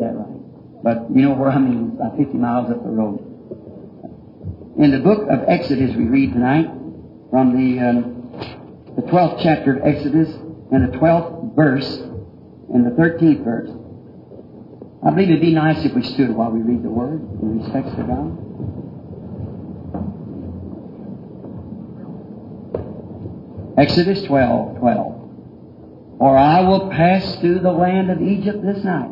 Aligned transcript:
that 0.00 0.16
right? 0.16 0.82
But 0.82 1.14
you 1.14 1.22
know 1.22 1.34
where 1.34 1.50
I 1.50 1.58
mean, 1.58 1.96
about 1.96 2.16
50 2.16 2.36
miles 2.36 2.70
up 2.70 2.82
the 2.82 2.90
road. 2.90 3.26
In 4.78 4.90
the 4.90 5.00
book 5.00 5.28
of 5.30 5.48
Exodus 5.48 5.94
we 5.94 6.04
read 6.04 6.32
tonight, 6.32 6.66
from 7.30 7.54
the, 7.54 7.80
um, 7.80 8.94
the 8.96 9.02
12th 9.02 9.40
chapter 9.42 9.76
of 9.76 9.86
Exodus 9.86 10.28
and 10.72 10.92
the 10.92 10.98
12th 10.98 11.54
verse 11.54 11.96
and 12.72 12.84
the 12.84 12.90
13th 12.90 13.44
verse. 13.44 13.70
I 15.06 15.10
believe 15.10 15.30
it'd 15.30 15.40
be 15.40 15.54
nice 15.54 15.84
if 15.84 15.94
we 15.94 16.02
stood 16.02 16.30
while 16.30 16.50
we 16.50 16.60
read 16.60 16.82
the 16.82 16.90
Word 16.90 17.20
in 17.40 17.60
respects 17.60 17.94
to 17.96 18.02
God. 18.02 18.36
Exodus 23.78 24.22
12, 24.24 24.78
12. 24.78 25.20
For 26.18 26.36
I 26.36 26.60
will 26.60 26.90
pass 26.90 27.36
through 27.36 27.60
the 27.60 27.72
land 27.72 28.10
of 28.10 28.20
Egypt 28.20 28.62
this 28.62 28.84
night, 28.84 29.10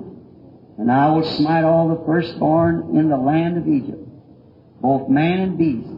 and 0.78 0.91
I 0.91 1.10
will 1.10 1.24
smite 1.24 1.64
all 1.64 1.88
the 1.88 2.05
firstborn 2.06 2.96
in 2.96 3.09
the 3.09 3.16
land 3.16 3.59
of 3.59 3.66
Egypt, 3.66 4.09
both 4.80 5.09
man 5.09 5.41
and 5.41 5.59
beast. 5.59 5.88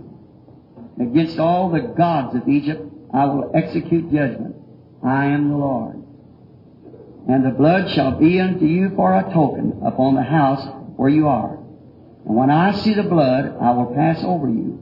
Against 0.99 1.39
all 1.39 1.71
the 1.71 1.81
gods 1.81 2.35
of 2.35 2.49
Egypt 2.49 2.83
I 3.13 3.27
will 3.27 3.51
execute 3.55 4.11
judgment. 4.11 4.57
I 5.05 5.27
am 5.27 5.51
the 5.51 5.57
Lord. 5.57 5.97
And 7.29 7.45
the 7.45 7.51
blood 7.51 7.91
shall 7.91 8.13
be 8.13 8.41
unto 8.41 8.65
you 8.65 8.91
for 8.97 9.15
a 9.15 9.31
token 9.33 9.83
upon 9.85 10.15
the 10.15 10.23
house 10.23 10.67
where 10.97 11.11
you 11.11 11.29
are. 11.29 11.57
And 12.27 12.37
when 12.37 12.51
I 12.51 12.73
see 12.73 12.95
the 12.95 13.03
blood, 13.03 13.57
I 13.61 13.73
will 13.73 13.95
pass 13.95 14.23
over 14.25 14.49
you, 14.49 14.79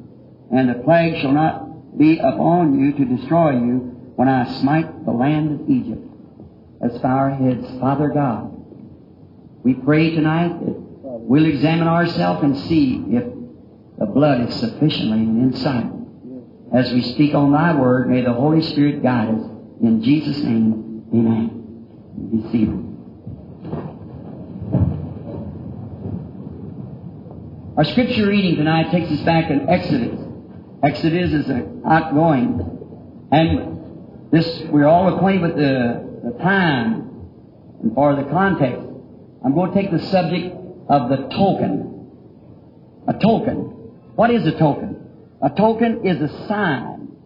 and 0.51 0.69
the 0.69 0.83
plague 0.83 1.21
shall 1.21 1.33
not 1.33 1.99
be 1.99 2.19
upon 2.19 2.79
you 2.79 2.93
to 2.93 3.17
destroy 3.17 3.53
you 3.53 4.13
when 4.17 4.29
I 4.29 4.61
smite 4.61 5.05
the 5.05 5.13
land 5.13 5.61
of 5.61 5.71
Egypt. 5.71 6.05
Let's 6.81 6.99
bow 6.99 7.17
our 7.17 7.31
heads. 7.31 7.67
Father 7.81 8.09
God, 8.09 8.58
we 9.69 9.75
pray 9.75 10.15
tonight 10.15 10.49
that 10.49 10.75
we'll 11.03 11.45
examine 11.45 11.89
ourselves 11.89 12.43
and 12.43 12.59
see 12.71 13.05
if 13.11 13.23
the 13.99 14.07
blood 14.07 14.49
is 14.49 14.59
sufficiently 14.61 15.19
in 15.19 15.55
sight. 15.57 15.85
As 16.73 16.91
we 16.91 17.03
speak 17.13 17.35
on 17.35 17.53
thy 17.53 17.75
word, 17.79 18.09
may 18.09 18.23
the 18.23 18.33
Holy 18.33 18.63
Spirit 18.63 19.03
guide 19.03 19.29
us. 19.29 19.43
In 19.83 20.03
Jesus' 20.03 20.39
name, 20.39 21.05
amen. 21.13 22.31
Be 22.33 22.51
seated. 22.51 22.83
Our 27.77 27.85
scripture 27.85 28.27
reading 28.27 28.57
tonight 28.57 28.91
takes 28.91 29.13
us 29.13 29.21
back 29.21 29.51
in 29.51 29.69
Exodus. 29.69 30.19
Exodus 30.83 31.31
is 31.35 31.51
an 31.51 31.83
outgoing. 31.87 33.29
And 33.31 34.31
this, 34.33 34.63
we're 34.71 34.89
all 34.89 35.15
acquainted 35.15 35.43
with 35.43 35.57
the, 35.57 36.23
the 36.25 36.39
time 36.43 37.29
and 37.83 37.95
for 37.95 38.17
the 38.17 38.25
context. 38.31 38.88
I'm 39.45 39.55
going 39.55 39.73
to 39.73 39.81
take 39.81 39.91
the 39.91 40.05
subject 40.11 40.57
of 40.89 41.09
the 41.09 41.29
token. 41.29 42.11
A 43.07 43.13
token. 43.15 43.57
What 44.15 44.31
is 44.31 44.47
a 44.47 44.59
token? 44.59 44.97
A 45.41 45.51
token 45.51 46.05
is 46.05 46.21
a 46.21 46.47
sign 46.49 47.17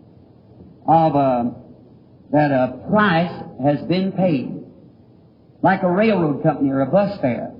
of 0.86 1.14
a, 1.14 1.54
that 2.32 2.50
a 2.50 2.86
price 2.90 3.44
has 3.62 3.80
been 3.82 4.12
paid 4.12 4.62
like 5.62 5.82
a 5.82 5.90
railroad 5.90 6.42
company 6.42 6.70
or 6.70 6.80
a 6.80 6.86
bus 6.86 7.18
fare. 7.20 7.52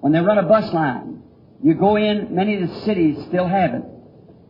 When 0.00 0.12
they 0.12 0.20
run 0.20 0.38
a 0.38 0.42
bus 0.42 0.72
line, 0.72 1.22
you 1.62 1.74
go 1.74 1.96
in, 1.96 2.34
many 2.34 2.60
of 2.60 2.68
the 2.68 2.80
cities 2.80 3.16
still 3.28 3.46
have 3.46 3.74
it. 3.74 3.82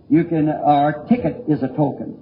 You 0.08 0.24
can, 0.24 0.48
uh, 0.48 0.52
our 0.64 1.06
ticket 1.06 1.44
is 1.48 1.62
a 1.62 1.68
token. 1.68 2.18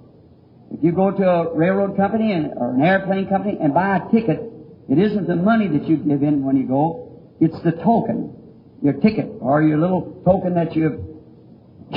If 0.71 0.83
you 0.83 0.91
go 0.91 1.11
to 1.11 1.23
a 1.23 1.55
railroad 1.55 1.95
company 1.95 2.31
and, 2.31 2.53
or 2.55 2.73
an 2.73 2.81
airplane 2.81 3.27
company 3.27 3.57
and 3.61 3.73
buy 3.73 3.97
a 3.97 4.11
ticket, 4.11 4.51
it 4.89 4.99
isn't 4.99 5.27
the 5.27 5.35
money 5.35 5.67
that 5.67 5.87
you 5.87 5.97
give 5.97 6.21
in 6.21 6.43
when 6.43 6.57
you 6.57 6.67
go, 6.67 7.33
it's 7.39 7.59
the 7.63 7.71
token, 7.71 8.35
your 8.81 8.93
ticket, 8.93 9.29
or 9.39 9.61
your 9.63 9.77
little 9.77 10.21
token 10.23 10.53
that 10.55 10.75
you 10.75 11.15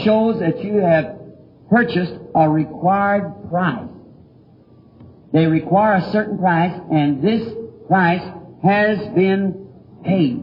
shows 0.04 0.40
that 0.40 0.62
you 0.64 0.76
have 0.76 1.18
purchased 1.70 2.14
a 2.34 2.48
required 2.48 3.32
price. 3.50 3.88
They 5.32 5.46
require 5.46 5.96
a 5.96 6.12
certain 6.12 6.38
price, 6.38 6.78
and 6.90 7.22
this 7.22 7.46
price 7.86 8.22
has 8.62 8.98
been 9.14 9.68
paid. 10.04 10.42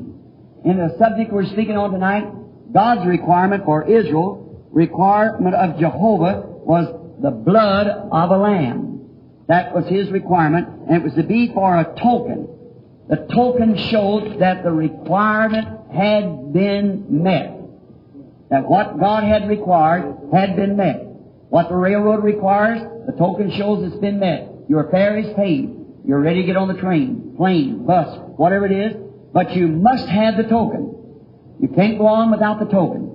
In 0.66 0.78
the 0.78 0.96
subject 1.00 1.31
we're 1.31 1.46
speaking 1.46 1.78
on 1.78 1.91
tonight, 1.91 2.25
God's 2.72 3.08
requirement 3.08 3.66
for 3.66 3.84
Israel, 3.90 4.68
requirement 4.72 5.56
of 5.56 5.80
Jehovah, 5.80 6.44
was 6.46 6.86
the 7.22 7.31
blood 7.31 7.88
of 7.88 8.30
a 8.30 8.38
lamb. 8.38 8.95
That 9.48 9.76
was 9.76 9.86
his 9.88 10.10
requirement, 10.10 10.68
and 10.88 10.98
it 10.98 11.04
was 11.04 11.14
to 11.16 11.24
be 11.24 11.54
for 11.54 11.78
a 11.78 11.84
token. 12.00 12.50
The 13.08 13.28
token 13.32 13.78
showed 13.78 14.40
that 14.40 14.64
the 14.64 14.72
requirement 14.72 15.92
had 15.94 16.52
been 16.52 17.06
met. 17.24 17.60
That 18.50 18.68
what 18.68 19.00
God 19.00 19.24
had 19.24 19.48
required 19.48 20.16
had 20.34 20.56
been 20.56 20.76
met. 20.76 21.04
What 21.50 21.70
the 21.70 21.76
railroad 21.76 22.24
requires, 22.24 22.82
the 23.06 23.14
token 23.18 23.52
shows 23.52 23.86
it's 23.86 24.00
been 24.02 24.20
met. 24.20 24.50
Your 24.68 24.90
fare 24.90 25.18
is 25.18 25.32
paid. 25.36 25.76
You're 26.06 26.20
ready 26.20 26.42
to 26.42 26.48
get 26.48 26.58
on 26.58 26.68
the 26.68 26.80
train, 26.80 27.36
plane, 27.38 27.86
bus, 27.86 28.18
whatever 28.38 28.66
it 28.66 28.72
is, 28.72 28.96
but 29.34 29.56
you 29.56 29.68
must 29.68 30.08
have 30.08 30.38
the 30.38 30.44
token. 30.44 30.96
You 31.60 31.68
can't 31.70 31.98
go 31.98 32.08
on 32.08 32.32
without 32.32 32.60
the 32.60 32.66
token. 32.66 33.12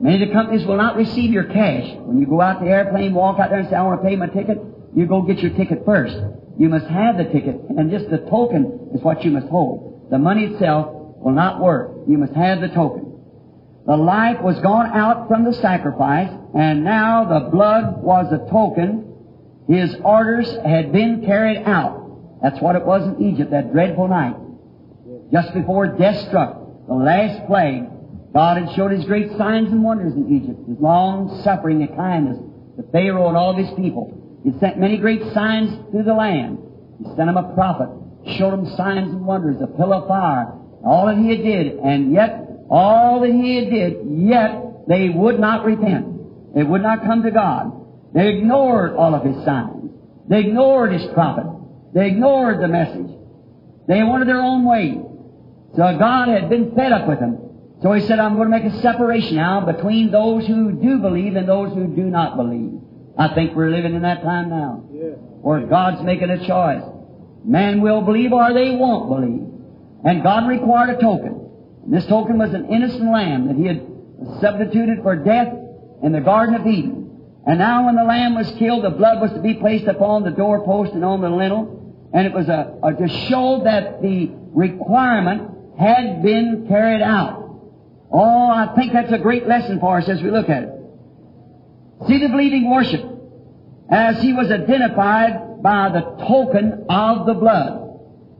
Many 0.00 0.22
of 0.22 0.28
the 0.28 0.34
companies 0.34 0.66
will 0.66 0.76
not 0.76 0.96
receive 0.96 1.30
your 1.30 1.44
cash. 1.44 1.94
When 1.98 2.18
you 2.18 2.26
go 2.26 2.40
out 2.40 2.60
the 2.60 2.68
airplane, 2.68 3.14
walk 3.14 3.38
out 3.38 3.50
there 3.50 3.60
and 3.60 3.68
say, 3.68 3.76
I 3.76 3.82
want 3.82 4.02
to 4.02 4.08
pay 4.08 4.16
my 4.16 4.26
ticket, 4.26 4.58
you 4.94 5.06
go 5.06 5.22
get 5.22 5.38
your 5.38 5.52
ticket 5.52 5.84
first. 5.84 6.16
You 6.58 6.68
must 6.68 6.86
have 6.86 7.16
the 7.16 7.24
ticket, 7.24 7.56
and 7.68 7.90
just 7.90 8.08
the 8.10 8.18
token 8.18 8.90
is 8.94 9.02
what 9.02 9.24
you 9.24 9.32
must 9.32 9.48
hold. 9.48 10.08
The 10.10 10.18
money 10.18 10.44
itself 10.44 11.16
will 11.18 11.32
not 11.32 11.60
work. 11.60 11.90
You 12.08 12.18
must 12.18 12.34
have 12.34 12.60
the 12.60 12.68
token. 12.68 13.12
The 13.86 13.96
life 13.96 14.40
was 14.40 14.58
gone 14.60 14.86
out 14.86 15.28
from 15.28 15.44
the 15.44 15.52
sacrifice, 15.52 16.30
and 16.54 16.84
now 16.84 17.24
the 17.24 17.50
blood 17.50 18.02
was 18.02 18.32
a 18.32 18.50
token. 18.50 19.12
His 19.68 19.94
orders 20.04 20.48
had 20.64 20.92
been 20.92 21.24
carried 21.24 21.64
out. 21.64 22.40
That's 22.42 22.60
what 22.60 22.76
it 22.76 22.84
was 22.84 23.02
in 23.02 23.34
Egypt, 23.34 23.50
that 23.50 23.72
dreadful 23.72 24.08
night. 24.08 24.36
Just 25.32 25.52
before 25.54 25.88
death 25.88 26.28
struck, 26.28 26.86
the 26.86 26.94
last 26.94 27.46
plague, 27.46 27.84
God 28.32 28.62
had 28.62 28.74
showed 28.76 28.92
His 28.92 29.04
great 29.04 29.36
signs 29.36 29.72
and 29.72 29.82
wonders 29.82 30.14
in 30.14 30.32
Egypt, 30.34 30.68
His 30.68 30.78
long 30.78 31.42
suffering 31.42 31.82
and 31.82 31.96
kindness 31.96 32.38
to 32.76 32.82
Pharaoh 32.92 33.28
and 33.28 33.36
all 33.36 33.50
of 33.50 33.56
his 33.56 33.70
people. 33.76 34.23
He 34.44 34.52
sent 34.60 34.78
many 34.78 34.98
great 34.98 35.32
signs 35.32 35.90
through 35.90 36.04
the 36.04 36.12
land. 36.12 36.58
He 36.98 37.04
sent 37.16 37.30
him 37.30 37.36
a 37.38 37.54
prophet, 37.54 37.88
showed 38.36 38.52
him 38.52 38.76
signs 38.76 39.10
and 39.10 39.24
wonders, 39.24 39.56
a 39.62 39.66
pillar 39.66 39.96
of 39.96 40.08
fire, 40.08 40.52
all 40.84 41.06
that 41.06 41.16
He 41.16 41.30
had 41.30 41.42
did, 41.42 41.78
and 41.78 42.12
yet, 42.12 42.46
all 42.68 43.20
that 43.20 43.30
He 43.30 43.56
had 43.56 43.70
did, 43.70 43.96
yet 44.06 44.86
they 44.86 45.08
would 45.08 45.40
not 45.40 45.64
repent. 45.64 46.54
They 46.54 46.62
would 46.62 46.82
not 46.82 47.04
come 47.04 47.22
to 47.22 47.30
God. 47.30 47.72
They 48.12 48.36
ignored 48.36 48.94
all 48.94 49.14
of 49.14 49.24
His 49.24 49.42
signs. 49.44 49.90
They 50.28 50.40
ignored 50.40 50.92
His 50.92 51.06
prophet. 51.14 51.46
They 51.94 52.08
ignored 52.08 52.62
the 52.62 52.68
message. 52.68 53.10
They 53.88 54.02
wanted 54.02 54.28
their 54.28 54.42
own 54.42 54.64
way. 54.66 55.00
So 55.74 55.98
God 55.98 56.28
had 56.28 56.50
been 56.50 56.74
fed 56.74 56.92
up 56.92 57.08
with 57.08 57.18
them. 57.18 57.38
So 57.82 57.92
He 57.92 58.06
said, 58.06 58.18
I'm 58.18 58.36
going 58.36 58.50
to 58.50 58.56
make 58.58 58.70
a 58.70 58.80
separation 58.82 59.36
now 59.36 59.64
between 59.64 60.10
those 60.10 60.46
who 60.46 60.72
do 60.72 60.98
believe 60.98 61.34
and 61.34 61.48
those 61.48 61.72
who 61.72 61.86
do 61.86 62.04
not 62.04 62.36
believe. 62.36 62.80
I 63.16 63.34
think 63.34 63.54
we're 63.54 63.70
living 63.70 63.94
in 63.94 64.02
that 64.02 64.22
time 64.22 64.50
now. 64.50 64.84
Where 65.42 65.60
God's 65.66 66.02
making 66.02 66.30
a 66.30 66.46
choice. 66.46 66.82
Man 67.44 67.80
will 67.80 68.00
believe 68.00 68.32
or 68.32 68.52
they 68.52 68.74
won't 68.74 69.08
believe. 69.08 69.48
And 70.04 70.22
God 70.22 70.48
required 70.48 70.96
a 70.96 71.00
token. 71.00 71.50
And 71.84 71.92
this 71.92 72.06
token 72.06 72.38
was 72.38 72.52
an 72.52 72.72
innocent 72.72 73.10
lamb 73.10 73.48
that 73.48 73.56
He 73.56 73.66
had 73.66 73.86
substituted 74.40 75.02
for 75.02 75.16
death 75.16 75.48
in 76.02 76.12
the 76.12 76.20
Garden 76.20 76.54
of 76.54 76.66
Eden. 76.66 77.00
And 77.46 77.58
now 77.58 77.86
when 77.86 77.96
the 77.96 78.04
lamb 78.04 78.34
was 78.34 78.50
killed, 78.58 78.84
the 78.84 78.90
blood 78.90 79.20
was 79.20 79.32
to 79.32 79.40
be 79.40 79.54
placed 79.54 79.86
upon 79.86 80.24
the 80.24 80.30
doorpost 80.30 80.92
and 80.92 81.04
on 81.04 81.20
the 81.20 81.28
lintel 81.28 81.84
and 82.14 82.28
it 82.28 82.32
was 82.32 82.48
a, 82.48 82.78
a, 82.80 82.92
to 82.94 83.08
show 83.28 83.62
that 83.64 84.00
the 84.00 84.30
requirement 84.54 85.76
had 85.76 86.22
been 86.22 86.66
carried 86.68 87.02
out. 87.02 87.42
Oh, 88.12 88.48
I 88.48 88.72
think 88.76 88.92
that's 88.92 89.12
a 89.12 89.18
great 89.18 89.48
lesson 89.48 89.80
for 89.80 89.98
us 89.98 90.08
as 90.08 90.22
we 90.22 90.30
look 90.30 90.48
at 90.48 90.62
it. 90.62 90.70
See 92.06 92.18
the 92.18 92.28
believing 92.28 92.70
worship 92.70 93.02
as 93.90 94.20
he 94.20 94.32
was 94.32 94.50
identified 94.50 95.62
by 95.62 95.90
the 95.90 96.00
token 96.26 96.86
of 96.88 97.26
the 97.26 97.34
blood. 97.34 97.80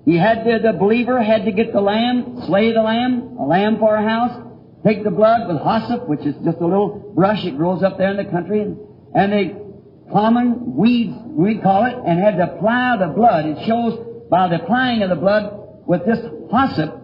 He 0.05 0.19
had 0.19 0.45
to, 0.45 0.59
the 0.59 0.73
believer 0.75 1.23
had 1.23 1.47
to 1.47 1.53
get 1.53 1.73
the 1.73 1.81
lamb, 1.81 2.43
slay 2.47 2.73
the 2.73 2.83
lamb, 2.83 3.37
a 3.39 3.47
lamb 3.47 3.79
for 3.79 3.95
a 3.95 4.07
house, 4.07 4.43
take 4.85 5.03
the 5.03 5.11
blood 5.11 5.49
with 5.49 5.63
hyssop, 5.63 6.09
which 6.09 6.21
is 6.21 6.35
just 6.45 6.59
a 6.59 6.67
little 6.67 7.13
brush 7.15 7.43
that 7.45 7.57
grows 7.57 7.83
up 7.83 7.97
there 7.97 8.11
in 8.11 8.19
the 8.19 8.31
country, 8.31 8.61
and, 8.61 8.79
and 9.15 9.65
common 10.13 10.77
weeds, 10.77 11.17
we 11.25 11.59
call 11.59 11.87
it, 11.87 11.95
and 12.07 12.21
had 12.21 12.37
to 12.37 12.55
apply 12.55 12.97
the 12.99 13.07
blood. 13.07 13.47
It 13.47 13.67
shows 13.67 14.29
by 14.31 14.49
the 14.49 14.63
applying 14.63 15.03
of 15.03 15.09
the 15.09 15.17
blood 15.17 15.87
with 15.87 16.05
this 16.05 16.19
hyssop. 16.19 17.01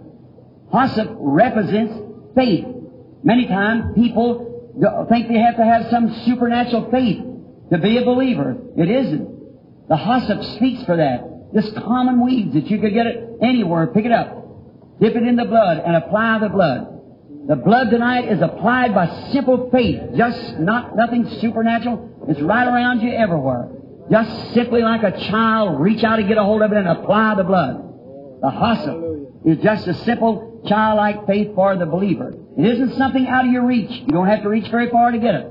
Hyssop 0.72 1.16
represents 1.18 1.94
faith. 2.34 2.66
Many 3.22 3.46
times 3.46 3.94
people 3.94 4.49
think 5.08 5.28
they 5.28 5.38
have 5.38 5.56
to 5.56 5.64
have 5.64 5.90
some 5.90 6.14
supernatural 6.24 6.90
faith 6.90 7.22
to 7.70 7.78
be 7.78 7.98
a 7.98 8.04
believer. 8.04 8.56
It 8.76 8.90
isn't. 8.90 9.88
The 9.88 9.96
hyssop 9.96 10.44
speaks 10.56 10.84
for 10.84 10.96
that. 10.96 11.52
This 11.52 11.70
common 11.72 12.24
weeds 12.24 12.54
that 12.54 12.70
you 12.70 12.78
could 12.78 12.94
get 12.94 13.06
it 13.06 13.38
anywhere, 13.42 13.88
pick 13.88 14.04
it 14.04 14.12
up. 14.12 15.00
dip 15.00 15.16
it 15.16 15.22
in 15.22 15.36
the 15.36 15.44
blood 15.44 15.78
and 15.84 15.96
apply 15.96 16.38
the 16.38 16.48
blood. 16.48 16.86
The 17.48 17.56
blood 17.56 17.90
tonight 17.90 18.30
is 18.30 18.40
applied 18.40 18.94
by 18.94 19.30
simple 19.32 19.70
faith, 19.70 20.00
just 20.14 20.58
not 20.58 20.94
nothing 20.94 21.28
supernatural. 21.40 22.26
It's 22.28 22.40
right 22.40 22.66
around 22.66 23.00
you 23.00 23.12
everywhere. 23.12 23.70
Just 24.10 24.54
simply 24.54 24.82
like 24.82 25.02
a 25.02 25.12
child, 25.30 25.80
reach 25.80 26.04
out 26.04 26.18
and 26.18 26.28
get 26.28 26.36
a 26.36 26.44
hold 26.44 26.62
of 26.62 26.70
it 26.70 26.78
and 26.78 26.88
apply 26.88 27.34
the 27.36 27.44
blood. 27.44 28.40
The 28.42 28.50
hyssop 28.50 29.46
is 29.46 29.58
just 29.64 29.86
a 29.88 29.94
simple 30.04 30.49
childlike 30.66 31.26
faith 31.26 31.54
for 31.54 31.76
the 31.76 31.86
believer. 31.86 32.34
It 32.58 32.66
isn't 32.66 32.96
something 32.98 33.26
out 33.26 33.46
of 33.46 33.52
your 33.52 33.66
reach. 33.66 33.90
You 33.90 34.12
don't 34.12 34.26
have 34.26 34.42
to 34.42 34.48
reach 34.48 34.70
very 34.70 34.90
far 34.90 35.10
to 35.10 35.18
get 35.18 35.34
it. 35.34 35.46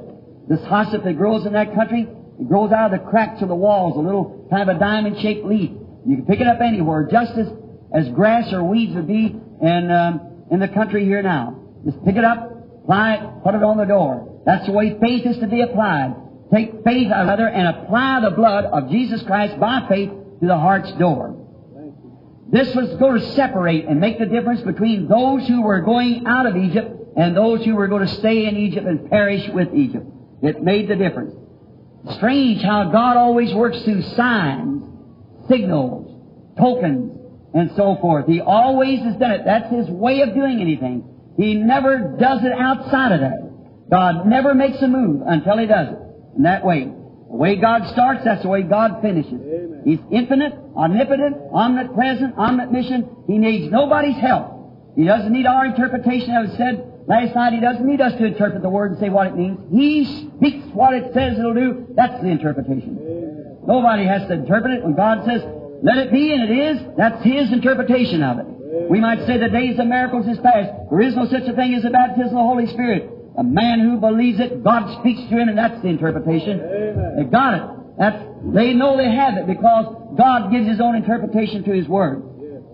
This 0.50 0.60
hyssop 0.62 1.04
that 1.04 1.18
grows 1.18 1.46
in 1.46 1.54
that 1.54 1.76
country, 1.76 2.08
it 2.40 2.48
grows 2.48 2.72
out 2.72 2.94
of 2.94 3.00
the 3.00 3.10
cracks 3.10 3.42
of 3.42 3.48
the 3.48 3.56
walls, 3.56 3.96
a 3.98 4.00
little 4.00 4.48
kind 4.50 4.70
of 4.70 4.76
a 4.76 4.80
diamond-shaped 4.80 5.46
leaf. 5.46 5.72
You 6.06 6.16
can 6.18 6.26
pick 6.26 6.42
it 6.42 6.48
up 6.48 6.62
anywhere, 6.62 7.08
just 7.12 7.34
as, 7.34 7.48
as 7.94 8.10
grass 8.10 8.52
or 8.52 8.64
weeds 8.64 8.96
would 8.96 9.08
be 9.08 9.36
in, 9.62 9.92
um, 9.92 10.46
in 10.52 10.60
the 10.60 10.68
country 10.68 11.06
here 11.06 11.22
now. 11.22 11.60
Just 11.86 12.04
pick 12.04 12.16
it 12.16 12.24
up, 12.24 12.52
apply 12.84 13.16
it, 13.16 13.44
put 13.44 13.56
it 13.56 13.64
on 13.64 13.78
the 13.78 13.86
door. 13.86 14.42
That's 14.46 14.66
the 14.66 14.72
way 14.72 14.98
faith 15.00 15.26
is 15.26 15.38
to 15.40 15.48
be 15.48 15.62
applied. 15.62 16.16
Take 16.54 16.84
faith, 16.84 17.12
rather, 17.12 17.48
and 17.48 17.68
apply 17.68 18.22
the 18.22 18.32
blood 18.32 18.66
of 18.66 18.90
Jesus 18.90 19.22
Christ 19.24 19.60
by 19.60 19.86
faith 19.88 20.10
to 20.42 20.48
the 20.48 20.58
heart's 20.58 20.92
door. 20.94 21.36
This 22.52 22.74
was 22.76 22.90
going 22.96 23.22
to 23.22 23.32
separate 23.34 23.86
and 23.86 24.00
make 24.00 24.18
the 24.18 24.26
difference 24.26 24.62
between 24.62 25.08
those 25.08 25.48
who 25.48 25.62
were 25.62 25.82
going 25.82 26.26
out 26.26 26.48
of 26.48 26.58
Egypt 26.58 27.00
and 27.16 27.36
those 27.36 27.64
who 27.64 27.76
were 27.76 27.88
going 27.88 28.08
to 28.08 28.16
stay 28.16 28.46
in 28.46 28.58
Egypt 28.58 28.88
and 28.88 29.10
perish 29.10 29.48
with 29.50 29.74
Egypt. 29.74 30.06
It 30.42 30.64
made 30.64 30.88
the 30.88 30.96
difference. 30.96 31.36
Strange 32.16 32.62
how 32.62 32.86
God 32.92 33.18
always 33.18 33.54
works 33.54 33.82
through 33.84 34.02
signs, 34.02 34.84
signals, 35.48 36.58
tokens, 36.58 37.20
and 37.54 37.72
so 37.76 37.98
forth. 38.02 38.26
He 38.26 38.42
always 38.42 39.00
has 39.02 39.16
done 39.18 39.32
it. 39.32 39.42
That's 39.46 39.72
His 39.72 39.88
way 39.88 40.22
of 40.22 40.34
doing 40.34 40.60
anything. 40.60 41.04
He 41.38 41.56
never 41.56 42.16
does 42.20 42.44
it 42.44 42.52
outside 42.52 43.12
of 43.12 43.20
that. 43.22 43.90
God 43.92 44.26
never 44.26 44.56
makes 44.56 44.82
a 44.82 44.88
move 44.88 45.22
until 45.26 45.58
He 45.58 45.68
does 45.68 45.90
it. 45.90 46.00
In 46.38 46.44
that 46.44 46.66
way. 46.66 46.94
The 47.30 47.36
way 47.36 47.56
God 47.58 47.88
starts, 47.94 48.24
that's 48.26 48.42
the 48.42 48.50
way 48.50 48.64
God 48.64 49.02
finishes. 49.02 49.34
Amen. 49.34 49.84
He's 49.86 50.00
infinite, 50.12 50.54
omnipotent, 50.76 51.38
omnipresent, 51.54 52.38
omniscient. 52.38 53.08
He 53.28 53.38
needs 53.38 53.72
nobody's 53.72 54.18
help. 54.18 54.96
He 54.96 55.06
doesn't 55.06 55.32
need 55.32 55.46
our 55.46 55.66
interpretation. 55.68 56.32
I 56.32 56.48
said 56.58 57.04
last 57.08 57.36
night, 57.36 57.54
He 57.54 57.60
doesn't 57.60 57.86
need 57.86 58.02
us 58.02 58.14
to 58.14 58.26
interpret 58.26 58.64
the 58.64 58.70
Word 58.70 58.92
and 58.92 59.00
say 59.00 59.10
what 59.10 59.28
it 59.28 59.36
means. 59.36 59.60
He 59.72 60.06
speaks 60.38 60.66
what 60.74 60.94
it 60.94 61.14
says 61.14 61.38
it'll 61.38 61.54
do. 61.54 61.86
That's 61.96 62.22
the 62.22 62.30
interpretation. 62.30 62.98
Amen. 63.00 63.58
Nobody 63.68 64.06
has 64.06 64.28
to 64.28 64.34
interpret 64.34 64.80
it. 64.80 64.84
When 64.84 64.96
God 64.96 65.24
says, 65.26 65.44
let 65.84 65.98
it 65.98 66.12
be, 66.12 66.34
and 66.34 66.44
it 66.44 66.52
is, 66.52 66.82
that's 66.98 67.24
His 67.24 67.52
interpretation 67.54 68.24
of 68.24 68.40
it. 68.40 68.46
We 68.90 69.00
might 69.00 69.26
say 69.28 69.38
the 69.38 69.50
days 69.50 69.78
of 69.80 69.86
miracles 69.86 70.28
is 70.28 70.40
past. 70.40 70.72
There 70.90 71.02
is 71.02 71.16
no 71.16 71.26
such 71.28 71.44
a 71.44 71.54
thing 71.54 71.76
as 71.76 71.84
the 71.84 71.92
baptism 71.92 72.30
of 72.30 72.32
the 72.32 72.38
Holy 72.40 72.66
Spirit. 72.68 73.19
A 73.40 73.44
man 73.44 73.80
who 73.80 73.98
believes 73.98 74.40
it, 74.42 74.64
God 74.64 75.00
speaks 75.00 75.22
to 75.30 75.38
him, 75.38 75.48
and 75.48 75.58
that's 75.58 75.82
the 75.82 75.88
interpretation. 75.88 76.60
Amen. 76.60 77.16
They 77.18 77.24
got 77.24 77.54
it. 77.54 77.98
That's, 77.98 78.24
they 78.54 78.74
know 78.74 78.98
they 78.98 79.10
have 79.10 79.36
it 79.38 79.48
because 79.48 80.16
God 80.18 80.52
gives 80.52 80.68
His 80.68 80.82
own 80.82 80.96
interpretation 80.96 81.64
to 81.64 81.72
His 81.72 81.88
Word. 81.88 82.24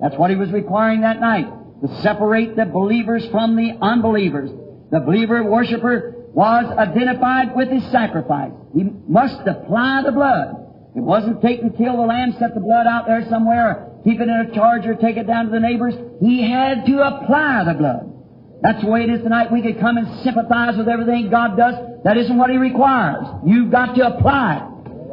That's 0.02 0.16
what 0.18 0.32
He 0.32 0.36
was 0.36 0.52
requiring 0.52 1.02
that 1.02 1.20
night, 1.20 1.46
to 1.82 2.02
separate 2.02 2.56
the 2.56 2.66
believers 2.66 3.28
from 3.30 3.56
the 3.56 3.78
unbelievers. 3.80 4.50
The 4.90 5.02
believer 5.02 5.44
worshiper 5.44 6.16
was 6.34 6.66
identified 6.78 7.56
with 7.56 7.70
his 7.70 7.84
sacrifice. 7.92 8.52
He 8.74 8.84
must 9.08 9.48
apply 9.48 10.04
the 10.06 10.12
blood. 10.12 10.68
It 10.96 11.02
wasn't 11.02 11.42
take 11.42 11.62
and 11.62 11.76
kill 11.78 11.98
the 11.98 12.04
lamb, 12.04 12.36
set 12.40 12.54
the 12.54 12.60
blood 12.60 12.88
out 12.88 13.06
there 13.06 13.26
somewhere, 13.30 13.68
or 13.68 14.02
keep 14.04 14.20
it 14.20 14.24
in 14.24 14.30
a 14.30 14.54
charger, 14.54 14.96
take 14.96 15.18
it 15.18 15.28
down 15.28 15.46
to 15.46 15.52
the 15.52 15.60
neighbors. 15.60 15.94
He 16.22 16.50
had 16.50 16.86
to 16.86 17.02
apply 17.02 17.64
the 17.66 17.74
blood. 17.74 18.15
That's 18.66 18.82
the 18.82 18.90
way 18.90 19.04
it 19.04 19.12
is 19.12 19.22
tonight. 19.22 19.52
We 19.52 19.62
could 19.62 19.80
come 19.80 19.98
and 19.98 20.24
sympathize 20.24 20.76
with 20.76 20.88
everything 20.88 21.30
God 21.30 21.56
does. 21.56 21.76
That 22.04 22.18
isn't 22.18 22.36
what 22.36 22.50
He 22.50 22.58
requires. 22.58 23.28
You've 23.46 23.70
got 23.70 23.94
to 23.94 24.08
apply 24.08 24.58
it. 24.58 24.64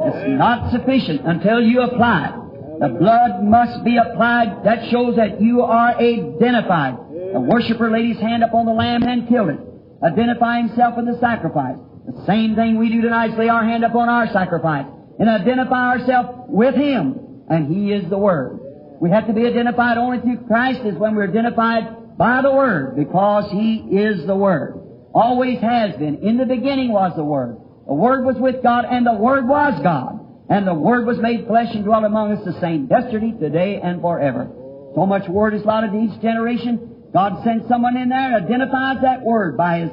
It's 0.09 0.39
not 0.39 0.73
sufficient 0.73 1.21
until 1.27 1.61
you 1.61 1.83
apply 1.83 2.29
it. 2.29 2.81
The 2.81 2.89
blood 2.89 3.45
must 3.45 3.85
be 3.85 3.99
applied. 3.99 4.65
That 4.65 4.89
shows 4.91 5.17
that 5.17 5.43
you 5.43 5.61
are 5.61 5.95
identified. 6.01 6.97
The 7.35 7.41
worshiper 7.41 7.91
laid 7.91 8.09
his 8.09 8.21
hand 8.21 8.43
upon 8.43 8.65
the 8.65 8.73
lamb 8.73 9.03
and 9.03 9.29
killed 9.29 9.51
it, 9.51 9.61
identifying 10.03 10.69
himself 10.69 10.97
in 10.97 11.05
the 11.05 11.19
sacrifice. 11.21 11.77
The 12.07 12.25
same 12.25 12.57
thing 12.57 12.79
we 12.79 12.89
do 12.89 13.03
tonight 13.03 13.33
is 13.33 13.39
lay 13.39 13.51
our 13.51 13.65
hand 13.65 13.85
upon 13.85 14.09
our 14.09 14.33
sacrifice 14.33 14.87
and 15.19 15.29
identify 15.29 15.91
ourselves 15.91 16.31
with 16.49 16.75
Him, 16.75 17.45
and 17.49 17.73
He 17.73 17.93
is 17.93 18.09
the 18.09 18.19
Word. 18.19 18.59
We 18.99 19.11
have 19.11 19.27
to 19.27 19.35
be 19.35 19.47
identified 19.47 19.99
only 19.99 20.21
through 20.21 20.47
Christ 20.47 20.81
is 20.87 20.95
when 20.97 21.15
we're 21.15 21.29
identified 21.29 22.02
by 22.17 22.43
the 22.43 22.53
Word, 22.53 22.97
because 22.97 23.51
He 23.51 23.77
is 23.77 24.27
the 24.27 24.37
Word. 24.37 24.79
Always 25.15 25.61
has 25.61 25.97
been. 25.97 26.23
In 26.23 26.37
the 26.37 26.47
beginning 26.47 26.93
was 26.93 27.13
the 27.17 27.25
Word. 27.25 27.57
The 27.87 27.95
Word 27.95 28.25
was 28.25 28.37
with 28.37 28.63
God, 28.63 28.85
and 28.89 29.07
the 29.07 29.15
Word 29.15 29.47
was 29.47 29.81
God. 29.83 30.21
And 30.49 30.67
the 30.67 30.75
Word 30.75 31.07
was 31.07 31.19
made 31.19 31.47
flesh 31.47 31.75
and 31.75 31.85
dwelt 31.85 32.05
among 32.05 32.33
us 32.33 32.45
the 32.45 32.59
same 32.61 32.87
yesterday, 32.91 33.33
today, 33.33 33.81
and 33.83 34.01
forever. 34.01 34.51
So 34.95 35.07
much 35.07 35.29
Word 35.29 35.55
is 35.55 35.63
allotted 35.63 35.93
to 35.93 35.99
each 35.99 36.21
generation. 36.21 37.05
God 37.13 37.43
sends 37.45 37.69
someone 37.69 37.97
in 37.97 38.09
there 38.09 38.37
and 38.37 38.45
identifies 38.45 39.03
that 39.03 39.23
Word 39.23 39.57
by 39.57 39.81
His 39.81 39.91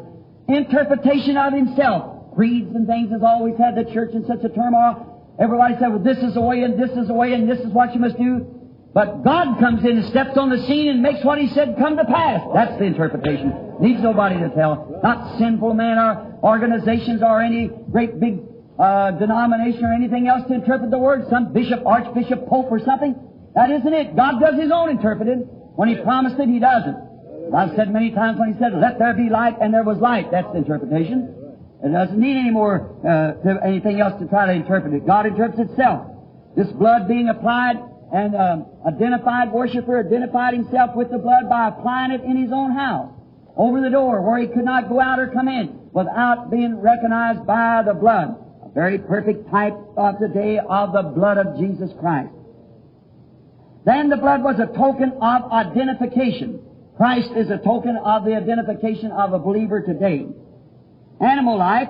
interpretation 0.47 1.37
of 1.37 1.53
Himself. 1.53 2.35
Creeds 2.35 2.73
and 2.75 2.87
things 2.87 3.11
has 3.11 3.21
always 3.23 3.57
had 3.57 3.75
the 3.75 3.91
church 3.93 4.13
in 4.13 4.25
such 4.25 4.43
a 4.43 4.49
turmoil. 4.49 5.35
Everybody 5.39 5.75
said, 5.79 5.89
well, 5.89 6.03
this 6.03 6.17
is 6.17 6.33
the 6.33 6.41
way, 6.41 6.63
and 6.63 6.77
this 6.77 6.91
is 6.91 7.07
the 7.07 7.13
way, 7.13 7.33
and 7.33 7.49
this 7.49 7.59
is 7.59 7.67
what 7.67 7.93
you 7.93 7.99
must 7.99 8.17
do. 8.17 8.58
But 8.93 9.23
God 9.23 9.59
comes 9.59 9.85
in 9.85 9.97
and 9.97 10.05
steps 10.07 10.35
on 10.35 10.49
the 10.49 10.65
scene 10.65 10.87
and 10.89 11.01
makes 11.01 11.23
what 11.23 11.37
He 11.37 11.47
said 11.49 11.75
come 11.77 11.97
to 11.97 12.05
pass. 12.05 12.41
That's 12.53 12.77
the 12.79 12.85
interpretation. 12.85 13.77
Needs 13.79 14.01
nobody 14.01 14.39
to 14.39 14.49
tell. 14.49 14.99
Not 15.03 15.37
sinful 15.37 15.75
men 15.75 15.97
or 15.99 16.39
organizations 16.43 17.21
or 17.21 17.41
any 17.41 17.69
great 17.91 18.19
big 18.19 18.39
uh, 18.79 19.11
denomination 19.11 19.85
or 19.85 19.93
anything 19.93 20.27
else 20.27 20.47
to 20.47 20.55
interpret 20.55 20.89
the 20.89 20.97
Word. 20.97 21.27
Some 21.29 21.53
bishop, 21.53 21.85
archbishop, 21.85 22.47
pope 22.47 22.71
or 22.71 22.79
something. 22.83 23.15
That 23.53 23.69
isn't 23.69 23.93
it. 23.93 24.15
God 24.15 24.39
does 24.39 24.59
His 24.59 24.71
own 24.71 24.89
interpreting. 24.89 25.41
When 25.75 25.87
He 25.89 25.95
promised 25.95 26.39
it, 26.39 26.49
He 26.49 26.59
does 26.59 26.83
it. 26.87 26.95
I've 27.53 27.75
said 27.75 27.93
many 27.93 28.11
times 28.11 28.39
when 28.39 28.53
He 28.53 28.59
said, 28.59 28.73
let 28.73 28.97
there 28.97 29.13
be 29.13 29.29
light, 29.29 29.57
and 29.61 29.73
there 29.73 29.83
was 29.83 29.97
light. 29.99 30.31
That's 30.31 30.47
the 30.51 30.57
interpretation. 30.57 31.35
It 31.83 31.91
doesn't 31.91 32.19
need 32.19 32.37
any 32.37 32.51
more 32.51 32.97
uh, 33.07 33.65
anything 33.65 34.01
else 34.01 34.19
to 34.19 34.27
try 34.27 34.47
to 34.47 34.53
interpret 34.53 34.93
it. 34.93 35.05
God 35.05 35.27
interprets 35.27 35.59
itself. 35.59 36.07
This 36.55 36.67
blood 36.73 37.07
being 37.07 37.29
applied 37.29 37.77
and 38.11 38.35
um, 38.35 38.65
identified 38.87 39.51
worshiper 39.51 39.99
identified 39.99 40.53
himself 40.53 40.95
with 40.95 41.11
the 41.11 41.17
blood 41.17 41.47
by 41.49 41.67
applying 41.67 42.11
it 42.11 42.21
in 42.21 42.37
his 42.37 42.51
own 42.51 42.71
house, 42.71 43.11
over 43.55 43.81
the 43.81 43.89
door 43.89 44.21
where 44.21 44.39
he 44.39 44.47
could 44.47 44.65
not 44.65 44.89
go 44.89 44.99
out 44.99 45.19
or 45.19 45.27
come 45.27 45.47
in 45.47 45.89
without 45.93 46.49
being 46.49 46.79
recognized 46.79 47.45
by 47.45 47.83
the 47.85 47.93
blood. 47.93 48.35
A 48.65 48.69
very 48.73 48.97
perfect 48.97 49.49
type 49.49 49.75
of 49.97 50.19
the 50.19 50.27
day 50.27 50.57
of 50.57 50.93
the 50.93 51.03
blood 51.03 51.37
of 51.37 51.57
Jesus 51.57 51.91
Christ. 51.99 52.33
Then 53.85 54.09
the 54.09 54.17
blood 54.17 54.43
was 54.43 54.59
a 54.59 54.67
token 54.67 55.13
of 55.21 55.51
identification. 55.51 56.61
Christ 56.97 57.31
is 57.35 57.49
a 57.49 57.57
token 57.57 57.97
of 57.97 58.25
the 58.25 58.35
identification 58.35 59.11
of 59.11 59.33
a 59.33 59.39
believer 59.39 59.81
today. 59.81 60.27
Animal 61.21 61.57
life, 61.57 61.89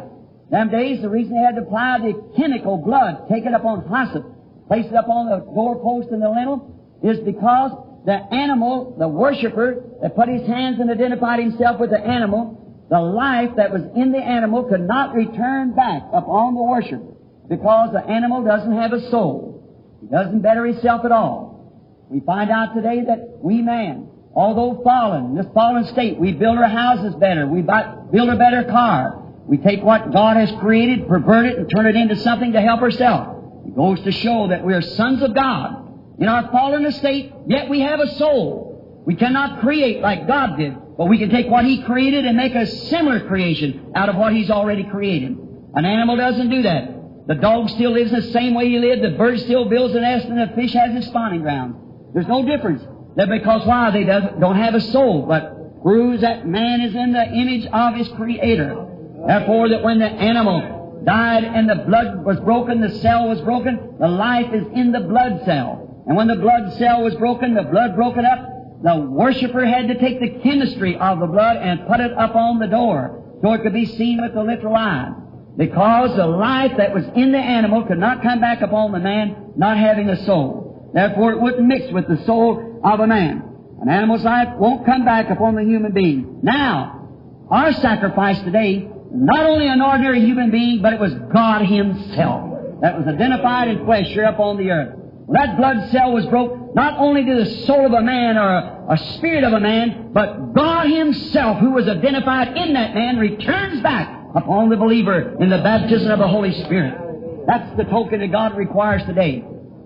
them 0.51 0.69
days, 0.69 1.01
the 1.01 1.09
reason 1.09 1.33
they 1.33 1.45
had 1.45 1.55
to 1.55 1.61
apply 1.61 1.99
the 1.99 2.33
chemical 2.37 2.77
blood, 2.77 3.27
take 3.29 3.45
it 3.45 3.53
up 3.53 3.65
on 3.65 3.81
hyssop, 3.83 4.25
place 4.69 4.85
it 4.85 4.93
up 4.93 5.09
on 5.09 5.25
the 5.25 5.39
doorpost 5.51 6.09
and 6.11 6.21
the 6.21 6.29
lintel, 6.29 6.77
is 7.01 7.17
because 7.25 7.71
the 8.05 8.13
animal, 8.13 8.95
the 8.99 9.07
worshiper, 9.07 9.83
that 10.01 10.15
put 10.15 10.29
his 10.29 10.47
hands 10.47 10.79
and 10.79 10.91
identified 10.91 11.39
himself 11.39 11.79
with 11.79 11.89
the 11.89 11.99
animal, 11.99 12.85
the 12.89 12.99
life 12.99 13.49
that 13.57 13.71
was 13.71 13.81
in 13.95 14.11
the 14.11 14.19
animal 14.19 14.63
could 14.65 14.81
not 14.81 15.15
return 15.15 15.75
back 15.75 16.03
upon 16.13 16.53
the 16.53 16.61
worshiper 16.61 17.15
because 17.49 17.91
the 17.93 18.05
animal 18.05 18.43
doesn't 18.43 18.71
have 18.71 18.93
a 18.93 19.09
soul. 19.09 19.97
He 20.01 20.07
doesn't 20.07 20.41
better 20.41 20.65
himself 20.65 21.03
at 21.03 21.11
all. 21.11 22.05
We 22.09 22.19
find 22.19 22.51
out 22.51 22.75
today 22.75 23.05
that 23.07 23.39
we 23.41 23.63
man, 23.63 24.07
although 24.35 24.81
fallen, 24.83 25.31
in 25.31 25.35
this 25.35 25.47
fallen 25.53 25.85
state, 25.85 26.19
we 26.19 26.31
build 26.31 26.59
our 26.59 26.69
houses 26.69 27.15
better, 27.15 27.47
we 27.47 27.63
build 27.63 28.29
a 28.29 28.37
better 28.37 28.65
car, 28.65 29.33
we 29.47 29.57
take 29.57 29.81
what 29.81 30.13
God 30.13 30.37
has 30.37 30.51
created, 30.59 31.07
pervert 31.07 31.47
it, 31.47 31.57
and 31.57 31.69
turn 31.69 31.87
it 31.87 31.95
into 31.95 32.15
something 32.17 32.53
to 32.53 32.61
help 32.61 32.81
ourselves. 32.81 33.38
It 33.65 33.75
goes 33.75 34.01
to 34.01 34.11
show 34.11 34.47
that 34.47 34.65
we 34.65 34.73
are 34.73 34.81
sons 34.81 35.21
of 35.21 35.33
God. 35.33 36.17
In 36.19 36.27
our 36.27 36.51
fallen 36.51 36.85
estate, 36.85 37.33
yet 37.47 37.69
we 37.69 37.81
have 37.81 37.99
a 37.99 38.07
soul. 38.15 39.03
We 39.05 39.15
cannot 39.15 39.61
create 39.61 40.01
like 40.01 40.27
God 40.27 40.57
did, 40.57 40.75
but 40.97 41.05
we 41.05 41.17
can 41.17 41.29
take 41.29 41.47
what 41.47 41.65
He 41.65 41.83
created 41.83 42.25
and 42.25 42.35
make 42.35 42.55
a 42.55 42.65
similar 42.65 43.27
creation 43.27 43.93
out 43.95 44.09
of 44.09 44.15
what 44.15 44.33
He's 44.33 44.49
already 44.49 44.83
created. 44.83 45.37
An 45.73 45.85
animal 45.85 46.17
doesn't 46.17 46.49
do 46.49 46.63
that. 46.63 47.27
The 47.29 47.35
dog 47.35 47.69
still 47.69 47.91
lives 47.91 48.09
the 48.09 48.23
same 48.33 48.55
way 48.55 48.67
he 48.69 48.79
lived, 48.79 49.03
the 49.03 49.11
bird 49.11 49.39
still 49.41 49.69
builds 49.69 49.93
a 49.93 49.99
nest, 49.99 50.25
and 50.25 50.39
the 50.39 50.55
fish 50.55 50.73
has 50.73 50.95
its 50.95 51.07
spawning 51.07 51.41
ground. 51.41 51.75
There's 52.11 52.27
no 52.27 52.43
difference. 52.43 52.83
That 53.17 53.29
because 53.29 53.67
why? 53.67 53.91
They 53.91 54.03
don't 54.03 54.55
have 54.55 54.73
a 54.73 54.81
soul, 54.81 55.27
but 55.27 55.83
proves 55.83 56.21
that 56.21 56.47
man 56.47 56.81
is 56.81 56.95
in 56.95 57.13
the 57.13 57.23
image 57.23 57.67
of 57.67 57.93
his 57.93 58.07
Creator. 58.09 58.85
Therefore, 59.27 59.69
that 59.69 59.83
when 59.83 59.99
the 59.99 60.07
animal 60.07 60.78
died 61.05 61.43
and 61.43 61.69
the 61.69 61.83
blood 61.87 62.25
was 62.25 62.39
broken, 62.39 62.81
the 62.81 62.99
cell 62.99 63.27
was 63.27 63.41
broken, 63.41 63.95
the 63.99 64.07
life 64.07 64.53
is 64.53 64.65
in 64.73 64.91
the 64.91 65.01
blood 65.01 65.41
cell. 65.45 66.03
And 66.07 66.15
when 66.17 66.27
the 66.27 66.35
blood 66.35 66.77
cell 66.77 67.03
was 67.03 67.15
broken, 67.15 67.53
the 67.53 67.63
blood 67.63 67.95
broken 67.95 68.25
up, 68.25 68.81
the 68.81 68.95
worshiper 68.95 69.65
had 69.65 69.87
to 69.89 69.99
take 69.99 70.19
the 70.19 70.39
chemistry 70.41 70.97
of 70.97 71.19
the 71.19 71.27
blood 71.27 71.57
and 71.57 71.85
put 71.87 71.99
it 71.99 72.13
up 72.13 72.35
on 72.35 72.59
the 72.59 72.67
door 72.67 73.39
so 73.41 73.53
it 73.53 73.61
could 73.61 73.73
be 73.73 73.85
seen 73.85 74.21
with 74.21 74.33
the 74.33 74.43
literal 74.43 74.75
eye. 74.75 75.11
Because 75.57 76.15
the 76.15 76.25
life 76.25 76.73
that 76.77 76.93
was 76.93 77.03
in 77.15 77.31
the 77.31 77.37
animal 77.37 77.83
could 77.83 77.97
not 77.97 78.23
come 78.23 78.39
back 78.39 78.61
upon 78.61 78.91
the 78.91 78.99
man 78.99 79.53
not 79.57 79.77
having 79.77 80.09
a 80.09 80.25
soul. 80.25 80.89
Therefore 80.93 81.33
it 81.33 81.41
wouldn't 81.41 81.67
mix 81.67 81.91
with 81.91 82.07
the 82.07 82.23
soul 82.25 82.79
of 82.83 82.99
a 82.99 83.07
man. 83.07 83.43
An 83.81 83.89
animal's 83.89 84.23
life 84.23 84.55
won't 84.57 84.85
come 84.85 85.05
back 85.05 85.29
upon 85.29 85.55
the 85.55 85.63
human 85.63 85.91
being. 85.91 86.39
Now, 86.41 87.47
our 87.49 87.73
sacrifice 87.73 88.39
today, 88.41 88.89
not 89.11 89.45
only 89.45 89.67
an 89.67 89.81
ordinary 89.81 90.21
human 90.21 90.51
being, 90.51 90.81
but 90.81 90.93
it 90.93 90.99
was 90.99 91.13
God 91.33 91.65
Himself 91.65 92.49
that 92.81 92.97
was 92.97 93.07
identified 93.07 93.67
in 93.67 93.85
flesh 93.85 94.07
here 94.07 94.25
upon 94.25 94.57
the 94.57 94.69
earth. 94.71 94.95
When 95.25 95.39
that 95.41 95.57
blood 95.57 95.91
cell 95.91 96.11
was 96.11 96.25
broke, 96.27 96.75
not 96.75 96.97
only 96.97 97.25
to 97.25 97.35
the 97.35 97.65
soul 97.65 97.85
of 97.85 97.93
a 97.93 98.01
man 98.01 98.37
or 98.37 98.49
a, 98.49 98.85
a 98.93 98.97
spirit 99.15 99.43
of 99.43 99.53
a 99.53 99.59
man, 99.59 100.11
but 100.13 100.53
God 100.53 100.89
Himself, 100.89 101.59
who 101.59 101.71
was 101.71 101.87
identified 101.87 102.55
in 102.55 102.73
that 102.73 102.93
man, 102.93 103.17
returns 103.17 103.81
back 103.81 104.25
upon 104.35 104.69
the 104.69 104.77
believer 104.77 105.35
in 105.39 105.49
the 105.49 105.57
baptism 105.57 106.11
of 106.11 106.19
the 106.19 106.27
Holy 106.27 106.53
Spirit. 106.63 107.45
That's 107.47 107.77
the 107.77 107.83
token 107.85 108.19
that 108.19 108.31
God 108.31 108.55
requires 108.55 109.03
today. 109.05 109.43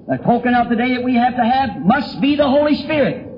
The 0.07 0.17
token 0.17 0.53
of 0.53 0.69
today 0.69 0.95
that 0.95 1.03
we 1.03 1.15
have 1.15 1.35
to 1.35 1.43
have 1.43 1.79
must 1.85 2.19
be 2.19 2.35
the 2.35 2.47
Holy 2.47 2.75
Spirit. 2.83 3.29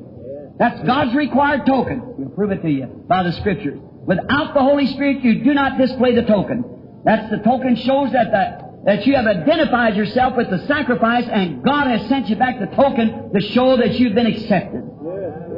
That's 0.58 0.82
God's 0.86 1.14
required 1.16 1.66
token. 1.66 2.02
We'll 2.18 2.30
prove 2.30 2.52
it 2.52 2.62
to 2.64 2.70
you 2.70 2.86
by 3.08 3.24
the 3.24 3.34
Scriptures. 3.34 3.80
Without 4.06 4.54
the 4.54 4.62
Holy 4.62 4.86
Spirit, 4.88 5.24
you 5.24 5.44
do 5.44 5.54
not 5.54 5.78
display 5.78 6.14
the 6.14 6.24
token. 6.24 6.64
That's 7.04 7.30
the 7.32 7.38
token 7.38 7.76
shows 7.76 8.12
that 8.14 8.32
the, 8.32 8.66
that 8.86 9.06
you 9.08 9.16
have 9.16 9.26
identified 9.26 9.96
yourself 9.96 10.36
with 10.38 10.50
the 10.50 10.66
sacrifice 10.68 11.26
and 11.32 11.64
God 11.64 11.88
has 11.88 12.08
sent 12.08 12.30
you 12.30 12.36
back 12.36 12.60
the 12.60 12.68
token 12.76 13.32
to 13.34 13.42
show 13.54 13.78
that 13.78 14.00
you've 14.00 14.14
been 14.14 14.28
accepted. 14.28 14.84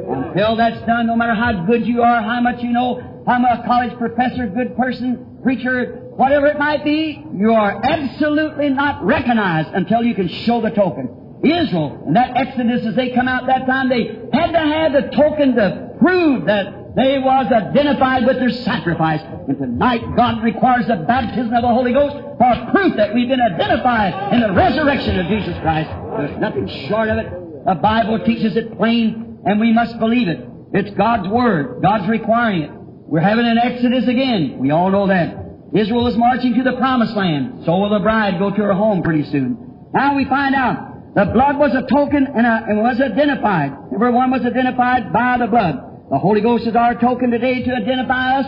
Until 0.08 0.56
that's 0.56 0.80
done, 0.86 1.06
no 1.06 1.16
matter 1.16 1.34
how 1.34 1.66
good 1.66 1.86
you 1.86 2.02
are, 2.02 2.22
how 2.22 2.40
much 2.40 2.62
you 2.62 2.70
know, 2.70 3.22
how 3.26 3.38
much 3.38 3.60
a 3.60 3.66
college 3.66 3.96
professor, 3.98 4.46
good 4.46 4.76
person, 4.76 5.40
preacher, 5.42 6.08
whatever 6.16 6.46
it 6.46 6.58
might 6.58 6.84
be, 6.84 7.22
you 7.36 7.52
are 7.52 7.80
absolutely 7.84 8.70
not 8.70 9.04
recognized 9.04 9.68
until 9.74 10.02
you 10.02 10.14
can 10.14 10.28
show 10.28 10.62
the 10.62 10.70
token. 10.70 11.40
Israel, 11.44 12.02
in 12.06 12.14
that 12.14 12.36
Exodus 12.36 12.86
as 12.86 12.96
they 12.96 13.10
come 13.10 13.28
out 13.28 13.46
that 13.46 13.66
time, 13.66 13.88
they 13.88 14.06
had 14.32 14.52
to 14.52 14.58
have 14.58 14.92
the 14.92 15.16
token 15.16 15.54
to 15.54 15.94
prove 16.00 16.46
that 16.46 16.77
they 16.94 17.18
was 17.18 17.46
identified 17.52 18.26
with 18.26 18.38
their 18.38 18.50
sacrifice. 18.50 19.20
And 19.46 19.58
tonight 19.58 20.02
God 20.16 20.42
requires 20.42 20.86
the 20.86 20.96
baptism 20.96 21.52
of 21.52 21.62
the 21.62 21.68
Holy 21.68 21.92
Ghost 21.92 22.16
for 22.38 22.70
proof 22.72 22.96
that 22.96 23.14
we've 23.14 23.28
been 23.28 23.40
identified 23.40 24.32
in 24.32 24.40
the 24.40 24.52
resurrection 24.52 25.18
of 25.18 25.26
Jesus 25.26 25.56
Christ. 25.60 25.90
There's 26.16 26.38
nothing 26.40 26.66
short 26.88 27.08
of 27.08 27.18
it. 27.18 27.66
The 27.66 27.74
Bible 27.74 28.24
teaches 28.24 28.56
it 28.56 28.76
plain, 28.76 29.38
and 29.44 29.60
we 29.60 29.72
must 29.72 29.98
believe 29.98 30.28
it. 30.28 30.48
It's 30.72 30.90
God's 30.96 31.28
Word. 31.28 31.82
God's 31.82 32.08
requiring 32.08 32.62
it. 32.62 32.70
We're 32.72 33.20
having 33.20 33.46
an 33.46 33.58
Exodus 33.58 34.06
again. 34.06 34.58
We 34.58 34.70
all 34.70 34.90
know 34.90 35.06
that. 35.08 35.36
Israel 35.74 36.06
is 36.06 36.16
marching 36.16 36.54
to 36.54 36.62
the 36.62 36.76
promised 36.76 37.14
land. 37.14 37.64
So 37.64 37.76
will 37.76 37.90
the 37.90 38.00
bride 38.00 38.38
go 38.38 38.50
to 38.50 38.62
her 38.62 38.72
home 38.72 39.02
pretty 39.02 39.24
soon. 39.24 39.88
Now 39.92 40.14
we 40.16 40.24
find 40.24 40.54
out 40.54 41.14
the 41.14 41.26
blood 41.26 41.58
was 41.58 41.74
a 41.74 41.82
token 41.82 42.26
and, 42.34 42.46
a, 42.46 42.64
and 42.68 42.78
was 42.82 43.00
identified. 43.00 43.72
Everyone 43.94 44.30
was 44.30 44.42
identified 44.44 45.12
by 45.12 45.38
the 45.38 45.46
blood. 45.46 45.87
The 46.10 46.18
Holy 46.18 46.40
Ghost 46.40 46.66
is 46.66 46.74
our 46.74 46.94
token 46.94 47.30
today 47.30 47.62
to 47.64 47.74
identify 47.74 48.38
us 48.38 48.46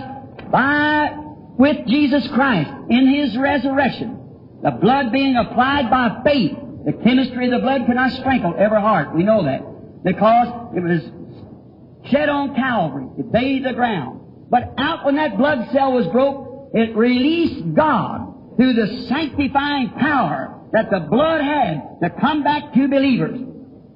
by, 0.50 1.10
with 1.58 1.86
Jesus 1.86 2.26
Christ 2.28 2.70
in 2.88 3.06
His 3.06 3.36
resurrection. 3.36 4.16
The 4.62 4.70
blood 4.70 5.12
being 5.12 5.36
applied 5.36 5.90
by 5.90 6.22
faith. 6.24 6.56
The 6.86 6.92
chemistry 7.04 7.46
of 7.46 7.52
the 7.52 7.58
blood 7.58 7.82
cannot 7.86 8.12
sprinkle 8.12 8.54
every 8.56 8.80
heart. 8.80 9.14
We 9.14 9.24
know 9.24 9.44
that. 9.44 10.02
Because 10.02 10.48
it 10.74 10.80
was 10.80 12.10
shed 12.10 12.30
on 12.30 12.54
Calvary. 12.54 13.08
It 13.18 13.30
bathed 13.30 13.66
the 13.66 13.74
ground. 13.74 14.48
But 14.48 14.72
out 14.78 15.04
when 15.04 15.16
that 15.16 15.36
blood 15.36 15.68
cell 15.72 15.92
was 15.92 16.06
broke, 16.06 16.70
it 16.72 16.96
released 16.96 17.74
God 17.74 18.56
through 18.56 18.72
the 18.72 19.06
sanctifying 19.08 19.90
power 19.98 20.60
that 20.72 20.90
the 20.90 21.00
blood 21.00 21.42
had 21.42 21.98
to 22.02 22.10
come 22.20 22.42
back 22.42 22.72
to 22.72 22.88
believers. 22.88 23.38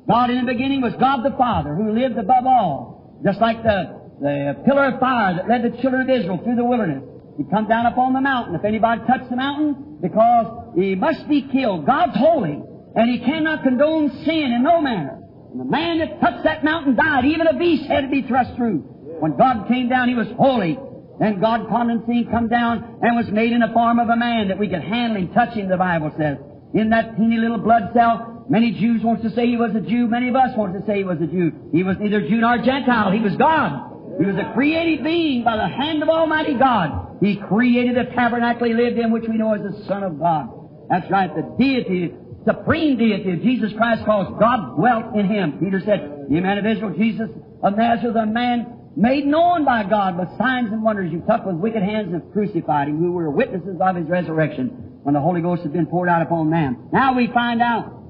God 0.06 0.28
in 0.28 0.44
the 0.44 0.52
beginning 0.52 0.82
was 0.82 0.92
God 1.00 1.22
the 1.22 1.34
Father 1.38 1.74
who 1.74 1.92
lived 1.92 2.18
above 2.18 2.44
all. 2.44 2.93
Just 3.24 3.40
like 3.40 3.62
the, 3.62 4.00
the 4.20 4.62
pillar 4.66 4.94
of 4.94 5.00
fire 5.00 5.36
that 5.36 5.48
led 5.48 5.62
the 5.62 5.80
children 5.80 6.02
of 6.02 6.10
Israel 6.10 6.40
through 6.44 6.56
the 6.56 6.64
wilderness. 6.64 7.02
He 7.38 7.44
come 7.44 7.66
down 7.66 7.86
upon 7.86 8.12
the 8.12 8.20
mountain. 8.20 8.54
If 8.54 8.64
anybody 8.64 9.00
touched 9.06 9.30
the 9.30 9.36
mountain, 9.36 9.98
because 10.00 10.74
he 10.76 10.94
must 10.94 11.26
be 11.28 11.42
killed. 11.50 11.86
God's 11.86 12.16
holy, 12.16 12.60
and 12.94 13.10
he 13.10 13.24
cannot 13.24 13.62
condone 13.62 14.10
sin 14.24 14.52
in 14.52 14.62
no 14.62 14.80
manner. 14.80 15.18
And 15.50 15.60
the 15.60 15.64
man 15.64 15.98
that 15.98 16.20
touched 16.20 16.44
that 16.44 16.62
mountain 16.62 16.94
died. 16.94 17.24
Even 17.24 17.46
a 17.46 17.58
beast 17.58 17.86
had 17.86 18.02
to 18.02 18.08
be 18.08 18.22
thrust 18.22 18.54
through. 18.56 18.80
When 19.20 19.36
God 19.36 19.68
came 19.68 19.88
down, 19.88 20.08
he 20.08 20.14
was 20.14 20.28
holy. 20.36 20.78
Then 21.18 21.40
God 21.40 21.68
condescended, 21.68 22.30
come 22.30 22.48
down, 22.48 22.98
and 23.00 23.16
was 23.16 23.28
made 23.32 23.52
in 23.52 23.60
the 23.60 23.70
form 23.72 23.98
of 23.98 24.08
a 24.08 24.16
man 24.16 24.48
that 24.48 24.58
we 24.58 24.68
could 24.68 24.82
handle 24.82 25.22
him, 25.22 25.32
touch 25.32 25.54
him, 25.54 25.68
the 25.68 25.76
Bible 25.76 26.12
says. 26.18 26.38
In 26.74 26.90
that 26.90 27.16
teeny 27.16 27.36
little 27.36 27.58
blood 27.58 27.90
cell, 27.94 28.33
Many 28.48 28.72
Jews 28.72 29.02
want 29.02 29.22
to 29.22 29.30
say 29.30 29.46
he 29.46 29.56
was 29.56 29.74
a 29.74 29.80
Jew. 29.80 30.06
Many 30.06 30.28
of 30.28 30.36
us 30.36 30.56
want 30.56 30.74
to 30.74 30.84
say 30.86 30.98
he 30.98 31.04
was 31.04 31.20
a 31.20 31.26
Jew. 31.26 31.52
He 31.72 31.82
was 31.82 31.96
neither 31.98 32.20
Jew 32.20 32.40
nor 32.40 32.58
Gentile. 32.58 33.10
He 33.10 33.20
was 33.20 33.36
God. 33.36 33.94
He 34.18 34.26
was 34.26 34.36
a 34.36 34.52
created 34.54 35.02
being 35.02 35.44
by 35.44 35.56
the 35.56 35.66
hand 35.66 36.02
of 36.02 36.08
Almighty 36.08 36.54
God. 36.54 37.18
He 37.20 37.36
created 37.36 37.96
the 37.96 38.14
tabernacle 38.14 38.66
he 38.66 38.74
lived 38.74 38.98
in, 38.98 39.10
which 39.10 39.24
we 39.28 39.36
know 39.36 39.54
as 39.54 39.62
the 39.62 39.84
Son 39.86 40.02
of 40.02 40.18
God. 40.18 40.48
That's 40.90 41.10
right. 41.10 41.34
The 41.34 41.56
deity, 41.58 42.12
the 42.44 42.52
supreme 42.52 42.98
deity 42.98 43.32
of 43.32 43.42
Jesus 43.42 43.72
Christ 43.76 44.04
calls 44.04 44.36
God 44.38 44.76
dwelt 44.76 45.16
in 45.16 45.26
him. 45.26 45.58
Peter 45.58 45.80
said, 45.84 46.26
Ye 46.28 46.40
man 46.40 46.58
of 46.58 46.66
Israel, 46.66 46.94
Jesus 46.96 47.30
of 47.62 47.76
Nazareth, 47.76 48.16
a 48.16 48.26
man 48.26 48.90
made 48.94 49.26
known 49.26 49.64
by 49.64 49.82
God 49.82 50.18
with 50.18 50.28
signs 50.38 50.70
and 50.70 50.82
wonders 50.82 51.10
you 51.10 51.22
took 51.28 51.46
with 51.46 51.56
wicked 51.56 51.82
hands 51.82 52.12
and 52.12 52.22
crucified 52.32 52.88
him, 52.88 53.02
We 53.02 53.10
were 53.10 53.30
witnesses 53.30 53.78
of 53.80 53.96
his 53.96 54.06
resurrection 54.06 55.00
when 55.02 55.14
the 55.14 55.20
Holy 55.20 55.40
Ghost 55.40 55.62
had 55.62 55.72
been 55.72 55.86
poured 55.86 56.08
out 56.08 56.22
upon 56.22 56.50
man. 56.50 56.88
Now 56.92 57.14
we 57.16 57.26
find 57.28 57.62
out 57.62 58.03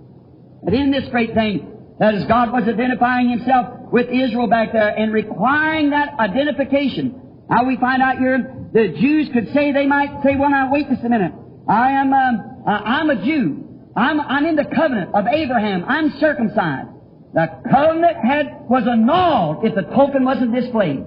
but 0.64 0.74
in 0.74 0.90
this 0.90 1.04
great 1.10 1.34
thing, 1.34 1.70
that 1.98 2.14
is, 2.14 2.24
God 2.26 2.52
was 2.52 2.64
identifying 2.64 3.30
Himself 3.30 3.92
with 3.92 4.08
Israel 4.08 4.48
back 4.48 4.72
there 4.72 4.88
and 4.88 5.12
requiring 5.12 5.90
that 5.90 6.18
identification. 6.18 7.20
Now 7.48 7.64
we 7.64 7.76
find 7.76 8.02
out 8.02 8.18
here, 8.18 8.68
the 8.72 8.96
Jews 9.00 9.28
could 9.32 9.52
say, 9.52 9.72
they 9.72 9.86
might 9.86 10.22
say, 10.24 10.36
well 10.36 10.50
now 10.50 10.72
wait 10.72 10.88
just 10.88 11.04
a 11.04 11.08
minute. 11.08 11.32
I 11.68 11.92
am, 11.92 12.12
um, 12.12 12.62
uh, 12.66 12.70
I'm 12.70 13.10
a 13.10 13.24
Jew. 13.24 13.64
I'm, 13.96 14.20
I'm 14.20 14.44
in 14.46 14.56
the 14.56 14.64
covenant 14.74 15.14
of 15.14 15.26
Abraham. 15.26 15.84
I'm 15.86 16.18
circumcised. 16.18 16.88
The 17.32 17.46
covenant 17.70 18.16
had, 18.24 18.68
was 18.68 18.84
annulled 18.90 19.64
if 19.64 19.74
the 19.74 19.82
token 19.82 20.24
wasn't 20.24 20.54
displayed. 20.54 21.04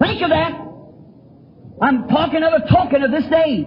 Think 0.00 0.22
of 0.22 0.30
that. 0.30 0.52
I'm 1.80 2.08
talking 2.08 2.42
of 2.42 2.52
a 2.52 2.68
token 2.68 3.02
of 3.02 3.10
this 3.10 3.28
day. 3.30 3.66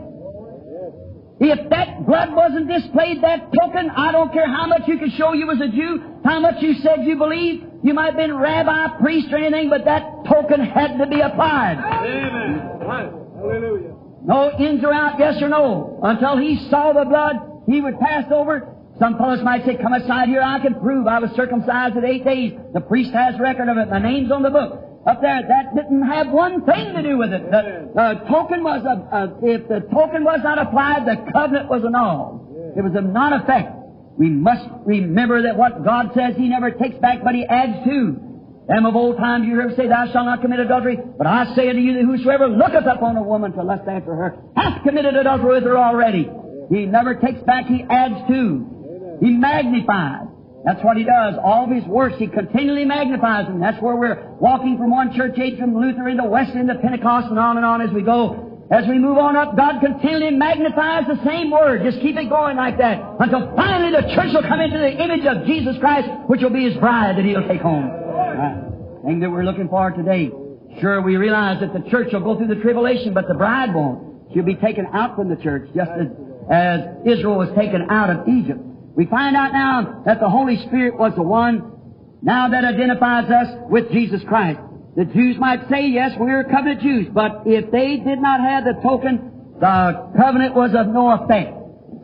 If 1.44 1.72
that 1.72 2.06
blood 2.06 2.36
wasn't 2.36 2.68
displayed, 2.68 3.24
that 3.24 3.52
token, 3.60 3.90
I 3.90 4.12
don't 4.12 4.32
care 4.32 4.46
how 4.46 4.68
much 4.68 4.84
you 4.86 5.00
could 5.00 5.12
show 5.14 5.34
you 5.34 5.48
was 5.48 5.60
a 5.60 5.70
Jew, 5.70 6.20
how 6.24 6.40
much 6.40 6.62
you 6.62 6.76
said 6.76 7.04
you 7.04 7.18
believed, 7.18 7.66
you 7.84 7.96
might 7.96 8.14
have 8.14 8.16
been 8.16 8.38
rabbi, 8.38 9.00
priest, 9.00 9.34
or 9.34 9.38
anything, 9.38 9.72
but 9.72 9.84
that 9.86 10.04
token 10.30 10.62
had 10.62 11.00
to 11.00 11.08
be 11.08 11.20
applied. 11.20 11.80
Amen. 11.80 12.78
Hallelujah. 12.86 13.96
No 14.24 14.52
ins 14.60 14.84
or 14.84 14.94
out, 14.94 15.18
yes 15.18 15.42
or 15.42 15.50
no. 15.50 16.00
Until 16.04 16.38
he 16.38 16.70
saw 16.70 16.94
the 16.94 17.06
blood, 17.06 17.64
he 17.68 17.82
would 17.82 18.00
pass 18.00 18.26
over. 18.32 18.76
Some 19.00 19.18
fellows 19.18 19.42
might 19.44 19.66
say, 19.66 19.78
come 19.82 19.94
aside 19.94 20.30
here, 20.30 20.44
I 20.44 20.60
can 20.60 20.76
prove 20.80 21.08
I 21.08 21.18
was 21.18 21.32
circumcised 21.32 21.98
at 21.98 22.04
eight 22.04 22.24
days. 22.24 22.54
The 22.76 22.82
priest 22.82 23.14
has 23.14 23.40
record 23.40 23.68
of 23.68 23.78
it. 23.78 23.90
My 23.90 23.98
name's 23.98 24.32
on 24.32 24.44
the 24.44 24.52
book 24.52 24.91
up 25.08 25.22
there, 25.22 25.42
that 25.42 25.76
didn't 25.76 26.04
have 26.04 26.30
one 26.30 26.64
thing 26.66 26.94
to 26.94 27.02
do 27.02 27.18
with 27.18 27.34
it. 27.34 27.50
The, 27.50 27.90
the 27.94 28.26
token 28.30 28.64
was 28.64 28.86
a, 28.86 29.16
a, 29.16 29.22
if 29.42 29.68
the 29.68 29.80
token 29.92 30.24
was 30.24 30.42
not 30.44 30.62
applied, 30.62 31.08
the 31.08 31.32
covenant 31.34 31.70
was 31.70 31.84
annulled. 31.84 32.78
It 32.78 32.84
was 32.84 32.94
of 32.96 33.06
non 33.06 33.34
effect. 33.34 33.82
We 34.18 34.30
must 34.30 34.68
remember 34.86 35.44
that 35.44 35.58
what 35.58 35.84
God 35.84 36.12
says 36.14 36.36
He 36.38 36.48
never 36.48 36.70
takes 36.70 36.98
back, 37.00 37.24
but 37.24 37.34
He 37.34 37.46
adds 37.46 37.84
to. 37.86 38.32
Them 38.68 38.86
of 38.86 38.96
old 38.96 39.18
times 39.18 39.48
you 39.48 39.56
heard 39.56 39.76
say, 39.76 39.88
Thou 39.88 40.06
shalt 40.14 40.26
not 40.26 40.42
commit 40.42 40.60
adultery. 40.60 40.98
But 41.18 41.26
I 41.26 41.56
say 41.56 41.70
unto 41.70 41.82
you 41.82 41.94
that 41.94 42.06
whosoever 42.06 42.48
looketh 42.48 42.86
upon 42.86 43.18
a 43.18 43.24
woman 43.24 43.54
to 43.54 43.64
lust 43.64 43.88
after 43.88 44.14
her 44.14 44.38
hath 44.56 44.84
committed 44.84 45.16
adultery 45.16 45.56
with 45.56 45.64
her 45.64 45.78
already. 45.78 46.30
He 46.70 46.86
never 46.86 47.16
takes 47.16 47.42
back, 47.42 47.66
He 47.66 47.84
adds 47.90 48.28
to. 48.30 49.18
He 49.20 49.32
magnifies. 49.32 50.28
That's 50.64 50.84
what 50.84 50.96
he 50.98 51.04
does. 51.04 51.36
All 51.44 51.66
of 51.66 51.72
his 51.72 51.84
works, 51.86 52.16
he 52.20 52.28
continually 52.28 52.86
magnifies 52.86 53.48
them. 53.48 53.60
That's 53.60 53.82
where 53.82 53.96
we're 53.96 54.38
walking 54.38 54.78
from 54.78 54.92
one 54.92 55.16
church 55.16 55.38
age 55.40 55.58
from 55.58 55.76
Luther 55.76 56.08
into 56.08 56.24
Wesley 56.24 56.60
into 56.60 56.76
Pentecost 56.76 57.28
and 57.30 57.40
on 57.40 57.58
and 57.58 57.66
on 57.66 57.82
as 57.82 57.90
we 57.92 58.04
go. 58.04 58.48
As 58.72 58.88
we 58.88 59.00
move 59.00 59.18
on 59.18 59.36
up, 59.36 59.58
God 59.58 59.82
continually 59.82 60.32
magnifies 60.32 61.04
the 61.08 61.20
same 61.26 61.52
word. 61.52 61.84
Just 61.84 62.00
keep 62.00 62.16
it 62.16 62.30
going 62.30 62.56
like 62.56 62.78
that 62.78 63.04
until 63.20 63.54
finally 63.56 63.92
the 63.92 64.14
church 64.16 64.34
will 64.34 64.48
come 64.48 64.62
into 64.62 64.78
the 64.78 65.04
image 65.04 65.26
of 65.26 65.46
Jesus 65.46 65.76
Christ, 65.80 66.08
which 66.28 66.42
will 66.42 66.52
be 66.52 66.70
his 66.70 66.78
bride 66.78 67.18
that 67.18 67.26
he'll 67.26 67.48
take 67.48 67.60
home. 67.60 67.90
Right. 67.90 68.64
Thing 69.04 69.20
that 69.20 69.30
we're 69.30 69.44
looking 69.44 69.68
for 69.68 69.92
today. 69.92 70.32
Sure, 70.80 71.02
we 71.02 71.18
realize 71.18 71.60
that 71.60 71.74
the 71.74 71.90
church 71.90 72.14
will 72.14 72.22
go 72.22 72.38
through 72.38 72.48
the 72.48 72.62
tribulation, 72.62 73.14
but 73.14 73.28
the 73.28 73.34
bride 73.34 73.74
won't. 73.76 74.32
She'll 74.34 74.46
be 74.46 74.56
taken 74.56 74.86
out 74.94 75.18
from 75.18 75.28
the 75.28 75.36
church, 75.36 75.68
just 75.76 75.92
as, 75.92 76.08
as 76.50 76.80
Israel 77.06 77.36
was 77.36 77.50
taken 77.58 77.90
out 77.90 78.10
of 78.10 78.30
Egypt. 78.30 78.62
We 79.02 79.08
find 79.08 79.36
out 79.36 79.52
now 79.52 80.04
that 80.06 80.20
the 80.20 80.30
Holy 80.30 80.58
Spirit 80.68 80.96
was 80.96 81.14
the 81.16 81.24
one 81.24 81.74
now 82.22 82.50
that 82.50 82.64
identifies 82.64 83.32
us 83.32 83.48
with 83.68 83.90
Jesus 83.90 84.22
Christ. 84.28 84.60
The 84.96 85.06
Jews 85.06 85.38
might 85.40 85.68
say, 85.72 85.88
yes, 85.88 86.12
we're 86.20 86.44
covenant 86.44 86.82
Jews, 86.82 87.08
but 87.12 87.42
if 87.48 87.72
they 87.72 87.98
did 87.98 88.22
not 88.22 88.42
have 88.42 88.64
the 88.64 88.80
token, 88.84 89.58
the 89.60 90.14
covenant 90.16 90.54
was 90.54 90.76
of 90.78 90.86
no 90.94 91.10
effect. 91.18 91.50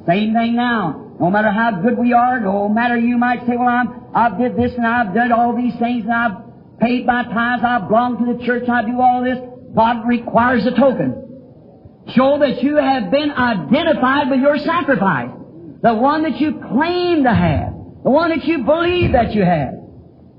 Same 0.07 0.33
thing 0.33 0.55
now. 0.55 1.13
No 1.19 1.29
matter 1.29 1.51
how 1.51 1.83
good 1.83 1.99
we 1.99 2.13
are, 2.13 2.39
no 2.39 2.67
matter 2.67 2.97
you 2.97 3.19
might 3.19 3.45
say, 3.45 3.53
well, 3.55 3.67
I'm, 3.67 3.93
I've 4.15 4.39
did 4.39 4.57
this 4.57 4.73
and 4.75 4.87
I've 4.87 5.13
done 5.13 5.31
all 5.31 5.55
these 5.55 5.77
things 5.77 6.01
and 6.01 6.11
I've 6.11 6.79
paid 6.79 7.05
my 7.05 7.25
tithes, 7.25 7.61
I 7.63 7.77
belong 7.85 8.25
to 8.25 8.33
the 8.33 8.43
church, 8.43 8.67
I 8.67 8.81
do 8.81 8.99
all 8.99 9.23
this. 9.23 9.37
God 9.75 10.07
requires 10.07 10.65
a 10.65 10.71
token. 10.71 11.13
Show 12.15 12.39
that 12.39 12.63
you 12.63 12.77
have 12.77 13.11
been 13.11 13.29
identified 13.29 14.31
with 14.31 14.39
your 14.39 14.57
sacrifice. 14.57 15.36
The 15.81 15.93
one 15.93 16.23
that 16.23 16.39
you 16.39 16.59
claim 16.59 17.23
to 17.23 17.33
have. 17.33 17.73
The 18.03 18.09
one 18.09 18.29
that 18.29 18.45
you 18.45 18.63
believe 18.63 19.13
that 19.13 19.33
you 19.33 19.43
have. 19.43 19.73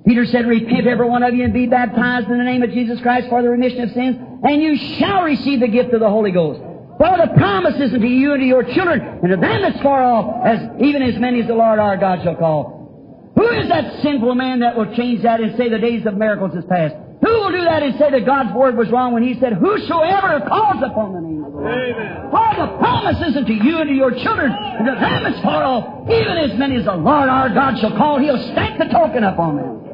Peter 0.07 0.25
said, 0.27 0.47
Repent 0.47 0.87
every 0.87 1.09
one 1.09 1.23
of 1.23 1.35
you 1.35 1.45
and 1.45 1.53
be 1.53 1.67
baptized 1.67 2.29
in 2.29 2.39
the 2.39 2.45
name 2.45 2.63
of 2.63 2.71
Jesus 2.71 3.01
Christ 3.01 3.29
for 3.29 3.43
the 3.43 3.51
remission 3.51 3.83
of 3.83 3.91
sins, 3.91 4.17
and 4.43 4.63
you 4.63 4.77
shall 4.99 5.23
receive 5.23 5.61
the 5.61 5.69
gift 5.69 5.93
of 5.93 6.01
the 6.01 6.09
Holy 6.09 6.31
Ghost. 6.31 6.61
For 6.99 7.17
the 7.17 7.33
promises 7.37 7.93
unto 7.93 8.07
you 8.07 8.33
and 8.33 8.41
to 8.41 8.47
your 8.47 8.65
children, 8.65 9.01
and 9.01 9.31
to 9.31 9.37
them 9.37 9.63
that's 9.63 9.81
far 9.83 10.03
off, 10.03 10.47
as 10.47 10.61
even 10.81 11.03
as 11.03 11.19
many 11.19 11.41
as 11.43 11.47
the 11.47 11.55
Lord 11.55 11.79
our 11.79 11.97
God 11.97 12.23
shall 12.25 12.37
call. 12.37 13.33
Who 13.37 13.49
is 13.51 13.69
that 13.69 14.03
sinful 14.03 14.35
man 14.35 14.61
that 14.61 14.77
will 14.77 14.93
change 14.97 15.23
that 15.23 15.41
and 15.41 15.57
say 15.57 15.69
the 15.69 15.79
days 15.79 16.05
of 16.07 16.17
miracles 16.17 16.57
is 16.57 16.65
past? 16.65 16.97
Who 17.21 17.31
will 17.31 17.51
do 17.51 17.65
that 17.65 17.83
and 17.83 17.99
say 17.99 18.11
that 18.11 18.25
God's 18.25 18.55
word 18.55 18.77
was 18.77 18.91
wrong 18.91 19.13
when 19.13 19.23
He 19.23 19.39
said, 19.41 19.55
Whosoever 19.55 20.47
calls 20.47 20.83
upon 20.83 21.15
the 21.15 21.21
name 21.21 21.43
of 21.45 21.53
the 21.53 21.59
Lord? 21.59 21.75
Amen. 21.75 22.31
For 22.31 22.51
the 22.55 22.79
promises 22.79 23.37
unto 23.37 23.53
you 23.53 23.79
and 23.79 23.89
to 23.89 23.95
your 23.95 24.13
children, 24.13 24.53
and 24.53 24.87
to 24.87 24.95
them 24.95 25.23
that's 25.25 25.43
far 25.43 25.65
off, 25.65 26.09
even 26.09 26.39
as 26.39 26.57
many 26.59 26.77
as 26.77 26.85
the 26.85 26.95
Lord 26.95 27.29
our 27.29 27.49
God 27.51 27.79
shall 27.81 27.97
call, 27.97 28.21
He'll 28.21 28.41
stamp 28.53 28.79
the 28.79 28.87
token 28.87 29.25
upon 29.25 29.57
them. 29.57 29.89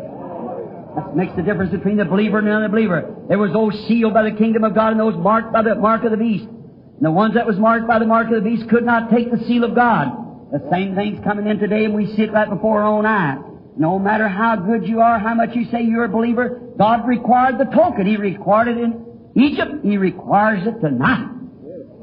That 0.97 1.17
makes 1.17 1.35
the 1.35 1.43
difference 1.43 1.73
between 1.73 1.97
the 1.97 2.05
believer 2.05 2.39
and 2.39 2.47
the 2.47 2.53
unbeliever. 2.53 3.25
There 3.29 3.39
was 3.39 3.53
those 3.53 3.73
sealed 3.89 4.15
by 4.15 4.23
the 4.23 4.37
kingdom 4.37 4.63
of 4.63 4.75
God 4.75 4.93
and 4.93 5.01
those 5.01 5.17
marked 5.17 5.53
by 5.53 5.63
the 5.63 5.75
mark 5.75 6.05
of 6.05 6.11
the 6.11 6.17
beast. 6.17 6.45
And 6.45 7.03
the 7.03 7.11
ones 7.11 7.35
that 7.35 7.47
was 7.47 7.59
marked 7.59 7.89
by 7.89 7.99
the 7.99 8.07
mark 8.07 8.29
of 8.29 8.35
the 8.35 8.49
beast 8.49 8.69
could 8.69 8.85
not 8.85 9.11
take 9.11 9.31
the 9.31 9.39
seal 9.47 9.65
of 9.65 9.75
God. 9.75 10.53
The 10.53 10.69
same 10.71 10.95
thing's 10.95 11.25
coming 11.25 11.49
in 11.49 11.59
today 11.59 11.85
and 11.85 11.95
we 11.95 12.07
see 12.15 12.23
it 12.23 12.33
right 12.33 12.49
before 12.49 12.83
our 12.83 12.87
own 12.87 13.07
eyes. 13.07 13.54
No 13.77 13.99
matter 13.99 14.29
how 14.29 14.57
good 14.57 14.87
you 14.87 15.01
are, 15.01 15.19
how 15.19 15.35
much 15.35 15.51
you 15.55 15.65
say 15.71 15.83
you're 15.83 16.05
a 16.05 16.09
believer, 16.09 16.61
God 16.79 17.07
required 17.09 17.59
the 17.59 17.65
token. 17.65 18.07
He 18.07 18.17
required 18.17 18.69
it 18.69 18.79
in 18.79 19.05
Egypt. 19.35 19.85
He 19.85 19.97
requires 19.97 20.67
it 20.67 20.81
tonight. 20.81 21.31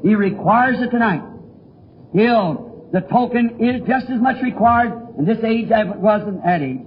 He 0.02 0.14
requires 0.14 0.80
it 0.80 0.90
tonight. 0.90 1.22
Still, 2.10 2.88
the 2.92 3.00
token 3.00 3.56
is 3.58 3.80
just 3.88 4.10
as 4.10 4.20
much 4.20 4.42
required 4.42 4.92
in 5.18 5.24
this 5.24 5.38
age 5.42 5.70
as 5.70 5.86
it 5.88 5.96
was 5.96 6.20
in 6.28 6.40
that 6.44 6.60
age. 6.60 6.80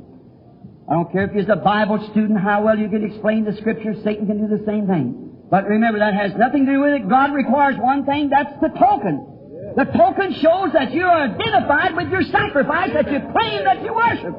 I 0.88 0.94
don't 0.94 1.12
care 1.12 1.24
if 1.25 1.34
you're 1.34 1.51
a 1.51 1.56
Bible 1.56 2.08
student, 2.12 2.39
how 2.39 2.63
well 2.63 2.77
you 2.77 2.88
can 2.89 3.04
explain 3.04 3.44
the 3.44 3.58
Scriptures, 3.58 3.98
Satan 4.04 4.27
can 4.27 4.48
do 4.48 4.56
the 4.56 4.63
same 4.65 4.86
thing. 4.86 5.32
But 5.50 5.68
remember, 5.68 6.00
that 6.00 6.13
has 6.13 6.32
nothing 6.38 6.68
to 6.68 6.74
do 6.74 6.82
with 6.82 6.94
it. 6.94 7.10
God 7.10 7.34
requires 7.34 7.75
one 7.80 8.06
thing, 8.06 8.30
that's 8.30 8.54
the 8.62 8.70
token. 8.77 9.35
The 9.75 9.86
token 9.86 10.34
shows 10.41 10.72
that 10.74 10.94
you 10.94 11.03
are 11.03 11.27
identified 11.27 11.96
with 11.96 12.10
your 12.10 12.24
sacrifice, 12.32 12.91
that 12.94 13.12
you 13.12 13.20
claim 13.20 13.65
that 13.65 13.84
you 13.84 13.94
worship. 13.94 14.34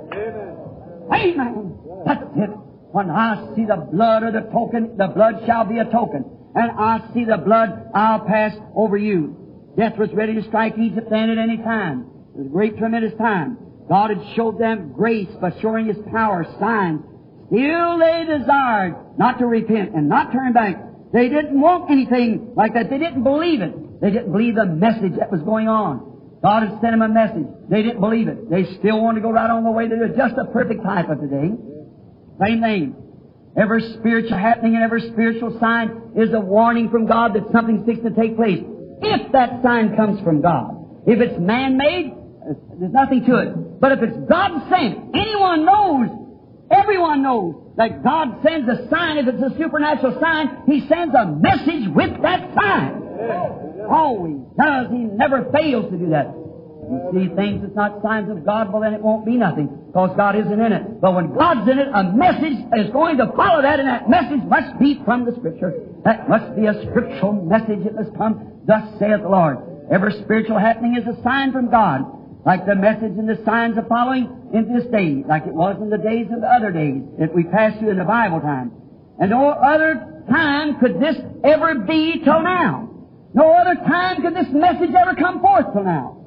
Amen. 1.13 1.79
That's 2.07 2.25
it. 2.37 2.51
When 2.93 3.11
I 3.11 3.55
see 3.55 3.67
the 3.67 3.77
blood 3.77 4.23
of 4.23 4.33
the 4.33 4.49
token, 4.51 4.97
the 4.97 5.09
blood 5.09 5.43
shall 5.45 5.65
be 5.67 5.79
a 5.79 5.85
token. 5.85 6.25
And 6.55 6.71
I 6.71 7.11
see 7.13 7.25
the 7.25 7.37
blood, 7.37 7.91
I'll 7.95 8.21
pass 8.21 8.57
over 8.75 8.97
you. 8.97 9.75
Death 9.77 9.99
was 9.99 10.09
ready 10.15 10.35
to 10.35 10.43
strike 10.45 10.79
Egypt 10.79 11.09
then 11.11 11.29
at 11.29 11.37
any 11.37 11.59
time. 11.59 12.07
It 12.35 12.39
was 12.39 12.47
a 12.47 12.51
great, 12.51 12.79
tremendous 12.79 13.13
time. 13.19 13.59
God 13.91 14.11
had 14.11 14.35
showed 14.35 14.59
them 14.59 14.93
grace 14.95 15.29
by 15.41 15.53
showing 15.61 15.87
His 15.87 15.99
power, 16.11 16.47
signs. 16.59 17.03
Still 17.49 17.99
they 17.99 18.25
desired 18.39 18.97
not 19.19 19.39
to 19.39 19.47
repent 19.47 19.95
and 19.95 20.09
not 20.09 20.33
turn 20.33 20.55
back. 20.55 20.83
They 21.17 21.31
didn't 21.31 21.59
want 21.59 21.91
anything 21.91 22.53
like 22.57 22.75
that. 22.75 22.91
They 22.91 22.99
didn't 22.99 23.25
believe 23.25 23.63
it. 23.63 23.73
They 24.03 24.11
didn't 24.11 24.33
believe 24.33 24.55
the 24.55 24.67
message 24.67 25.17
that 25.19 25.33
was 25.33 25.41
going 25.41 25.67
on. 25.67 26.37
God 26.45 26.69
had 26.69 26.73
sent 26.83 26.93
them 26.93 27.01
a 27.01 27.09
message. 27.09 27.49
They 27.71 27.81
didn't 27.83 28.01
believe 28.01 28.29
it. 28.29 28.51
They 28.51 28.65
still 28.77 29.01
wanted 29.01 29.21
to 29.21 29.23
go 29.23 29.33
right 29.33 29.49
on 29.49 29.65
the 29.65 29.71
way. 29.71 29.89
They're 29.89 30.13
just 30.13 30.35
a 30.37 30.45
perfect 30.53 30.85
type 30.85 31.09
of 31.09 31.19
today. 31.19 31.57
Same 32.45 32.61
thing. 32.61 32.97
Every 33.57 33.81
spiritual 33.97 34.37
happening 34.37 34.75
and 34.75 34.85
every 34.85 35.09
spiritual 35.09 35.57
sign 35.59 36.13
is 36.17 36.35
a 36.35 36.41
warning 36.41 36.91
from 36.91 37.07
God 37.07 37.33
that 37.33 37.49
something's 37.51 37.87
fixing 37.87 38.13
to 38.13 38.15
take 38.15 38.37
place. 38.37 38.61
If 39.01 39.33
that 39.33 39.63
sign 39.63 39.97
comes 39.97 40.21
from 40.21 40.43
God. 40.43 40.69
If 41.07 41.19
it's 41.25 41.41
man-made, 41.41 42.13
there's 42.79 42.93
nothing 42.93 43.25
to 43.25 43.39
it. 43.41 43.81
But 43.81 43.93
if 43.93 44.03
it's 44.03 44.19
God 44.29 44.69
sent, 44.69 45.17
anyone 45.17 45.65
knows, 45.65 46.26
everyone 46.71 47.23
knows 47.23 47.55
that 47.77 48.03
God 48.03 48.41
sends 48.43 48.69
a 48.69 48.89
sign. 48.89 49.19
If 49.19 49.29
it's 49.29 49.43
a 49.43 49.57
supernatural 49.59 50.19
sign, 50.21 50.63
He 50.67 50.87
sends 50.89 51.15
a 51.15 51.27
message 51.27 51.89
with 51.95 52.23
that 52.23 52.55
sign. 52.55 53.03
Always 53.89 54.41
does. 54.59 54.91
He 54.91 55.05
never 55.05 55.51
fails 55.53 55.91
to 55.91 55.99
do 55.99 56.11
that. 56.11 56.35
You 56.87 57.11
see 57.13 57.35
things 57.35 57.63
that's 57.63 57.75
not 57.75 58.01
signs 58.03 58.31
of 58.31 58.47
God, 58.47 58.73
well 58.73 58.83
then 58.83 58.95
it 58.95 59.03
won't 59.03 59.27
be 59.27 59.37
nothing, 59.37 59.67
because 59.89 60.11
God 60.17 60.37
isn't 60.37 60.61
in 60.61 60.73
it. 60.73 61.01
But 61.01 61.15
when 61.15 61.35
God's 61.35 61.69
in 61.69 61.79
it, 61.81 61.89
a 61.93 62.05
message 62.05 62.63
is 62.79 62.93
going 62.93 63.19
to 63.19 63.27
follow 63.35 63.63
that, 63.63 63.81
and 63.81 63.89
that 63.89 64.09
message 64.09 64.43
must 64.47 64.79
be 64.79 65.01
from 65.05 65.25
the 65.25 65.35
Scripture. 65.35 65.75
That 66.05 66.29
must 66.29 66.55
be 66.55 66.67
a 66.67 66.75
scriptural 66.87 67.33
message 67.33 67.85
It 67.85 67.95
must 67.95 68.17
come, 68.17 68.63
thus 68.67 68.87
saith 69.01 69.23
the 69.23 69.29
Lord. 69.29 69.59
Every 69.91 70.13
spiritual 70.23 70.59
happening 70.59 70.95
is 70.95 71.07
a 71.07 71.21
sign 71.23 71.51
from 71.53 71.71
God 71.71 72.07
like 72.47 72.65
the 72.65 72.77
message 72.77 73.19
and 73.19 73.29
the 73.29 73.43
signs 73.45 73.77
are 73.77 73.85
following 73.89 74.31
in 74.55 74.73
this 74.73 74.87
day, 74.87 75.25
like 75.27 75.47
it 75.47 75.53
was 75.53 75.77
in 75.83 75.91
the 75.91 75.99
days 75.99 76.29
of 76.33 76.41
the 76.41 76.47
other 76.47 76.71
days 76.71 77.03
that 77.19 77.35
we 77.35 77.43
passed 77.43 77.81
through 77.81 77.91
in 77.91 77.99
the 77.99 78.05
Bible 78.05 78.41
time. 78.41 78.71
And 79.19 79.31
no 79.31 79.51
other 79.51 80.23
time 80.31 80.79
could 80.79 81.01
this 81.01 81.17
ever 81.43 81.75
be 81.81 82.23
till 82.23 82.41
now. 82.43 82.89
No 83.35 83.51
other 83.51 83.75
time 83.75 84.23
could 84.23 84.37
this 84.37 84.47
message 84.53 84.95
ever 84.95 85.17
come 85.17 85.41
forth 85.41 85.73
till 85.73 85.83
now. 85.83 86.23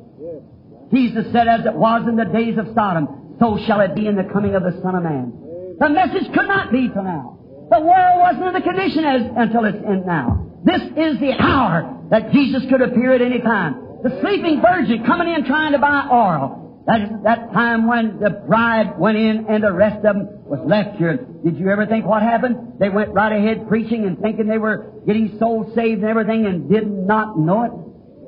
Jesus 0.93 1.31
said, 1.31 1.47
as 1.47 1.65
it 1.65 1.73
was 1.73 2.05
in 2.05 2.17
the 2.17 2.25
days 2.25 2.57
of 2.57 2.67
Sodom, 2.75 3.37
so 3.39 3.57
shall 3.65 3.79
it 3.79 3.95
be 3.95 4.05
in 4.05 4.17
the 4.17 4.27
coming 4.33 4.55
of 4.55 4.63
the 4.63 4.77
Son 4.83 4.95
of 4.95 5.03
Man. 5.03 5.31
The 5.79 5.87
message 5.87 6.33
could 6.33 6.47
not 6.47 6.69
be 6.69 6.89
till 6.89 7.03
now. 7.03 7.39
The 7.71 7.79
world 7.79 8.19
wasn't 8.19 8.47
in 8.47 8.53
the 8.53 8.61
condition 8.61 9.05
as, 9.05 9.21
until 9.37 9.63
it's 9.63 9.77
in 9.77 10.03
now. 10.05 10.51
This 10.65 10.81
is 10.81 11.19
the 11.21 11.31
hour 11.39 12.07
that 12.09 12.33
Jesus 12.33 12.63
could 12.69 12.81
appear 12.81 13.13
at 13.13 13.21
any 13.21 13.39
time. 13.39 13.88
The 14.03 14.19
sleeping 14.21 14.61
virgin 14.61 15.03
coming 15.05 15.33
in 15.33 15.45
trying 15.45 15.73
to 15.73 15.79
buy 15.79 16.07
oil. 16.11 16.83
That 16.87 17.01
is 17.01 17.09
that 17.23 17.51
time 17.53 17.85
when 17.87 18.19
the 18.19 18.29
bride 18.29 18.97
went 18.97 19.17
in 19.17 19.45
and 19.49 19.63
the 19.63 19.71
rest 19.71 19.97
of 19.97 20.15
them 20.15 20.27
was 20.45 20.59
left 20.65 20.97
here. 20.97 21.17
Did 21.43 21.57
you 21.57 21.69
ever 21.69 21.85
think 21.85 22.05
what 22.05 22.21
happened? 22.21 22.79
They 22.79 22.89
went 22.89 23.09
right 23.13 23.31
ahead 23.31 23.67
preaching 23.67 24.05
and 24.05 24.17
thinking 24.19 24.47
they 24.47 24.57
were 24.57 24.91
getting 25.05 25.37
souls 25.37 25.75
saved 25.75 26.01
and 26.01 26.09
everything 26.09 26.45
and 26.45 26.69
did 26.69 26.89
not 26.89 27.37
know 27.37 27.63
it. 27.63 27.71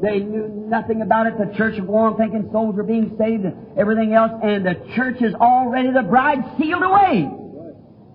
They 0.02 0.20
knew 0.20 0.48
nothing 0.68 1.02
about 1.02 1.28
it. 1.28 1.38
The 1.38 1.56
church 1.56 1.80
of 1.80 1.90
on 1.90 2.18
thinking 2.18 2.50
souls 2.52 2.76
were 2.76 2.84
being 2.84 3.16
saved 3.18 3.46
and 3.46 3.78
everything 3.78 4.14
else, 4.14 4.32
and 4.44 4.66
the 4.66 4.76
church 4.96 5.22
is 5.22 5.34
already 5.36 5.92
the 5.92 6.02
bride 6.02 6.40
sealed 6.60 6.84
away. 6.84 7.22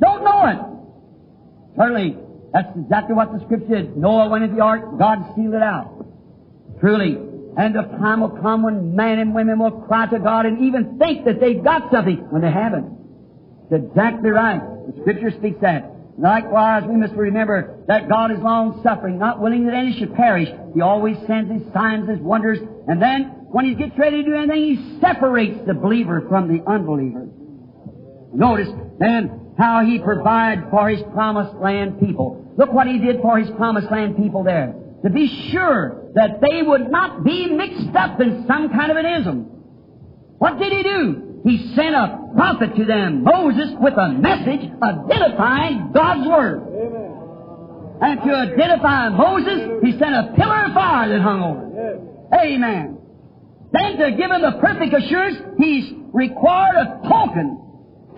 Don't 0.01 0.25
know 0.25 0.47
it. 0.47 1.77
Certainly, 1.77 2.17
that's 2.53 2.77
exactly 2.77 3.15
what 3.15 3.33
the 3.33 3.45
scripture 3.45 3.67
said. 3.69 3.97
Noah 3.97 4.29
went 4.29 4.45
into 4.45 4.57
the 4.57 4.63
ark, 4.63 4.99
God 4.99 5.35
sealed 5.37 5.55
it 5.55 5.63
out. 5.63 6.07
Truly, 6.81 7.19
and 7.57 7.75
the 7.75 7.83
time 7.99 8.21
will 8.21 8.37
come 8.43 8.63
when 8.63 8.95
men 8.95 9.19
and 9.19 9.35
women 9.35 9.59
will 9.59 9.71
cry 9.71 10.07
to 10.07 10.19
God 10.19 10.45
and 10.45 10.65
even 10.65 10.99
think 10.99 11.25
that 11.25 11.41
they've 11.41 11.63
got 11.63 11.91
something 11.91 12.19
when 12.31 12.43
they 12.43 12.51
haven't. 12.51 12.93
It's 13.71 13.85
exactly 13.87 14.31
right. 14.31 14.61
The 14.61 15.01
Scripture 15.01 15.31
speaks 15.31 15.61
that. 15.63 15.91
Likewise, 16.19 16.85
we 16.87 16.97
must 16.97 17.15
remember 17.15 17.79
that 17.89 18.09
God 18.09 18.31
is 18.31 18.39
long 18.39 18.81
suffering, 18.83 19.19
not 19.19 19.41
willing 19.41 19.67
that 19.67 19.75
any 19.75 19.99
should 19.99 20.15
perish. 20.15 20.49
He 20.75 20.81
always 20.81 21.17
sends 21.27 21.51
His 21.51 21.73
signs, 21.73 22.09
His 22.09 22.21
wonders, 22.21 22.59
and 22.89 23.01
then 23.01 23.25
when 23.51 23.65
He 23.65 23.75
gets 23.75 23.99
ready 23.99 24.23
to 24.23 24.31
do 24.31 24.35
anything, 24.35 24.77
He 24.77 25.01
separates 25.01 25.67
the 25.67 25.75
believer 25.75 26.25
from 26.29 26.49
the 26.49 26.63
unbeliever. 26.67 27.27
Notice 28.33 28.69
then 28.99 29.53
how 29.59 29.85
He 29.85 29.99
provides 29.99 30.63
for 30.71 30.89
His 30.91 31.03
promised 31.13 31.55
land 31.57 32.01
people. 32.01 32.55
Look 32.57 32.73
what 32.73 32.87
He 32.87 32.99
did 32.99 33.21
for 33.21 33.39
His 33.39 33.51
promised 33.57 33.91
land 33.91 34.17
people 34.17 34.43
there 34.43 34.75
to 35.07 35.13
be 35.13 35.51
sure 35.53 36.11
that 36.15 36.41
they 36.41 36.63
would 36.63 36.91
not 36.91 37.23
be 37.23 37.47
mixed 37.47 37.95
up 37.95 38.21
in 38.21 38.45
some 38.49 38.71
kind 38.71 38.91
of 38.91 38.97
an 38.97 39.07
ism. 39.07 39.45
What 40.39 40.59
did 40.59 40.73
he 40.73 40.83
do? 40.83 41.41
He 41.45 41.73
sent 41.77 41.95
a 41.95 42.33
prophet 42.35 42.75
to 42.75 42.85
them, 42.85 43.23
Moses, 43.23 43.71
with 43.79 43.95
a 43.95 44.09
message 44.09 44.69
identifying 44.83 45.93
God's 45.95 46.29
Word. 46.29 46.59
Amen. 46.59 47.07
And 48.03 48.21
to 48.21 48.35
identify 48.35 49.09
Moses, 49.11 49.81
he 49.85 49.93
sent 49.93 50.13
a 50.13 50.35
pillar 50.37 50.67
of 50.67 50.75
fire 50.75 51.09
that 51.09 51.21
hung 51.21 51.41
over. 51.41 51.67
him. 51.71 52.09
Amen. 52.35 52.99
Then 53.73 53.99
to 53.99 54.11
give 54.11 54.31
him 54.31 54.43
the 54.43 54.59
perfect 54.61 54.93
assurance, 54.93 55.39
he's 55.57 55.93
required 56.13 56.77
a 56.77 57.09
token. 57.09 57.63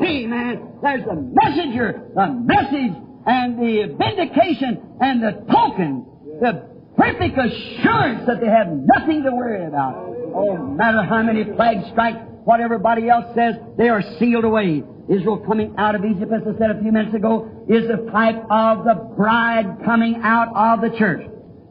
Amen. 0.00 0.72
There's 0.82 1.04
the 1.04 1.32
messenger, 1.44 2.08
the 2.14 2.26
message, 2.28 2.96
and 3.26 3.58
the 3.58 3.94
vindication, 3.98 4.96
and 5.02 5.22
the 5.22 5.32
token. 5.52 6.06
The 6.40 6.77
perfect 6.98 7.38
assurance 7.38 8.26
that 8.26 8.40
they 8.40 8.48
have 8.48 8.66
nothing 8.68 9.22
to 9.22 9.30
worry 9.30 9.64
about. 9.64 9.94
Oh, 10.34 10.56
no 10.56 10.74
matter 10.74 11.02
how 11.02 11.22
many 11.22 11.44
plagues 11.44 11.84
strike, 11.92 12.16
what 12.44 12.60
everybody 12.60 13.08
else 13.08 13.26
says, 13.34 13.54
they 13.76 13.88
are 13.88 14.02
sealed 14.18 14.44
away. 14.44 14.82
Israel 15.08 15.38
coming 15.46 15.74
out 15.78 15.94
of 15.94 16.04
Egypt, 16.04 16.32
as 16.32 16.42
I 16.42 16.58
said 16.58 16.70
a 16.70 16.82
few 16.82 16.92
minutes 16.92 17.14
ago, 17.14 17.64
is 17.68 17.88
the 17.88 18.10
type 18.10 18.42
of 18.50 18.84
the 18.84 18.94
bride 19.16 19.78
coming 19.84 20.20
out 20.22 20.48
of 20.54 20.80
the 20.82 20.96
church. 20.98 21.26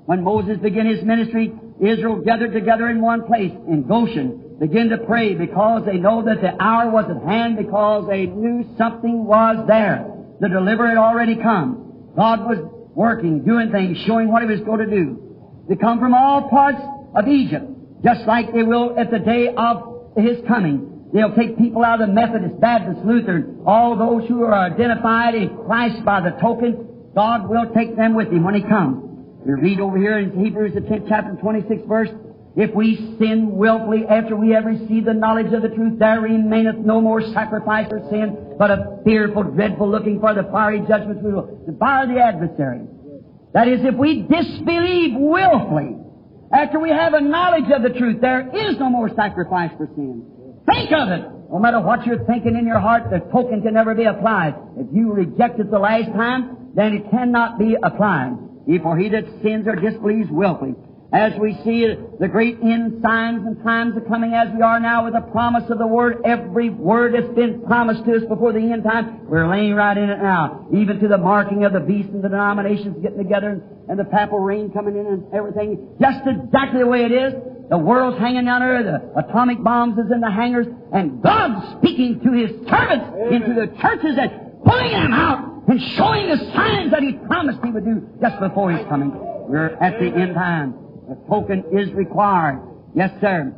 When 0.05 0.23
Moses 0.23 0.57
began 0.57 0.87
his 0.87 1.03
ministry, 1.03 1.53
Israel 1.81 2.21
gathered 2.21 2.53
together 2.53 2.89
in 2.89 3.01
one 3.01 3.27
place 3.27 3.51
in 3.67 3.83
Goshen, 3.87 4.57
began 4.59 4.89
to 4.89 4.97
pray 4.99 5.35
because 5.35 5.83
they 5.85 5.97
know 5.97 6.23
that 6.23 6.41
the 6.41 6.59
hour 6.61 6.89
was 6.89 7.05
at 7.09 7.29
hand 7.29 7.57
because 7.57 8.07
they 8.07 8.25
knew 8.25 8.65
something 8.77 9.25
was 9.25 9.65
there. 9.67 10.07
The 10.39 10.49
deliverer 10.49 10.87
had 10.87 10.97
already 10.97 11.35
come. 11.35 12.11
God 12.15 12.47
was 12.47 12.76
working, 12.97 13.45
doing 13.45 13.71
things, 13.71 13.95
showing 14.07 14.27
what 14.27 14.41
He 14.41 14.49
was 14.49 14.59
going 14.61 14.79
to 14.79 14.89
do. 14.89 15.21
They 15.69 15.75
come 15.75 15.99
from 15.99 16.15
all 16.15 16.49
parts 16.49 16.81
of 17.15 17.27
Egypt, 17.27 18.03
just 18.03 18.25
like 18.25 18.51
they 18.51 18.63
will 18.63 18.97
at 18.97 19.11
the 19.11 19.19
day 19.19 19.53
of 19.55 20.17
His 20.17 20.37
coming. 20.47 21.11
They'll 21.13 21.35
take 21.35 21.57
people 21.59 21.85
out 21.85 22.01
of 22.01 22.07
the 22.07 22.13
Methodist, 22.13 22.59
Baptist, 22.59 23.05
Lutheran, 23.05 23.61
all 23.67 23.95
those 23.95 24.27
who 24.27 24.43
are 24.43 24.53
identified 24.53 25.35
in 25.35 25.55
Christ 25.55 26.03
by 26.03 26.21
the 26.21 26.31
token. 26.41 27.13
God 27.13 27.47
will 27.47 27.71
take 27.73 27.95
them 27.95 28.15
with 28.15 28.29
Him 28.33 28.43
when 28.43 28.55
He 28.55 28.61
comes. 28.61 29.03
We 29.45 29.53
read 29.53 29.79
over 29.79 29.97
here 29.97 30.17
in 30.17 30.43
Hebrews, 30.43 30.73
the 30.73 30.81
10th 30.81 31.07
chapter, 31.07 31.33
26th 31.33 31.87
verse, 31.87 32.09
if 32.57 32.73
we 32.73 32.95
sin 33.19 33.55
wilfully 33.55 34.03
after 34.09 34.35
we 34.35 34.49
have 34.49 34.65
received 34.65 35.05
the 35.05 35.13
knowledge 35.13 35.53
of 35.53 35.61
the 35.61 35.69
truth, 35.69 35.99
there 35.99 36.19
remaineth 36.19 36.77
no 36.77 36.99
more 36.99 37.21
sacrifice 37.31 37.87
for 37.87 38.01
sin, 38.09 38.55
but 38.57 38.71
a 38.71 38.97
fearful, 39.05 39.43
dreadful 39.43 39.87
looking 39.87 40.19
for 40.19 40.33
the 40.33 40.41
fiery 40.51 40.81
judgments 40.87 41.21
we 41.23 41.31
will 41.31 41.63
devour 41.67 42.07
the 42.07 42.19
adversary. 42.19 42.81
That 43.53 43.67
is, 43.67 43.81
if 43.83 43.93
we 43.93 44.23
disbelieve 44.23 45.11
willfully, 45.13 45.97
after 46.51 46.79
we 46.79 46.89
have 46.89 47.13
a 47.13 47.21
knowledge 47.21 47.69
of 47.69 47.83
the 47.83 47.97
truth, 47.97 48.21
there 48.21 48.49
is 48.49 48.79
no 48.79 48.89
more 48.89 49.13
sacrifice 49.15 49.69
for 49.77 49.87
sin. 49.93 50.25
Think 50.65 50.91
of 50.91 51.09
it! 51.09 51.29
No 51.51 51.59
matter 51.59 51.79
what 51.79 52.07
you're 52.07 52.25
thinking 52.25 52.57
in 52.57 52.65
your 52.65 52.79
heart, 52.79 53.11
the 53.11 53.19
token 53.31 53.61
can 53.61 53.75
never 53.75 53.93
be 53.93 54.05
applied. 54.05 54.55
If 54.77 54.87
you 54.91 55.13
reject 55.13 55.59
it 55.59 55.69
the 55.69 55.77
last 55.77 56.11
time, 56.13 56.71
then 56.73 56.93
it 56.93 57.11
cannot 57.11 57.59
be 57.59 57.75
applied. 57.81 58.35
For 58.81 58.97
he 58.97 59.09
that 59.09 59.25
sins 59.43 59.67
or 59.67 59.75
disbelieves 59.75 60.29
willfully. 60.31 60.73
As 61.13 61.31
we 61.39 61.57
see 61.63 61.87
the 62.19 62.27
great 62.27 62.59
end 62.61 63.01
signs 63.01 63.45
and 63.47 63.63
times 63.63 63.95
are 63.95 64.01
coming 64.01 64.33
as 64.33 64.49
we 64.53 64.61
are 64.61 64.77
now 64.77 65.05
with 65.05 65.13
the 65.13 65.21
promise 65.31 65.63
of 65.69 65.77
the 65.77 65.87
Word, 65.87 66.21
every 66.25 66.69
word 66.69 67.13
that's 67.13 67.33
been 67.33 67.63
promised 67.65 68.03
to 68.03 68.17
us 68.17 68.23
before 68.27 68.51
the 68.51 68.59
end 68.59 68.83
time, 68.83 69.25
we're 69.25 69.47
laying 69.47 69.73
right 69.73 69.97
in 69.97 70.09
it 70.09 70.21
now. 70.21 70.67
Even 70.75 70.99
to 70.99 71.07
the 71.07 71.17
marking 71.17 71.63
of 71.63 71.71
the 71.71 71.79
beast 71.79 72.09
and 72.09 72.21
the 72.21 72.27
denominations 72.27 72.97
getting 73.01 73.19
together 73.19 73.49
and, 73.49 73.61
and 73.89 73.97
the 73.97 74.03
papal 74.03 74.39
reign 74.39 74.69
coming 74.71 74.97
in 74.97 75.05
and 75.05 75.33
everything, 75.33 75.95
just 76.01 76.19
exactly 76.27 76.81
the 76.81 76.87
way 76.87 77.05
it 77.05 77.13
is. 77.13 77.33
The 77.69 77.77
world's 77.77 78.17
hanging 78.17 78.43
down 78.43 78.59
there, 78.59 78.83
the 78.83 79.19
atomic 79.19 79.63
bombs 79.63 79.97
is 79.97 80.11
in 80.11 80.19
the 80.19 80.31
hangars, 80.31 80.67
and 80.91 81.21
God's 81.21 81.77
speaking 81.77 82.19
to 82.19 82.31
His 82.33 82.51
servants 82.67 83.05
Amen. 83.15 83.33
into 83.33 83.53
the 83.55 83.67
churches 83.79 84.17
and 84.19 84.63
pulling 84.63 84.91
them 84.91 85.13
out 85.13 85.67
and 85.67 85.79
showing 85.95 86.27
the 86.27 86.51
signs 86.53 86.91
that 86.91 87.01
He 87.01 87.13
promised 87.13 87.59
He 87.63 87.71
would 87.71 87.85
do 87.85 88.09
just 88.21 88.39
before 88.41 88.71
His 88.71 88.85
coming. 88.87 89.11
We're 89.13 89.75
at 89.79 89.99
the 89.99 90.07
end 90.07 90.35
time. 90.35 90.86
The 91.07 91.15
token 91.29 91.63
is 91.71 91.93
required. 91.93 92.61
Yes, 92.93 93.11
sir. 93.21 93.55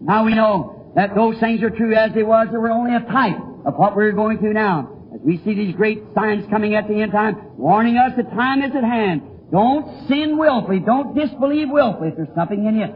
Now 0.00 0.24
we 0.24 0.34
know 0.34 0.92
that 0.96 1.14
those 1.14 1.38
things 1.38 1.62
are 1.62 1.70
true 1.70 1.94
as 1.94 2.12
they 2.14 2.22
was. 2.22 2.48
They 2.50 2.58
were 2.58 2.70
only 2.70 2.94
a 2.94 3.00
type 3.00 3.36
of 3.64 3.74
what 3.74 3.94
we're 3.94 4.12
going 4.12 4.38
through 4.38 4.54
now. 4.54 4.96
As 5.14 5.20
we 5.22 5.38
see 5.44 5.54
these 5.54 5.74
great 5.74 6.02
signs 6.14 6.44
coming 6.50 6.74
at 6.74 6.88
the 6.88 7.00
end 7.00 7.12
time, 7.12 7.36
warning 7.56 7.96
us 7.96 8.12
the 8.16 8.22
time 8.24 8.62
is 8.62 8.74
at 8.74 8.84
hand. 8.84 9.22
Don't 9.52 10.08
sin 10.08 10.38
willfully. 10.38 10.78
Don't 10.78 11.14
disbelieve 11.14 11.68
willfully. 11.70 12.08
If 12.08 12.16
there's 12.16 12.34
something 12.36 12.64
in 12.64 12.76
you, 12.76 12.86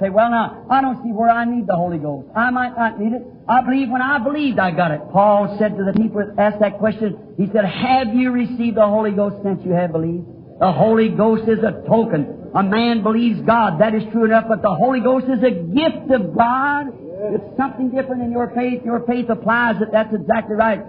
say, 0.00 0.08
well 0.08 0.30
now, 0.30 0.66
I 0.70 0.80
don't 0.80 1.02
see 1.02 1.10
where 1.10 1.30
I 1.30 1.44
need 1.44 1.66
the 1.66 1.76
Holy 1.76 1.98
Ghost. 1.98 2.28
I 2.34 2.50
might 2.50 2.76
not 2.76 2.98
need 2.98 3.12
it. 3.12 3.22
I 3.46 3.62
believe 3.62 3.90
when 3.90 4.02
I 4.02 4.18
believed 4.18 4.58
I 4.58 4.70
got 4.70 4.90
it. 4.90 5.00
Paul 5.12 5.56
said 5.58 5.76
to 5.76 5.84
the 5.84 5.92
people 5.92 6.24
that 6.24 6.38
asked 6.40 6.60
that 6.60 6.78
question, 6.78 7.34
he 7.36 7.46
said, 7.52 7.64
have 7.64 8.14
you 8.14 8.30
received 8.30 8.76
the 8.76 8.86
Holy 8.86 9.12
Ghost 9.12 9.36
since 9.42 9.60
you 9.64 9.72
have 9.72 9.92
believed? 9.92 10.26
The 10.60 10.72
Holy 10.72 11.08
Ghost 11.08 11.48
is 11.48 11.60
a 11.60 11.86
token. 11.86 12.50
A 12.54 12.62
man 12.62 13.02
believes 13.02 13.40
God. 13.42 13.80
That 13.80 13.94
is 13.94 14.02
true 14.10 14.24
enough, 14.24 14.46
but 14.48 14.62
the 14.62 14.74
Holy 14.74 15.00
Ghost 15.00 15.26
is 15.26 15.42
a 15.42 15.50
gift 15.50 16.10
of 16.10 16.36
God. 16.36 16.86
It's 17.34 17.56
something 17.56 17.90
different 17.90 18.22
in 18.22 18.32
your 18.32 18.50
faith. 18.54 18.82
Your 18.84 19.04
faith 19.06 19.28
applies 19.28 19.80
it. 19.80 19.88
That's 19.92 20.12
exactly 20.12 20.56
right. 20.56 20.80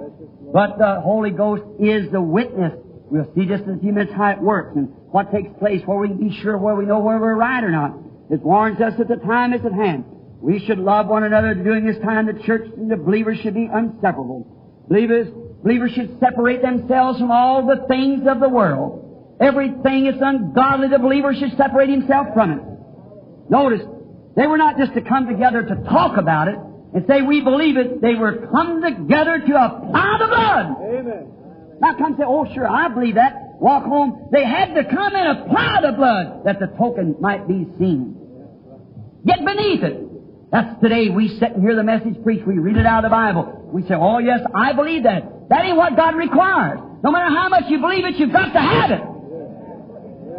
But 0.51 0.77
the 0.79 1.01
Holy 1.01 1.31
Ghost 1.31 1.63
is 1.79 2.11
the 2.11 2.21
witness. 2.21 2.73
We'll 3.11 3.31
see 3.35 3.45
just 3.45 3.63
in 3.63 3.75
a 3.75 3.79
few 3.79 3.91
minutes 3.91 4.13
how 4.15 4.31
it 4.31 4.41
works 4.41 4.75
and 4.75 4.89
what 5.11 5.31
takes 5.31 5.49
place, 5.59 5.81
where 5.85 5.97
we 5.97 6.07
can 6.07 6.29
be 6.29 6.35
sure 6.41 6.57
where 6.57 6.75
we 6.75 6.85
know 6.85 6.99
where 6.99 7.19
we're 7.19 7.35
right 7.35 7.63
or 7.63 7.71
not. 7.71 7.97
It 8.31 8.41
warns 8.41 8.79
us 8.79 8.93
that 8.97 9.07
the 9.07 9.17
time 9.17 9.53
is 9.53 9.61
at 9.65 9.73
hand. 9.73 10.05
We 10.41 10.63
should 10.65 10.79
love 10.79 11.07
one 11.07 11.23
another 11.23 11.53
during 11.53 11.85
this 11.85 11.97
time. 11.99 12.27
The 12.27 12.41
church 12.43 12.69
and 12.77 12.89
the 12.89 12.97
believers 12.97 13.39
should 13.39 13.55
be 13.55 13.65
inseparable. 13.65 14.85
Believers, 14.87 15.27
believers 15.63 15.91
should 15.91 16.19
separate 16.19 16.61
themselves 16.61 17.19
from 17.19 17.31
all 17.31 17.65
the 17.67 17.85
things 17.87 18.27
of 18.27 18.39
the 18.39 18.49
world. 18.49 19.08
Everything 19.39 20.05
that's 20.05 20.21
ungodly, 20.21 20.89
the 20.89 20.99
believer 20.99 21.33
should 21.33 21.55
separate 21.55 21.89
himself 21.89 22.27
from 22.33 22.51
it. 22.51 22.61
Notice, 23.49 23.81
they 24.35 24.47
were 24.47 24.57
not 24.57 24.77
just 24.77 24.93
to 24.93 25.01
come 25.01 25.27
together 25.27 25.63
to 25.63 25.75
talk 25.89 26.17
about 26.17 26.47
it 26.49 26.55
and 26.93 27.05
say 27.07 27.21
we 27.21 27.41
believe 27.41 27.77
it. 27.77 28.01
They 28.01 28.15
were 28.15 28.47
come 28.51 28.81
together 28.81 29.39
to 29.39 29.53
apply 29.55 30.17
the 30.19 30.27
blood. 30.27 30.65
Amen. 30.81 31.31
Not 31.79 31.97
come 31.97 32.15
say, 32.17 32.23
oh 32.27 32.45
sure, 32.53 32.67
I 32.67 32.89
believe 32.89 33.15
that 33.15 33.55
walk 33.59 33.85
home. 33.85 34.29
They 34.31 34.43
had 34.43 34.73
to 34.75 34.83
come 34.83 35.15
and 35.15 35.39
apply 35.39 35.79
the 35.83 35.91
blood 35.93 36.45
that 36.45 36.59
the 36.59 36.67
token 36.77 37.15
might 37.19 37.47
be 37.47 37.65
seen. 37.77 38.15
Get 39.25 39.43
beneath 39.45 39.83
it. 39.83 40.51
That's 40.51 40.81
today 40.81 41.09
we 41.09 41.27
sit 41.39 41.51
and 41.53 41.61
hear 41.61 41.75
the 41.75 41.83
message 41.83 42.21
preached. 42.23 42.47
We 42.47 42.57
read 42.57 42.77
it 42.77 42.85
out 42.85 43.05
of 43.05 43.09
the 43.09 43.13
Bible. 43.13 43.69
We 43.71 43.83
say, 43.83 43.93
oh 43.93 44.19
yes, 44.19 44.39
I 44.53 44.73
believe 44.73 45.03
that. 45.03 45.49
That 45.49 45.65
ain't 45.65 45.77
what 45.77 45.95
God 45.95 46.15
requires. 46.15 46.79
No 47.03 47.11
matter 47.11 47.29
how 47.33 47.49
much 47.49 47.65
you 47.69 47.79
believe 47.79 48.05
it, 48.05 48.15
you've 48.15 48.33
got 48.33 48.51
to 48.51 48.59
have 48.59 48.91
it. 48.91 49.01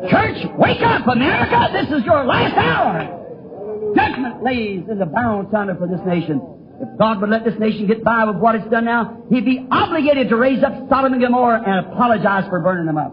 Church, 0.09 0.39
wake 0.57 0.81
up, 0.81 1.07
America! 1.07 1.69
This 1.73 1.99
is 1.99 2.05
your 2.07 2.25
last 2.25 2.57
hour. 2.57 3.93
Judgment 3.95 4.43
lays 4.43 4.89
in 4.89 4.99
the 4.99 5.05
balance 5.05 5.53
under 5.53 5.75
for 5.75 5.87
this 5.87 6.01
nation. 6.07 6.41
If 6.81 6.99
God 6.99 7.21
would 7.21 7.29
let 7.29 7.45
this 7.45 7.59
nation 7.59 7.87
get 7.87 8.03
by 8.03 8.25
with 8.25 8.37
what 8.37 8.55
it's 8.55 8.69
done 8.71 8.87
now, 8.87 9.25
He'd 9.29 9.45
be 9.45 9.67
obligated 9.71 10.31
to 10.31 10.37
raise 10.37 10.63
up 10.65 10.89
Sodom 10.89 11.13
and 11.13 11.21
Gomorrah 11.21 11.63
and 11.67 11.87
apologize 11.87 12.49
for 12.49 12.61
burning 12.61 12.87
them 12.87 12.97
up. 12.97 13.13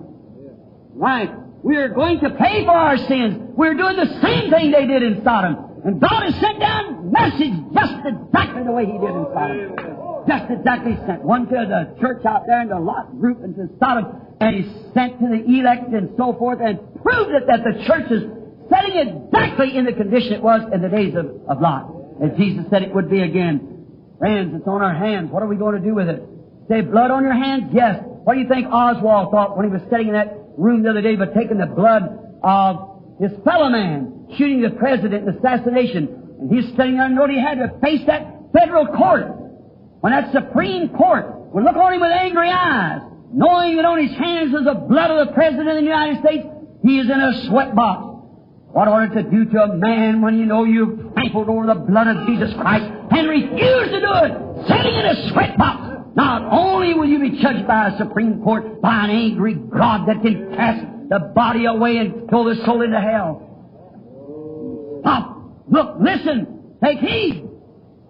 Right. 0.96 1.30
We 1.64 1.76
are 1.76 1.90
going 1.90 2.22
to 2.22 2.30
pay 2.30 2.64
for 2.64 2.72
our 2.72 2.98
sins. 2.98 3.52
We're 3.58 3.74
doing 3.74 3.98
the 3.98 4.22
same 4.22 4.50
thing 4.50 4.72
they 4.72 4.88
did 4.88 5.04
in 5.04 5.24
Sodom. 5.26 5.82
And 5.84 6.00
God 6.00 6.24
has 6.24 6.36
sent 6.40 6.60
down 6.60 7.12
message 7.12 7.54
just 7.74 7.94
exactly 8.06 8.64
the 8.64 8.72
way 8.72 8.86
He 8.86 8.94
did 8.94 9.12
in 9.12 9.26
Sodom. 9.34 10.24
Just 10.28 10.52
exactly 10.52 10.96
sent 11.06 11.24
one 11.24 11.48
to 11.48 11.56
the 11.56 12.00
church 12.00 12.24
out 12.26 12.44
there 12.48 12.62
in 12.62 12.70
the 12.70 12.80
Lot 12.80 13.20
group 13.20 13.44
and 13.44 13.56
to 13.56 13.68
Sodom, 13.80 14.22
and 14.40 14.56
He 14.56 14.72
sent 14.94 15.20
to 15.20 15.28
the 15.28 15.44
elect 15.60 15.90
and 15.94 16.10
so 16.18 16.34
forth 16.34 16.60
and 16.62 16.80
proved 17.02 17.32
it 17.32 17.48
that 17.48 17.64
the 17.64 17.86
church 17.86 18.12
is 18.12 18.24
setting 18.70 18.98
exactly 18.98 19.78
in 19.78 19.86
the 19.86 19.94
condition 19.94 20.34
it 20.34 20.44
was 20.44 20.62
in 20.74 20.82
the 20.82 20.90
days 20.90 21.16
of, 21.16 21.26
of 21.48 21.62
Lot 21.62 21.98
as 22.24 22.38
Jesus 22.38 22.66
said 22.70 22.82
it 22.82 22.94
would 22.94 23.10
be 23.10 23.22
again. 23.22 23.86
Friends, 24.20 24.54
it's 24.56 24.68
on 24.68 24.82
our 24.82 24.96
hands. 24.96 25.32
What 25.32 25.44
are 25.44 25.48
we 25.48 25.56
going 25.56 25.80
to 25.80 25.86
do 25.88 25.94
with 25.94 26.10
it? 26.10 26.24
Say, 26.70 26.82
blood 26.82 27.12
on 27.12 27.24
your 27.24 27.34
hands? 27.34 27.72
Yes. 27.74 28.02
What 28.04 28.34
do 28.34 28.40
you 28.40 28.48
think 28.48 28.68
Oswald 28.68 29.32
thought 29.32 29.56
when 29.56 29.68
he 29.68 29.72
was 29.72 29.82
sitting 29.90 30.08
in 30.08 30.14
that 30.14 30.34
room 30.58 30.84
the 30.84 30.90
other 30.90 31.02
day 31.02 31.16
but 31.16 31.34
taking 31.34 31.58
the 31.58 31.68
blood 31.68 32.04
of 32.44 33.04
his 33.22 33.32
fellow 33.46 33.70
man, 33.70 34.28
shooting 34.38 34.62
the 34.62 34.72
president 34.72 35.28
in 35.28 35.36
assassination? 35.36 36.38
And 36.42 36.52
he's 36.52 36.70
sitting 36.76 36.98
there 36.98 37.06
and 37.06 37.16
know 37.16 37.28
he 37.28 37.40
had 37.40 37.60
to 37.60 37.80
face 37.82 38.02
that 38.08 38.52
federal 38.54 38.88
court. 38.88 39.28
When 40.02 40.12
that 40.14 40.32
Supreme 40.32 40.90
Court 40.90 41.54
would 41.54 41.64
look 41.64 41.76
on 41.76 41.94
him 41.94 42.02
with 42.02 42.12
angry 42.12 42.50
eyes, 42.50 43.02
knowing 43.34 43.76
that 43.78 43.86
on 43.86 44.02
his 44.02 44.16
hands 44.18 44.54
is 44.54 44.66
the 44.66 44.74
blood 44.74 45.12
of 45.12 45.28
the 45.28 45.34
President 45.34 45.70
of 45.70 45.76
the 45.76 45.84
United 45.84 46.20
States, 46.20 46.48
he 46.84 47.00
is 47.00 47.06
in 47.06 47.20
a 47.20 47.48
sweat 47.48 47.76
box. 47.76 48.04
What 48.72 48.88
ought 48.88 49.12
it 49.12 49.22
to 49.22 49.24
do 49.24 49.46
to 49.46 49.64
a 49.64 49.76
man 49.76 50.22
when 50.22 50.38
you 50.38 50.46
know 50.46 50.64
you've 50.64 51.14
trampled 51.14 51.50
over 51.50 51.66
the 51.66 51.76
blood 51.76 52.08
of 52.08 52.28
Jesus 52.28 52.54
Christ 52.54 52.86
and 52.86 53.28
refuse 53.28 53.90
to 53.90 54.00
do 54.00 54.14
it, 54.24 54.68
sitting 54.68 54.94
in 54.94 55.06
a 55.06 55.30
sweat 55.32 55.58
box? 55.58 55.88
Not 56.16 56.44
only 56.52 56.94
will 56.94 57.08
you 57.08 57.20
be 57.20 57.42
judged 57.42 57.68
by 57.68 57.90
a 57.90 57.98
Supreme 57.98 58.42
Court, 58.44 58.82
by 58.82 59.06
an 59.06 59.10
angry 59.10 59.54
God 59.56 60.08
that 60.08 60.22
can 60.22 60.56
cast 60.56 60.86
the 61.10 61.32
body 61.34 61.66
away 61.66 61.98
and 61.98 62.30
throw 62.30 62.44
the 62.54 62.64
soul 62.66 62.82
into 62.82 63.00
hell. 63.00 63.44
Stop. 65.02 65.38
Look, 65.70 65.98
listen. 66.00 66.76
Take 66.84 67.00
heed. 67.00 67.48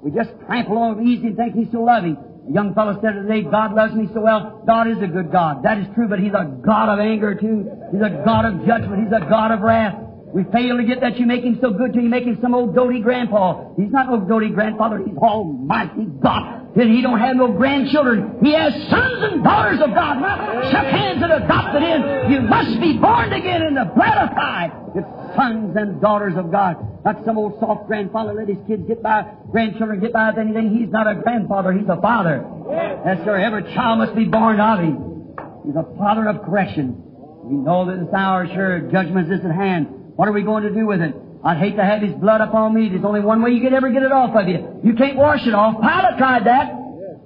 We 0.02 0.12
just 0.12 0.30
trample 0.46 0.78
over 0.78 1.02
easy 1.02 1.28
and 1.28 1.38
think 1.38 1.56
He's 1.56 1.72
so 1.72 1.82
loving. 1.82 2.18
A 2.48 2.52
young 2.52 2.74
fellow 2.74 3.00
said 3.02 3.14
today, 3.14 3.44
God 3.44 3.74
loves 3.74 3.94
me 3.94 4.08
so 4.14 4.22
well. 4.22 4.64
God 4.66 4.88
is 4.88 4.98
a 5.02 5.08
good 5.08 5.32
God. 5.32 5.64
That 5.64 5.80
is 5.80 5.88
true, 5.96 6.08
but 6.08 6.20
He's 6.20 6.34
a 6.34 6.46
God 6.64 6.88
of 6.90 7.00
anger 7.00 7.36
too. 7.36 7.68
He's 7.92 8.02
a 8.02 8.24
God 8.24 8.46
of 8.46 8.66
judgment. 8.66 9.04
He's 9.04 9.12
a 9.12 9.26
God 9.30 9.52
of 9.52 9.62
wrath. 9.62 9.96
We 10.34 10.44
fail 10.52 10.78
to 10.78 10.84
get 10.84 11.02
that 11.02 11.18
you 11.18 11.26
make 11.26 11.44
him 11.44 11.58
so 11.62 11.72
good 11.72 11.94
till 11.94 12.04
you 12.04 12.10
make 12.10 12.26
him 12.26 12.38
some 12.42 12.54
old 12.54 12.76
doty 12.76 13.00
grandpa. 13.00 13.74
He's 13.76 13.92
not 13.92 14.10
no 14.10 14.20
doty 14.20 14.50
grandfather. 14.50 15.00
He's 15.06 15.16
almighty 15.18 16.06
God. 16.22 16.67
That 16.78 16.86
he 16.86 17.02
don't 17.02 17.20
have 17.20 17.36
no 17.36 17.52
grandchildren. 17.52 18.38
He 18.44 18.54
has 18.54 18.72
sons 18.88 19.20
and 19.26 19.44
daughters 19.44 19.82
of 19.82 19.90
God. 19.98 20.22
Shook 20.70 20.86
hands 20.86 21.24
and 21.24 21.34
adopted 21.34 21.82
in. 21.82 22.32
You 22.32 22.42
must 22.42 22.80
be 22.80 22.98
born 22.98 23.34
again 23.34 23.64
in 23.64 23.74
the 23.74 23.86
blood 23.86 24.30
of 24.30 24.36
God. 24.38 24.72
It's 24.94 25.36
sons 25.36 25.76
and 25.76 26.00
daughters 26.00 26.38
of 26.38 26.52
God. 26.52 26.78
Not 27.04 27.26
some 27.26 27.38
old 27.38 27.60
soft 27.60 27.88
grandfather 27.88 28.34
let 28.34 28.48
his 28.48 28.60
kids 28.68 28.88
get 28.88 29.02
by, 29.02 29.26
grandchildren 29.52 30.00
get 30.00 30.14
by 30.14 30.30
with 30.30 30.38
anything. 30.38 30.78
He's 30.78 30.90
not 30.90 31.08
a 31.08 31.16
grandfather, 31.16 31.74
he's 31.74 31.90
a 31.90 32.00
father. 32.00 32.46
Yes, 32.70 33.26
sir. 33.26 33.38
Every 33.38 33.64
child 33.74 33.98
must 33.98 34.16
be 34.16 34.26
born 34.26 34.60
of 34.60 34.80
him. 34.80 35.34
He's 35.66 35.76
a 35.76 35.86
father 35.98 36.28
of 36.30 36.46
correction. 36.46 37.02
We 37.44 37.56
know 37.58 37.88
that 37.88 38.06
this 38.06 38.14
hour, 38.14 38.46
sure, 38.54 38.82
judgment 38.92 39.32
is 39.32 39.44
at 39.44 39.52
hand. 39.52 40.14
What 40.16 40.28
are 40.28 40.32
we 40.32 40.44
going 40.44 40.64
to 40.64 40.74
do 40.74 40.86
with 40.86 41.02
it? 41.02 41.16
I'd 41.44 41.58
hate 41.58 41.76
to 41.78 41.86
have 41.86 42.02
his 42.02 42.14
blood 42.14 42.42
upon 42.42 42.74
me. 42.74 42.90
There's 42.90 43.06
only 43.06 43.22
one 43.22 43.42
way 43.42 43.52
you 43.52 43.62
can 43.62 43.74
ever 43.74 43.90
get 43.90 44.04
it 44.04 44.12
off 44.12 44.36
of 44.36 44.48
you. 44.48 44.82
You 44.84 44.94
can't 44.96 45.18
wash 45.18 45.46
it 45.46 45.54
off. 45.54 45.80
Pilate 45.82 46.18
tried 46.18 46.46
that. 46.46 46.74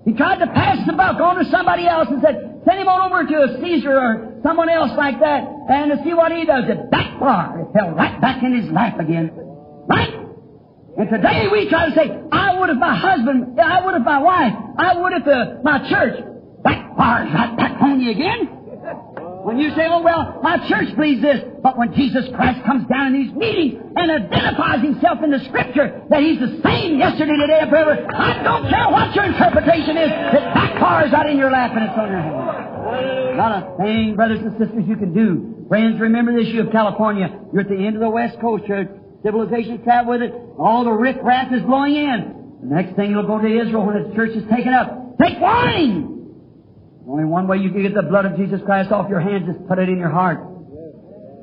He 0.06 0.14
tried 0.14 0.40
to 0.40 0.48
pass 0.48 0.78
the 0.86 0.94
buck 0.94 1.20
on 1.22 1.38
to 1.38 1.46
somebody 1.52 1.88
else 1.88 2.08
and 2.10 2.22
said, 2.22 2.62
send 2.66 2.80
him 2.80 2.88
on 2.88 3.12
over 3.12 3.26
to 3.26 3.38
a 3.44 3.62
Caesar 3.62 3.94
or 3.94 4.40
someone 4.44 4.70
else 4.70 4.92
like 4.98 5.20
that, 5.20 5.46
and 5.70 5.92
to 5.92 6.04
see 6.04 6.14
what 6.14 6.32
he 6.32 6.46
does. 6.46 6.66
It 6.68 6.90
backfired. 6.90 7.62
It 7.62 7.74
fell 7.74 7.92
right 7.92 8.20
back 8.20 8.44
in 8.44 8.54
his 8.60 8.72
lap 8.72 9.00
again. 9.00 9.32
Right? 9.88 10.14
And 10.98 11.10
today 11.10 11.48
we 11.52 11.70
try 11.70 11.90
to 11.90 11.96
say, 11.96 12.10
I 12.32 12.60
would 12.60 12.70
if 12.70 12.78
my 12.78 12.96
husband, 12.98 13.60
I 13.60 13.86
would 13.86 13.96
if 13.96 14.04
my 14.04 14.20
wife, 14.20 14.54
I 14.78 14.98
would 14.98 15.14
if 15.14 15.26
the, 15.26 15.62
my 15.64 15.88
church. 15.90 16.26
Backfires 16.66 17.34
right 17.34 17.58
back 17.58 17.82
on 17.82 18.02
you 18.02 18.12
again. 18.12 18.61
When 19.44 19.58
you 19.58 19.74
say, 19.76 19.88
oh, 19.90 20.02
well, 20.02 20.40
my 20.44 20.58
church 20.70 20.96
believes 20.96 21.22
this, 21.22 21.42
but 21.64 21.78
when 21.78 21.94
Jesus 21.96 22.26
Christ 22.36 22.64
comes 22.64 22.88
down 22.88 23.14
in 23.14 23.14
these 23.14 23.34
meetings 23.34 23.82
and 23.96 24.12
identifies 24.12 24.82
himself 24.82 25.24
in 25.24 25.32
the 25.32 25.40
Scripture 25.50 26.02
that 26.10 26.22
he's 26.22 26.40
the 26.40 26.62
same 26.64 27.00
yesterday, 27.00 27.34
today, 27.36 27.60
and 27.62 27.70
forever, 27.70 28.06
I 28.14 28.44
don't 28.44 28.70
care 28.70 28.90
what 28.90 29.16
your 29.16 29.26
interpretation 29.26 29.98
is, 29.98 30.10
it 30.10 30.44
backfires 30.54 31.14
out 31.14 31.30
in 31.30 31.38
your 31.38 31.50
lap 31.50 31.72
and 31.74 31.90
it's 31.90 31.98
on 31.98 32.10
your 32.10 32.22
head. 32.22 33.38
Not 33.38 33.52
a 33.52 33.78
thing, 33.78 34.16
brothers 34.16 34.40
and 34.40 34.52
sisters, 34.60 34.84
you 34.88 34.96
can 34.96 35.14
do. 35.14 35.66
Friends, 35.68 36.00
remember 36.00 36.38
this, 36.38 36.48
you 36.54 36.62
of 36.62 36.72
California. 36.72 37.28
You're 37.54 37.62
at 37.62 37.70
the 37.70 37.76
end 37.76 37.96
of 37.96 38.02
the 38.02 38.10
West 38.10 38.40
Coast 38.42 38.66
church. 38.68 38.90
Civilization 39.24 39.84
travel 39.84 40.12
with 40.12 40.22
it. 40.22 40.34
All 40.60 40.84
the 40.84 40.92
riffraff 40.92 41.54
is 41.54 41.62
blowing 41.64 41.96
in. 41.96 42.60
The 42.62 42.76
next 42.76 42.96
thing 42.96 43.12
you'll 43.12 43.26
go 43.26 43.40
to 43.40 43.48
Israel 43.48 43.86
when 43.86 44.10
the 44.10 44.16
church 44.16 44.36
is 44.36 44.44
taken 44.50 44.74
up. 44.74 45.18
Take 45.18 45.40
wine! 45.40 46.21
Only 47.12 47.26
one 47.26 47.46
way 47.46 47.58
you 47.58 47.72
can 47.72 47.84
get 47.84 47.94
the 47.94 48.04
blood 48.04 48.24
of 48.26 48.38
Jesus 48.38 48.62
Christ 48.64 48.90
off 48.94 49.10
your 49.10 49.20
hands 49.20 49.44
is 49.50 49.56
put 49.68 49.80
it 49.80 49.90
in 49.90 50.00
your 50.00 50.10
heart. 50.10 50.40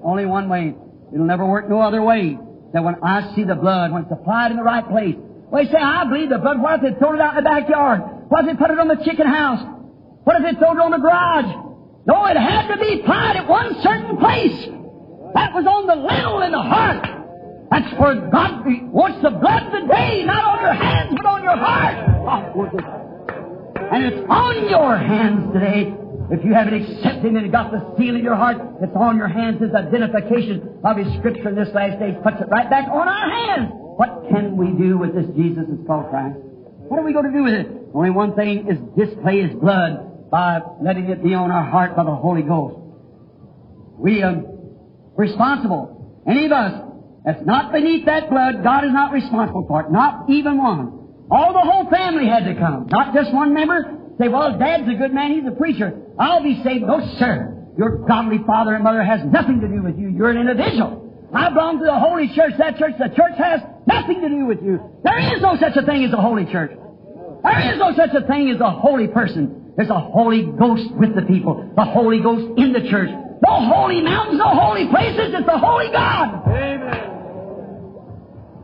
Only 0.02 0.24
one 0.24 0.48
way. 0.48 0.74
It'll 1.12 1.26
never 1.26 1.44
work 1.44 1.68
no 1.68 1.82
other 1.82 2.02
way. 2.02 2.38
That 2.72 2.82
when 2.82 2.96
I 3.04 3.34
see 3.34 3.44
the 3.44 3.54
blood, 3.54 3.92
when 3.92 4.04
it's 4.04 4.12
applied 4.12 4.50
in 4.50 4.56
the 4.56 4.62
right 4.62 4.88
place. 4.88 5.16
Well, 5.18 5.62
you 5.62 5.68
say, 5.68 5.76
I 5.76 6.08
believe 6.08 6.30
the 6.30 6.38
blood. 6.38 6.62
What 6.62 6.76
if 6.76 6.80
they 6.80 6.98
throw 6.98 7.12
it 7.12 7.20
out 7.20 7.36
in 7.36 7.44
the 7.44 7.50
backyard? 7.50 8.00
What 8.30 8.46
if 8.46 8.46
they 8.46 8.56
put 8.56 8.70
it 8.70 8.78
on 8.78 8.88
the 8.88 8.96
chicken 9.04 9.26
house? 9.26 9.60
What 10.24 10.36
if 10.40 10.42
they 10.42 10.58
throw 10.58 10.72
it 10.72 10.80
on 10.80 10.90
the 10.90 11.04
garage? 11.04 11.52
No, 12.06 12.24
it 12.24 12.36
had 12.38 12.68
to 12.72 12.80
be 12.80 13.00
applied 13.00 13.36
at 13.36 13.46
one 13.46 13.76
certain 13.82 14.16
place. 14.16 14.72
That 15.34 15.52
was 15.52 15.66
on 15.68 15.86
the 15.86 15.96
lintel 15.96 16.40
in 16.48 16.52
the 16.52 16.64
heart. 16.64 17.04
That's 17.70 17.92
where 18.00 18.14
God 18.32 18.64
wants 18.88 19.20
the 19.20 19.36
blood 19.36 19.68
today, 19.68 20.24
not 20.24 20.44
on 20.44 20.60
your 20.64 20.72
hands, 20.72 21.12
but 21.14 21.26
on 21.26 21.42
your 21.42 21.56
heart. 21.60 22.56
Oh, 22.56 22.97
And 23.90 24.04
it's 24.04 24.26
on 24.28 24.68
your 24.68 24.98
hands 24.98 25.52
today. 25.52 25.94
If 26.30 26.44
you 26.44 26.52
haven't 26.52 26.74
accepted 26.74 27.32
and 27.32 27.50
got 27.50 27.72
the 27.72 27.80
seal 27.96 28.14
in 28.14 28.22
your 28.22 28.36
heart, 28.36 28.58
it's 28.82 28.92
on 28.94 29.16
your 29.16 29.28
hands. 29.28 29.62
His 29.62 29.72
identification 29.72 30.80
of 30.84 30.98
His 30.98 31.08
Scripture 31.18 31.48
in 31.48 31.54
this 31.56 31.72
last 31.72 31.98
day 31.98 32.12
puts 32.22 32.36
it 32.40 32.48
right 32.50 32.68
back 32.68 32.88
on 32.88 33.08
our 33.08 33.30
hands. 33.30 33.72
What 33.72 34.28
can 34.28 34.56
we 34.56 34.72
do 34.76 34.98
with 34.98 35.14
this 35.14 35.24
Jesus 35.34 35.64
that's 35.68 35.86
called 35.86 36.10
Christ? 36.10 36.36
What 36.36 37.00
are 37.00 37.04
we 37.04 37.14
going 37.14 37.26
to 37.26 37.32
do 37.32 37.42
with 37.44 37.54
it? 37.54 37.68
Only 37.94 38.10
one 38.10 38.34
thing 38.36 38.68
is 38.68 38.76
display 38.92 39.40
His 39.40 39.56
blood 39.58 40.30
by 40.30 40.60
letting 40.82 41.08
it 41.08 41.24
be 41.24 41.32
on 41.32 41.50
our 41.50 41.64
heart 41.64 41.96
by 41.96 42.04
the 42.04 42.14
Holy 42.14 42.42
Ghost. 42.42 42.76
We 43.96 44.22
are 44.22 44.36
responsible. 45.16 46.22
Any 46.28 46.44
of 46.44 46.52
us 46.52 46.82
that's 47.24 47.44
not 47.44 47.72
beneath 47.72 48.04
that 48.04 48.28
blood, 48.28 48.62
God 48.62 48.84
is 48.84 48.92
not 48.92 49.12
responsible 49.12 49.64
for 49.66 49.80
it. 49.80 49.90
Not 49.90 50.28
even 50.28 50.58
one. 50.58 50.97
All 51.30 51.52
the 51.52 51.60
whole 51.60 51.90
family 51.90 52.26
had 52.26 52.44
to 52.44 52.54
come, 52.54 52.86
not 52.90 53.14
just 53.14 53.32
one 53.34 53.52
member. 53.54 53.98
Say, 54.18 54.28
well, 54.28 54.58
Dad's 54.58 54.88
a 54.88 54.94
good 54.94 55.12
man, 55.12 55.32
he's 55.32 55.46
a 55.46 55.54
preacher. 55.54 55.92
I'll 56.18 56.42
be 56.42 56.60
saved. 56.64 56.84
No, 56.84 57.00
sir. 57.18 57.54
Your 57.76 58.04
godly 58.08 58.38
father 58.46 58.74
and 58.74 58.82
mother 58.82 59.02
has 59.04 59.20
nothing 59.24 59.60
to 59.60 59.68
do 59.68 59.82
with 59.82 59.98
you. 59.98 60.08
You're 60.08 60.30
an 60.30 60.38
individual. 60.38 61.04
I 61.32 61.50
belong 61.50 61.78
to 61.78 61.84
the 61.84 61.98
holy 61.98 62.28
church. 62.34 62.54
That 62.58 62.78
church, 62.78 62.94
the 62.98 63.08
church 63.14 63.36
has 63.38 63.60
nothing 63.86 64.20
to 64.22 64.28
do 64.28 64.46
with 64.46 64.62
you. 64.62 64.80
There 65.04 65.18
is 65.36 65.40
no 65.40 65.56
such 65.60 65.76
a 65.76 65.84
thing 65.84 66.02
as 66.04 66.12
a 66.12 66.20
holy 66.20 66.46
church. 66.46 66.72
There 67.44 67.72
is 67.72 67.78
no 67.78 67.94
such 67.94 68.10
a 68.14 68.26
thing 68.26 68.50
as 68.50 68.60
a 68.60 68.70
holy 68.70 69.06
person. 69.06 69.74
There's 69.76 69.90
a 69.90 70.00
Holy 70.00 70.42
Ghost 70.42 70.90
with 70.96 71.14
the 71.14 71.22
people. 71.22 71.70
The 71.76 71.84
Holy 71.84 72.20
Ghost 72.20 72.58
in 72.58 72.72
the 72.72 72.90
church. 72.90 73.10
No 73.46 73.62
holy 73.70 74.02
mountains, 74.02 74.38
no 74.38 74.48
holy 74.48 74.88
places. 74.88 75.30
It's 75.32 75.46
the 75.46 75.58
Holy 75.58 75.92
God. 75.92 76.42
Amen. 76.48 77.07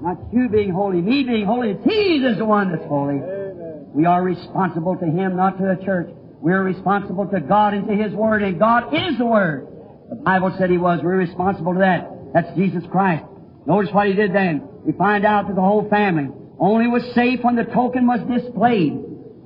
Not 0.04 0.18
you 0.34 0.50
being 0.50 0.70
holy, 0.70 1.00
me 1.00 1.22
being 1.24 1.46
holy. 1.46 1.70
It's 1.70 1.84
He 1.84 2.20
that's 2.22 2.36
the 2.36 2.44
one 2.44 2.70
that's 2.70 2.84
holy. 2.84 3.16
Amen. 3.16 3.86
We 3.94 4.04
are 4.04 4.22
responsible 4.22 4.96
to 4.98 5.06
Him, 5.06 5.34
not 5.34 5.56
to 5.56 5.64
the 5.64 5.82
church. 5.82 6.10
We 6.42 6.52
are 6.52 6.62
responsible 6.62 7.26
to 7.28 7.40
God 7.40 7.72
and 7.72 7.88
to 7.88 7.94
His 7.94 8.12
Word, 8.12 8.42
and 8.42 8.58
God 8.58 8.92
is 8.92 9.16
the 9.16 9.24
Word. 9.24 9.66
The 10.10 10.16
Bible 10.16 10.54
said 10.58 10.68
He 10.68 10.76
was. 10.76 11.00
We're 11.02 11.16
responsible 11.16 11.72
to 11.72 11.78
that. 11.78 12.10
That's 12.34 12.54
Jesus 12.54 12.84
Christ. 12.92 13.24
Notice 13.66 13.94
what 13.94 14.06
He 14.06 14.12
did 14.12 14.34
then. 14.34 14.68
We 14.84 14.92
find 14.92 15.24
out 15.24 15.46
that 15.46 15.54
the 15.54 15.62
whole 15.62 15.88
family 15.88 16.28
only 16.60 16.86
was 16.86 17.02
safe 17.14 17.40
when 17.40 17.56
the 17.56 17.64
token 17.64 18.06
was 18.06 18.20
displayed. 18.28 18.92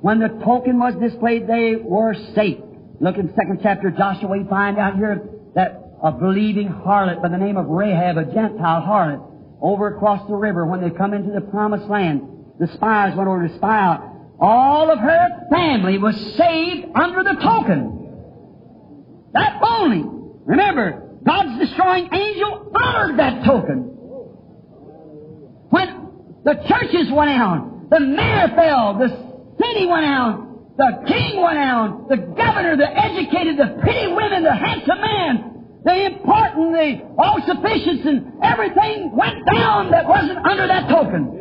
When 0.01 0.19
the 0.19 0.27
token 0.43 0.77
was 0.77 0.93
displayed, 0.99 1.47
they 1.47 1.77
were 1.77 2.13
safe. 2.35 2.57
Look 2.99 3.15
in 3.15 3.33
second 3.33 3.59
chapter 3.63 3.87
of 3.87 3.95
Joshua, 3.95 4.27
we 4.27 4.43
find 4.49 4.77
out 4.77 4.97
here 4.97 5.23
that 5.55 5.95
a 6.03 6.11
believing 6.11 6.67
harlot 6.67 7.21
by 7.21 7.29
the 7.29 7.37
name 7.37 7.55
of 7.55 7.67
Rahab, 7.67 8.17
a 8.17 8.25
Gentile 8.25 8.81
harlot, 8.81 9.28
over 9.61 9.95
across 9.95 10.27
the 10.27 10.35
river 10.35 10.65
when 10.65 10.81
they 10.81 10.89
come 10.89 11.13
into 11.13 11.31
the 11.31 11.41
promised 11.41 11.85
land. 11.85 12.21
The 12.59 12.67
spies 12.67 13.15
went 13.15 13.29
over 13.29 13.47
to 13.47 13.55
spy 13.55 13.79
out. 13.79 14.05
All 14.39 14.89
of 14.89 14.99
her 14.99 15.47
family 15.51 15.97
was 15.97 16.15
saved 16.35 16.87
under 16.95 17.23
the 17.23 17.39
token. 17.41 17.99
That 19.33 19.59
only. 19.61 20.03
Remember, 20.45 21.09
God's 21.25 21.59
destroying 21.59 22.09
angel 22.13 22.71
honored 22.73 23.19
that 23.19 23.43
token. 23.45 23.77
When 25.69 26.09
the 26.43 26.55
churches 26.67 27.11
went 27.11 27.29
out, 27.29 27.89
the 27.89 27.99
mayor 27.99 28.47
fell, 28.55 28.97
the 28.97 29.09
city 29.61 29.85
went 29.85 30.05
out, 30.05 30.77
the 30.77 31.03
king 31.07 31.41
went 31.41 31.57
out, 31.57 32.07
the 32.07 32.17
governor, 32.17 32.77
the 32.77 32.89
educated, 32.89 33.57
the 33.57 33.81
pretty 33.81 34.07
women, 34.07 34.43
the 34.43 34.55
handsome 34.55 35.01
man, 35.01 35.58
the 35.83 36.05
important, 36.05 36.73
the 36.73 37.01
all 37.17 37.39
sufficient, 37.45 38.05
and 38.05 38.33
everything 38.43 39.15
went 39.15 39.45
down 39.45 39.91
that 39.91 40.07
wasn't 40.07 40.45
under 40.45 40.67
that 40.67 40.89
token. 40.89 41.39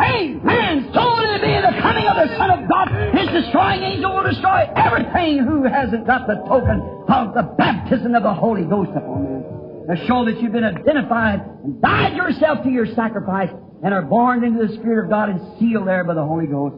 Amen. 0.00 0.90
So 0.92 1.00
will 1.00 1.34
it 1.36 1.42
be 1.42 1.54
the 1.54 1.80
coming 1.80 2.06
of 2.08 2.16
the 2.16 2.36
Son 2.36 2.50
of 2.50 2.68
God. 2.68 2.88
His 3.14 3.28
destroying 3.44 3.82
angel 3.82 4.16
will 4.16 4.24
destroy 4.24 4.66
everything 4.74 5.38
who 5.38 5.62
hasn't 5.64 6.06
got 6.06 6.26
the 6.26 6.34
token 6.48 6.82
of 7.06 7.34
the 7.34 7.54
baptism 7.56 8.14
of 8.14 8.22
the 8.22 8.34
Holy 8.34 8.64
Ghost 8.64 8.90
upon 8.90 9.24
them. 9.24 9.42
To 9.86 10.06
show 10.06 10.24
that 10.24 10.40
you've 10.40 10.52
been 10.52 10.64
identified 10.64 11.40
and 11.62 11.80
died 11.80 12.16
yourself 12.16 12.64
to 12.64 12.70
your 12.70 12.86
sacrifice 12.94 13.50
and 13.84 13.92
are 13.92 14.02
born 14.02 14.42
into 14.42 14.66
the 14.66 14.74
Spirit 14.74 15.04
of 15.04 15.10
God 15.10 15.28
and 15.28 15.60
sealed 15.60 15.86
there 15.86 16.02
by 16.02 16.14
the 16.14 16.24
Holy 16.24 16.46
Ghost. 16.46 16.74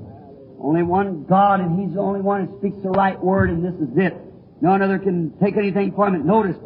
Only 0.60 0.82
one 0.82 1.24
God, 1.24 1.60
and 1.60 1.78
He's 1.78 1.94
the 1.94 2.00
only 2.00 2.20
one 2.20 2.46
who 2.46 2.58
speaks 2.58 2.76
the 2.82 2.90
right 2.90 3.18
word, 3.22 3.50
and 3.50 3.64
this 3.64 3.74
is 3.80 3.96
it. 3.96 4.25
None 4.60 4.82
other 4.82 4.98
can 4.98 5.34
take 5.42 5.56
anything 5.56 5.92
from 5.94 6.14
it. 6.14 6.24
Notice, 6.24 6.56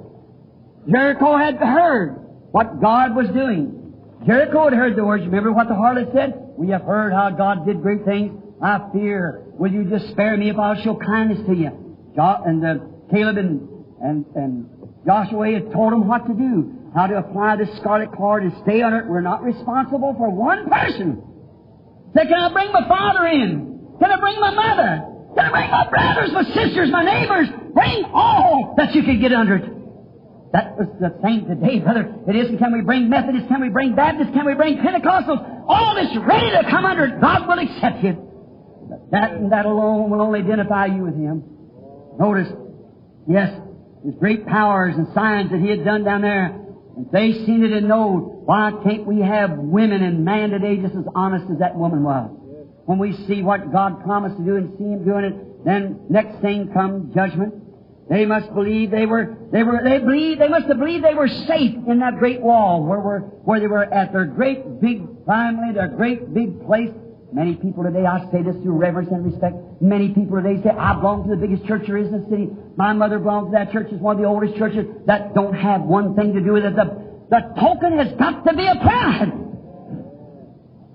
Jericho 0.88 1.36
had 1.36 1.56
heard 1.56 2.16
what 2.52 2.80
God 2.80 3.14
was 3.14 3.28
doing. 3.28 3.94
Jericho 4.26 4.64
had 4.64 4.74
heard 4.74 4.96
the 4.96 5.04
words. 5.04 5.24
Remember 5.24 5.52
what 5.52 5.68
the 5.68 5.74
harlot 5.74 6.12
said? 6.14 6.34
We 6.56 6.68
have 6.68 6.82
heard 6.82 7.12
how 7.12 7.30
God 7.30 7.66
did 7.66 7.82
great 7.82 8.04
things. 8.04 8.40
I 8.62 8.90
fear. 8.92 9.42
Will 9.54 9.72
you 9.72 9.84
just 9.84 10.10
spare 10.10 10.36
me 10.36 10.50
if 10.50 10.58
I'll 10.58 10.80
show 10.82 10.94
kindness 10.96 11.38
to 11.46 11.54
you? 11.54 11.96
Jo- 12.14 12.42
and 12.44 12.64
uh, 12.64 12.74
Caleb 13.10 13.38
and, 13.38 13.68
and, 14.02 14.24
and 14.34 14.68
Joshua 15.06 15.52
had 15.52 15.72
told 15.72 15.92
them 15.92 16.06
what 16.06 16.26
to 16.26 16.34
do, 16.34 16.90
how 16.94 17.06
to 17.06 17.16
apply 17.16 17.56
this 17.56 17.74
scarlet 17.78 18.12
cord 18.12 18.42
and 18.42 18.52
stay 18.62 18.82
on 18.82 18.92
it. 18.92 19.06
We're 19.06 19.22
not 19.22 19.42
responsible 19.42 20.14
for 20.18 20.30
one 20.30 20.68
person. 20.68 21.22
Say, 22.14 22.22
can 22.24 22.34
I 22.34 22.52
bring 22.52 22.72
my 22.72 22.86
father 22.86 23.26
in? 23.26 23.96
Can 23.98 24.10
I 24.10 24.20
bring 24.20 24.40
my 24.40 24.50
mother? 24.54 25.06
Bring 25.34 25.70
my 25.70 25.86
brothers, 25.88 26.30
my 26.32 26.44
sisters, 26.44 26.90
my 26.90 27.04
neighbors? 27.04 27.48
Bring 27.72 28.04
all 28.12 28.74
that 28.76 28.94
you 28.94 29.02
can 29.02 29.20
get 29.20 29.32
under 29.32 29.56
it. 29.56 29.80
That 30.52 30.76
was 30.76 30.88
the 30.98 31.14
same 31.22 31.46
today, 31.46 31.78
brother. 31.78 32.12
It 32.26 32.34
isn't 32.34 32.58
can 32.58 32.72
we 32.72 32.82
bring 32.82 33.08
Methodists, 33.08 33.48
can 33.48 33.60
we 33.60 33.68
bring 33.68 33.94
Baptists, 33.94 34.34
can 34.34 34.46
we 34.46 34.54
bring 34.54 34.78
Pentecostals? 34.78 35.64
All 35.68 35.94
that's 35.94 36.16
ready 36.26 36.50
to 36.50 36.68
come 36.68 36.84
under 36.84 37.04
it, 37.04 37.20
God 37.20 37.46
will 37.46 37.58
accept 37.58 38.02
you. 38.02 38.26
That 39.12 39.32
and 39.32 39.52
that 39.52 39.66
alone 39.66 40.10
will 40.10 40.20
only 40.20 40.40
identify 40.40 40.86
you 40.86 41.04
with 41.04 41.14
Him. 41.14 41.44
Notice, 42.18 42.48
yes, 43.28 43.54
His 44.04 44.14
great 44.18 44.44
powers 44.46 44.96
and 44.96 45.06
signs 45.14 45.50
that 45.52 45.60
He 45.60 45.68
had 45.68 45.84
done 45.84 46.02
down 46.02 46.22
there. 46.22 46.58
If 46.98 47.12
they 47.12 47.32
seen 47.46 47.62
it 47.64 47.72
and 47.72 47.86
know, 47.86 48.42
why 48.44 48.72
can't 48.82 49.06
we 49.06 49.20
have 49.20 49.52
women 49.56 50.02
and 50.02 50.24
man 50.24 50.50
today 50.50 50.76
just 50.76 50.96
as 50.96 51.04
honest 51.14 51.46
as 51.52 51.60
that 51.60 51.76
woman 51.76 52.02
was? 52.02 52.39
When 52.86 52.98
we 52.98 53.12
see 53.26 53.42
what 53.42 53.72
God 53.72 54.02
promised 54.02 54.36
to 54.36 54.44
do 54.44 54.56
and 54.56 54.76
see 54.78 54.84
Him 54.84 55.04
doing 55.04 55.24
it, 55.24 55.64
then 55.64 56.00
next 56.08 56.40
thing 56.40 56.72
comes 56.72 57.14
judgment. 57.14 57.54
They 58.10 58.26
must 58.26 58.52
believe 58.54 58.90
they 58.90 59.06
were, 59.06 59.36
they 59.52 59.62
were, 59.62 59.80
they 59.84 59.98
believed, 59.98 60.40
they 60.40 60.48
must 60.48 60.66
have 60.66 60.78
believed 60.78 61.04
they 61.04 61.14
were 61.14 61.28
safe 61.28 61.76
in 61.86 62.00
that 62.00 62.18
great 62.18 62.40
wall 62.40 62.82
where, 62.82 62.98
were, 62.98 63.20
where 63.44 63.60
they 63.60 63.68
were 63.68 63.84
at 63.84 64.12
their 64.12 64.24
great 64.24 64.80
big 64.80 65.06
family, 65.26 65.72
their 65.72 65.86
great 65.86 66.34
big 66.34 66.66
place. 66.66 66.90
Many 67.32 67.54
people 67.54 67.84
today, 67.84 68.04
I 68.04 68.28
say 68.32 68.42
this 68.42 68.56
through 68.64 68.78
reverence 68.78 69.10
and 69.12 69.24
respect, 69.24 69.54
many 69.80 70.08
people 70.08 70.42
today 70.42 70.60
say, 70.60 70.70
I 70.70 70.94
belong 70.94 71.28
to 71.28 71.36
the 71.36 71.40
biggest 71.40 71.64
church 71.68 71.86
there 71.86 71.98
is 71.98 72.08
in 72.08 72.24
the 72.24 72.28
city. 72.28 72.48
My 72.74 72.92
mother 72.92 73.20
belongs 73.20 73.48
to 73.48 73.52
that 73.52 73.70
church. 73.70 73.86
It's 73.92 74.02
one 74.02 74.16
of 74.16 74.22
the 74.22 74.26
oldest 74.26 74.56
churches 74.56 74.86
that 75.06 75.32
don't 75.32 75.54
have 75.54 75.82
one 75.82 76.16
thing 76.16 76.34
to 76.34 76.40
do 76.40 76.54
with 76.54 76.64
it. 76.64 76.74
The, 76.74 76.90
the 77.30 77.54
token 77.60 77.96
has 77.96 78.12
got 78.18 78.44
to 78.44 78.56
be 78.56 78.66
applied. 78.66 79.49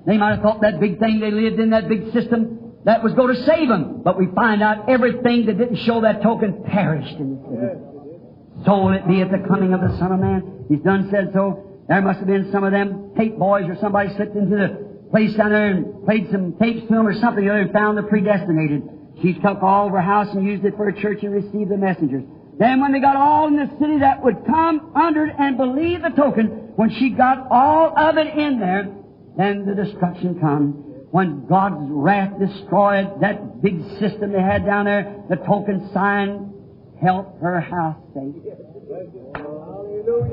They 0.05 0.17
might 0.17 0.35
have 0.35 0.41
thought 0.41 0.61
that 0.61 0.79
big 0.79 0.99
thing 0.99 1.19
they 1.19 1.31
lived 1.31 1.59
in, 1.59 1.71
that 1.71 1.89
big 1.89 2.13
system, 2.13 2.73
that 2.85 3.03
was 3.03 3.13
going 3.13 3.35
to 3.35 3.43
save 3.43 3.67
them. 3.67 4.01
But 4.03 4.17
we 4.17 4.27
find 4.35 4.61
out 4.61 4.89
everything 4.89 5.47
that 5.47 5.57
didn't 5.57 5.77
show 5.85 6.01
that 6.01 6.21
token 6.21 6.63
perished 6.63 7.17
in 7.17 7.35
the 7.35 7.41
city. 7.49 8.65
So 8.65 8.85
will 8.85 8.93
it 8.93 9.07
be 9.07 9.21
at 9.21 9.31
the 9.31 9.45
coming 9.47 9.73
of 9.73 9.81
the 9.81 9.97
Son 9.97 10.11
of 10.11 10.19
Man. 10.19 10.65
He's 10.69 10.81
done 10.81 11.09
said 11.11 11.31
so. 11.33 11.83
There 11.87 12.01
must 12.01 12.19
have 12.19 12.27
been 12.27 12.51
some 12.51 12.63
of 12.63 12.71
them 12.71 13.13
tape 13.17 13.37
boys 13.37 13.65
or 13.67 13.77
somebody 13.81 14.13
slipped 14.15 14.35
into 14.35 14.55
the 14.55 14.85
place 15.11 15.35
down 15.35 15.51
there 15.51 15.67
and 15.67 16.05
played 16.05 16.29
some 16.31 16.55
tapes 16.57 16.81
to 16.87 16.93
them 16.93 17.07
or 17.07 17.13
something 17.19 17.45
or 17.45 17.51
other 17.51 17.61
and 17.61 17.73
found 17.73 17.97
the 17.97 18.03
predestinated. 18.03 18.83
She 19.21 19.33
took 19.33 19.61
all 19.61 19.87
of 19.87 19.93
her 19.93 20.01
house 20.01 20.27
and 20.33 20.45
used 20.45 20.65
it 20.65 20.75
for 20.75 20.89
a 20.89 21.01
church 21.01 21.19
and 21.23 21.33
received 21.33 21.69
the 21.69 21.77
messengers. 21.77 22.23
Then 22.57 22.81
when 22.81 22.91
they 22.91 22.99
got 22.99 23.15
all 23.15 23.47
in 23.47 23.55
the 23.55 23.69
city 23.79 23.99
that 23.99 24.23
would 24.23 24.45
come 24.45 24.91
under 24.95 25.25
it 25.25 25.35
and 25.37 25.57
believe 25.57 26.01
the 26.01 26.09
token, 26.09 26.73
when 26.75 26.89
she 26.89 27.11
got 27.11 27.47
all 27.51 27.93
of 27.97 28.17
it 28.17 28.27
in 28.37 28.59
there, 28.59 28.91
then 29.37 29.65
the 29.65 29.75
destruction 29.75 30.39
come. 30.39 30.81
When 31.11 31.45
God's 31.47 31.89
wrath 31.89 32.39
destroyed 32.39 33.21
that 33.21 33.61
big 33.61 33.81
system 33.99 34.31
they 34.31 34.41
had 34.41 34.65
down 34.65 34.85
there, 34.85 35.23
the 35.29 35.37
token 35.37 35.89
sign 35.93 36.53
helped 37.01 37.41
her 37.41 37.61
house 37.61 37.97
safe. 38.13 38.35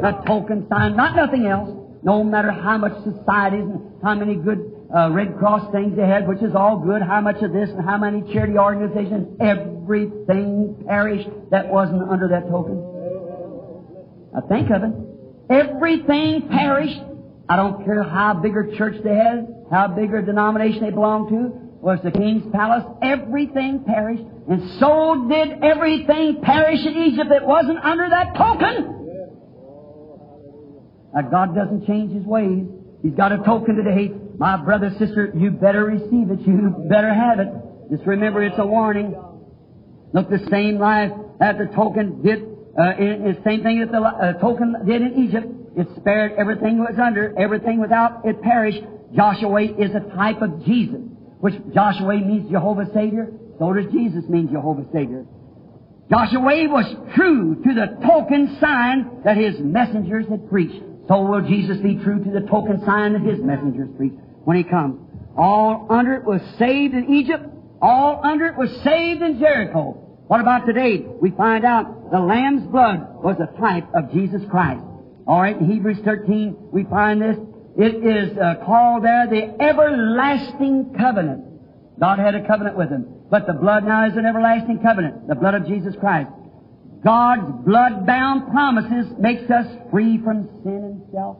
The 0.00 0.22
token 0.26 0.66
sign, 0.68 0.96
not 0.96 1.14
nothing 1.16 1.46
else. 1.46 1.78
No 2.02 2.24
matter 2.24 2.50
how 2.50 2.78
much 2.78 2.94
societies 3.04 3.62
and 3.62 3.92
how 4.02 4.16
many 4.16 4.34
good 4.34 4.72
uh, 4.94 5.10
Red 5.10 5.38
Cross 5.38 5.70
things 5.72 5.96
they 5.96 6.06
had, 6.06 6.26
which 6.26 6.42
is 6.42 6.54
all 6.54 6.78
good, 6.78 7.00
how 7.00 7.20
much 7.20 7.40
of 7.42 7.52
this 7.52 7.70
and 7.70 7.84
how 7.84 7.96
many 7.96 8.22
charity 8.32 8.58
organizations, 8.58 9.36
everything 9.40 10.84
perished 10.86 11.28
that 11.50 11.68
wasn't 11.68 12.02
under 12.02 12.28
that 12.28 12.48
token. 12.48 12.74
Now 14.34 14.40
think 14.48 14.70
of 14.70 14.82
it. 14.82 14.92
Everything 15.48 16.48
perished 16.48 17.00
I 17.48 17.56
don't 17.56 17.84
care 17.84 18.02
how 18.02 18.34
big 18.34 18.52
a 18.56 18.76
church 18.76 19.02
they 19.02 19.14
had, 19.14 19.48
how 19.70 19.88
big 19.88 20.14
a 20.14 20.22
denomination 20.22 20.84
they 20.84 20.90
belonged 20.90 21.30
to, 21.30 21.62
was 21.82 21.98
the 22.04 22.12
king's 22.12 22.44
palace, 22.52 22.84
everything 23.02 23.84
perished. 23.84 24.22
And 24.48 24.78
so 24.78 25.26
did 25.28 25.62
everything 25.62 26.40
perish 26.42 26.78
in 26.86 26.96
Egypt 26.96 27.28
that 27.30 27.44
wasn't 27.44 27.78
under 27.84 28.08
that 28.08 28.36
token. 28.36 28.98
Now 31.14 31.22
God 31.22 31.54
doesn't 31.54 31.86
change 31.86 32.12
His 32.14 32.24
ways. 32.24 32.66
He's 33.02 33.14
got 33.14 33.32
a 33.32 33.38
token 33.38 33.74
today. 33.74 34.12
My 34.38 34.56
brother, 34.56 34.90
sister, 34.98 35.32
you 35.36 35.50
better 35.50 35.84
receive 35.84 36.30
it. 36.30 36.40
You 36.46 36.86
better 36.88 37.12
have 37.12 37.40
it. 37.40 37.48
Just 37.90 38.06
remember 38.06 38.42
it's 38.44 38.58
a 38.58 38.66
warning. 38.66 39.14
Look, 40.12 40.30
the 40.30 40.46
same 40.50 40.78
life 40.78 41.10
that 41.40 41.58
the 41.58 41.66
token 41.74 42.22
did, 42.22 42.42
uh, 42.78 42.96
the 42.96 43.38
same 43.44 43.62
thing 43.62 43.80
that 43.80 43.90
the 43.90 44.00
uh, 44.00 44.32
token 44.34 44.76
did 44.86 45.02
in 45.02 45.24
Egypt. 45.24 45.46
It 45.76 45.88
spared 45.96 46.32
everything 46.32 46.78
that 46.78 46.92
was 46.92 46.98
under, 46.98 47.38
everything 47.38 47.80
without 47.80 48.24
it 48.24 48.42
perished. 48.42 48.82
Joshua 49.14 49.62
is 49.62 49.90
a 49.94 50.14
type 50.14 50.42
of 50.42 50.64
Jesus, 50.64 51.00
which 51.40 51.54
Joshua 51.74 52.16
means 52.16 52.50
Jehovah 52.50 52.86
Savior. 52.92 53.32
So 53.58 53.72
does 53.72 53.90
Jesus 53.92 54.24
mean 54.28 54.50
Jehovah 54.50 54.84
Savior. 54.92 55.24
Joshua 56.10 56.68
was 56.68 57.14
true 57.14 57.62
to 57.62 57.74
the 57.74 58.06
token 58.06 58.58
sign 58.60 59.22
that 59.24 59.36
his 59.36 59.58
messengers 59.60 60.26
had 60.28 60.50
preached. 60.50 60.82
So 61.08 61.22
will 61.22 61.48
Jesus 61.48 61.78
be 61.78 61.96
true 61.96 62.22
to 62.22 62.30
the 62.30 62.46
token 62.46 62.84
sign 62.84 63.14
that 63.14 63.22
his 63.22 63.40
messengers 63.40 63.88
preached 63.96 64.16
when 64.44 64.56
he 64.56 64.64
comes. 64.64 65.00
All 65.36 65.86
under 65.88 66.14
it 66.14 66.24
was 66.24 66.42
saved 66.58 66.94
in 66.94 67.14
Egypt. 67.14 67.46
All 67.80 68.20
under 68.22 68.46
it 68.46 68.56
was 68.56 68.70
saved 68.82 69.22
in 69.22 69.38
Jericho. 69.38 69.92
What 70.26 70.40
about 70.40 70.66
today? 70.66 70.98
We 70.98 71.30
find 71.30 71.64
out 71.64 72.10
the 72.10 72.20
Lamb's 72.20 72.66
blood 72.66 73.22
was 73.22 73.36
a 73.40 73.58
type 73.58 73.88
of 73.94 74.12
Jesus 74.12 74.42
Christ. 74.50 74.84
All 75.26 75.40
right, 75.40 75.56
in 75.56 75.70
Hebrews 75.70 75.98
13, 76.04 76.70
we 76.72 76.84
find 76.84 77.22
this. 77.22 77.36
It 77.78 78.04
is 78.04 78.36
uh, 78.36 78.64
called 78.66 79.04
there 79.04 79.26
the 79.28 79.62
everlasting 79.62 80.94
covenant. 80.98 82.00
God 82.00 82.18
had 82.18 82.34
a 82.34 82.46
covenant 82.46 82.76
with 82.76 82.90
him. 82.90 83.06
But 83.30 83.46
the 83.46 83.52
blood 83.52 83.84
now 83.84 84.06
is 84.06 84.16
an 84.16 84.26
everlasting 84.26 84.80
covenant, 84.82 85.28
the 85.28 85.34
blood 85.34 85.54
of 85.54 85.66
Jesus 85.66 85.94
Christ. 85.98 86.30
God's 87.04 87.64
blood-bound 87.64 88.50
promises 88.50 89.12
makes 89.18 89.50
us 89.50 89.66
free 89.90 90.18
from 90.18 90.48
sin 90.62 90.84
and 90.84 91.02
self. 91.12 91.38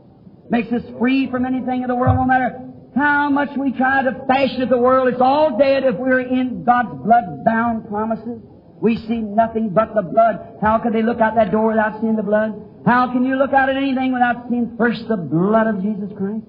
Makes 0.49 0.73
us 0.73 0.83
free 0.99 1.31
from 1.31 1.45
anything 1.45 1.83
in 1.83 1.89
the 1.89 1.95
world, 1.95 2.17
no 2.17 2.25
matter 2.25 2.61
how 2.97 3.31
much 3.31 3.51
we 3.57 3.73
try 3.73 4.03
to 4.03 4.25
fashion 4.27 4.69
the 4.69 4.79
world. 4.79 5.09
It's 5.09 5.21
all 5.21 5.59
dead 5.59 5.85
if 5.85 5.97
we're 5.97 6.21
in 6.21 6.65
God's 6.65 7.03
blood-bound 7.05 7.89
promises. 7.89 8.41
We 8.81 8.97
see 8.97 9.19
nothing 9.19 9.71
but 9.71 9.95
the 9.95 10.03
blood. 10.03 10.59
How 10.61 10.79
could 10.79 10.93
they 10.93 11.03
look 11.03 11.21
out 11.21 11.35
that 11.35 11.53
door 11.53 11.69
without 11.69 12.01
seeing 12.01 12.17
the 12.17 12.23
blood? 12.23 12.72
How 12.85 13.13
can 13.13 13.25
you 13.25 13.37
look 13.37 13.53
out 13.53 13.69
at 13.69 13.77
anything 13.77 14.13
without 14.13 14.49
seeing 14.49 14.77
first 14.77 15.07
the 15.09 15.17
blood 15.17 15.69
of 15.69 15.83
Jesus 15.83 16.11
Christ? 16.17 16.45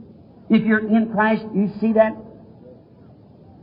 If 0.49 0.63
you're 0.63 0.87
in 0.87 1.11
Christ, 1.11 1.45
you 1.53 1.71
see 1.79 1.93
that? 1.93 2.15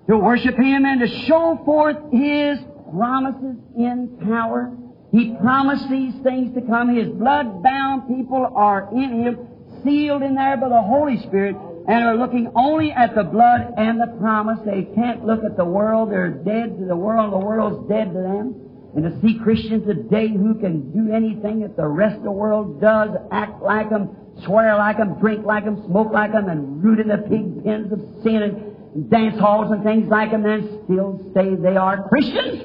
To 0.08 0.16
worship 0.16 0.56
Him 0.56 0.84
and 0.84 1.00
to 1.00 1.08
show 1.26 1.60
forth 1.64 1.96
His 2.12 2.58
promises 2.92 3.56
in 3.76 4.18
power. 4.22 4.76
He 5.12 5.34
promised 5.40 5.88
these 5.90 6.14
things 6.22 6.54
to 6.54 6.62
come. 6.62 6.94
His 6.94 7.08
blood-bound 7.08 8.08
people 8.08 8.52
are 8.54 8.88
in 8.92 9.22
Him, 9.22 9.48
sealed 9.84 10.22
in 10.22 10.36
there 10.36 10.56
by 10.56 10.68
the 10.68 10.82
Holy 10.82 11.18
Spirit, 11.18 11.56
and 11.88 12.04
are 12.04 12.16
looking 12.16 12.52
only 12.54 12.92
at 12.92 13.14
the 13.16 13.24
blood 13.24 13.74
and 13.76 14.00
the 14.00 14.16
promise. 14.20 14.60
They 14.64 14.82
can't 14.94 15.24
look 15.24 15.42
at 15.42 15.56
the 15.56 15.64
world. 15.64 16.12
They're 16.12 16.28
dead 16.30 16.78
to 16.78 16.84
the 16.84 16.96
world. 16.96 17.32
The 17.32 17.38
world's 17.38 17.88
dead 17.88 18.12
to 18.12 18.20
them. 18.20 18.69
And 18.94 19.04
to 19.04 19.20
see 19.20 19.38
Christians 19.42 19.86
today 19.86 20.28
who 20.28 20.54
can 20.54 20.90
do 20.90 21.12
anything 21.14 21.60
that 21.60 21.76
the 21.76 21.86
rest 21.86 22.16
of 22.16 22.24
the 22.24 22.32
world 22.32 22.80
does, 22.80 23.10
act 23.30 23.62
like 23.62 23.88
them, 23.88 24.16
swear 24.44 24.76
like 24.76 24.98
them, 24.98 25.18
drink 25.20 25.46
like 25.46 25.64
them, 25.64 25.84
smoke 25.86 26.12
like 26.12 26.32
them, 26.32 26.48
and 26.48 26.82
root 26.82 26.98
in 26.98 27.08
the 27.08 27.18
pig 27.18 27.64
pens 27.64 27.92
of 27.92 28.00
sin 28.24 28.42
and 28.42 29.10
dance 29.10 29.38
halls 29.38 29.70
and 29.70 29.84
things 29.84 30.08
like 30.08 30.32
them, 30.32 30.44
and 30.44 30.84
still 30.84 31.20
say 31.34 31.54
they 31.54 31.76
are 31.76 32.08
Christians? 32.08 32.64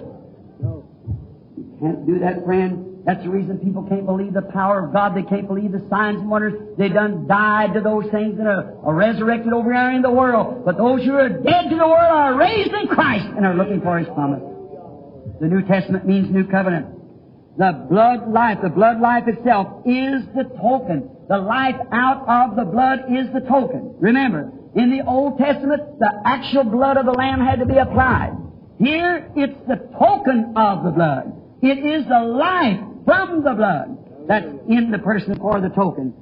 No. 0.59 0.89
You 1.57 1.77
can't 1.79 2.07
do 2.07 2.19
that, 2.19 2.43
friend. 2.43 3.03
That's 3.05 3.21
the 3.21 3.29
reason 3.29 3.59
people 3.59 3.83
can't 3.83 4.07
believe 4.07 4.33
the 4.33 4.41
power 4.41 4.83
of 4.87 4.93
God. 4.93 5.15
They 5.15 5.21
can't 5.21 5.47
believe 5.47 5.71
the 5.71 5.85
signs 5.91 6.17
and 6.21 6.29
wonders. 6.29 6.53
They 6.75 6.89
done 6.89 7.27
died 7.27 7.75
to 7.75 7.81
those 7.81 8.05
things 8.09 8.39
and 8.39 8.47
are, 8.47 8.73
are 8.83 8.95
resurrected 8.95 9.53
over 9.53 9.71
here 9.71 9.91
in 9.91 10.01
the 10.01 10.09
world. 10.09 10.65
But 10.65 10.77
those 10.77 11.03
who 11.05 11.13
are 11.13 11.29
dead 11.29 11.69
to 11.69 11.75
the 11.75 11.85
world 11.85 12.01
are 12.01 12.35
raised 12.35 12.73
in 12.73 12.87
Christ 12.87 13.27
and 13.37 13.45
are 13.45 13.53
looking 13.53 13.81
for 13.81 13.99
His 13.99 14.07
promise. 14.07 14.54
The 15.39 15.47
New 15.47 15.61
Testament 15.63 16.07
means 16.07 16.29
new 16.29 16.45
covenant. 16.47 16.87
The 17.57 17.87
blood 17.89 18.29
life, 18.31 18.59
the 18.61 18.69
blood 18.69 18.99
life 18.99 19.27
itself 19.27 19.85
is 19.85 20.23
the 20.35 20.43
token. 20.61 21.09
The 21.29 21.37
life 21.37 21.75
out 21.91 22.27
of 22.27 22.55
the 22.55 22.65
blood 22.65 23.05
is 23.09 23.27
the 23.33 23.41
token. 23.47 23.95
Remember, 23.99 24.51
in 24.75 24.91
the 24.91 25.05
Old 25.05 25.37
Testament, 25.37 25.99
the 25.99 26.11
actual 26.25 26.65
blood 26.65 26.97
of 26.97 27.05
the 27.05 27.13
Lamb 27.13 27.39
had 27.39 27.59
to 27.59 27.65
be 27.65 27.77
applied. 27.77 28.35
Here, 28.77 29.31
it's 29.35 29.57
the 29.67 29.77
token 29.97 30.53
of 30.57 30.83
the 30.83 30.91
blood. 30.91 31.31
It 31.61 31.79
is 31.79 32.05
the 32.07 32.19
life 32.19 32.79
from 33.05 33.43
the 33.43 33.53
blood 33.53 34.27
that's 34.27 34.47
in 34.67 34.91
the 34.91 34.99
person 34.99 35.37
for 35.39 35.61
the 35.61 35.69
token. 35.69 36.13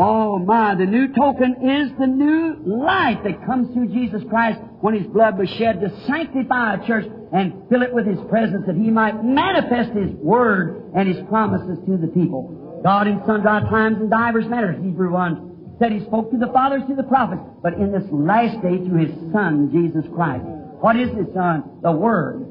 Oh 0.00 0.38
my, 0.38 0.76
the 0.76 0.86
new 0.86 1.12
token 1.12 1.56
is 1.58 1.90
the 1.98 2.06
new 2.06 2.54
life 2.64 3.18
that 3.24 3.44
comes 3.44 3.74
through 3.74 3.88
Jesus 3.88 4.22
Christ 4.30 4.60
when 4.80 4.94
His 4.94 5.08
blood 5.08 5.36
was 5.36 5.50
shed 5.58 5.80
to 5.80 5.90
sanctify 6.06 6.74
a 6.74 6.86
church 6.86 7.04
and 7.32 7.66
fill 7.68 7.82
it 7.82 7.92
with 7.92 8.06
His 8.06 8.20
presence 8.30 8.62
that 8.68 8.76
He 8.76 8.92
might 8.94 9.24
manifest 9.24 9.90
His 9.98 10.14
Word 10.22 10.92
and 10.94 11.08
His 11.08 11.18
promises 11.26 11.82
to 11.86 11.96
the 11.96 12.06
people. 12.14 12.80
God 12.84 13.08
in 13.08 13.18
sundry 13.26 13.42
times 13.68 13.96
and 13.98 14.08
divers 14.08 14.46
manners, 14.46 14.80
Hebrew 14.84 15.10
1, 15.10 15.78
said 15.80 15.90
He 15.90 16.04
spoke 16.06 16.30
to 16.30 16.38
the 16.38 16.52
fathers, 16.54 16.82
to 16.88 16.94
the 16.94 17.02
prophets, 17.02 17.42
but 17.60 17.74
in 17.74 17.90
this 17.90 18.06
last 18.12 18.62
day 18.62 18.78
through 18.78 19.02
His 19.04 19.32
Son, 19.32 19.68
Jesus 19.74 20.08
Christ. 20.14 20.44
What 20.78 20.94
is 20.94 21.10
His 21.10 21.26
Son? 21.34 21.64
The 21.82 21.90
Word. 21.90 22.46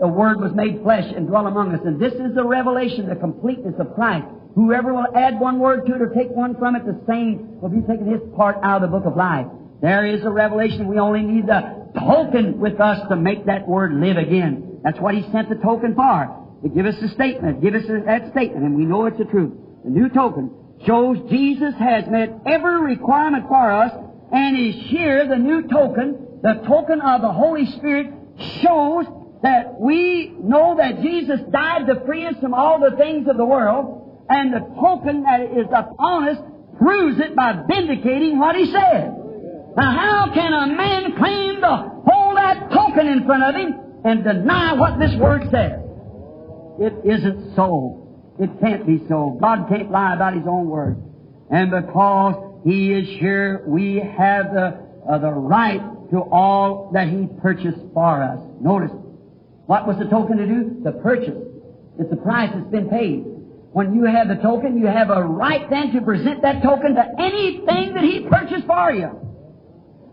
The 0.00 0.08
Word 0.08 0.40
was 0.40 0.50
made 0.56 0.82
flesh 0.82 1.06
and 1.06 1.28
dwelt 1.28 1.46
among 1.46 1.72
us. 1.72 1.82
And 1.84 2.02
this 2.02 2.14
is 2.14 2.34
the 2.34 2.42
revelation, 2.42 3.08
the 3.08 3.14
completeness 3.14 3.78
of 3.78 3.94
Christ. 3.94 4.26
Whoever 4.54 4.94
will 4.94 5.06
add 5.14 5.40
one 5.40 5.58
word 5.58 5.86
to 5.86 5.94
it 5.94 6.02
or 6.02 6.08
take 6.14 6.30
one 6.30 6.56
from 6.56 6.76
it, 6.76 6.86
the 6.86 7.00
same 7.08 7.60
will 7.60 7.70
be 7.70 7.80
taking 7.80 8.06
his 8.06 8.20
part 8.36 8.56
out 8.62 8.82
of 8.82 8.90
the 8.90 8.98
book 8.98 9.06
of 9.06 9.16
life. 9.16 9.46
There 9.82 10.06
is 10.06 10.24
a 10.24 10.30
revelation. 10.30 10.86
We 10.86 10.98
only 10.98 11.22
need 11.22 11.46
the 11.46 11.90
token 11.98 12.60
with 12.60 12.80
us 12.80 13.06
to 13.08 13.16
make 13.16 13.46
that 13.46 13.66
word 13.66 13.92
live 13.94 14.16
again. 14.16 14.80
That's 14.84 14.98
what 15.00 15.14
he 15.14 15.22
sent 15.32 15.48
the 15.48 15.56
token 15.56 15.94
for. 15.94 16.40
To 16.62 16.68
give 16.68 16.86
us 16.86 16.94
a 17.02 17.08
statement, 17.08 17.60
give 17.60 17.74
us 17.74 17.82
that 18.06 18.30
statement, 18.30 18.64
and 18.64 18.76
we 18.76 18.84
know 18.84 19.06
it's 19.06 19.18
the 19.18 19.24
truth. 19.24 19.52
The 19.84 19.90
new 19.90 20.08
token 20.08 20.50
shows 20.86 21.18
Jesus 21.28 21.74
has 21.78 22.04
met 22.08 22.30
every 22.46 22.80
requirement 22.80 23.46
for 23.48 23.72
us, 23.72 23.92
and 24.32 24.56
is 24.56 24.74
here, 24.86 25.28
the 25.28 25.36
new 25.36 25.68
token, 25.68 26.40
the 26.42 26.64
token 26.66 27.00
of 27.00 27.20
the 27.20 27.32
Holy 27.32 27.66
Spirit 27.76 28.12
shows 28.62 29.04
that 29.42 29.78
we 29.78 30.34
know 30.42 30.76
that 30.76 31.02
Jesus 31.02 31.40
died 31.50 31.86
to 31.86 32.04
free 32.06 32.26
us 32.26 32.34
from 32.40 32.54
all 32.54 32.80
the 32.80 32.96
things 32.96 33.28
of 33.28 33.36
the 33.36 33.44
world, 33.44 34.03
and 34.28 34.52
the 34.52 34.60
token 34.80 35.22
that 35.22 35.40
is 35.40 35.66
upon 35.72 36.28
us 36.28 36.38
proves 36.78 37.18
it 37.20 37.36
by 37.36 37.54
vindicating 37.68 38.38
what 38.38 38.56
he 38.56 38.66
said. 38.66 39.14
Now, 39.76 39.90
how 39.90 40.32
can 40.34 40.52
a 40.52 40.66
man 40.74 41.16
claim 41.16 41.60
to 41.60 42.02
hold 42.06 42.36
that 42.36 42.70
token 42.70 43.06
in 43.06 43.24
front 43.26 43.42
of 43.42 43.54
him 43.54 43.74
and 44.04 44.24
deny 44.24 44.74
what 44.74 44.98
this 44.98 45.14
word 45.18 45.42
says? 45.50 45.80
It 46.78 46.94
isn't 47.04 47.54
so. 47.54 48.04
It 48.38 48.50
can't 48.60 48.86
be 48.86 49.00
so. 49.08 49.38
God 49.40 49.68
can't 49.68 49.90
lie 49.90 50.14
about 50.14 50.34
His 50.34 50.46
own 50.46 50.68
word. 50.68 50.96
And 51.50 51.70
because 51.70 52.62
He 52.64 52.92
is 52.92 53.08
here, 53.20 53.62
we 53.66 53.96
have 53.96 54.52
the, 54.52 54.80
uh, 55.08 55.18
the 55.18 55.30
right 55.30 55.80
to 56.10 56.18
all 56.18 56.90
that 56.94 57.08
He 57.08 57.28
purchased 57.40 57.78
for 57.92 58.22
us. 58.22 58.40
Notice, 58.60 58.90
what 59.66 59.86
was 59.86 59.98
the 59.98 60.06
token 60.06 60.38
to 60.38 60.46
do? 60.46 60.80
The 60.82 60.92
purchase. 60.92 61.38
It's 61.98 62.10
the 62.10 62.16
price 62.16 62.50
that's 62.52 62.70
been 62.70 62.88
paid. 62.88 63.24
When 63.74 63.92
you 63.92 64.04
have 64.04 64.28
the 64.28 64.36
token, 64.36 64.78
you 64.78 64.86
have 64.86 65.10
a 65.10 65.20
right 65.20 65.68
then 65.68 65.90
to 65.94 66.00
present 66.00 66.42
that 66.42 66.62
token 66.62 66.94
to 66.94 67.04
anything 67.18 67.94
that 67.94 68.04
He 68.04 68.24
purchased 68.30 68.68
for 68.68 68.92
you. 68.92 69.10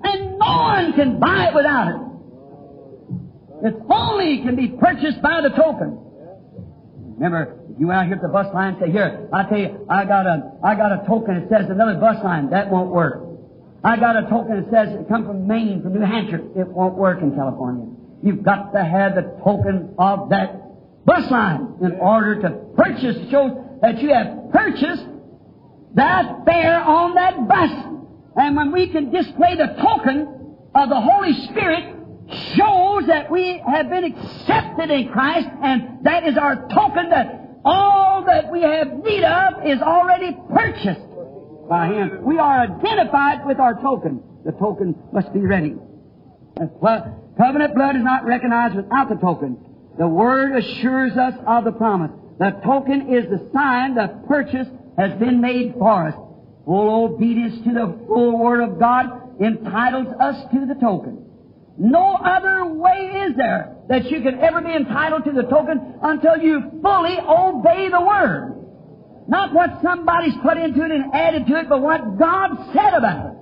And 0.03 0.39
no 0.39 0.57
one 0.65 0.93
can 0.93 1.19
buy 1.19 1.49
it 1.49 1.53
without 1.53 1.87
it. 1.93 3.67
It 3.67 3.75
only 3.87 4.41
can 4.41 4.55
be 4.55 4.69
purchased 4.69 5.21
by 5.21 5.41
the 5.41 5.49
token. 5.49 5.95
Remember, 7.13 7.59
if 7.69 7.79
you 7.79 7.91
out 7.91 8.07
here 8.07 8.15
at 8.15 8.23
the 8.23 8.29
bus 8.29 8.51
line 8.51 8.77
say, 8.81 8.89
here, 8.89 9.29
I 9.31 9.43
tell 9.43 9.59
you, 9.59 9.85
I 9.87 10.05
got 10.05 10.25
a, 10.25 10.57
I 10.63 10.73
got 10.73 10.91
a 10.91 11.05
token 11.05 11.39
that 11.39 11.49
says 11.49 11.69
another 11.69 11.99
bus 11.99 12.17
line. 12.23 12.49
That 12.49 12.71
won't 12.71 12.89
work. 12.89 13.21
I 13.83 13.95
got 13.95 14.17
a 14.17 14.27
token 14.27 14.59
that 14.59 14.71
says 14.71 14.99
it 14.99 15.07
come 15.07 15.27
from 15.27 15.45
Maine, 15.45 15.83
from 15.83 15.93
New 15.93 16.01
Hampshire. 16.01 16.41
It 16.59 16.67
won't 16.67 16.95
work 16.95 17.21
in 17.21 17.35
California. 17.35 17.85
You've 18.23 18.41
got 18.41 18.73
to 18.73 18.83
have 18.83 19.13
the 19.13 19.37
token 19.43 19.93
of 19.99 20.29
that 20.29 20.60
bus 21.05 21.29
line 21.31 21.75
in 21.81 21.93
order 21.93 22.41
to 22.41 22.49
purchase, 22.75 23.29
shows 23.29 23.51
that 23.81 24.01
you 24.01 24.13
have 24.13 24.51
purchased 24.51 25.05
that 25.95 26.45
fare 26.45 26.81
on 26.81 27.15
that 27.15 27.47
bus. 27.47 27.71
And 28.35 28.55
when 28.55 28.71
we 28.71 28.87
can 28.87 29.11
display 29.11 29.55
the 29.55 29.75
token 29.81 30.55
of 30.73 30.89
the 30.89 31.01
Holy 31.01 31.33
Spirit, 31.47 31.95
shows 32.55 33.07
that 33.07 33.29
we 33.29 33.61
have 33.65 33.89
been 33.89 34.05
accepted 34.05 34.89
in 34.89 35.09
Christ, 35.09 35.47
and 35.61 36.05
that 36.05 36.25
is 36.27 36.37
our 36.37 36.67
token 36.69 37.09
that 37.09 37.59
all 37.65 38.23
that 38.25 38.51
we 38.51 38.61
have 38.61 38.87
need 39.03 39.23
of 39.23 39.65
is 39.65 39.81
already 39.81 40.37
purchased 40.53 41.01
by 41.69 41.87
Him. 41.87 42.23
We 42.23 42.37
are 42.39 42.61
identified 42.61 43.45
with 43.45 43.59
our 43.59 43.79
token. 43.81 44.23
The 44.45 44.53
token 44.53 44.95
must 45.11 45.33
be 45.33 45.41
ready. 45.41 45.75
Well, 46.55 47.33
covenant 47.37 47.75
blood 47.75 47.95
is 47.95 48.03
not 48.03 48.25
recognized 48.25 48.75
without 48.75 49.09
the 49.09 49.15
token. 49.15 49.57
The 49.97 50.07
Word 50.07 50.55
assures 50.55 51.17
us 51.17 51.33
of 51.45 51.65
the 51.65 51.71
promise. 51.71 52.11
The 52.39 52.51
token 52.63 53.13
is 53.13 53.29
the 53.29 53.49
sign 53.53 53.95
the 53.95 54.23
purchase 54.27 54.67
has 54.97 55.17
been 55.19 55.41
made 55.41 55.75
for 55.77 56.07
us. 56.07 56.15
Full 56.65 57.05
obedience 57.05 57.63
to 57.65 57.73
the 57.73 58.05
full 58.07 58.37
Word 58.39 58.61
of 58.61 58.79
God 58.79 59.41
entitles 59.41 60.07
us 60.19 60.35
to 60.53 60.65
the 60.65 60.75
token. 60.75 61.25
No 61.77 62.15
other 62.15 62.65
way 62.65 63.27
is 63.27 63.35
there 63.35 63.75
that 63.89 64.09
you 64.11 64.21
can 64.21 64.39
ever 64.39 64.61
be 64.61 64.73
entitled 64.73 65.25
to 65.25 65.31
the 65.31 65.43
token 65.43 65.95
until 66.01 66.37
you 66.37 66.79
fully 66.81 67.17
obey 67.19 67.89
the 67.89 68.01
Word. 68.01 68.57
Not 69.27 69.53
what 69.53 69.81
somebody's 69.81 70.35
put 70.43 70.57
into 70.57 70.83
it 70.83 70.91
and 70.91 71.13
added 71.13 71.47
to 71.47 71.55
it, 71.57 71.69
but 71.69 71.81
what 71.81 72.17
God 72.17 72.49
said 72.73 72.93
about 72.93 73.31
it. 73.31 73.37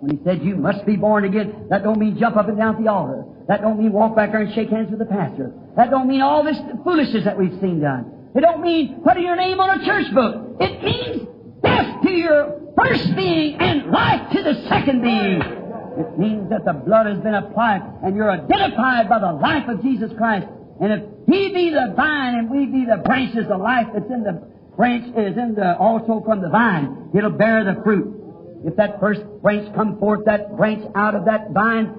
When 0.00 0.16
He 0.16 0.24
said 0.24 0.42
you 0.42 0.56
must 0.56 0.84
be 0.86 0.96
born 0.96 1.24
again, 1.24 1.66
that 1.70 1.82
don't 1.82 1.98
mean 1.98 2.18
jump 2.18 2.36
up 2.36 2.48
and 2.48 2.58
down 2.58 2.82
the 2.82 2.90
altar. 2.90 3.24
That 3.52 3.60
don't 3.60 3.78
mean 3.78 3.92
walk 3.92 4.16
back 4.16 4.32
there 4.32 4.40
and 4.40 4.54
shake 4.54 4.70
hands 4.70 4.88
with 4.88 4.98
the 4.98 5.04
pastor. 5.04 5.52
That 5.76 5.90
don't 5.90 6.08
mean 6.08 6.22
all 6.22 6.42
this 6.42 6.56
foolishness 6.84 7.24
that 7.24 7.36
we've 7.36 7.60
seen 7.60 7.80
done. 7.80 8.30
It 8.34 8.40
don't 8.40 8.62
mean 8.62 9.02
putting 9.04 9.24
your 9.24 9.36
name 9.36 9.60
on 9.60 9.78
a 9.78 9.84
church 9.84 10.10
book. 10.14 10.56
It 10.58 10.82
means 10.82 11.28
death 11.62 12.00
to 12.02 12.10
your 12.10 12.72
first 12.82 13.14
being 13.14 13.56
and 13.60 13.90
life 13.90 14.32
to 14.32 14.42
the 14.42 14.54
second 14.70 15.02
being. 15.02 15.42
It 15.42 16.18
means 16.18 16.48
that 16.48 16.64
the 16.64 16.72
blood 16.72 17.04
has 17.04 17.18
been 17.18 17.34
applied 17.34 17.82
and 18.02 18.16
you're 18.16 18.30
identified 18.30 19.10
by 19.10 19.18
the 19.18 19.32
life 19.34 19.68
of 19.68 19.82
Jesus 19.82 20.10
Christ. 20.16 20.46
And 20.80 20.90
if 20.90 21.02
He 21.26 21.52
be 21.52 21.68
the 21.68 21.92
vine 21.94 22.36
and 22.36 22.48
we 22.48 22.64
be 22.64 22.86
the 22.86 23.02
branches, 23.04 23.48
the 23.48 23.58
life 23.58 23.88
that's 23.92 24.10
in 24.10 24.22
the 24.22 24.48
branch 24.78 25.14
is 25.14 25.36
in 25.36 25.56
the, 25.56 25.76
also 25.76 26.22
from 26.24 26.40
the 26.40 26.48
vine. 26.48 27.10
It'll 27.14 27.28
bear 27.28 27.64
the 27.64 27.82
fruit. 27.82 28.64
If 28.64 28.76
that 28.76 28.98
first 28.98 29.20
branch 29.42 29.74
come 29.74 29.98
forth, 29.98 30.24
that 30.24 30.56
branch 30.56 30.90
out 30.94 31.14
of 31.14 31.26
that 31.26 31.50
vine, 31.50 31.98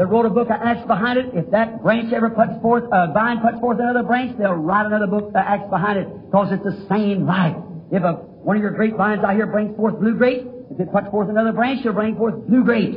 they 0.00 0.06
wrote 0.06 0.24
a 0.24 0.30
book 0.30 0.48
of 0.48 0.56
Acts 0.64 0.86
behind 0.86 1.18
it. 1.18 1.26
If 1.34 1.50
that 1.50 1.82
branch 1.82 2.10
ever 2.14 2.30
puts 2.30 2.56
forth, 2.62 2.84
a 2.90 3.12
vine 3.12 3.40
puts 3.44 3.60
forth 3.60 3.78
another 3.80 4.02
branch, 4.02 4.32
they'll 4.38 4.54
write 4.54 4.86
another 4.86 5.06
book 5.06 5.28
of 5.28 5.36
Acts 5.36 5.68
behind 5.68 5.98
it 5.98 6.08
because 6.24 6.48
it's 6.52 6.64
the 6.64 6.86
same 6.88 7.26
life. 7.26 7.54
If 7.92 8.02
a, 8.02 8.12
one 8.40 8.56
of 8.56 8.62
your 8.62 8.72
grapevines 8.72 9.22
out 9.22 9.34
here 9.34 9.44
brings 9.44 9.76
forth 9.76 10.00
blue 10.00 10.16
grapes, 10.16 10.48
if 10.70 10.80
it 10.80 10.90
puts 10.90 11.10
forth 11.10 11.28
another 11.28 11.52
branch, 11.52 11.80
it'll 11.80 11.92
bring 11.92 12.16
forth 12.16 12.48
blue 12.48 12.64
grapes. 12.64 12.96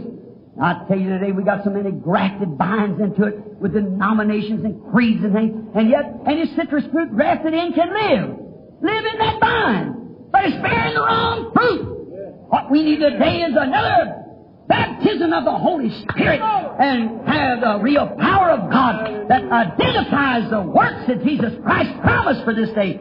I 0.56 0.86
tell 0.88 0.98
you 0.98 1.10
today, 1.10 1.34
we 1.34 1.44
got 1.44 1.66
so 1.66 1.72
many 1.72 1.92
grafted 1.92 2.56
vines 2.56 3.02
into 3.02 3.26
it 3.26 3.36
with 3.60 3.74
denominations 3.74 4.64
and 4.64 4.80
creeds 4.90 5.26
and 5.26 5.34
things, 5.34 5.52
and 5.76 5.90
yet 5.90 6.24
any 6.26 6.46
citrus 6.56 6.86
fruit 6.90 7.12
grafted 7.12 7.54
in 7.54 7.74
can 7.74 7.92
live. 7.92 8.30
Live 8.80 9.04
in 9.12 9.20
that 9.20 9.42
vine, 9.42 10.30
but 10.32 10.46
it's 10.46 10.56
bearing 10.64 10.94
the 10.94 11.02
wrong 11.02 11.52
fruit. 11.52 11.84
What 12.48 12.72
we 12.72 12.82
need 12.82 13.00
today 13.00 13.42
is 13.44 13.52
another 13.60 14.23
baptism 14.74 15.34
of 15.34 15.46
the 15.46 15.54
Holy 15.54 15.90
Spirit 16.02 16.42
and 16.42 17.22
have 17.28 17.62
the 17.62 17.80
real 17.82 18.08
power 18.18 18.50
of 18.58 18.72
God 18.72 19.30
that 19.30 19.44
identifies 19.46 20.50
the 20.50 20.62
works 20.62 21.06
that 21.08 21.24
Jesus 21.24 21.54
Christ 21.64 21.92
promised 22.02 22.44
for 22.44 22.54
this 22.54 22.70
day. 22.74 23.00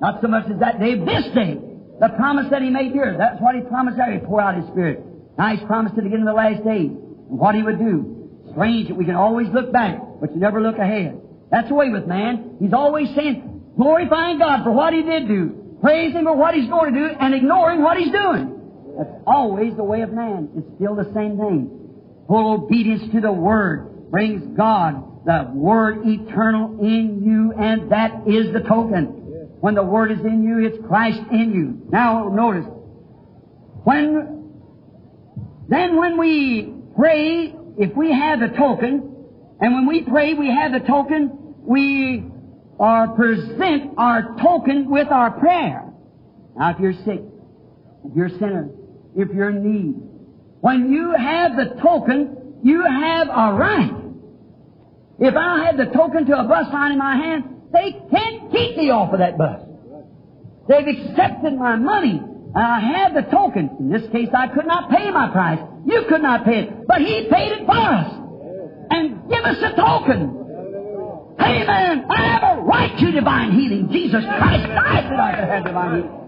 Not 0.00 0.22
so 0.22 0.28
much 0.28 0.48
as 0.50 0.58
that 0.60 0.80
day, 0.80 0.96
this 0.96 1.24
day. 1.34 1.60
The 2.00 2.08
promise 2.16 2.46
that 2.50 2.62
He 2.62 2.70
made 2.70 2.92
here. 2.92 3.16
That's 3.18 3.40
what 3.40 3.54
He 3.54 3.60
promised 3.60 3.98
there. 3.98 4.12
He 4.12 4.24
pour 4.24 4.40
out 4.40 4.56
His 4.56 4.64
Spirit. 4.72 5.04
Now 5.36 5.54
He's 5.54 5.64
promised 5.66 5.98
it 5.98 6.06
again 6.06 6.20
in 6.20 6.24
the 6.24 6.32
last 6.32 6.64
days. 6.64 6.88
And 6.88 7.38
what 7.38 7.54
He 7.54 7.62
would 7.62 7.78
do. 7.78 8.16
Strange 8.52 8.88
that 8.88 8.96
we 8.96 9.04
can 9.04 9.14
always 9.14 9.48
look 9.48 9.70
back, 9.70 10.00
but 10.20 10.32
you 10.32 10.40
never 10.40 10.62
look 10.62 10.78
ahead. 10.78 11.20
That's 11.50 11.68
the 11.68 11.74
way 11.74 11.90
with 11.90 12.06
man. 12.06 12.56
He's 12.58 12.72
always 12.72 13.08
saying, 13.14 13.74
glorifying 13.76 14.38
God 14.38 14.64
for 14.64 14.72
what 14.72 14.94
He 14.94 15.02
did 15.02 15.28
do, 15.28 15.76
praise 15.82 16.14
Him 16.14 16.24
for 16.24 16.34
what 16.34 16.54
He's 16.54 16.68
going 16.68 16.94
to 16.94 16.98
do, 16.98 17.06
and 17.20 17.34
ignoring 17.34 17.82
what 17.82 17.98
He's 17.98 18.10
doing. 18.10 18.49
That's 19.00 19.22
always 19.26 19.74
the 19.76 19.82
way 19.82 20.02
of 20.02 20.12
man. 20.12 20.50
It's 20.54 20.76
still 20.76 20.94
the 20.94 21.10
same 21.14 21.38
thing. 21.38 21.70
Full 22.28 22.52
obedience 22.52 23.10
to 23.14 23.22
the 23.22 23.32
Word 23.32 24.10
brings 24.10 24.54
God, 24.58 25.24
the 25.24 25.50
Word 25.54 26.06
eternal 26.06 26.78
in 26.82 27.22
you, 27.24 27.54
and 27.58 27.90
that 27.92 28.28
is 28.28 28.52
the 28.52 28.60
token. 28.60 29.06
When 29.60 29.74
the 29.74 29.82
Word 29.82 30.12
is 30.12 30.20
in 30.20 30.44
you, 30.44 30.58
it's 30.66 30.76
Christ 30.86 31.22
in 31.32 31.54
you. 31.54 31.88
Now 31.90 32.28
notice, 32.28 32.66
when, 33.84 34.50
then 35.70 35.96
when 35.96 36.18
we 36.18 36.74
pray, 36.94 37.54
if 37.78 37.96
we 37.96 38.12
have 38.12 38.40
the 38.40 38.48
token, 38.48 39.16
and 39.62 39.74
when 39.74 39.86
we 39.86 40.02
pray 40.02 40.34
we 40.34 40.54
have 40.54 40.72
the 40.72 40.80
token, 40.86 41.54
we 41.62 42.26
or 42.76 43.08
present 43.16 43.94
our 43.96 44.36
token 44.42 44.90
with 44.90 45.08
our 45.08 45.30
prayer. 45.30 45.90
Now 46.54 46.72
if 46.72 46.80
you're 46.80 46.92
sick, 46.92 47.22
if 48.04 48.14
you're 48.14 48.26
a 48.26 48.38
sinner, 48.38 48.68
if 49.16 49.28
you're 49.34 49.50
in 49.50 49.62
need, 49.62 49.94
when 50.60 50.92
you 50.92 51.14
have 51.16 51.56
the 51.56 51.80
token, 51.80 52.60
you 52.62 52.82
have 52.82 53.28
a 53.28 53.54
right. 53.54 53.92
If 55.18 55.34
I 55.36 55.64
had 55.64 55.76
the 55.76 55.86
token 55.86 56.26
to 56.26 56.38
a 56.38 56.44
bus 56.44 56.72
line 56.72 56.92
in 56.92 56.98
my 56.98 57.16
hand, 57.16 57.44
they 57.72 57.92
can't 58.10 58.52
keep 58.52 58.76
me 58.76 58.90
off 58.90 59.12
of 59.12 59.20
that 59.20 59.38
bus. 59.38 59.60
They've 60.68 60.86
accepted 60.86 61.54
my 61.54 61.76
money, 61.76 62.18
and 62.18 62.56
I 62.56 62.80
have 62.80 63.14
the 63.14 63.22
token. 63.30 63.70
In 63.80 63.90
this 63.90 64.10
case, 64.12 64.28
I 64.34 64.48
could 64.48 64.66
not 64.66 64.90
pay 64.90 65.10
my 65.10 65.28
price. 65.30 65.60
You 65.84 66.04
could 66.08 66.22
not 66.22 66.44
pay 66.44 66.60
it, 66.60 66.86
but 66.86 67.00
He 67.00 67.28
paid 67.30 67.52
it 67.52 67.66
for 67.66 67.76
us. 67.76 68.14
And 68.90 69.28
give 69.28 69.44
us 69.44 69.56
a 69.62 69.76
token. 69.76 70.36
Amen. 71.40 72.04
I 72.10 72.22
have 72.22 72.58
a 72.58 72.62
right 72.62 72.98
to 72.98 73.12
divine 73.12 73.52
healing. 73.52 73.88
Jesus 73.90 74.24
Christ 74.24 74.66
died 74.68 75.04
that 75.04 75.20
I 75.20 75.34
could 75.36 75.48
have 75.48 75.64
divine 75.64 76.02
healing. 76.02 76.19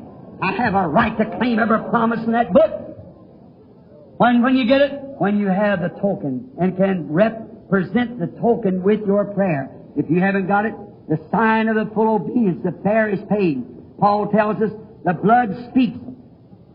I 0.42 0.52
have 0.54 0.74
a 0.74 0.88
right 0.88 1.16
to 1.18 1.36
claim 1.38 1.60
every 1.60 1.78
promise 1.88 2.18
in 2.26 2.32
that 2.32 2.52
book. 2.52 4.16
When, 4.16 4.42
when 4.42 4.56
you 4.56 4.66
get 4.66 4.80
it? 4.80 4.92
When 5.18 5.38
you 5.38 5.46
have 5.46 5.80
the 5.80 5.90
token 6.00 6.50
and 6.60 6.76
can 6.76 7.12
represent 7.12 8.18
the 8.18 8.26
token 8.40 8.82
with 8.82 9.06
your 9.06 9.24
prayer. 9.26 9.70
If 9.96 10.10
you 10.10 10.20
haven't 10.20 10.48
got 10.48 10.66
it, 10.66 10.74
the 11.08 11.20
sign 11.30 11.68
of 11.68 11.76
the 11.76 11.94
full 11.94 12.16
obedience, 12.16 12.60
the 12.64 12.72
fare 12.82 13.08
is 13.08 13.20
paid. 13.30 13.64
Paul 14.00 14.32
tells 14.32 14.56
us 14.56 14.72
the 15.04 15.12
blood 15.12 15.70
speaks. 15.70 15.98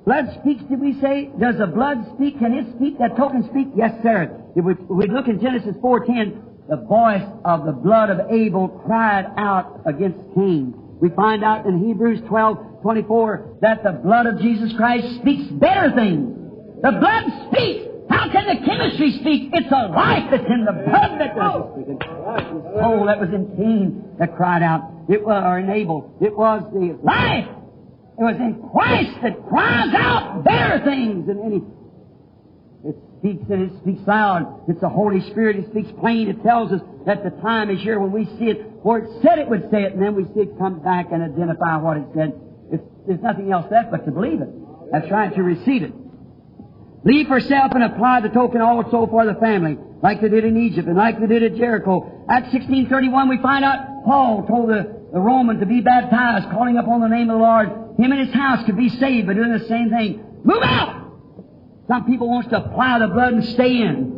Blood 0.06 0.40
speaks, 0.40 0.64
did 0.70 0.80
we 0.80 0.94
say? 1.02 1.30
Does 1.38 1.58
the 1.58 1.68
blood 1.68 1.98
speak? 2.16 2.40
Can 2.40 2.54
it 2.54 2.74
speak? 2.78 2.98
That 3.00 3.18
token 3.18 3.44
speak? 3.50 3.68
Yes, 3.76 3.92
sir. 4.02 4.32
If 4.56 4.64
we, 4.64 4.74
if 4.74 4.80
we 4.90 5.08
look 5.08 5.28
in 5.28 5.42
Genesis 5.42 5.76
4.10, 5.84 6.70
the 6.70 6.78
voice 6.78 7.28
of 7.44 7.66
the 7.66 7.74
blood 7.74 8.12
of 8.12 8.32
Abel 8.32 8.70
cried 8.86 9.26
out 9.36 9.82
against 9.86 10.20
Cain. 10.36 10.74
We 11.00 11.10
find 11.10 11.44
out 11.44 11.66
in 11.66 11.86
Hebrews 11.86 12.22
12, 12.28 12.82
24 12.82 13.58
that 13.62 13.84
the 13.84 13.92
blood 13.92 14.26
of 14.26 14.40
Jesus 14.40 14.74
Christ 14.78 15.06
speaks 15.22 15.46
better 15.52 15.94
things. 15.94 16.34
The 16.82 16.92
blood 16.92 17.24
speaks. 17.50 17.86
How 18.10 18.32
can 18.32 18.48
the 18.48 18.66
chemistry 18.66 19.18
speak? 19.20 19.50
It's 19.54 19.72
a 19.72 19.88
life 19.90 20.32
that's 20.32 20.46
in 20.48 20.66
the 20.66 20.72
blood 20.72 21.20
that 21.20 21.36
oh. 21.38 21.74
speaking. 21.76 22.00
Soul 22.80 23.06
that 23.06 23.20
was 23.20 23.30
in 23.30 23.56
Cain 23.58 24.16
that 24.18 24.36
cried 24.36 24.64
out. 24.64 25.06
It 25.10 25.24
was, 25.24 25.44
or 25.46 25.60
in 25.60 25.70
Abel. 25.70 26.18
It 26.22 26.36
was 26.36 26.64
the 26.74 26.98
life. 27.04 27.48
It 28.18 28.24
was 28.24 28.36
in 28.38 28.70
Christ 28.72 29.22
that 29.22 29.48
cries 29.48 29.94
out 29.94 30.44
better 30.44 30.84
things 30.84 31.28
than 31.28 31.40
any. 31.44 31.62
It 32.86 32.96
speaks 33.20 33.44
and 33.50 33.70
it 33.70 33.82
speaks 33.82 34.02
loud. 34.08 34.64
It's 34.68 34.82
the 34.82 34.90
Holy 34.90 35.22
Spirit. 35.30 35.58
It 35.58 35.70
speaks 35.72 35.90
plain. 36.00 36.30
It 36.30 36.42
tells 36.44 36.72
us 36.72 36.82
that 37.06 37.24
the 37.24 37.32
time 37.42 37.70
is 37.70 37.82
here 37.82 38.00
when 38.00 38.12
we 38.12 38.26
see 38.40 38.50
it. 38.50 38.77
For 38.88 39.00
it 39.00 39.10
said 39.22 39.38
it 39.38 39.50
would 39.50 39.70
say 39.70 39.84
it, 39.84 39.92
and 39.92 40.02
then 40.02 40.16
we 40.16 40.24
see 40.34 40.48
it 40.48 40.58
come 40.58 40.80
back 40.80 41.08
and 41.12 41.22
identify 41.22 41.76
what 41.76 41.98
it 41.98 42.08
said. 42.16 42.40
It's, 42.72 42.84
there's 43.06 43.20
nothing 43.20 43.52
else 43.52 43.66
left 43.70 43.92
but 43.92 44.06
to 44.06 44.12
believe 44.12 44.40
it. 44.40 44.48
That's 44.94 45.12
right, 45.12 45.36
to 45.36 45.44
receive 45.44 45.84
it. 45.84 45.92
Leave 47.04 47.28
for 47.28 47.42
self 47.42 47.74
and 47.74 47.84
apply 47.84 48.22
the 48.22 48.30
token 48.30 48.62
also 48.62 49.06
for 49.08 49.26
the 49.26 49.34
family, 49.42 49.78
like 50.02 50.22
they 50.22 50.30
did 50.30 50.46
in 50.46 50.56
Egypt 50.56 50.88
and 50.88 50.96
like 50.96 51.20
they 51.20 51.28
did 51.28 51.44
at 51.44 51.56
Jericho. 51.58 52.26
Acts 52.30 52.56
16.31 52.56 53.30
we 53.30 53.42
find 53.42 53.66
out 53.66 54.06
Paul 54.06 54.48
told 54.48 54.70
the, 54.70 55.10
the 55.12 55.20
Roman 55.20 55.60
to 55.60 55.66
be 55.66 55.82
baptized, 55.82 56.50
calling 56.50 56.78
upon 56.78 57.02
the 57.02 57.10
name 57.10 57.30
of 57.30 57.40
the 57.40 57.44
Lord. 57.44 57.68
Him 58.00 58.14
and 58.14 58.26
his 58.26 58.34
house 58.34 58.66
could 58.66 58.78
be 58.78 58.88
saved 58.88 59.28
by 59.28 59.34
doing 59.34 59.52
the 59.52 59.68
same 59.68 59.90
thing. 59.90 60.24
Move 60.46 60.64
out! 60.64 61.12
Some 61.90 62.06
people 62.06 62.30
wants 62.30 62.52
to 62.52 62.64
apply 62.64 63.00
the 63.00 63.08
blood 63.08 63.34
and 63.34 63.44
stay 63.50 63.82
in. 63.82 64.17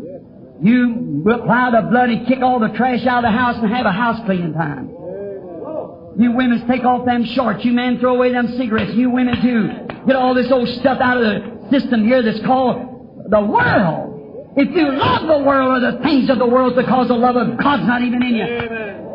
You 0.61 1.23
apply 1.29 1.71
the 1.71 1.87
blood 1.89 2.09
and 2.09 2.27
kick 2.27 2.39
all 2.41 2.59
the 2.59 2.69
trash 2.69 3.05
out 3.05 3.23
of 3.23 3.31
the 3.31 3.37
house 3.37 3.57
and 3.57 3.73
have 3.73 3.85
a 3.85 3.91
house 3.91 4.19
cleaning 4.25 4.53
time. 4.53 4.89
You 6.19 6.33
women 6.33 6.67
take 6.67 6.83
off 6.83 7.05
them 7.05 7.23
shorts. 7.23 7.63
You 7.63 7.71
men 7.71 7.99
throw 7.99 8.15
away 8.15 8.33
them 8.33 8.57
cigarettes. 8.57 8.91
You 8.93 9.09
women 9.09 9.41
too. 9.41 9.69
Get 10.05 10.15
all 10.15 10.33
this 10.33 10.51
old 10.51 10.67
stuff 10.67 10.99
out 10.99 11.17
of 11.17 11.23
the 11.23 11.69
system 11.79 12.03
here 12.03 12.21
that's 12.21 12.45
called 12.45 13.29
the 13.29 13.39
world. 13.39 14.53
If 14.57 14.75
you 14.75 14.91
love 14.91 15.27
the 15.27 15.45
world 15.45 15.81
or 15.81 15.91
the 15.91 15.99
things 16.03 16.29
of 16.29 16.39
the 16.39 16.45
world 16.45 16.75
because 16.75 17.07
the 17.07 17.13
love 17.13 17.37
of 17.37 17.57
God's 17.57 17.87
not 17.87 18.01
even 18.01 18.21
in 18.21 18.35
you. 18.35 18.45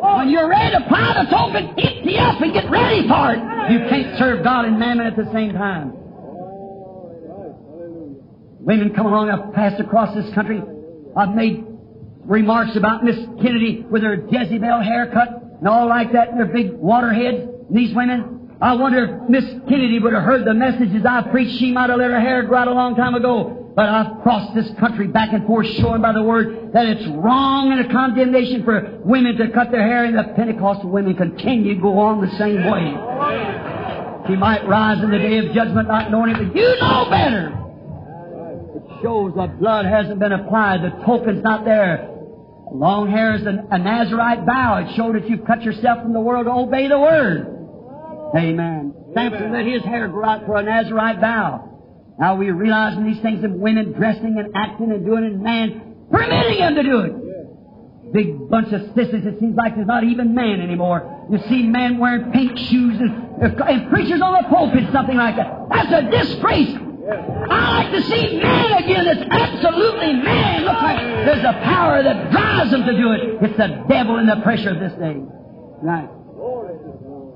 When 0.01 0.29
you're 0.29 0.49
ready 0.49 0.71
to 0.71 0.83
apply 0.83 1.23
the 1.23 1.29
token, 1.29 1.77
empty 1.77 2.17
up 2.17 2.41
and 2.41 2.53
get 2.53 2.71
ready 2.71 3.07
for 3.07 3.33
it. 3.33 3.71
You 3.71 3.79
can't 3.89 4.17
serve 4.17 4.43
God 4.43 4.65
and 4.65 4.79
mammon 4.79 5.05
at 5.05 5.15
the 5.15 5.29
same 5.31 5.53
time. 5.53 5.93
Women 8.65 8.95
come 8.95 9.05
along, 9.05 9.29
I've 9.29 9.53
passed 9.53 9.79
across 9.79 10.15
this 10.15 10.33
country. 10.33 10.61
I've 11.15 11.33
made 11.35 11.65
remarks 12.25 12.75
about 12.75 13.03
Miss 13.03 13.17
Kennedy 13.41 13.85
with 13.89 14.03
her 14.03 14.27
Jezebel 14.29 14.81
haircut 14.81 15.43
and 15.59 15.67
all 15.67 15.87
like 15.87 16.11
that, 16.13 16.29
and 16.29 16.39
her 16.39 16.45
big 16.45 16.73
water 16.73 17.13
heads, 17.13 17.49
these 17.69 17.95
women. 17.95 18.57
I 18.61 18.73
wonder 18.73 19.03
if 19.23 19.29
Miss 19.29 19.45
Kennedy 19.69 19.99
would 19.99 20.13
have 20.13 20.23
heard 20.23 20.45
the 20.45 20.53
messages 20.53 21.05
I 21.05 21.21
preached, 21.23 21.59
she 21.59 21.71
might 21.71 21.89
have 21.89 21.99
let 21.99 22.11
her 22.11 22.19
hair 22.19 22.43
grow 22.43 22.59
out 22.59 22.67
a 22.67 22.73
long 22.73 22.95
time 22.95 23.15
ago. 23.15 23.73
But 23.75 23.89
I've 23.89 24.21
crossed 24.23 24.55
this 24.55 24.69
country 24.79 25.07
back 25.07 25.33
and 25.33 25.45
forth 25.45 25.67
showing 25.67 26.01
by 26.01 26.13
the 26.13 26.23
Word 26.23 26.71
that 26.73 26.85
it's 26.85 27.05
wrong 27.07 27.73
and 27.73 27.85
a 27.85 27.91
condemnation 27.91 28.63
for 28.63 28.99
women 29.03 29.35
to 29.35 29.49
cut 29.49 29.71
their 29.71 29.83
hair 29.85 30.05
and 30.05 30.17
the 30.17 30.33
Pentecostal 30.35 30.89
women 30.89 31.15
continue 31.15 31.75
to 31.75 31.81
go 31.81 31.99
on 31.99 32.21
the 32.21 32.31
same 32.37 32.63
way. 32.65 32.95
She 34.27 34.35
might 34.37 34.65
rise 34.65 35.03
in 35.03 35.11
the 35.11 35.19
day 35.19 35.37
of 35.39 35.53
judgment 35.53 35.89
not 35.89 36.09
knowing 36.09 36.31
it, 36.31 36.37
but 36.37 36.55
you 36.55 36.75
know 36.79 37.07
better. 37.09 37.64
Shows 39.01 39.33
the 39.35 39.47
blood 39.47 39.85
hasn't 39.85 40.19
been 40.19 40.31
applied, 40.31 40.81
the 40.81 41.03
token's 41.05 41.43
not 41.43 41.65
there. 41.65 42.09
Long 42.71 43.09
hair 43.09 43.35
is 43.35 43.45
a, 43.45 43.67
a 43.71 43.77
Nazarite 43.77 44.45
vow. 44.45 44.85
It 44.85 44.95
showed 44.95 45.15
that 45.15 45.29
you've 45.29 45.45
cut 45.45 45.63
yourself 45.63 46.01
from 46.01 46.13
the 46.13 46.19
world 46.19 46.45
to 46.45 46.51
obey 46.51 46.87
the 46.87 46.99
Word. 46.99 47.47
Amen. 48.35 48.93
Samson 49.13 49.53
let 49.53 49.65
his 49.65 49.83
hair 49.83 50.07
grow 50.07 50.25
out 50.25 50.45
for 50.45 50.57
a 50.57 50.63
Nazarite 50.63 51.19
vow. 51.19 52.15
Now 52.19 52.35
we're 52.35 52.55
realizing 52.55 53.05
these 53.05 53.21
things 53.21 53.43
of 53.43 53.51
women 53.51 53.93
dressing 53.93 54.35
and 54.37 54.55
acting 54.55 54.91
and 54.91 55.05
doing 55.05 55.23
it, 55.23 55.33
and 55.33 55.43
man 55.43 55.95
permitting 56.11 56.59
them 56.59 56.75
to 56.75 56.83
do 56.83 56.99
it. 57.01 58.13
Big 58.13 58.49
bunch 58.49 58.71
of 58.73 58.81
sissies. 58.95 59.25
It 59.25 59.39
seems 59.39 59.55
like 59.55 59.75
there's 59.75 59.87
not 59.87 60.03
even 60.03 60.33
man 60.33 60.61
anymore. 60.61 61.27
You 61.31 61.39
see 61.49 61.63
men 61.63 61.97
wearing 61.97 62.31
pink 62.31 62.57
shoes 62.57 62.99
and, 62.99 63.41
and 63.41 63.89
preachers 63.89 64.21
on 64.21 64.41
the 64.41 64.47
pulpit, 64.49 64.91
something 64.91 65.17
like 65.17 65.35
that. 65.37 65.67
That's 65.69 65.91
a 65.91 66.11
disgrace. 66.11 66.77
I 67.07 67.83
like 67.83 67.91
to 67.91 68.01
see 68.09 68.37
man 68.37 68.83
again 68.83 69.05
that's 69.05 69.29
absolutely 69.29 70.13
man. 70.13 70.65
Looks 70.65 70.81
like 70.81 70.97
there's 70.97 71.45
a 71.45 71.53
power 71.63 72.01
that 72.01 72.31
drives 72.31 72.71
them 72.71 72.85
to 72.85 72.97
do 72.97 73.11
it. 73.11 73.43
It's 73.43 73.57
the 73.57 73.85
devil 73.87 74.17
in 74.17 74.25
the 74.25 74.37
pressure 74.43 74.71
of 74.71 74.79
this 74.79 74.93
day. 74.93 75.21
Right. 75.81 76.09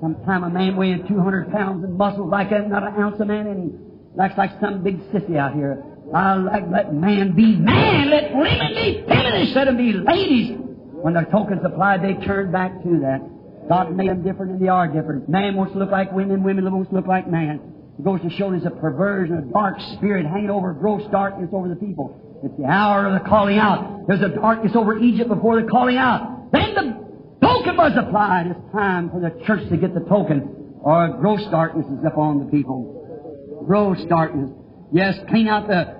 Sometime 0.01 0.43
a 0.43 0.49
man 0.49 0.75
weighing 0.75 1.07
200 1.07 1.51
pounds 1.51 1.83
and 1.83 1.95
muscles 1.95 2.31
like 2.31 2.49
that, 2.49 2.69
not 2.69 2.83
an 2.83 2.93
ounce 2.99 3.19
of 3.19 3.27
man 3.27 3.47
in 3.47 3.57
him. 3.57 3.91
Looks 4.15 4.37
like 4.37 4.59
some 4.59 4.81
big 4.81 4.99
sissy 5.11 5.37
out 5.37 5.53
here. 5.53 5.83
I 6.15 6.35
like 6.35 6.63
let 6.71 6.93
man 6.93 7.35
be 7.35 7.55
man. 7.55 8.09
Let 8.09 8.33
women 8.33 8.73
be 8.73 9.03
feminine. 9.07 9.53
Let 9.53 9.65
them 9.65 9.77
be 9.77 9.93
ladies. 9.93 10.57
When 10.57 11.13
the 11.13 11.21
token's 11.21 11.63
applied, 11.63 12.01
they 12.03 12.13
turn 12.25 12.51
back 12.51 12.81
to 12.83 12.99
that. 13.01 13.21
God 13.69 13.95
made 13.95 14.09
them 14.09 14.23
different 14.23 14.53
and 14.53 14.61
they 14.61 14.67
are 14.67 14.87
different. 14.87 15.29
Man 15.29 15.55
wants 15.55 15.73
to 15.73 15.79
look 15.79 15.91
like 15.91 16.11
women, 16.11 16.41
women 16.41 16.69
wants 16.71 16.89
to 16.89 16.95
look 16.95 17.05
like 17.05 17.29
man. 17.29 17.61
It 17.99 18.05
goes 18.05 18.21
to 18.21 18.29
show 18.29 18.49
there's 18.49 18.65
a 18.65 18.69
perversion, 18.69 19.37
a 19.37 19.41
dark 19.41 19.77
spirit 19.97 20.25
hanging 20.25 20.49
over, 20.49 20.71
gross 20.71 21.03
darkness 21.11 21.49
over 21.51 21.67
the 21.67 21.75
people. 21.75 22.39
It's 22.41 22.55
the 22.57 22.63
hour 22.63 23.07
of 23.07 23.21
the 23.21 23.27
calling 23.27 23.57
out. 23.57 24.07
There's 24.07 24.21
a 24.21 24.29
darkness 24.29 24.71
over 24.73 24.97
Egypt 24.97 25.27
before 25.27 25.61
the 25.61 25.67
calling 25.67 25.97
out. 25.97 26.49
Then 26.53 26.73
the 26.75 27.45
token 27.45 27.75
was 27.75 27.91
applied. 27.97 28.47
It's 28.47 28.71
time 28.71 29.09
for 29.09 29.19
the 29.19 29.43
church 29.45 29.67
to 29.69 29.75
get 29.75 29.93
the 29.93 29.99
token, 30.07 30.79
or 30.79 31.17
gross 31.19 31.43
darkness 31.51 31.85
is 31.87 32.05
upon 32.05 32.39
the 32.39 32.45
people. 32.45 33.65
Gross 33.67 34.01
darkness. 34.07 34.49
Yes, 34.93 35.19
clean 35.27 35.49
out 35.49 35.67
the 35.67 35.97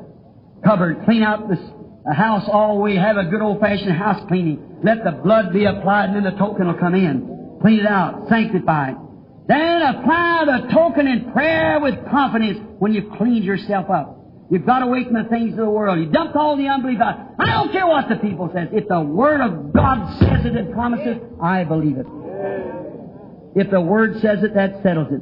cupboard, 0.64 1.04
clean 1.04 1.22
out 1.22 1.50
the 1.50 2.14
house 2.14 2.48
all 2.50 2.80
way. 2.80 2.96
Have 2.96 3.18
a 3.18 3.26
good 3.26 3.42
old-fashioned 3.42 3.92
house 3.92 4.26
cleaning. 4.30 4.80
Let 4.84 5.04
the 5.04 5.12
blood 5.12 5.52
be 5.52 5.66
applied, 5.66 6.12
and 6.12 6.16
then 6.16 6.24
the 6.24 6.40
token 6.40 6.68
will 6.68 6.80
come 6.80 6.96
in. 6.96 7.60
Clean 7.62 7.80
it 7.82 7.86
out, 7.86 8.30
sanctify 8.30 8.92
it. 8.92 8.98
Then 9.50 9.82
apply 9.82 10.46
the 10.46 10.72
token 10.72 11.08
in 11.08 11.32
prayer 11.32 11.80
with 11.82 11.96
confidence 12.12 12.60
when 12.78 12.94
you've 12.94 13.12
cleaned 13.18 13.44
yourself 13.44 13.90
up. 13.90 14.16
You've 14.52 14.66
got 14.66 14.84
away 14.84 15.04
from 15.06 15.16
the 15.16 15.28
things 15.28 15.54
of 15.54 15.58
the 15.58 15.70
world. 15.70 15.98
You 16.00 16.06
dumped 16.06 16.36
all 16.36 16.56
the 16.56 16.68
unbelief 16.68 17.02
out. 17.02 17.34
I 17.40 17.54
don't 17.54 17.72
care 17.72 17.88
what 17.88 18.10
the 18.10 18.18
people 18.18 18.52
says. 18.54 18.68
If 18.72 18.88
the 18.88 19.02
Word 19.02 19.42
of 19.42 19.74
God 19.74 20.20
says 20.20 20.46
it 20.46 20.56
and 20.56 20.72
promises, 20.72 21.18
I 21.42 21.64
believe 21.64 21.98
it. 21.98 22.06
If 23.56 23.72
the 23.72 23.82
Word 23.82 24.22
says 24.22 24.44
it, 24.44 24.54
that 24.54 24.84
settles 24.84 25.08
it. 25.12 25.22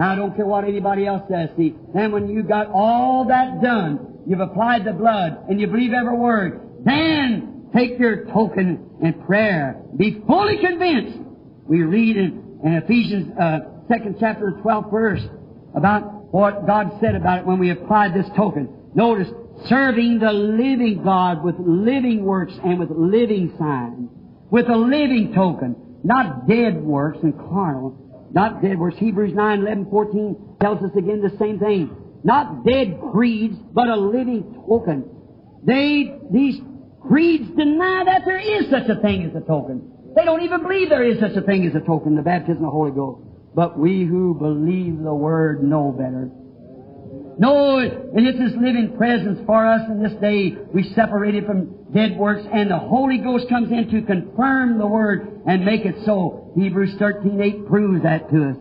I 0.00 0.16
don't 0.16 0.34
care 0.34 0.46
what 0.46 0.64
anybody 0.64 1.06
else 1.06 1.22
says. 1.30 1.50
See, 1.56 1.76
then 1.94 2.10
when 2.10 2.28
you've 2.28 2.48
got 2.48 2.70
all 2.72 3.26
that 3.26 3.62
done, 3.62 4.20
you've 4.26 4.40
applied 4.40 4.84
the 4.84 4.92
blood, 4.92 5.44
and 5.48 5.60
you 5.60 5.68
believe 5.68 5.92
every 5.92 6.16
word, 6.16 6.60
then 6.84 7.70
take 7.74 7.98
your 8.00 8.24
token 8.26 8.90
in 9.00 9.12
prayer. 9.26 9.80
Be 9.96 10.22
fully 10.26 10.58
convinced. 10.58 11.18
We 11.66 11.82
read 11.82 12.16
in 12.16 12.47
in 12.64 12.74
Ephesians 12.74 13.32
uh, 13.38 13.58
second 13.88 14.16
chapter, 14.20 14.52
12th 14.64 14.90
verse, 14.90 15.22
about 15.74 16.32
what 16.32 16.66
God 16.66 16.98
said 17.00 17.14
about 17.14 17.40
it 17.40 17.46
when 17.46 17.58
we 17.58 17.70
applied 17.70 18.14
this 18.14 18.26
token. 18.36 18.68
Notice, 18.94 19.28
serving 19.66 20.18
the 20.18 20.32
living 20.32 21.02
God 21.04 21.42
with 21.44 21.56
living 21.58 22.24
works 22.24 22.52
and 22.64 22.78
with 22.78 22.90
living 22.90 23.54
signs, 23.58 24.10
with 24.50 24.68
a 24.68 24.76
living 24.76 25.32
token, 25.34 25.76
not 26.04 26.48
dead 26.48 26.82
works 26.82 27.18
and 27.22 27.36
carnal, 27.36 28.28
not 28.32 28.62
dead 28.62 28.78
works. 28.78 28.96
Hebrews 28.98 29.34
9, 29.34 29.60
11, 29.60 29.90
14 29.90 30.56
tells 30.60 30.82
us 30.82 30.90
again 30.96 31.22
the 31.22 31.36
same 31.38 31.58
thing. 31.58 31.90
Not 32.24 32.64
dead 32.64 32.98
creeds, 33.12 33.56
but 33.72 33.88
a 33.88 33.96
living 33.96 34.64
token. 34.66 35.08
They, 35.64 36.18
these 36.30 36.60
creeds 37.06 37.48
deny 37.56 38.04
that 38.04 38.22
there 38.24 38.38
is 38.38 38.70
such 38.70 38.88
a 38.88 39.00
thing 39.00 39.24
as 39.24 39.34
a 39.34 39.46
token. 39.46 39.92
They 40.18 40.24
don't 40.24 40.42
even 40.42 40.62
believe 40.62 40.88
there 40.88 41.04
is 41.04 41.20
such 41.20 41.36
a 41.36 41.42
thing 41.42 41.64
as 41.64 41.76
a 41.76 41.86
token, 41.86 42.16
the 42.16 42.22
baptism 42.22 42.56
of 42.56 42.62
the 42.62 42.70
Holy 42.70 42.90
Ghost. 42.90 43.22
But 43.54 43.78
we 43.78 44.04
who 44.04 44.34
believe 44.34 44.98
the 44.98 45.14
Word 45.14 45.62
know 45.62 45.92
better. 45.92 46.28
No, 47.38 47.78
and 47.78 48.26
it's 48.26 48.40
His 48.40 48.60
living 48.60 48.96
presence 48.98 49.38
for 49.46 49.64
us 49.64 49.82
in 49.88 50.02
this 50.02 50.14
day. 50.20 50.56
We 50.74 50.92
separated 50.94 51.46
from 51.46 51.92
dead 51.94 52.16
works, 52.16 52.42
and 52.52 52.68
the 52.68 52.80
Holy 52.80 53.18
Ghost 53.18 53.48
comes 53.48 53.70
in 53.70 53.92
to 53.92 54.02
confirm 54.02 54.78
the 54.78 54.88
Word 54.88 55.42
and 55.46 55.64
make 55.64 55.84
it 55.84 55.94
so. 56.04 56.50
Hebrews 56.56 56.96
13, 56.98 57.40
8 57.40 57.68
proves 57.68 58.02
that 58.02 58.28
to 58.30 58.50
us. 58.50 58.56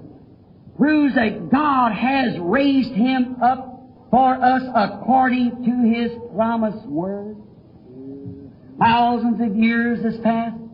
Proves 0.77 1.15
that 1.15 1.49
God 1.51 1.91
has 1.91 2.37
raised 2.39 2.93
Him 2.93 3.37
up 3.41 3.81
for 4.11 4.35
us 4.35 4.61
according 4.75 5.63
to 5.65 5.99
His 5.99 6.11
promised 6.35 6.85
Word. 6.85 7.35
Thousands 8.79 9.41
of 9.41 9.55
years 9.55 10.03
has 10.03 10.21
passed. 10.21 10.66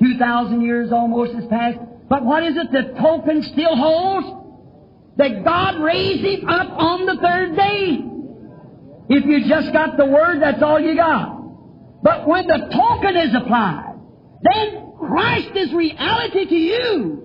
Two 0.00 0.18
thousand 0.18 0.62
years 0.62 0.92
almost 0.92 1.34
has 1.34 1.46
passed. 1.46 1.78
But 2.08 2.24
what 2.24 2.42
is 2.44 2.56
it 2.56 2.72
the 2.72 2.98
token 3.00 3.42
still 3.42 3.76
holds? 3.76 4.26
That 5.16 5.44
God 5.44 5.80
raised 5.80 6.24
him 6.24 6.48
up 6.48 6.70
on 6.76 7.06
the 7.06 7.16
third 7.16 7.56
day. 7.56 8.04
If 9.08 9.24
you 9.26 9.48
just 9.48 9.72
got 9.72 9.96
the 9.96 10.06
word, 10.06 10.42
that's 10.42 10.62
all 10.62 10.80
you 10.80 10.96
got. 10.96 12.02
But 12.02 12.26
when 12.26 12.46
the 12.46 12.68
token 12.72 13.16
is 13.16 13.34
applied, 13.34 13.94
then 14.42 14.92
Christ 14.98 15.50
is 15.54 15.72
reality 15.72 16.46
to 16.46 16.54
you. 16.54 17.20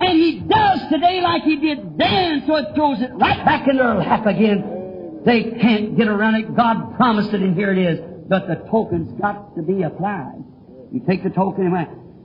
And 0.00 0.18
He 0.18 0.40
does 0.40 0.80
today 0.90 1.20
like 1.22 1.42
He 1.42 1.56
did 1.56 1.98
then, 1.98 2.44
so 2.46 2.56
it 2.56 2.74
throws 2.74 3.00
it 3.00 3.10
right 3.14 3.44
back 3.44 3.66
in 3.68 3.76
their 3.76 3.94
lap 3.94 4.26
again. 4.26 5.22
They 5.24 5.42
can't 5.60 5.96
get 5.96 6.08
around 6.08 6.36
it. 6.36 6.54
God 6.54 6.96
promised 6.96 7.32
it, 7.32 7.40
and 7.40 7.54
here 7.56 7.72
it 7.72 7.78
is. 7.78 8.00
But 8.28 8.46
the 8.46 8.56
token's 8.70 9.18
got 9.20 9.56
to 9.56 9.62
be 9.62 9.82
applied. 9.82 10.44
You 10.92 11.00
take 11.06 11.24
the 11.24 11.30
token 11.30 11.66
and, 11.66 11.74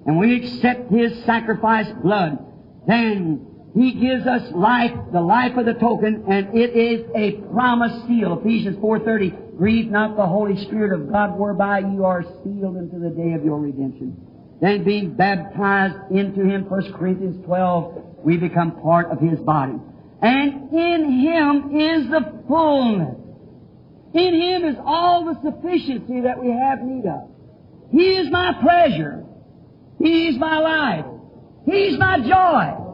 and 0.09 0.17
we 0.17 0.43
accept 0.43 0.91
His 0.91 1.23
sacrifice 1.23 1.85
blood. 2.01 2.39
Then 2.87 3.45
He 3.75 3.93
gives 3.93 4.25
us 4.25 4.51
life, 4.55 4.91
the 5.13 5.21
life 5.21 5.55
of 5.55 5.67
the 5.67 5.75
token, 5.75 6.25
and 6.27 6.57
it 6.57 6.75
is 6.75 7.05
a 7.15 7.33
promise 7.53 8.07
seal. 8.07 8.39
Ephesians 8.39 8.77
4.30, 8.77 9.57
grieve 9.59 9.91
not 9.91 10.17
the 10.17 10.25
Holy 10.25 10.59
Spirit 10.65 10.99
of 10.99 11.11
God 11.11 11.37
whereby 11.37 11.81
you 11.81 12.05
are 12.05 12.23
sealed 12.23 12.75
unto 12.75 12.99
the 12.99 13.11
day 13.11 13.33
of 13.33 13.45
your 13.45 13.59
redemption. 13.59 14.19
Then 14.59 14.83
being 14.83 15.13
baptized 15.13 16.09
into 16.09 16.43
Him, 16.43 16.67
1 16.67 16.93
Corinthians 16.93 17.45
12, 17.45 18.23
we 18.23 18.37
become 18.37 18.81
part 18.81 19.11
of 19.11 19.19
His 19.19 19.39
body. 19.41 19.75
And 20.23 20.73
in 20.73 21.19
Him 21.21 21.79
is 21.79 22.09
the 22.09 22.41
fullness. 22.47 23.15
In 24.15 24.33
Him 24.41 24.65
is 24.65 24.75
all 24.83 25.25
the 25.25 25.39
sufficiency 25.43 26.21
that 26.21 26.41
we 26.41 26.49
have 26.49 26.81
need 26.81 27.05
of. 27.05 27.29
He 27.91 28.15
is 28.15 28.31
my 28.31 28.53
pleasure. 28.59 29.27
He's 29.99 30.37
my 30.39 30.59
life. 30.59 31.05
He's 31.65 31.97
my 31.99 32.19
joy. 32.19 32.85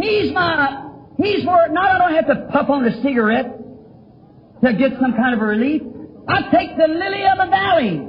He's 0.00 0.32
my, 0.32 0.86
He's 1.18 1.46
where, 1.46 1.68
not 1.70 1.96
I 1.96 1.98
don't 1.98 2.14
have 2.14 2.26
to 2.26 2.48
puff 2.52 2.68
on 2.68 2.84
a 2.84 3.02
cigarette 3.02 3.58
to 4.62 4.72
get 4.74 4.92
some 5.00 5.14
kind 5.14 5.34
of 5.34 5.40
a 5.40 5.46
relief. 5.46 5.82
I 6.28 6.42
take 6.50 6.76
the 6.76 6.88
lily 6.88 7.24
of 7.24 7.38
the 7.38 7.50
valley. 7.50 8.02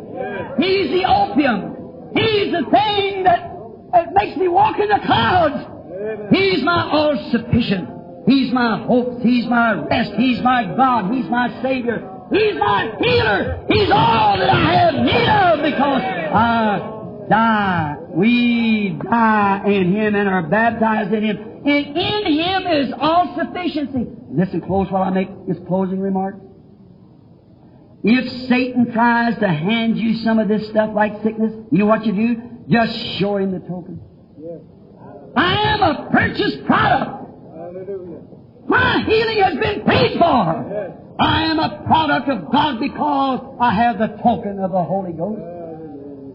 He's 0.57 0.91
the 0.91 1.05
opium. 1.07 2.11
He's 2.13 2.51
the 2.51 2.65
thing 2.69 3.23
that, 3.23 3.51
that 3.93 4.13
makes 4.13 4.37
me 4.37 4.47
walk 4.47 4.79
in 4.79 4.89
the 4.89 4.99
clouds. 5.05 6.35
He's 6.35 6.63
my 6.63 6.89
all 6.91 7.29
sufficient. 7.31 7.89
He's 8.27 8.51
my 8.51 8.83
hope. 8.85 9.21
He's 9.21 9.45
my 9.45 9.73
rest. 9.87 10.11
He's 10.17 10.41
my 10.41 10.65
God. 10.75 11.13
He's 11.13 11.29
my 11.29 11.61
Savior. 11.61 12.03
He's 12.31 12.55
my 12.55 12.91
healer. 12.99 13.65
He's 13.69 13.89
all 13.89 14.37
that 14.37 14.49
I 14.49 14.73
have 14.73 14.93
need 14.95 15.29
of 15.29 15.63
because 15.63 16.01
I 16.03 16.96
die. 17.29 17.95
We 18.09 18.97
die 19.03 19.63
in 19.65 19.93
Him 19.93 20.15
and 20.15 20.27
are 20.27 20.43
baptized 20.43 21.13
in 21.13 21.23
Him. 21.23 21.37
And 21.65 21.97
in 21.97 22.33
Him 22.33 22.67
is 22.67 22.93
all 22.99 23.35
sufficiency. 23.37 24.07
Listen 24.31 24.61
close 24.61 24.89
while 24.91 25.03
I 25.03 25.09
make 25.09 25.29
this 25.47 25.57
closing 25.67 25.99
remark. 25.99 26.35
If 28.03 28.47
Satan 28.47 28.91
tries 28.93 29.37
to 29.39 29.47
hand 29.47 29.97
you 29.97 30.17
some 30.23 30.39
of 30.39 30.47
this 30.47 30.67
stuff 30.69 30.91
like 30.93 31.23
sickness, 31.23 31.53
you 31.71 31.79
know 31.79 31.85
what 31.85 32.05
you 32.05 32.13
do? 32.13 32.41
Just 32.69 32.95
show 33.19 33.37
him 33.37 33.51
the 33.51 33.59
token. 33.59 33.99
I 35.35 35.53
am 35.53 35.81
a 35.81 36.09
purchased 36.11 36.65
product. 36.65 37.25
Hallelujah. 37.53 38.21
My 38.67 39.03
healing 39.05 39.43
has 39.43 39.53
been 39.55 39.85
paid 39.85 40.17
for. 40.17 41.05
I 41.19 41.45
am 41.45 41.59
a 41.59 41.83
product 41.85 42.29
of 42.29 42.51
God 42.51 42.79
because 42.79 43.57
I 43.59 43.73
have 43.73 43.97
the 43.97 44.07
token 44.21 44.59
of 44.59 44.71
the 44.71 44.83
Holy 44.83 45.13
Ghost. 45.13 45.56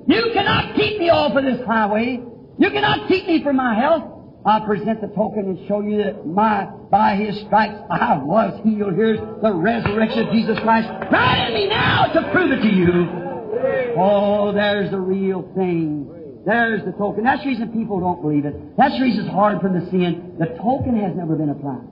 You 0.07 0.31
cannot 0.35 0.75
keep 0.77 0.99
me 0.99 1.11
off 1.11 1.37
of 1.37 1.45
this 1.45 1.65
highway. 1.67 2.21
You 2.59 2.71
cannot 2.71 3.09
keep 3.09 3.27
me 3.27 3.43
from 3.43 3.57
my 3.57 3.75
health. 3.75 4.05
I 4.45 4.61
present 4.67 5.01
the 5.01 5.07
token 5.09 5.45
and 5.47 5.69
show 5.69 5.81
you 5.81 6.03
that 6.03 6.27
my, 6.27 6.65
by 6.91 7.15
His 7.15 7.39
stripes 7.47 7.79
I 7.89 8.19
was 8.19 8.61
healed. 8.65 8.95
Here's 8.95 9.21
the 9.41 9.53
resurrection 9.53 10.27
of 10.27 10.33
Jesus 10.33 10.59
Christ 10.61 10.89
right 11.13 11.49
in 11.49 11.55
me 11.55 11.69
now 11.69 12.07
to 12.13 12.31
prove 12.33 12.51
it 12.51 12.63
to 12.63 12.69
you. 12.69 13.95
Oh, 13.97 14.53
there's 14.53 14.91
the 14.91 14.99
real 14.99 15.43
thing. 15.55 16.43
There's 16.45 16.85
the 16.85 16.91
token. 16.93 17.23
That's 17.23 17.43
the 17.43 17.51
reason 17.51 17.73
people 17.73 18.01
don't 18.01 18.21
believe 18.21 18.45
it. 18.45 18.77
That's 18.77 18.95
the 18.97 19.03
reason 19.03 19.27
it's 19.27 19.33
hard 19.33 19.61
for 19.61 19.69
them 19.69 19.85
to 19.85 19.91
see 19.93 20.03
it. 20.03 20.39
The 20.41 20.59
token 20.59 20.99
has 20.99 21.15
never 21.15 21.37
been 21.37 21.51
applied. 21.51 21.87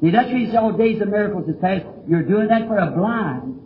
See, 0.00 0.10
that's 0.10 0.28
the 0.28 0.34
reason 0.34 0.56
all 0.56 0.72
days 0.72 1.02
of 1.02 1.08
miracles 1.08 1.46
is 1.48 1.56
past. 1.60 1.84
You're 2.08 2.22
doing 2.22 2.48
that 2.48 2.66
for 2.66 2.78
a 2.78 2.90
blind. 2.90 3.60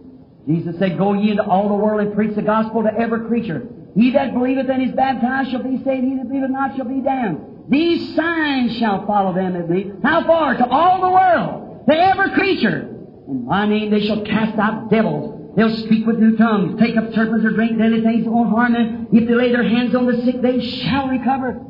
Jesus 0.49 0.75
said, 0.81 0.99
Go 0.99 1.15
ye 1.15 1.31
into 1.31 1.45
all 1.45 1.69
the 1.69 1.75
world 1.75 2.01
and 2.01 2.15
preach 2.15 2.35
the 2.35 2.43
gospel 2.43 2.83
to 2.83 2.91
every 2.93 3.29
creature. 3.29 3.69
He 3.95 4.11
that 4.13 4.35
believeth 4.35 4.69
and 4.69 4.83
is 4.83 4.93
baptized 4.93 5.51
shall 5.51 5.63
be 5.63 5.83
saved. 5.85 6.05
He 6.05 6.17
that 6.17 6.29
believeth 6.29 6.51
not 6.51 6.77
shall 6.77 6.87
be 6.87 7.01
damned. 7.01 7.67
These 7.69 8.15
signs 8.15 8.77
shall 8.79 9.07
follow 9.07 9.33
them 9.33 9.55
that 9.55 9.69
believe. 9.69 9.95
How 10.03 10.27
far? 10.27 10.57
To 10.57 10.67
all 10.67 11.01
the 11.01 11.11
world. 11.11 11.87
To 11.89 11.95
every 11.97 12.33
creature. 12.33 12.91
In 13.29 13.47
my 13.47 13.67
name 13.67 13.91
they 13.91 14.07
shall 14.07 14.23
cast 14.23 14.59
out 14.59 14.91
devils. 14.91 15.55
They'll 15.57 15.77
speak 15.77 16.07
with 16.07 16.19
new 16.19 16.37
tongues, 16.37 16.81
take 16.81 16.97
up 16.97 17.15
serpents 17.15 17.45
or 17.45 17.53
drink 17.53 17.79
deadly 17.79 18.03
things 18.03 18.25
that 18.25 18.31
won't 18.31 18.51
harm 18.51 18.73
them. 18.73 19.07
If 19.13 19.29
they 19.29 19.35
lay 19.35 19.53
their 19.53 19.63
hands 19.63 19.95
on 19.95 20.07
the 20.07 20.21
sick, 20.25 20.43
they 20.43 20.61
shall 20.61 21.09
recover. 21.09 21.65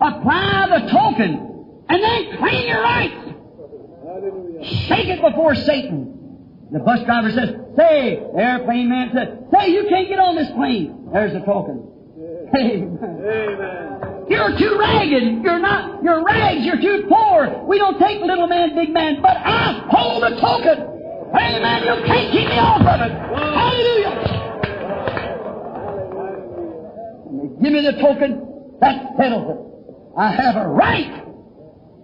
Apply 0.00 0.66
the 0.68 0.90
token, 0.90 1.84
and 1.88 2.02
then 2.02 2.36
claim 2.36 2.68
your 2.68 2.82
rights. 2.82 3.14
Shake 4.88 5.08
it 5.08 5.22
before 5.22 5.54
Satan. 5.54 6.11
The 6.72 6.78
bus 6.78 7.04
driver 7.04 7.30
says, 7.30 7.50
Say, 7.76 8.22
the 8.34 8.40
airplane 8.40 8.88
man 8.88 9.10
says, 9.12 9.28
Say, 9.52 9.68
you 9.72 9.86
can't 9.88 10.08
get 10.08 10.18
on 10.18 10.36
this 10.36 10.50
plane. 10.56 11.10
There's 11.12 11.34
the 11.34 11.40
token. 11.40 11.88
Amen. 12.56 12.98
Amen. 13.02 14.24
You're 14.28 14.56
too 14.58 14.78
ragged. 14.78 15.42
You're 15.42 15.58
not, 15.58 16.02
you're 16.02 16.24
rags. 16.24 16.64
You're 16.64 16.80
too 16.80 17.04
poor. 17.08 17.64
We 17.68 17.76
don't 17.78 17.98
take 17.98 18.20
little 18.22 18.46
man, 18.46 18.74
big 18.74 18.90
man, 18.90 19.20
but 19.20 19.36
I 19.36 19.84
hold 19.90 20.22
the 20.22 20.40
token. 20.40 20.80
Amen. 21.36 21.84
You 21.84 22.04
can't 22.06 22.32
keep 22.32 22.48
me 22.48 22.58
off 22.58 22.80
of 22.80 23.00
it. 23.00 23.12
Hallelujah. 23.12 24.12
Give 27.62 27.72
me 27.72 27.80
the 27.82 27.92
token. 28.00 28.48
That 28.80 29.12
settles 29.18 29.46
it. 29.50 29.58
I 30.18 30.30
have 30.32 30.56
a 30.56 30.68
right, 30.68 31.24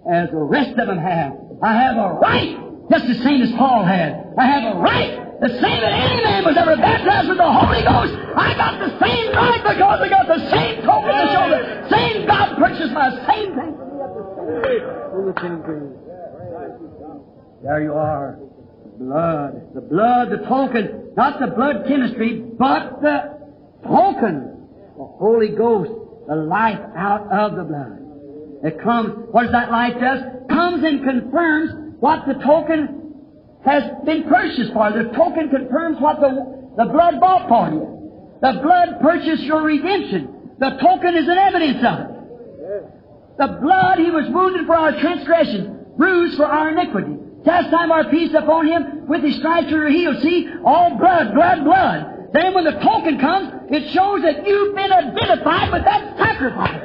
as 0.09 0.29
the 0.29 0.37
rest 0.37 0.77
of 0.77 0.87
them 0.87 0.97
have. 0.97 1.33
I 1.61 1.73
have 1.73 1.97
a 1.97 2.13
right, 2.21 2.57
just 2.89 3.05
the 3.07 3.15
same 3.23 3.41
as 3.41 3.51
Paul 3.53 3.85
had. 3.85 4.33
I 4.37 4.45
have 4.45 4.75
a 4.75 4.79
right, 4.79 5.39
the 5.41 5.49
same 5.49 5.79
that 5.81 5.93
any 5.93 6.23
man 6.23 6.43
was 6.43 6.57
ever 6.57 6.75
baptized 6.75 7.29
with 7.29 7.37
the 7.37 7.51
Holy 7.51 7.83
Ghost. 7.85 8.13
I 8.35 8.53
got 8.57 8.79
the 8.81 8.91
same 8.97 9.31
right 9.33 9.61
because 9.61 9.99
I 10.01 10.09
got 10.09 10.27
the 10.27 10.41
same 10.49 10.81
token 10.81 11.13
to 11.13 11.25
show 11.31 11.45
the 11.53 11.89
same 11.89 12.25
God 12.25 12.57
purchased 12.57 12.93
my 12.93 13.09
same 13.29 13.55
thing. 13.55 13.71
There 17.63 17.83
you 17.83 17.93
are. 17.93 18.39
The 18.83 19.03
blood. 19.03 19.73
The 19.75 19.81
blood, 19.81 20.29
the 20.31 20.37
token. 20.47 21.13
Not 21.15 21.39
the 21.39 21.47
blood 21.47 21.85
chemistry, 21.87 22.41
but 22.57 23.01
the 23.01 23.37
token. 23.85 24.67
The 24.97 25.05
Holy 25.05 25.49
Ghost. 25.49 25.91
The 26.27 26.35
life 26.35 26.79
out 26.95 27.31
of 27.31 27.55
the 27.55 27.63
blood. 27.63 27.99
It 28.63 28.81
comes, 28.83 29.27
what 29.31 29.43
does 29.43 29.51
that 29.51 29.71
life 29.71 29.93
does? 29.99 30.19
Comes 30.49 30.83
and 30.83 31.03
confirms 31.03 31.88
what 31.99 32.27
the 32.27 32.35
token 32.35 33.13
has 33.65 33.83
been 34.05 34.23
purchased 34.23 34.73
for. 34.73 34.91
The 34.91 35.11
token 35.15 35.49
confirms 35.49 35.99
what 35.99 36.19
the, 36.19 36.73
the 36.77 36.85
blood 36.85 37.19
bought 37.19 37.49
for 37.49 37.69
you. 37.69 38.39
The 38.41 38.59
blood 38.63 39.01
purchased 39.01 39.43
your 39.43 39.63
redemption. 39.63 40.55
The 40.59 40.77
token 40.81 41.15
is 41.15 41.27
an 41.27 41.37
evidence 41.37 41.83
of 41.83 41.99
it. 41.99 42.19
The 43.37 43.47
blood, 43.61 43.99
He 43.99 44.11
was 44.11 44.29
wounded 44.29 44.65
for 44.65 44.75
our 44.75 44.99
transgression, 44.99 45.85
bruised 45.97 46.37
for 46.37 46.45
our 46.45 46.69
iniquity. 46.71 47.15
Chastise 47.45 47.89
our 47.89 48.09
peace 48.09 48.33
upon 48.35 48.67
Him, 48.67 49.07
with 49.07 49.23
His 49.23 49.37
stripes 49.37 49.71
we 49.71 49.77
are 49.77 49.89
healed. 49.89 50.21
See, 50.21 50.47
all 50.65 50.97
blood, 50.97 51.33
blood, 51.33 51.63
blood. 51.63 52.31
Then 52.33 52.53
when 52.53 52.63
the 52.65 52.79
token 52.79 53.19
comes, 53.19 53.51
it 53.71 53.91
shows 53.91 54.21
that 54.21 54.45
you've 54.45 54.75
been 54.75 54.91
identified 54.91 55.71
with 55.71 55.83
that 55.85 56.17
sacrifice. 56.17 56.81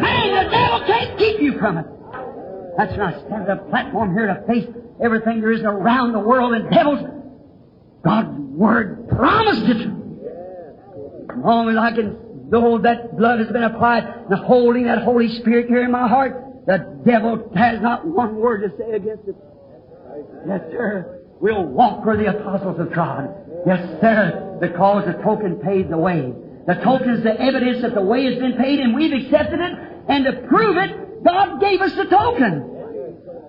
Man, 0.00 0.44
the 0.44 0.50
devil 0.50 0.86
can't 0.86 1.18
keep 1.18 1.40
you 1.40 1.58
from 1.58 1.78
it. 1.78 1.86
That's 2.76 2.92
when 2.92 3.00
I 3.00 3.20
stand 3.26 3.48
at 3.48 3.58
a 3.58 3.62
platform 3.68 4.14
here 4.14 4.26
to 4.26 4.46
face 4.46 4.66
everything 5.02 5.40
there 5.40 5.52
is 5.52 5.62
around 5.62 6.12
the 6.12 6.20
world 6.20 6.54
and 6.54 6.70
devils. 6.70 7.00
God's 8.04 8.38
Word 8.52 9.08
promised 9.08 9.68
it. 9.68 9.88
As 11.30 11.38
long 11.38 11.70
as 11.70 11.76
I 11.76 11.94
can 11.94 12.50
know 12.50 12.78
that 12.82 13.16
blood 13.16 13.38
has 13.38 13.48
been 13.48 13.64
applied 13.64 14.04
and 14.04 14.38
holding 14.44 14.84
that 14.84 15.02
Holy 15.02 15.28
Spirit 15.40 15.68
here 15.68 15.84
in 15.84 15.90
my 15.90 16.08
heart, 16.08 16.66
the 16.66 17.00
devil 17.04 17.50
has 17.56 17.80
not 17.80 18.06
one 18.06 18.36
word 18.36 18.62
to 18.62 18.76
say 18.76 18.92
against 18.92 19.26
it. 19.26 19.36
Yes, 20.46 20.60
sir. 20.70 21.20
We'll 21.40 21.64
walk 21.64 22.04
where 22.04 22.16
the 22.16 22.26
apostles 22.26 22.78
have 22.78 22.92
trod. 22.92 23.34
Yes, 23.66 24.00
sir, 24.00 24.58
because 24.60 25.06
the 25.06 25.22
token 25.24 25.56
paid 25.56 25.88
the 25.88 25.98
way. 25.98 26.32
The 26.66 26.74
token 26.74 27.10
is 27.10 27.24
the 27.24 27.40
evidence 27.40 27.82
that 27.82 27.94
the 27.94 28.02
way 28.02 28.24
has 28.26 28.38
been 28.38 28.54
paid 28.54 28.78
and 28.78 28.94
we've 28.94 29.12
accepted 29.12 29.58
it. 29.58 29.72
And 30.08 30.24
to 30.24 30.46
prove 30.46 30.76
it, 30.76 30.90
God 31.24 31.60
gave 31.60 31.80
us 31.80 31.94
the 31.94 32.04
token. 32.04 32.68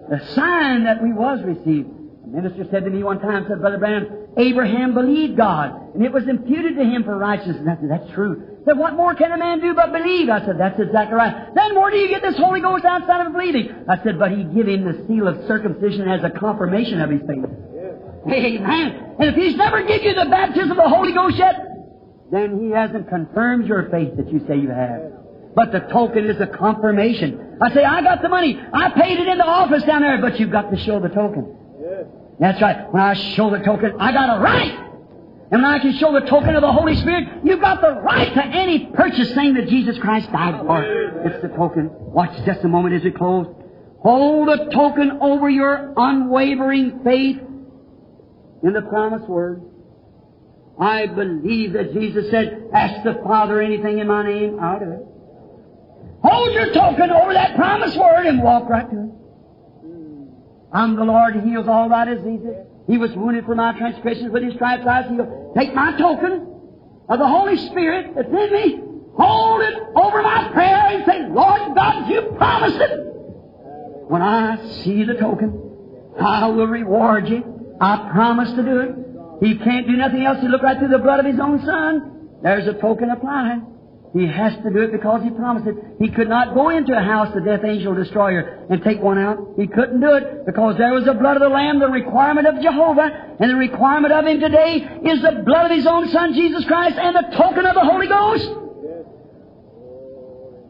The 0.09 0.33
sign 0.35 0.83
that 0.83 1.01
we 1.01 1.13
was 1.13 1.41
received. 1.43 1.89
A 1.89 2.27
minister 2.27 2.67
said 2.71 2.85
to 2.85 2.89
me 2.89 3.03
one 3.03 3.19
time, 3.19 3.45
said, 3.47 3.59
Brother 3.61 3.77
Branham, 3.77 4.07
Abraham 4.37 4.93
believed 4.93 5.37
God, 5.37 5.93
and 5.93 6.03
it 6.03 6.11
was 6.11 6.27
imputed 6.27 6.75
to 6.77 6.83
him 6.83 7.03
for 7.03 7.17
righteousness. 7.17 7.77
Said, 7.79 7.89
that's 7.89 8.11
true. 8.11 8.59
I 8.61 8.65
said, 8.65 8.77
what 8.77 8.95
more 8.95 9.13
can 9.13 9.31
a 9.31 9.37
man 9.37 9.59
do 9.59 9.73
but 9.73 9.91
believe? 9.91 10.29
I 10.29 10.45
said, 10.45 10.59
that's 10.59 10.79
exactly 10.79 11.15
right. 11.15 11.53
Then 11.53 11.75
where 11.75 11.91
do 11.91 11.97
you 11.97 12.07
get 12.07 12.21
this 12.21 12.37
Holy 12.37 12.61
Ghost 12.61 12.85
outside 12.85 13.25
of 13.25 13.33
believing? 13.33 13.85
I 13.87 14.01
said, 14.03 14.17
but 14.17 14.31
he 14.31 14.43
give 14.43 14.67
him 14.67 14.85
the 14.85 15.05
seal 15.07 15.27
of 15.27 15.45
circumcision 15.47 16.07
as 16.09 16.23
a 16.23 16.29
confirmation 16.29 17.01
of 17.01 17.09
his 17.09 17.21
faith. 17.21 17.45
Amen. 18.27 19.15
And 19.19 19.29
if 19.29 19.35
He's 19.35 19.55
never 19.55 19.83
given 19.83 20.03
you 20.07 20.13
the 20.15 20.29
baptism 20.29 20.71
of 20.71 20.77
the 20.77 20.89
Holy 20.89 21.11
Ghost 21.11 21.37
yet, 21.37 21.55
then 22.31 22.59
He 22.63 22.71
hasn't 22.71 23.09
confirmed 23.09 23.67
your 23.67 23.89
faith 23.89 24.15
that 24.17 24.31
you 24.31 24.39
say 24.47 24.57
you 24.57 24.69
have. 24.69 25.11
But 25.55 25.71
the 25.71 25.79
token 25.79 26.25
is 26.25 26.39
a 26.41 26.47
confirmation. 26.47 27.57
I 27.61 27.73
say, 27.73 27.83
I 27.83 28.01
got 28.01 28.21
the 28.21 28.29
money. 28.29 28.59
I 28.73 28.89
paid 28.89 29.19
it 29.19 29.27
in 29.27 29.37
the 29.37 29.45
office 29.45 29.83
down 29.83 30.01
there, 30.01 30.19
but 30.19 30.39
you've 30.39 30.51
got 30.51 30.71
to 30.71 30.77
show 30.77 30.99
the 30.99 31.09
token. 31.09 31.55
Yes. 31.79 32.05
That's 32.39 32.61
right. 32.61 32.91
When 32.91 33.01
I 33.01 33.13
show 33.35 33.51
the 33.51 33.59
token, 33.59 33.93
I 33.99 34.11
got 34.11 34.37
a 34.37 34.41
right. 34.41 34.79
And 35.51 35.61
when 35.61 35.65
I 35.65 35.77
can 35.77 35.93
show 35.97 36.11
the 36.11 36.25
token 36.25 36.55
of 36.55 36.61
the 36.61 36.71
Holy 36.71 36.95
Spirit, 36.95 37.27
you've 37.43 37.61
got 37.61 37.81
the 37.81 37.91
right 37.91 38.33
to 38.33 38.43
any 38.43 38.87
purchase 38.87 39.31
thing 39.35 39.53
that 39.53 39.67
Jesus 39.67 39.99
Christ 39.99 40.31
died 40.31 40.65
for. 40.65 40.83
It's 40.83 41.41
the 41.43 41.49
token. 41.49 41.91
Watch 41.91 42.35
just 42.45 42.63
a 42.63 42.67
moment 42.67 42.95
as 42.95 43.03
we 43.03 43.11
close. 43.11 43.45
Hold 43.99 44.47
the 44.47 44.71
token 44.73 45.19
over 45.21 45.49
your 45.49 45.93
unwavering 45.95 47.03
faith 47.03 47.37
in 48.63 48.73
the 48.73 48.81
promised 48.81 49.29
word. 49.29 49.61
I 50.79 51.05
believe 51.05 51.73
that 51.73 51.93
Jesus 51.93 52.31
said, 52.31 52.69
Ask 52.73 53.03
the 53.03 53.21
Father 53.23 53.61
anything 53.61 53.99
in 53.99 54.07
my 54.07 54.25
name, 54.27 54.59
I'll 54.59 54.79
do 54.79 54.91
it. 54.91 55.12
Hold 56.23 56.53
your 56.53 56.73
token 56.73 57.11
over 57.11 57.33
that 57.33 57.55
promised 57.55 57.97
word 57.97 58.25
and 58.25 58.41
walk 58.41 58.69
right 58.69 58.89
to 58.89 58.97
it. 58.97 59.09
I'm 60.71 60.95
the 60.95 61.03
Lord 61.03 61.35
who 61.35 61.41
heals 61.41 61.67
all 61.67 61.89
thy 61.89 62.05
diseases. 62.05 62.55
He 62.87 62.97
was 62.97 63.11
wounded 63.13 63.45
for 63.45 63.55
my 63.55 63.77
transgressions, 63.77 64.31
with 64.31 64.43
his 64.43 64.53
stripes 64.55 64.85
I 64.87 65.01
was 65.01 65.09
healed. 65.09 65.55
Take 65.55 65.73
my 65.75 65.97
token 65.97 66.47
of 67.09 67.19
the 67.19 67.27
Holy 67.27 67.57
Spirit 67.57 68.15
that's 68.15 68.27
in 68.27 68.53
me, 68.53 68.81
hold 69.15 69.61
it 69.61 69.75
over 69.95 70.21
my 70.21 70.49
prayer 70.51 70.87
and 70.87 71.05
say, 71.05 71.27
Lord 71.29 71.75
God, 71.75 72.09
you 72.09 72.21
promised 72.37 72.79
it. 72.79 72.99
When 74.07 74.21
I 74.21 74.65
see 74.83 75.03
the 75.03 75.15
token, 75.15 75.59
I 76.19 76.47
will 76.47 76.67
reward 76.67 77.29
you. 77.29 77.75
I 77.79 78.09
promise 78.11 78.49
to 78.51 78.63
do 78.63 78.79
it. 78.79 78.95
He 79.45 79.57
can't 79.57 79.87
do 79.87 79.93
nothing 79.93 80.23
else. 80.25 80.39
He 80.41 80.47
look 80.47 80.63
right 80.63 80.77
through 80.77 80.89
the 80.89 80.99
blood 80.99 81.19
of 81.19 81.25
his 81.25 81.39
own 81.39 81.63
son. 81.65 82.29
There's 82.41 82.67
a 82.67 82.73
token 82.73 83.09
applied. 83.09 83.61
He 84.13 84.27
has 84.27 84.53
to 84.63 84.69
do 84.69 84.83
it 84.83 84.91
because 84.91 85.23
he 85.23 85.31
promised 85.31 85.65
it. 85.67 85.75
He 85.99 86.09
could 86.09 86.29
not 86.29 86.53
go 86.53 86.69
into 86.69 86.95
a 86.95 87.01
house, 87.01 87.33
the 87.33 87.41
death 87.41 87.63
angel 87.65 87.95
destroyer, 87.95 88.67
and 88.69 88.83
take 88.83 89.01
one 89.01 89.17
out. 89.17 89.53
He 89.57 89.65
couldn't 89.65 90.01
do 90.01 90.13
it 90.13 90.45
because 90.45 90.77
there 90.77 90.93
was 90.93 91.05
the 91.05 91.15
blood 91.15 91.35
of 91.37 91.41
the 91.41 91.49
Lamb, 91.49 91.79
the 91.79 91.89
requirement 91.89 92.45
of 92.45 92.61
Jehovah, 92.61 93.35
and 93.39 93.49
the 93.49 93.55
requirement 93.55 94.13
of 94.13 94.25
him 94.25 94.39
today 94.39 94.87
is 95.03 95.21
the 95.23 95.41
blood 95.43 95.65
of 95.65 95.71
his 95.71 95.87
own 95.87 96.09
Son, 96.09 96.33
Jesus 96.35 96.63
Christ, 96.65 96.97
and 96.99 97.15
the 97.15 97.35
token 97.35 97.65
of 97.65 97.73
the 97.73 97.81
Holy 97.81 98.07
Ghost. 98.07 98.51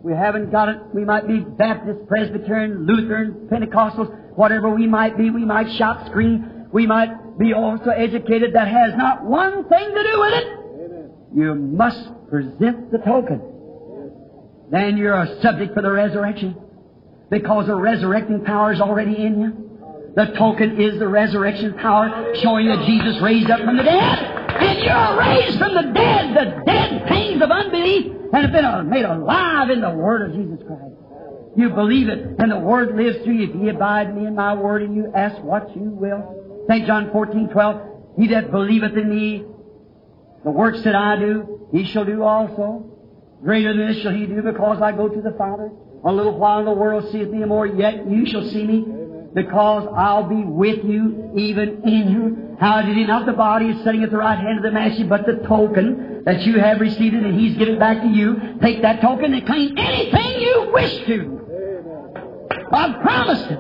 We 0.04 0.14
haven't 0.14 0.50
got 0.52 0.70
it. 0.70 0.78
We 0.94 1.04
might 1.04 1.28
be 1.28 1.40
Baptist, 1.40 2.08
Presbyterian, 2.08 2.86
Lutheran, 2.86 3.50
Pentecostals, 3.52 4.38
whatever 4.38 4.70
we 4.70 4.88
might 4.88 5.18
be. 5.18 5.30
We 5.32 5.44
might 5.44 5.70
shout, 5.74 6.08
scream. 6.08 6.68
We 6.72 6.88
might 6.88 7.38
be 7.38 7.54
also 7.54 7.90
educated. 7.90 8.54
That 8.54 8.70
has 8.70 8.94
not 8.96 9.24
one 9.26 9.68
thing 9.68 9.94
to 9.94 10.04
do 10.04 10.20
with 10.20 10.34
it. 10.34 10.48
You 11.36 11.56
must 11.56 12.10
present 12.34 12.92
the 12.92 12.98
token. 12.98 13.40
Then 14.72 14.98
you're 14.98 15.14
a 15.14 15.40
subject 15.42 15.76
for 15.76 15.84
the 15.84 15.92
resurrection. 15.92 16.56
Because 17.30 17.68
the 17.68 17.76
resurrecting 17.76 18.44
power 18.44 18.74
is 18.74 18.82
already 18.82 19.24
in 19.24 19.40
you. 19.40 20.12
The 20.16 20.34
token 20.38 20.82
is 20.82 20.98
the 20.98 21.08
resurrection 21.08 21.76
power 21.76 22.34
showing 22.42 22.68
that 22.70 22.86
Jesus 22.88 23.22
raised 23.22 23.52
up 23.52 23.60
from 23.60 23.78
the 23.78 23.84
dead. 23.84 24.20
And 24.50 24.80
you're 24.80 25.20
raised 25.20 25.60
from 25.60 25.76
the 25.76 25.94
dead, 25.94 26.36
the 26.36 26.64
dead 26.66 27.08
things 27.08 27.42
of 27.42 27.52
unbelief, 27.52 28.12
and 28.34 28.42
have 28.44 28.52
been 28.52 28.66
uh, 28.66 28.82
made 28.82 29.06
alive 29.06 29.70
in 29.70 29.82
the 29.82 29.92
Word 29.92 30.30
of 30.30 30.36
Jesus 30.36 30.66
Christ. 30.66 30.96
You 31.56 31.70
believe 31.70 32.10
it, 32.10 32.40
and 32.40 32.52
the 32.52 32.60
Word 32.60 32.96
lives 32.96 33.24
through 33.24 33.34
you. 33.34 33.50
If 33.50 33.56
ye 33.62 33.70
abide 33.70 34.10
in 34.10 34.16
me 34.16 34.26
in 34.28 34.36
my 34.36 34.56
Word, 34.56 34.82
and 34.82 34.96
you 34.96 35.12
ask 35.16 35.40
what 35.44 35.76
you 35.76 35.84
will. 35.84 36.66
St. 36.68 36.88
John 36.88 37.12
14, 37.12 37.50
12, 37.50 37.82
He 38.18 38.28
that 38.30 38.50
believeth 38.50 38.98
in 38.98 39.10
me 39.10 39.46
the 40.44 40.52
works 40.52 40.82
that 40.84 40.96
I 40.96 41.18
do, 41.18 41.68
he 41.72 41.86
shall 41.86 42.06
do 42.06 42.24
also. 42.24 42.90
Greater 43.44 43.76
than 43.76 43.88
this 43.88 44.02
shall 44.02 44.14
he 44.14 44.26
do 44.26 44.42
because 44.42 44.82
I 44.82 44.92
go 44.92 45.10
to 45.10 45.22
the 45.22 45.32
Father. 45.38 45.72
A 46.06 46.12
little 46.12 46.38
while 46.38 46.64
the 46.64 46.72
world 46.72 47.12
seeth 47.12 47.30
me 47.30 47.44
more, 47.46 47.66
yet 47.66 48.08
you 48.10 48.26
shall 48.26 48.44
see 48.50 48.66
me 48.66 48.86
because 49.34 49.88
I'll 49.96 50.28
be 50.28 50.44
with 50.44 50.84
you, 50.84 51.32
even 51.36 51.82
in 51.84 52.12
you. 52.12 52.58
How 52.60 52.82
did 52.82 52.96
he 52.96 53.06
not 53.06 53.26
the 53.26 53.34
body 53.34 53.70
is 53.70 53.84
sitting 53.84 54.04
at 54.04 54.12
the 54.12 54.18
right 54.18 54.38
hand 54.38 54.58
of 54.58 54.64
the 54.64 54.72
Master, 54.72 55.06
but 55.06 55.26
the 55.26 55.46
token 55.48 56.24
that 56.26 56.42
you 56.42 56.60
have 56.60 56.80
received 56.80 57.16
it 57.16 57.24
and 57.24 57.40
he's 57.40 57.58
given 57.58 57.80
back 57.80 58.02
to 58.02 58.08
you. 58.08 58.58
Take 58.62 58.82
that 58.82 59.02
token 59.02 59.34
and 59.34 59.46
claim 59.46 59.78
anything 59.78 60.42
you 60.42 60.70
wish 60.72 61.06
to. 61.08 61.40
I've 62.72 63.02
promised 63.02 63.52
it. 63.52 63.60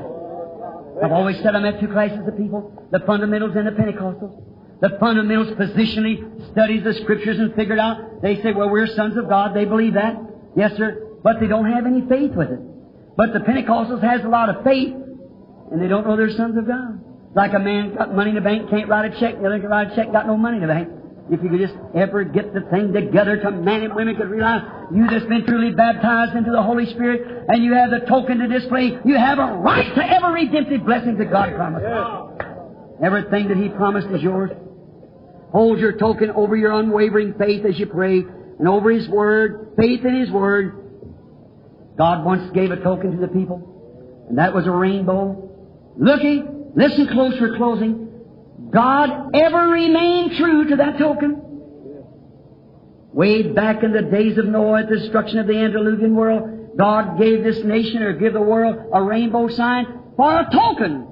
I've 1.03 1.11
always 1.11 1.37
said 1.37 1.55
I 1.55 1.59
met 1.59 1.79
two 1.79 1.87
classes 1.87 2.25
of 2.25 2.37
people, 2.37 2.87
the 2.91 2.99
fundamentals 2.99 3.55
and 3.55 3.67
the 3.67 3.71
Pentecostals. 3.71 4.52
The 4.83 4.97
fundamentals 4.99 5.55
positionally 5.55 6.51
studies 6.51 6.83
the 6.83 6.93
scriptures 6.93 7.39
and 7.39 7.55
figured 7.55 7.79
out. 7.79 8.21
They 8.21 8.41
say, 8.43 8.51
well, 8.51 8.69
we're 8.69 8.85
sons 8.87 9.15
of 9.15 9.29
God. 9.29 9.55
They 9.55 9.63
believe 9.63 9.93
that. 9.93 10.19
Yes, 10.57 10.75
sir. 10.75 11.19
But 11.23 11.39
they 11.39 11.47
don't 11.47 11.71
have 11.71 11.85
any 11.85 12.01
faith 12.01 12.35
with 12.35 12.51
it. 12.51 12.59
But 13.15 13.31
the 13.31 13.39
Pentecostals 13.39 14.03
has 14.03 14.25
a 14.25 14.27
lot 14.27 14.49
of 14.49 14.65
faith, 14.65 14.93
and 15.71 15.81
they 15.81 15.87
don't 15.87 16.05
know 16.05 16.17
they're 16.17 16.35
sons 16.35 16.57
of 16.57 16.67
God. 16.67 16.99
Like 17.33 17.53
a 17.53 17.59
man 17.59 17.95
got 17.95 18.13
money 18.13 18.31
in 18.31 18.35
the 18.35 18.41
bank, 18.41 18.69
can't 18.69 18.89
write 18.89 19.15
a 19.15 19.19
check. 19.21 19.39
The 19.39 19.45
other 19.45 19.61
can 19.61 19.69
write 19.69 19.93
a 19.93 19.95
check, 19.95 20.11
got 20.11 20.27
no 20.27 20.35
money 20.35 20.57
in 20.57 20.63
the 20.63 20.67
bank. 20.67 20.89
If 21.31 21.41
you 21.41 21.49
could 21.49 21.61
just 21.61 21.75
ever 21.95 22.25
get 22.25 22.53
the 22.53 22.67
thing 22.69 22.91
together 22.91 23.37
to 23.37 23.51
men 23.51 23.83
and 23.83 23.95
women 23.95 24.17
could 24.17 24.29
realize 24.29 24.63
you 24.93 25.09
just 25.09 25.29
been 25.29 25.45
truly 25.45 25.71
baptized 25.73 26.35
into 26.35 26.51
the 26.51 26.61
Holy 26.61 26.91
Spirit 26.91 27.45
and 27.47 27.63
you 27.63 27.73
have 27.73 27.89
the 27.89 28.01
token 28.01 28.39
to 28.39 28.47
display, 28.49 28.99
you 29.05 29.15
have 29.15 29.39
a 29.39 29.53
right 29.63 29.95
to 29.95 30.03
every 30.03 30.47
redemptive 30.47 30.83
blessing 30.83 31.17
that 31.19 31.31
God 31.31 31.55
promised. 31.55 31.85
Everything 33.01 33.47
that 33.47 33.55
He 33.55 33.69
promised 33.69 34.07
is 34.09 34.21
yours. 34.21 34.51
Hold 35.53 35.79
your 35.79 35.93
token 35.93 36.31
over 36.31 36.55
your 36.55 36.71
unwavering 36.71 37.35
faith 37.37 37.63
as 37.63 37.77
you 37.77 37.85
pray, 37.85 38.23
and 38.59 38.67
over 38.67 38.89
His 38.89 39.07
Word, 39.07 39.75
faith 39.77 40.03
in 40.03 40.19
His 40.19 40.31
Word. 40.31 40.79
God 41.95 42.25
once 42.25 42.51
gave 42.53 42.71
a 42.71 42.77
token 42.77 43.11
to 43.11 43.17
the 43.17 43.27
people, 43.27 44.25
and 44.27 44.39
that 44.39 44.55
was 44.55 44.65
a 44.65 44.71
rainbow. 44.71 45.51
Looking, 45.95 46.71
listen 46.75 47.07
close 47.07 47.37
for 47.37 47.55
closing. 47.55 48.09
God 48.71 49.35
ever 49.35 49.67
remained 49.67 50.37
true 50.37 50.69
to 50.69 50.75
that 50.77 50.97
token. 50.97 51.39
Way 53.11 53.43
back 53.43 53.83
in 53.83 53.93
the 53.93 54.01
days 54.01 54.39
of 54.39 54.45
Noah 54.45 54.81
at 54.81 54.89
the 54.89 54.97
destruction 54.97 55.37
of 55.37 55.45
the 55.45 55.55
antediluvian 55.55 56.15
world, 56.15 56.75
God 56.75 57.19
gave 57.19 57.43
this 57.43 57.63
nation 57.63 58.01
or 58.01 58.13
give 58.13 58.33
the 58.33 58.41
world 58.41 58.89
a 58.91 59.03
rainbow 59.03 59.49
sign 59.49 59.85
for 60.17 60.39
a 60.39 60.49
token. 60.51 61.07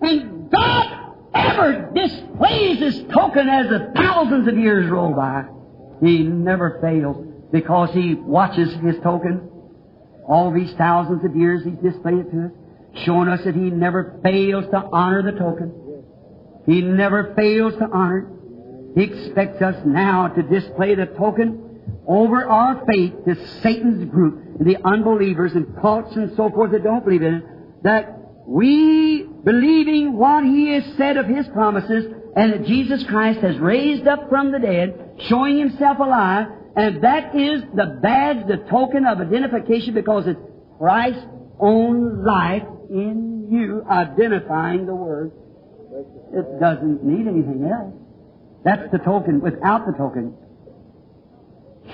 And 0.00 0.50
God 0.50 1.05
ever 1.36 1.90
displays 1.94 2.80
this 2.80 3.02
token 3.12 3.48
as 3.48 3.68
the 3.68 3.92
thousands 3.94 4.48
of 4.48 4.56
years 4.58 4.90
roll 4.90 5.14
by. 5.14 5.44
He 6.00 6.22
never 6.22 6.78
fails 6.80 7.26
because 7.52 7.90
He 7.92 8.14
watches 8.14 8.72
His 8.82 8.96
token. 9.02 9.48
All 10.28 10.52
these 10.52 10.72
thousands 10.74 11.24
of 11.24 11.36
years 11.36 11.62
He's 11.64 11.92
displayed 11.92 12.18
it 12.18 12.30
to 12.30 12.46
us, 12.46 12.52
showing 13.04 13.28
us 13.28 13.44
that 13.44 13.54
He 13.54 13.70
never 13.70 14.18
fails 14.22 14.64
to 14.70 14.88
honor 14.92 15.22
the 15.22 15.38
token. 15.38 15.72
He 16.66 16.80
never 16.82 17.34
fails 17.34 17.74
to 17.74 17.88
honor 17.92 18.18
it. 18.18 18.36
He 18.96 19.02
expects 19.04 19.62
us 19.62 19.76
now 19.84 20.28
to 20.28 20.42
display 20.42 20.94
the 20.94 21.06
token 21.06 21.62
over 22.06 22.46
our 22.46 22.84
faith 22.86 23.12
to 23.26 23.34
Satan's 23.62 24.08
group, 24.10 24.58
and 24.58 24.66
the 24.66 24.78
unbelievers 24.84 25.52
and 25.52 25.76
cults 25.80 26.14
and 26.16 26.34
so 26.36 26.50
forth 26.50 26.72
that 26.72 26.82
don't 26.82 27.04
believe 27.04 27.22
in 27.22 27.34
it, 27.34 27.44
that 27.82 28.18
we, 28.46 29.25
believing 29.46 30.16
what 30.16 30.44
He 30.44 30.70
has 30.72 30.84
said 30.98 31.16
of 31.16 31.26
His 31.26 31.46
promises, 31.48 32.12
and 32.34 32.52
that 32.52 32.66
Jesus 32.66 33.02
Christ 33.04 33.40
has 33.40 33.56
raised 33.58 34.06
up 34.06 34.28
from 34.28 34.52
the 34.52 34.58
dead, 34.58 35.22
showing 35.28 35.58
Himself 35.58 35.98
alive, 36.00 36.48
and 36.74 37.02
that 37.02 37.34
is 37.34 37.62
the 37.74 37.98
badge, 38.02 38.46
the 38.48 38.58
token 38.68 39.06
of 39.06 39.20
identification 39.20 39.94
because 39.94 40.26
it's 40.26 40.40
Christ's 40.78 41.24
own 41.58 42.24
life 42.24 42.64
in 42.90 43.48
you 43.50 43.82
identifying 43.88 44.84
the 44.84 44.94
Word. 44.94 45.32
It 46.34 46.60
doesn't 46.60 47.02
need 47.04 47.26
anything 47.26 47.70
else. 47.72 47.94
That's 48.64 48.90
the 48.90 48.98
token. 48.98 49.40
Without 49.40 49.86
the 49.86 49.92
token, 49.92 50.34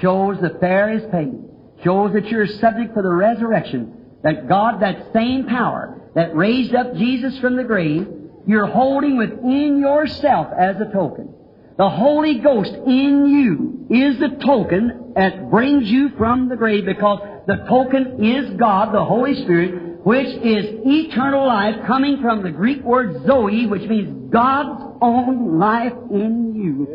shows 0.01 0.41
the 0.41 0.57
fare 0.59 0.97
is 0.97 1.03
paid. 1.13 1.39
Shows 1.85 2.15
that 2.15 2.29
you're 2.29 2.47
subject 2.47 2.95
for 2.95 3.03
the 3.03 3.13
resurrection. 3.13 3.95
That 4.23 4.49
God, 4.49 4.81
that 4.81 5.13
same 5.13 5.47
power, 5.47 6.02
that 6.15 6.37
raised 6.37 6.75
up 6.75 6.95
Jesus 6.95 7.39
from 7.39 7.57
the 7.57 7.65
grave, 7.65 8.07
you're 8.47 8.67
holding 8.67 9.17
within 9.17 9.81
yourself 9.81 10.49
as 10.59 10.77
a 10.81 10.93
token. 10.93 11.33
The 11.79 11.89
Holy 11.89 12.39
Ghost 12.39 12.73
in 12.87 13.27
you 13.29 13.87
is 13.89 14.19
the 14.19 14.37
token 14.45 15.13
that 15.17 15.51
brings 15.51 15.89
you 15.91 16.11
from 16.19 16.49
the 16.49 16.57
grave 16.57 16.85
because 16.85 17.21
the 17.47 17.65
token 17.69 18.25
is 18.25 18.57
God, 18.59 18.95
the 18.95 19.05
Holy 19.05 19.35
Spirit, 19.43 20.05
which 20.05 20.27
is 20.27 20.67
eternal 20.85 21.47
life 21.47 21.77
coming 21.87 22.21
from 22.21 22.43
the 22.43 22.51
Greek 22.51 22.83
word 22.83 23.25
Zoe, 23.27 23.67
which 23.67 23.89
means 23.89 24.31
God's 24.33 24.97
own 25.01 25.59
life 25.59 25.93
in 26.11 26.55
you. 26.55 26.87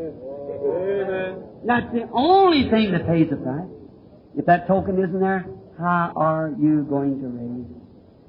Amen. 0.63 1.43
That's 1.65 1.91
the 1.93 2.07
only 2.13 2.69
thing 2.69 2.91
that 2.91 3.07
pays 3.07 3.29
the 3.29 3.37
price. 3.37 3.67
If 4.37 4.45
that 4.45 4.67
token 4.67 4.99
isn't 4.99 5.19
there, 5.19 5.45
how 5.79 6.13
are 6.15 6.53
you 6.59 6.83
going 6.83 7.19
to 7.21 7.27
raise? 7.27 7.76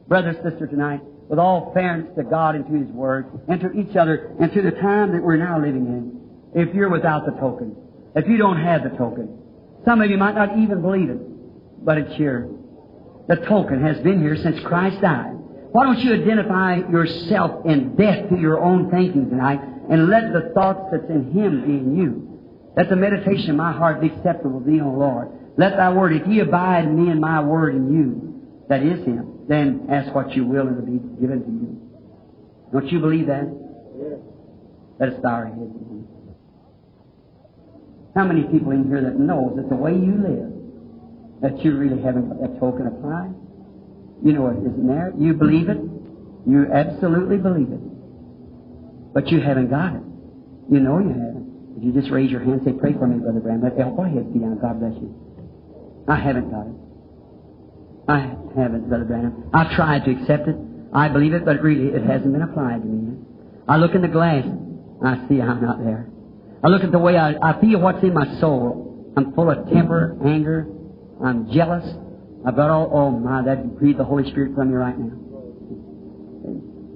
Brother, 0.09 0.31
and 0.31 0.51
sister, 0.51 0.67
tonight, 0.67 1.01
with 1.29 1.39
all 1.39 1.73
fairness 1.75 2.11
to 2.17 2.25
God 2.25 2.55
and 2.55 2.67
to 2.67 2.73
His 2.73 2.89
Word, 2.89 3.27
and 3.47 3.61
to 3.61 3.71
each 3.73 3.95
other, 3.97 4.35
and 4.41 4.53
to 4.53 4.63
the 4.63 4.71
time 4.73 5.13
that 5.13 5.23
we're 5.23 5.37
now 5.37 5.61
living 5.61 5.87
in, 5.87 6.19
if 6.55 6.75
you're 6.75 6.89
without 6.89 7.27
the 7.27 7.33
token, 7.33 7.77
if 8.17 8.27
you 8.27 8.39
don't 8.39 8.61
have 8.61 8.83
the 8.83 8.97
token, 8.97 9.39
some 9.85 10.01
of 10.01 10.11
you 10.11 10.17
might 10.17 10.35
not 10.35 10.59
even 10.59 10.81
believe 10.81 11.11
it, 11.11 11.85
but 11.85 11.99
it's 11.99 12.15
here. 12.17 12.49
The 13.29 13.37
token 13.37 13.83
has 13.85 13.99
been 13.99 14.21
here 14.21 14.37
since 14.37 14.59
Christ 14.61 15.03
died. 15.03 15.35
Why 15.73 15.85
don't 15.85 15.99
you 15.99 16.15
identify 16.15 16.77
yourself 16.77 17.67
in 17.67 17.95
death 17.95 18.31
to 18.31 18.39
your 18.39 18.59
own 18.59 18.91
thinking 18.91 19.29
tonight 19.29 19.61
and 19.91 20.09
let 20.09 20.33
the 20.33 20.53
thoughts 20.55 20.89
that's 20.91 21.11
in 21.11 21.31
Him 21.33 21.67
be 21.67 21.73
in 21.73 21.97
you? 21.97 22.73
Let 22.75 22.89
the 22.89 22.97
meditation 22.97 23.51
of 23.51 23.57
my 23.57 23.73
heart 23.73 24.01
be 24.01 24.07
acceptable 24.07 24.61
to 24.61 24.67
thee, 24.67 24.81
O 24.81 24.89
Lord. 24.89 25.29
Let 25.59 25.77
thy 25.77 25.93
word, 25.93 26.15
if 26.15 26.27
ye 26.27 26.41
abide 26.41 26.85
in 26.85 27.05
me 27.05 27.11
and 27.11 27.21
my 27.21 27.43
word 27.43 27.75
in 27.75 27.93
you, 27.93 28.65
that 28.69 28.83
is 28.83 29.05
Him, 29.05 29.38
then 29.49 29.87
ask 29.91 30.15
what 30.15 30.33
you 30.37 30.45
will 30.45 30.69
and 30.69 30.79
it 30.79 30.85
will 30.85 30.99
be 30.99 31.21
given 31.21 31.43
to 31.43 31.51
you. 31.51 31.89
Don't 32.73 32.93
you 32.93 33.01
believe 33.01 33.27
that? 33.27 33.49
Yes. 33.99 34.21
Let 35.01 35.09
us 35.11 35.21
bow 35.23 35.31
our 35.31 35.47
heads. 35.47 35.73
How 38.15 38.25
many 38.25 38.43
people 38.45 38.73
in 38.73 38.89
here 38.89 39.01
that 39.03 39.19
knows 39.19 39.57
that 39.57 39.69
the 39.69 39.77
way 39.77 39.93
you 39.93 40.15
live, 40.21 40.53
that 41.41 41.65
you 41.65 41.77
really 41.77 42.03
haven't 42.03 42.29
got 42.29 42.41
that 42.41 42.61
token 42.61 42.87
applied? 42.87 43.35
You 44.25 44.33
know 44.33 44.49
it 44.49 44.59
isn't 44.59 44.87
there. 44.87 45.13
You 45.17 45.35
believe 45.35 45.69
it. 45.69 45.79
You 46.47 46.67
absolutely 46.73 47.37
believe 47.37 47.71
it. 47.71 49.15
But 49.15 49.29
you 49.29 49.41
haven't 49.41 49.71
got 49.71 49.95
it. 49.95 50.03
You 50.71 50.81
know 50.81 50.99
you 50.99 51.09
haven't. 51.11 51.75
If 51.79 51.85
you 51.85 51.93
just 51.93 52.11
raise 52.11 52.31
your 52.31 52.41
hand 52.41 52.61
and 52.61 52.65
say, 52.65 52.73
pray 52.73 52.93
for 52.93 53.07
me, 53.07 53.19
Brother 53.21 53.41
Branham, 53.41 53.63
let 53.63 53.77
go 53.79 54.03
ahead, 54.03 54.33
be 54.33 54.41
down. 54.41 54.59
God 54.59 54.81
bless 54.81 54.95
you. 54.95 55.15
I 56.09 56.17
haven't 56.17 56.51
got 56.51 56.67
it. 56.67 56.88
I 58.09 58.21
haven't, 58.57 58.89
Brother 58.89 59.05
Branham. 59.05 59.51
I've 59.53 59.71
tried 59.73 60.05
to 60.07 60.11
accept 60.11 60.49
it. 60.49 60.57
I 60.93 61.09
believe 61.09 61.35
it, 61.35 61.45
but 61.45 61.61
really 61.61 61.95
it 61.95 62.03
hasn't 62.03 62.33
been 62.33 62.43
applied 62.43 62.83
to 62.83 62.89
me 62.89 63.13
yet. 63.13 63.19
I 63.69 63.77
look 63.77 63.95
in 63.95 64.01
the 64.01 64.09
glass, 64.09 64.45
I 65.05 65.29
see 65.29 65.41
I'm 65.43 65.61
not 65.61 65.85
there. 65.85 66.09
I 66.65 66.69
look 66.69 66.83
at 66.83 66.91
the 66.91 66.99
way 66.99 67.17
I, 67.19 67.35
I 67.43 67.61
feel 67.61 67.79
what's 67.81 68.03
in 68.03 68.15
my 68.15 68.41
soul. 68.41 69.13
I'm 69.17 69.35
full 69.35 69.51
of 69.51 69.71
temper, 69.71 70.17
anger. 70.25 70.67
I'm 71.23 71.53
jealous. 71.53 71.85
I've 72.47 72.57
got 72.57 72.71
all, 72.71 72.91
oh 72.93 73.11
my, 73.11 73.43
that 73.43 73.79
breathe 73.79 73.99
the 73.99 74.05
Holy 74.05 74.29
Spirit 74.31 74.55
from 74.55 74.71
you 74.71 74.77
right 74.77 74.99
now. 74.99 75.13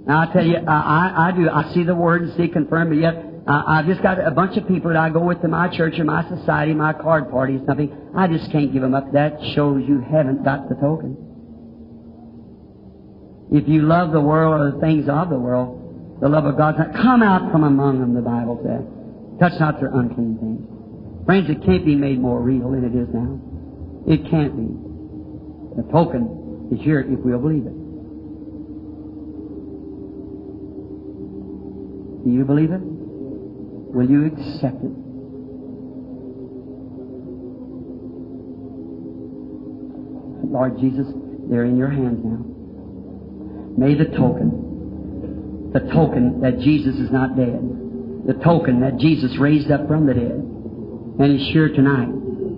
Now 0.06 0.20
I 0.20 0.32
tell 0.32 0.44
you, 0.44 0.56
I, 0.56 0.72
I, 0.72 1.28
I 1.28 1.32
do, 1.32 1.50
I 1.50 1.74
see 1.74 1.84
the 1.84 1.94
Word 1.94 2.22
and 2.22 2.36
see 2.36 2.44
it 2.44 2.52
confirmed, 2.52 2.90
but 2.90 2.98
yet 2.98 3.31
uh, 3.46 3.62
I've 3.66 3.86
just 3.86 4.02
got 4.02 4.24
a 4.24 4.30
bunch 4.30 4.56
of 4.56 4.68
people 4.68 4.92
that 4.92 4.98
I 4.98 5.10
go 5.10 5.20
with 5.20 5.42
to 5.42 5.48
my 5.48 5.68
church 5.74 5.98
or 5.98 6.04
my 6.04 6.22
society, 6.28 6.74
my 6.74 6.92
card 6.92 7.28
party 7.30 7.56
or 7.56 7.66
something. 7.66 7.90
I 8.14 8.28
just 8.28 8.52
can't 8.52 8.72
give 8.72 8.82
them 8.82 8.94
up. 8.94 9.12
That 9.12 9.38
shows 9.56 9.82
you 9.86 10.00
haven't 10.00 10.44
got 10.44 10.68
the 10.68 10.76
token. 10.76 11.16
If 13.50 13.68
you 13.68 13.82
love 13.82 14.12
the 14.12 14.20
world 14.20 14.60
or 14.60 14.70
the 14.70 14.80
things 14.80 15.08
of 15.08 15.28
the 15.28 15.38
world, 15.38 16.20
the 16.20 16.28
love 16.28 16.44
of 16.46 16.56
God's 16.56 16.78
not 16.78 16.94
come 16.94 17.22
out 17.22 17.50
from 17.50 17.64
among 17.64 18.00
them, 18.00 18.14
the 18.14 18.22
Bible 18.22 18.60
says. 18.62 18.86
Touch 19.40 19.58
not 19.58 19.80
their 19.80 19.90
unclean 19.92 20.38
things. 20.38 21.26
Friends, 21.26 21.50
it 21.50 21.64
can't 21.66 21.84
be 21.84 21.96
made 21.96 22.20
more 22.20 22.40
real 22.40 22.70
than 22.70 22.84
it 22.84 22.94
is 22.94 23.08
now. 23.12 23.40
It 24.06 24.30
can't 24.30 24.56
be. 24.56 25.82
The 25.82 25.90
token 25.90 26.68
is 26.70 26.80
here 26.80 27.00
if 27.00 27.18
we'll 27.18 27.40
believe 27.40 27.66
it. 27.66 27.74
Do 32.24 32.30
you 32.30 32.44
believe 32.44 32.70
it? 32.70 33.01
Will 33.92 34.08
you 34.08 34.24
accept 34.26 34.82
it? 34.82 34.92
Lord 40.48 40.78
Jesus, 40.80 41.06
they're 41.50 41.64
in 41.64 41.76
your 41.76 41.90
hands 41.90 42.20
now. 42.24 42.44
May 43.76 43.94
the 43.94 44.06
token, 44.16 45.70
the 45.72 45.80
token 45.92 46.40
that 46.40 46.58
Jesus 46.60 46.96
is 46.96 47.10
not 47.10 47.36
dead, 47.36 47.60
the 48.26 48.34
token 48.42 48.80
that 48.80 48.96
Jesus 48.98 49.36
raised 49.38 49.70
up 49.70 49.86
from 49.88 50.06
the 50.06 50.14
dead, 50.14 50.40
and 51.20 51.40
is 51.40 51.46
sure 51.52 51.68
tonight. 51.68 52.08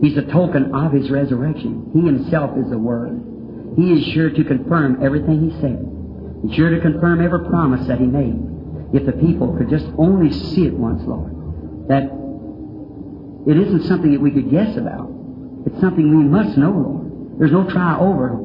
He's 0.01 0.17
a 0.17 0.31
token 0.31 0.75
of 0.75 0.93
His 0.93 1.11
resurrection. 1.11 1.91
He 1.95 2.03
Himself 2.03 2.57
is 2.59 2.71
the 2.71 2.79
Word. 2.79 3.75
He 3.77 3.93
is 3.93 4.05
sure 4.15 4.31
to 4.31 4.45
confirm 4.45 5.03
everything 5.03 5.51
He 5.51 5.61
said. 5.61 5.83
He's 6.47 6.55
sure 6.55 6.71
to 6.71 6.81
confirm 6.81 7.25
every 7.25 7.45
promise 7.49 7.89
that 7.89 7.99
He 7.99 8.07
made. 8.07 8.54
If 8.95 9.07
the 9.07 9.13
people 9.13 9.57
could 9.59 9.69
just 9.69 9.87
only 9.99 10.31
see 10.31 10.67
it 10.67 10.73
once, 10.73 11.03
Lord, 11.03 11.35
that 11.89 12.07
it 13.51 13.59
isn't 13.59 13.89
something 13.89 14.13
that 14.13 14.21
we 14.21 14.31
could 14.31 14.51
guess 14.51 14.77
about. 14.77 15.11
It's 15.67 15.81
something 15.81 16.17
we 16.17 16.25
must 16.25 16.57
know, 16.57 16.71
Lord. 16.71 17.41
There's 17.41 17.51
no 17.51 17.69
try 17.69 17.99
over. 17.99 18.39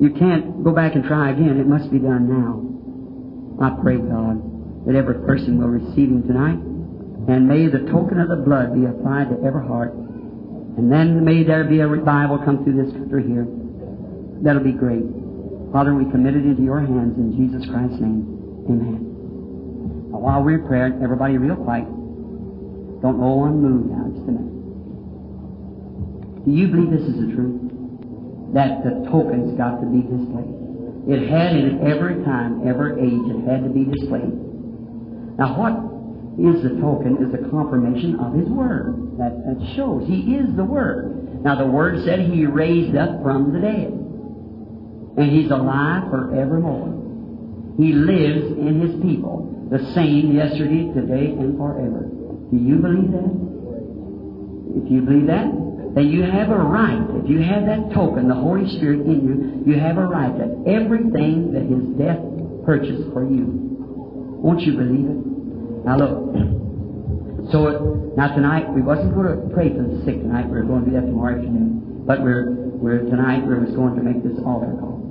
You 0.00 0.10
can't 0.18 0.64
go 0.64 0.72
back 0.72 0.94
and 0.94 1.04
try 1.04 1.30
again. 1.30 1.60
It 1.60 1.66
must 1.66 1.92
be 1.92 1.98
done 1.98 2.24
now. 2.32 2.64
I 3.60 3.76
pray, 3.82 3.98
God, 3.98 4.86
that 4.86 4.96
every 4.96 5.20
person 5.26 5.60
will 5.60 5.68
receive 5.68 6.08
Him 6.08 6.22
tonight. 6.26 6.56
And 7.28 7.46
may 7.46 7.66
the 7.66 7.84
token 7.92 8.18
of 8.18 8.28
the 8.28 8.36
blood 8.36 8.74
be 8.74 8.86
applied 8.86 9.28
to 9.28 9.36
every 9.44 9.66
heart. 9.68 9.92
And 9.92 10.90
then 10.90 11.22
may 11.22 11.44
there 11.44 11.64
be 11.64 11.80
a 11.80 11.86
revival 11.86 12.38
come 12.38 12.64
through 12.64 12.82
this 12.82 12.92
country 12.94 13.28
here. 13.28 13.46
That'll 14.40 14.64
be 14.64 14.72
great. 14.72 15.04
Father, 15.72 15.94
we 15.94 16.10
commit 16.10 16.34
it 16.34 16.46
into 16.46 16.62
your 16.62 16.80
hands 16.80 17.18
in 17.18 17.36
Jesus 17.36 17.68
Christ's 17.68 18.00
name. 18.00 18.64
Amen. 18.66 19.09
Now, 20.10 20.18
while 20.18 20.42
we're 20.42 20.58
praying, 20.58 21.00
everybody 21.02 21.38
real 21.38 21.56
quiet. 21.56 21.86
Don't 21.86 23.18
no 23.18 23.32
one 23.46 23.62
move 23.62 23.86
now, 23.86 24.10
just 24.12 24.28
a 24.28 24.32
minute. 24.32 24.50
Do 26.44 26.50
you 26.50 26.68
believe 26.68 26.90
this 26.90 27.08
is 27.08 27.16
the 27.16 27.32
truth? 27.32 27.60
That 28.52 28.82
the 28.82 29.06
token's 29.10 29.56
got 29.56 29.80
to 29.80 29.86
be 29.86 30.02
displayed. 30.02 30.60
It 31.08 31.30
had 31.30 31.56
in 31.56 31.86
every 31.86 32.22
time, 32.24 32.66
every 32.66 33.00
age, 33.00 33.24
it 33.30 33.48
had 33.48 33.64
to 33.64 33.70
be 33.70 33.84
displayed. 33.84 34.34
Now 35.38 35.56
what 35.56 35.72
is 36.38 36.62
the 36.62 36.80
token 36.80 37.18
is 37.24 37.32
the 37.32 37.48
confirmation 37.48 38.20
of 38.20 38.34
His 38.34 38.48
Word. 38.48 39.16
That, 39.18 39.32
that 39.46 39.76
shows 39.76 40.06
He 40.08 40.36
is 40.36 40.54
the 40.56 40.64
Word. 40.64 41.42
Now 41.44 41.56
the 41.56 41.66
Word 41.66 42.04
said 42.04 42.20
He 42.20 42.46
raised 42.46 42.96
up 42.96 43.22
from 43.22 43.52
the 43.52 43.60
dead. 43.60 43.92
And 45.16 45.30
He's 45.30 45.50
alive 45.50 46.10
forevermore. 46.10 47.74
He 47.76 47.92
lives 47.92 48.52
in 48.58 48.80
His 48.80 49.00
people, 49.02 49.48
the 49.70 49.92
same 49.94 50.34
yesterday, 50.34 50.90
today, 50.92 51.30
and 51.30 51.56
forever. 51.56 52.10
Do 52.50 52.56
you 52.56 52.76
believe 52.76 53.12
that? 53.14 53.30
If 54.82 54.90
you 54.90 55.00
believe 55.02 55.26
that, 55.26 55.46
then 55.94 56.10
you 56.10 56.22
have 56.22 56.50
a 56.50 56.58
right. 56.58 57.06
If 57.22 57.30
you 57.30 57.42
have 57.42 57.66
that 57.66 57.94
token, 57.94 58.28
the 58.28 58.34
Holy 58.34 58.68
Spirit 58.76 59.06
in 59.06 59.26
you, 59.26 59.72
you 59.72 59.78
have 59.78 59.98
a 59.98 60.06
right 60.06 60.36
that 60.38 60.50
everything 60.66 61.52
that 61.54 61.66
His 61.66 61.86
death 61.98 62.18
purchased 62.66 63.12
for 63.12 63.22
you. 63.22 63.46
Won't 64.42 64.60
you 64.62 64.74
believe 64.74 65.06
it? 65.06 65.20
Now 65.86 65.96
look. 65.98 66.30
So 67.52 68.12
now 68.16 68.34
tonight 68.34 68.70
we 68.70 68.82
wasn't 68.82 69.14
going 69.14 69.26
to 69.26 69.54
pray 69.54 69.70
for 69.70 69.82
the 69.82 70.02
sick 70.04 70.22
tonight. 70.22 70.48
We 70.48 70.58
are 70.58 70.62
going 70.62 70.84
to 70.84 70.90
do 70.90 70.96
that 70.98 71.06
tomorrow 71.06 71.36
afternoon. 71.36 72.04
But 72.06 72.22
we're 72.22 72.54
we're 72.78 73.00
tonight 73.10 73.46
we're 73.46 73.64
just 73.64 73.76
going 73.76 73.96
to 73.96 74.02
make 74.02 74.22
this 74.22 74.38
altar 74.46 74.74
call. 74.78 75.09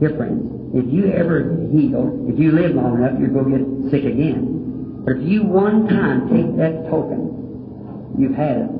Friends, 0.00 0.74
if 0.74 0.92
you 0.92 1.12
ever 1.12 1.68
heal, 1.70 2.26
if 2.28 2.38
you 2.38 2.52
live 2.52 2.74
long 2.74 2.98
enough, 2.98 3.20
you're 3.20 3.28
going 3.28 3.52
to 3.52 3.58
get 3.58 3.90
sick 3.90 4.04
again. 4.04 5.02
But 5.04 5.16
if 5.16 5.28
you 5.28 5.44
one 5.44 5.86
time 5.88 6.28
take 6.28 6.56
that 6.56 6.88
token, 6.90 8.16
you've 8.18 8.34
had 8.34 8.56
it 8.56 8.70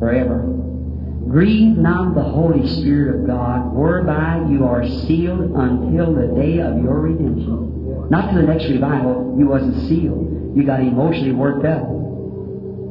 forever. 0.00 0.40
Grieve 1.28 1.76
not 1.76 2.14
the 2.14 2.22
Holy 2.22 2.66
Spirit 2.80 3.20
of 3.20 3.26
God, 3.26 3.74
whereby 3.74 4.46
you 4.48 4.64
are 4.64 4.86
sealed 5.06 5.52
until 5.54 6.14
the 6.14 6.28
day 6.34 6.58
of 6.60 6.82
your 6.82 7.00
redemption. 7.00 8.08
Not 8.10 8.30
to 8.32 8.40
the 8.40 8.46
next 8.46 8.64
revival, 8.70 9.36
you 9.38 9.46
wasn't 9.46 9.86
sealed. 9.88 10.56
You 10.56 10.64
got 10.64 10.80
emotionally 10.80 11.32
worked 11.32 11.66
up. 11.66 11.84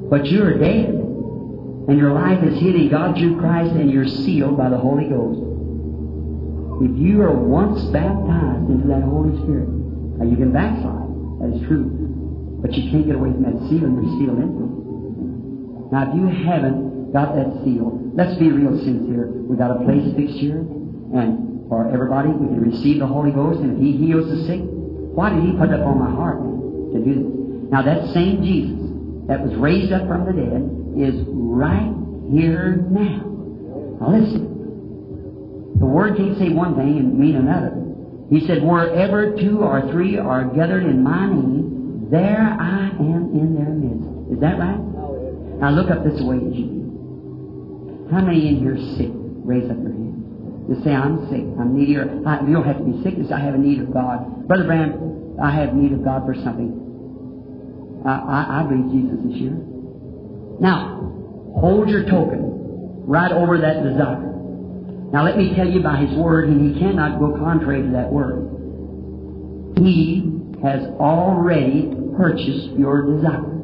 But 0.09 0.27
you're 0.27 0.57
dead. 0.59 0.89
And 0.89 1.97
your 1.97 2.13
life 2.13 2.43
is 2.43 2.59
hid 2.59 2.75
in 2.75 2.89
God 2.89 3.17
through 3.17 3.39
Christ, 3.39 3.71
and 3.71 3.89
you're 3.89 4.07
sealed 4.07 4.57
by 4.57 4.69
the 4.69 4.77
Holy 4.77 5.09
Ghost. 5.09 5.46
If 6.77 6.93
you 6.93 7.21
are 7.23 7.33
once 7.33 7.81
baptized 7.89 8.69
into 8.69 8.87
that 8.87 9.01
Holy 9.01 9.33
Spirit, 9.41 9.65
now 10.21 10.25
you 10.29 10.37
can 10.37 10.53
backslide. 10.53 11.09
That 11.41 11.57
is 11.57 11.65
true. 11.65 11.89
But 12.61 12.73
you 12.73 12.91
can't 12.91 13.05
get 13.05 13.15
away 13.15 13.33
from 13.33 13.49
that 13.49 13.57
seal, 13.65 13.85
and 13.85 13.97
you're 13.97 14.37
it. 14.37 14.51
Now, 15.89 16.09
if 16.09 16.13
you 16.13 16.29
haven't 16.45 17.13
got 17.13 17.33
that 17.33 17.49
seal, 17.63 17.97
let's 18.13 18.37
be 18.37 18.51
real 18.51 18.77
sincere. 18.77 19.25
We 19.25 19.57
got 19.57 19.71
a 19.71 19.81
place 19.85 20.05
fixed 20.13 20.37
here, 20.37 20.61
and 21.17 21.65
for 21.69 21.89
everybody, 21.89 22.29
we 22.29 22.45
can 22.45 22.61
receive 22.61 22.99
the 22.99 23.07
Holy 23.07 23.31
Ghost, 23.31 23.59
and 23.59 23.73
if 23.73 23.81
He 23.81 23.97
heals 23.97 24.29
the 24.29 24.45
sick, 24.45 24.61
why 24.61 25.33
did 25.33 25.41
He 25.41 25.53
put 25.57 25.69
it 25.69 25.79
upon 25.79 25.97
my 25.97 26.11
heart 26.13 26.37
to 26.93 26.99
do 27.01 27.13
this? 27.25 27.71
Now, 27.73 27.81
that 27.81 28.13
same 28.13 28.43
Jesus 28.43 28.85
that 29.27 29.41
was 29.41 29.55
raised 29.55 29.91
up 29.91 30.07
from 30.07 30.25
the 30.25 30.33
dead 30.33 30.61
is 30.93 31.25
right 31.25 31.93
here 32.29 32.85
now. 32.89 33.25
Now, 33.97 34.13
listen. 34.13 34.56
The 35.79 35.85
Word 35.85 36.17
can't 36.17 36.37
say 36.37 36.49
one 36.49 36.75
thing 36.75 36.97
and 36.97 37.17
mean 37.17 37.35
another. 37.35 37.73
He 38.29 38.45
said, 38.47 38.63
Wherever 38.63 39.35
two 39.37 39.59
or 39.59 39.89
three 39.91 40.17
are 40.17 40.45
gathered 40.45 40.83
in 40.83 41.03
my 41.03 41.27
name, 41.27 42.07
there 42.11 42.57
I 42.59 42.89
am 42.97 43.31
in 43.33 43.55
their 43.55 43.69
midst. 43.69 44.33
Is 44.33 44.39
that 44.41 44.59
right? 44.59 44.79
Now 45.59 45.71
look 45.71 45.89
up 45.91 46.03
this 46.03 46.21
way. 46.21 46.39
How 48.11 48.21
many 48.21 48.47
in 48.47 48.57
here 48.59 48.77
sick? 48.97 49.11
Raise 49.43 49.69
up 49.69 49.77
your 49.77 49.91
hand. 49.91 50.67
Just 50.69 50.83
say, 50.83 50.91
I'm 50.91 51.29
sick. 51.29 51.43
I'm 51.59 51.77
needy. 51.77 51.95
Or, 51.95 52.07
I, 52.27 52.41
you 52.45 52.53
don't 52.53 52.65
have 52.65 52.77
to 52.77 52.83
be 52.83 53.03
sick. 53.03 53.15
I 53.31 53.39
have 53.39 53.55
a 53.55 53.57
need 53.57 53.81
of 53.81 53.93
God. 53.93 54.47
Brother 54.47 54.65
Branham, 54.65 55.39
I 55.41 55.51
have 55.55 55.73
need 55.73 55.93
of 55.93 56.03
God 56.03 56.25
for 56.25 56.35
something. 56.35 58.03
I, 58.05 58.11
I, 58.11 58.59
I 58.59 58.63
believe 58.63 58.91
Jesus 58.91 59.19
is 59.31 59.39
here. 59.39 59.57
Now, 60.59 61.11
hold 61.59 61.89
your 61.89 62.03
token 62.03 63.05
right 63.07 63.31
over 63.31 63.57
that 63.59 63.83
desire. 63.83 64.36
Now 65.11 65.23
let 65.23 65.37
me 65.37 65.55
tell 65.55 65.67
you 65.67 65.81
by 65.81 65.97
His 65.97 66.17
Word, 66.17 66.49
and 66.49 66.75
He 66.75 66.79
cannot 66.79 67.19
go 67.19 67.37
contrary 67.37 67.81
to 67.83 67.91
that 67.91 68.11
Word. 68.11 68.43
He 69.77 70.31
has 70.63 70.83
already 70.99 71.93
purchased 72.17 72.71
your 72.77 73.15
desire, 73.15 73.61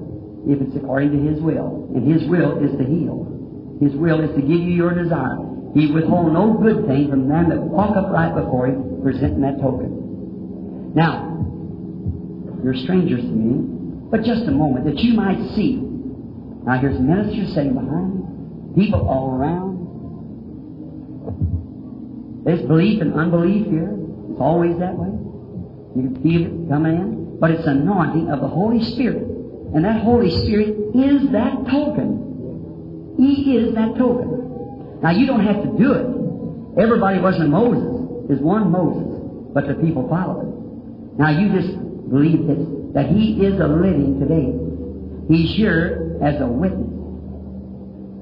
if 0.47 0.61
it's 0.61 0.75
according 0.75 1.11
to 1.11 1.19
His 1.31 1.41
will. 1.41 1.89
And 1.95 2.05
His 2.11 2.27
will 2.29 2.63
is 2.63 2.71
to 2.77 2.85
heal. 2.85 3.27
His 3.81 3.93
will 3.95 4.21
is 4.21 4.33
to 4.35 4.41
give 4.41 4.61
you 4.61 4.71
your 4.71 4.93
desire. 4.93 5.37
He 5.73 5.91
withhold 5.91 6.31
no 6.31 6.53
good 6.53 6.85
thing 6.85 7.09
from 7.09 7.27
them 7.27 7.49
that 7.49 7.59
walk 7.59 7.97
upright 7.97 8.35
before 8.35 8.67
Him, 8.67 9.01
presenting 9.01 9.41
that 9.41 9.59
token. 9.59 10.93
Now, 10.93 11.33
you're 12.63 12.75
strangers 12.75 13.21
to 13.21 13.27
me, 13.27 14.07
but 14.09 14.23
just 14.23 14.45
a 14.47 14.51
moment, 14.51 14.85
that 14.85 14.99
you 14.99 15.13
might 15.13 15.39
see. 15.55 15.81
Now 16.63 16.79
here's 16.79 16.99
ministers 16.99 17.53
sitting 17.53 17.73
behind 17.73 18.15
me, 18.15 18.85
people 18.85 19.05
all 19.09 19.31
around. 19.35 19.72
There's 22.43 22.61
belief 22.67 23.01
and 23.01 23.13
unbelief 23.13 23.67
here. 23.67 23.95
It's 24.31 24.39
always 24.39 24.77
that 24.79 24.97
way. 24.97 25.11
You 25.95 26.09
can 26.09 26.23
feel 26.23 26.41
it 26.45 26.69
coming 26.69 26.95
in. 26.95 27.39
But 27.39 27.51
it's 27.51 27.65
anointing 27.65 28.29
of 28.29 28.41
the 28.41 28.47
Holy 28.47 28.83
Spirit. 28.93 29.23
And 29.73 29.85
that 29.85 30.01
Holy 30.01 30.29
Spirit 30.29 30.69
is 30.93 31.31
that 31.31 31.65
token. 31.69 33.15
He 33.17 33.57
is 33.57 33.73
that 33.75 33.95
token. 33.97 35.01
Now 35.01 35.11
you 35.11 35.25
don't 35.25 35.45
have 35.45 35.63
to 35.63 35.77
do 35.77 35.93
it. 35.93 36.81
Everybody 36.81 37.19
wasn't 37.19 37.49
Moses. 37.49 38.27
There's 38.27 38.41
one 38.41 38.71
Moses. 38.71 39.51
But 39.53 39.67
the 39.67 39.75
people 39.75 40.07
followed 40.09 40.41
him. 40.41 41.17
Now 41.17 41.29
you 41.29 41.53
just 41.53 41.77
believe 42.09 42.47
this, 42.47 42.59
that 42.93 43.09
He 43.09 43.45
is 43.45 43.59
a 43.59 43.67
living 43.67 44.19
today. 44.19 44.53
He's 45.29 45.55
here 45.55 46.17
as 46.23 46.41
a 46.41 46.47
witness. 46.47 46.89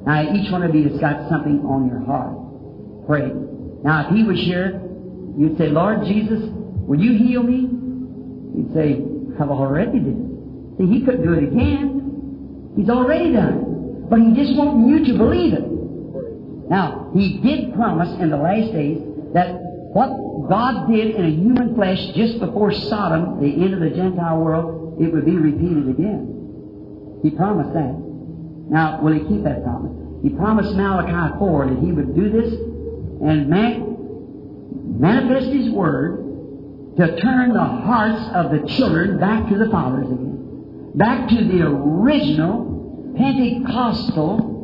Now 0.05 0.34
each 0.34 0.51
one 0.51 0.63
of 0.63 0.76
you 0.76 0.89
has 0.89 0.99
got 0.99 1.30
something 1.30 1.61
on 1.65 1.88
your 1.88 2.03
heart. 2.03 2.36
Pray. 3.07 3.32
Now, 3.84 4.07
if 4.07 4.15
he 4.15 4.23
was 4.23 4.38
here, 4.38 4.82
you'd 5.38 5.57
say, 5.57 5.69
Lord 5.69 6.05
Jesus, 6.05 6.41
will 6.88 6.99
you 6.99 7.17
heal 7.17 7.43
me? 7.43 7.69
He'd 8.55 8.73
say, 8.73 9.01
I've 9.39 9.49
already 9.49 9.99
done. 9.99 10.77
it. 10.77 10.77
See, 10.77 10.88
he 10.88 11.05
couldn't 11.05 11.23
do 11.23 11.34
it 11.34 11.43
again. 11.43 12.73
He's 12.77 12.89
already 12.89 13.34
done 13.34 13.53
it. 13.57 14.09
But 14.09 14.19
he 14.19 14.34
just 14.34 14.55
wants 14.55 14.88
you 14.88 15.11
to 15.11 15.17
believe 15.17 15.53
it. 15.53 15.65
Now, 16.69 17.11
he 17.13 17.39
did 17.41 17.73
promise 17.73 18.09
in 18.21 18.29
the 18.29 18.38
last 18.38 18.71
days 18.71 18.99
that 19.34 19.55
what 19.91 20.47
God 20.47 20.88
did 20.91 21.15
in 21.15 21.25
a 21.25 21.29
human 21.29 21.75
flesh 21.75 21.99
just 22.15 22.39
before 22.39 22.71
Sodom, 22.71 23.41
the 23.41 23.51
end 23.51 23.73
of 23.73 23.79
the 23.79 23.89
Gentile 23.89 24.39
world, 24.39 25.01
it 25.01 25.11
would 25.11 25.25
be 25.25 25.36
repeated 25.36 25.89
again. 25.89 27.19
He 27.23 27.32
promised 27.32 27.73
that. 27.73 27.95
Now, 28.69 29.01
will 29.01 29.13
he 29.13 29.19
keep 29.27 29.43
that 29.43 29.63
promise? 29.63 29.91
He 30.23 30.29
promised 30.29 30.73
Malachi 30.75 31.38
4 31.39 31.65
that 31.67 31.79
he 31.79 31.91
would 31.91 32.15
do 32.15 32.29
this 32.29 32.53
and 33.24 33.49
man, 33.49 34.99
manifest 34.99 35.47
His 35.53 35.69
Word 35.69 36.17
to 36.97 37.22
turn 37.22 37.53
the 37.53 37.63
hearts 37.63 38.22
of 38.36 38.51
the 38.51 38.67
children 38.76 39.19
back 39.19 39.47
to 39.49 39.57
the 39.57 39.69
fathers 39.69 40.07
again. 40.07 40.91
Back 40.95 41.30
to 41.30 41.36
the 41.36 41.61
original 41.65 43.13
Pentecostal 43.17 44.63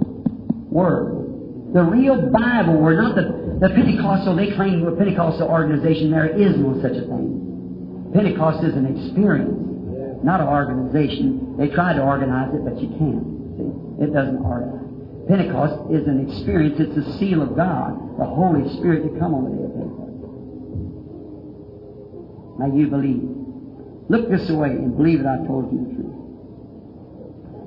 Word. 0.70 1.74
The 1.74 1.84
real 1.84 2.32
Bible 2.32 2.78
Word, 2.78 2.98
not 2.98 3.16
the, 3.16 3.58
the 3.60 3.74
Pentecostal, 3.74 4.36
they 4.36 4.52
claim 4.52 4.86
a 4.86 4.96
Pentecostal 4.96 5.48
organization. 5.48 6.12
There 6.12 6.28
is 6.28 6.58
no 6.58 6.82
such 6.82 6.94
a 6.94 7.02
thing. 7.02 8.12
Pentecost 8.14 8.64
is 8.64 8.74
an 8.74 8.86
experience, 8.86 10.24
not 10.24 10.42
an 10.42 10.48
organization. 10.48 11.56
They 11.58 11.68
try 11.68 11.94
to 11.94 12.02
organize 12.02 12.54
it, 12.56 12.64
but 12.64 12.82
you 12.82 12.90
can't. 12.98 13.24
See? 13.58 14.04
It 14.04 14.14
doesn't 14.14 14.44
organize. 14.44 14.87
Pentecost 15.28 15.92
is 15.92 16.08
an 16.08 16.30
experience. 16.30 16.80
It's 16.80 16.96
the 16.96 17.18
seal 17.18 17.42
of 17.42 17.56
God, 17.56 18.18
the 18.18 18.26
Holy 18.26 18.68
Spirit 18.78 19.04
to 19.04 19.20
come 19.20 19.34
on 19.34 19.44
the 19.44 19.52
day 19.58 19.64
of 19.66 19.74
Pentecost. 19.76 20.08
Now 22.60 22.68
you 22.74 22.88
believe. 22.88 23.24
Look 24.10 24.30
this 24.32 24.50
way 24.50 24.70
and 24.70 24.96
believe 24.96 25.24
that 25.24 25.28
I 25.28 25.48
told 25.48 25.72
you 25.72 25.80
the 25.84 25.94
truth. 25.96 26.16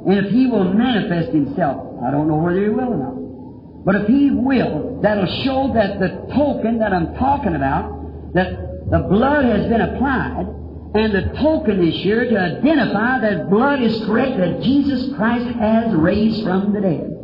And 0.08 0.26
if 0.26 0.32
He 0.32 0.46
will 0.46 0.72
manifest 0.72 1.32
Himself, 1.32 2.02
I 2.02 2.10
don't 2.10 2.28
know 2.28 2.36
whether 2.36 2.62
He 2.62 2.70
will 2.70 2.88
or 2.88 2.96
not, 2.96 3.84
but 3.84 3.94
if 3.96 4.06
He 4.08 4.30
will, 4.30 5.00
that'll 5.02 5.44
show 5.44 5.72
that 5.74 6.00
the 6.00 6.08
token 6.34 6.78
that 6.78 6.94
I'm 6.94 7.14
talking 7.16 7.54
about, 7.54 8.32
that 8.32 8.88
the 8.90 9.00
blood 9.00 9.44
has 9.44 9.66
been 9.68 9.82
applied, 9.82 10.46
and 10.94 11.12
the 11.14 11.30
token 11.38 11.86
is 11.86 11.94
here 12.02 12.24
to 12.24 12.36
identify 12.36 13.20
that 13.20 13.50
blood 13.50 13.82
is 13.82 14.02
correct, 14.06 14.38
that 14.38 14.62
Jesus 14.62 15.14
Christ 15.14 15.46
has 15.56 15.94
raised 15.94 16.42
from 16.42 16.72
the 16.72 16.80
dead. 16.80 17.19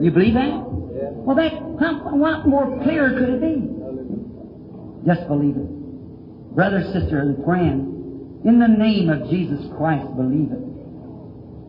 You 0.00 0.10
believe 0.10 0.34
that? 0.34 0.48
Yeah. 0.48 1.10
Well, 1.12 1.36
that 1.36 1.52
how, 1.80 2.16
what 2.16 2.46
more 2.46 2.80
clear 2.82 3.10
could 3.18 3.28
it 3.28 3.40
be? 3.40 3.68
Just 5.06 5.26
believe 5.28 5.56
it, 5.56 6.54
brother, 6.54 6.82
sister, 6.92 7.20
and 7.20 7.44
friend. 7.44 8.44
In 8.44 8.58
the 8.58 8.68
name 8.68 9.08
of 9.10 9.28
Jesus 9.30 9.60
Christ, 9.76 10.06
believe 10.16 10.52
it. 10.52 10.62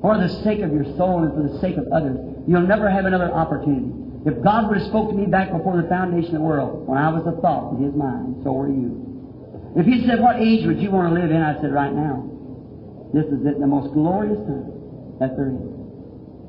For 0.01 0.17
the 0.17 0.29
sake 0.43 0.61
of 0.61 0.71
your 0.71 0.85
soul 0.97 1.23
and 1.23 1.33
for 1.33 1.53
the 1.53 1.59
sake 1.59 1.77
of 1.77 1.87
others, 1.91 2.17
you'll 2.47 2.67
never 2.67 2.89
have 2.89 3.05
another 3.05 3.31
opportunity. 3.31 3.91
If 4.25 4.43
God 4.43 4.69
would 4.69 4.77
have 4.77 4.87
spoke 4.87 5.09
to 5.09 5.15
me 5.15 5.25
back 5.25 5.51
before 5.51 5.81
the 5.81 5.87
foundation 5.87 6.35
of 6.35 6.41
the 6.41 6.47
world, 6.47 6.87
when 6.87 6.97
I 6.97 7.09
was 7.09 7.25
a 7.25 7.39
thought 7.41 7.73
in 7.77 7.83
His 7.83 7.95
mind, 7.95 8.41
so 8.43 8.51
were 8.51 8.67
you. 8.67 9.73
If 9.75 9.85
He 9.85 10.05
said, 10.05 10.19
"What 10.19 10.37
age 10.37 10.65
would 10.65 10.81
you 10.81 10.91
want 10.91 11.13
to 11.13 11.19
live 11.19 11.31
in?" 11.31 11.41
I 11.41 11.59
said, 11.61 11.73
"Right 11.73 11.93
now. 11.93 12.25
This 13.13 13.25
is 13.25 13.45
it, 13.45 13.59
the 13.59 13.67
most 13.67 13.93
glorious 13.93 14.37
time 14.45 14.71
that 15.19 15.35
there 15.35 15.49
is." 15.49 15.61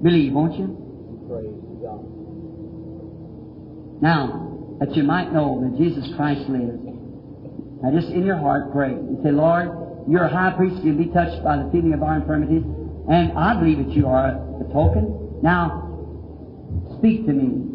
Believe, 0.03 0.33
won't 0.33 0.59
you? 0.59 0.77
Praise. 1.29 1.70
Now, 4.01 4.77
that 4.81 4.97
you 4.97 5.03
might 5.03 5.33
know 5.33 5.61
that 5.63 5.79
Jesus 5.79 6.09
Christ 6.17 6.49
lives. 6.49 6.81
Now, 7.83 7.91
just 7.93 8.09
in 8.09 8.25
your 8.25 8.37
heart, 8.37 8.73
pray 8.73 8.93
and 8.93 9.23
say, 9.23 9.31
Lord, 9.31 9.69
you're 10.09 10.25
a 10.25 10.33
high 10.33 10.57
priest. 10.57 10.83
You'll 10.83 10.97
be 10.97 11.13
touched 11.13 11.45
by 11.45 11.57
the 11.57 11.71
feeling 11.71 11.93
of 11.93 12.03
our 12.03 12.17
infirmities. 12.17 12.65
And 13.09 13.33
I 13.37 13.59
believe 13.59 13.79
that 13.79 13.95
you 13.97 14.07
are 14.07 14.33
the 14.59 14.73
token. 14.73 15.41
Now, 15.43 15.89
speak 16.99 17.27
to 17.27 17.33
me 17.33 17.67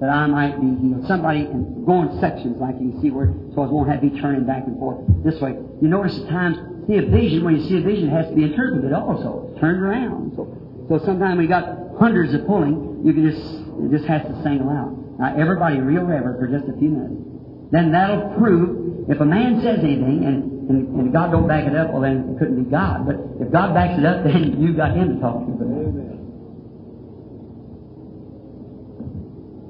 that 0.00 0.08
I 0.08 0.26
might 0.26 0.60
be 0.60 0.68
healed. 0.80 1.06
Somebody, 1.06 1.40
and 1.40 1.84
go 1.84 2.02
in 2.02 2.20
sections 2.20 2.56
like 2.60 2.76
you 2.80 2.92
can 2.92 3.02
see 3.02 3.10
where, 3.10 3.32
so 3.54 3.62
I 3.62 3.66
won't 3.66 3.88
have 3.88 4.00
to 4.00 4.08
be 4.08 4.20
turning 4.20 4.46
back 4.46 4.64
and 4.66 4.78
forth 4.78 5.00
this 5.24 5.40
way. 5.40 5.56
You 5.82 5.88
notice 5.88 6.18
at 6.20 6.28
times, 6.28 6.56
see 6.86 6.96
a 6.96 7.02
vision, 7.02 7.44
when 7.44 7.56
you 7.56 7.68
see 7.68 7.78
a 7.78 7.82
vision, 7.82 8.08
it 8.08 8.12
has 8.12 8.28
to 8.28 8.34
be 8.34 8.44
interpreted 8.44 8.92
also, 8.92 9.54
turned 9.60 9.82
around. 9.82 10.32
So, 10.36 10.46
so 10.88 11.04
sometimes 11.04 11.38
we 11.38 11.46
got 11.46 11.98
hundreds 11.98 12.32
of 12.34 12.46
pulling, 12.46 13.02
you 13.04 13.12
can 13.12 13.28
just, 13.28 13.42
it 13.42 13.90
just 13.90 14.06
has 14.06 14.22
to 14.22 14.42
sing 14.44 14.60
aloud. 14.60 15.07
Now 15.18 15.34
everybody 15.36 15.80
real 15.80 16.04
reverent 16.04 16.38
for 16.38 16.46
just 16.46 16.70
a 16.70 16.78
few 16.78 16.90
minutes. 16.90 17.22
Then 17.70 17.92
that'll 17.92 18.38
prove, 18.38 19.10
if 19.10 19.20
a 19.20 19.24
man 19.24 19.60
says 19.62 19.80
anything, 19.82 20.24
and, 20.24 20.70
and, 20.70 21.00
and 21.00 21.12
God 21.12 21.32
don't 21.32 21.48
back 21.48 21.66
it 21.66 21.74
up, 21.74 21.90
well 21.90 22.02
then 22.02 22.34
it 22.34 22.38
couldn't 22.38 22.64
be 22.64 22.70
God. 22.70 23.04
But 23.04 23.16
if 23.44 23.52
God 23.52 23.74
backs 23.74 23.98
it 23.98 24.06
up, 24.06 24.24
then 24.28 24.62
you've 24.62 24.76
got 24.76 24.96
him 24.96 25.16
to 25.16 25.20
talk 25.20 25.44
to. 25.44 25.52
Amen. 25.52 26.14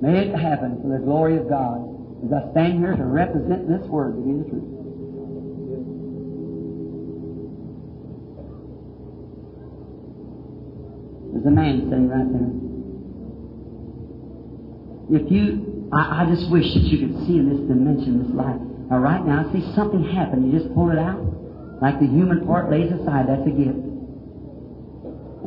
May 0.00 0.28
it 0.28 0.34
happen 0.36 0.78
for 0.82 0.96
the 0.96 1.02
glory 1.02 1.38
of 1.38 1.48
God 1.48 1.82
as 2.24 2.32
I 2.32 2.50
stand 2.52 2.78
here 2.78 2.94
to 2.94 3.04
represent 3.04 3.66
this 3.68 3.82
word 3.88 4.14
to 4.14 4.22
be 4.22 4.32
the 4.42 4.50
truth. 4.50 4.78
There's 11.32 11.46
a 11.46 11.50
man 11.50 11.88
sitting 11.88 12.08
right 12.08 12.30
there. 12.32 12.67
If 15.10 15.30
you, 15.32 15.88
I, 15.92 16.22
I 16.22 16.26
just 16.28 16.50
wish 16.50 16.64
that 16.74 16.84
you 16.84 16.98
could 17.06 17.26
see 17.26 17.38
in 17.38 17.48
this 17.48 17.60
dimension, 17.66 18.22
this 18.22 18.32
life. 18.34 18.60
Now, 18.90 18.98
right 18.98 19.24
now, 19.24 19.50
see 19.52 19.64
something 19.74 20.04
happen. 20.04 20.50
You 20.50 20.58
just 20.58 20.72
pull 20.74 20.90
it 20.90 20.98
out, 20.98 21.20
like 21.80 22.00
the 22.00 22.06
human 22.06 22.46
part 22.46 22.70
lays 22.70 22.92
aside. 22.92 23.28
That's 23.28 23.46
a 23.46 23.50
gift. 23.50 23.78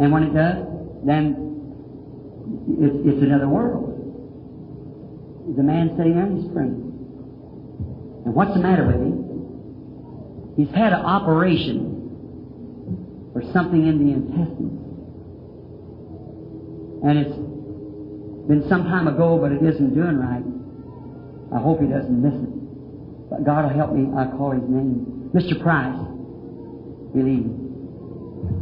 And 0.01 0.12
when 0.12 0.24
it 0.24 0.34
does, 0.34 0.66
then 1.05 1.36
it's, 2.80 2.95
it's 3.05 3.22
another 3.22 3.47
world. 3.47 3.89
The 5.57 5.64
man 5.64 5.93
sitting 5.97 6.16
there 6.16 6.30
he's 6.30 6.49
praying. 6.53 6.89
And 8.26 8.34
what's 8.34 8.53
the 8.53 8.59
matter 8.59 8.86
with 8.86 8.95
him? 8.95 10.53
He's 10.57 10.70
had 10.70 10.93
an 10.93 11.05
operation 11.05 11.91
for 13.34 13.41
something 13.53 13.86
in 13.88 14.05
the 14.05 14.14
intestines. 14.14 14.78
And 17.03 17.18
it's 17.18 17.50
been 18.51 18.67
some 18.67 18.83
time 18.83 19.07
ago, 19.07 19.37
but 19.39 19.53
it 19.53 19.63
isn't 19.63 19.95
doing 19.95 20.17
right. 20.19 20.43
I 21.55 21.61
hope 21.63 21.79
he 21.79 21.87
doesn't 21.87 22.21
miss 22.21 22.35
it. 22.35 23.29
But 23.29 23.45
God 23.45 23.63
will 23.63 23.73
help 23.73 23.93
me. 23.93 24.11
I 24.11 24.25
call 24.35 24.51
his 24.51 24.67
name. 24.67 25.31
Mr. 25.33 25.55
Price, 25.63 25.95
believe 27.15 27.45
me. 27.47 27.55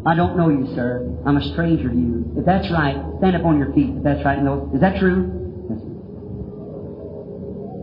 I 0.05 0.13
don't 0.13 0.37
know 0.37 0.49
you, 0.49 0.67
sir. 0.75 1.09
I'm 1.25 1.37
a 1.37 1.43
stranger 1.53 1.89
to 1.89 1.95
you. 1.95 2.33
If 2.37 2.45
that's 2.45 2.69
right, 2.69 3.01
stand 3.17 3.35
up 3.35 3.45
on 3.45 3.57
your 3.57 3.73
feet. 3.73 3.95
If 3.97 4.03
that's 4.03 4.23
right, 4.23 4.41
no. 4.43 4.69
Is 4.75 4.81
that 4.81 4.99
true? 4.99 5.65
Yes. 5.69 5.81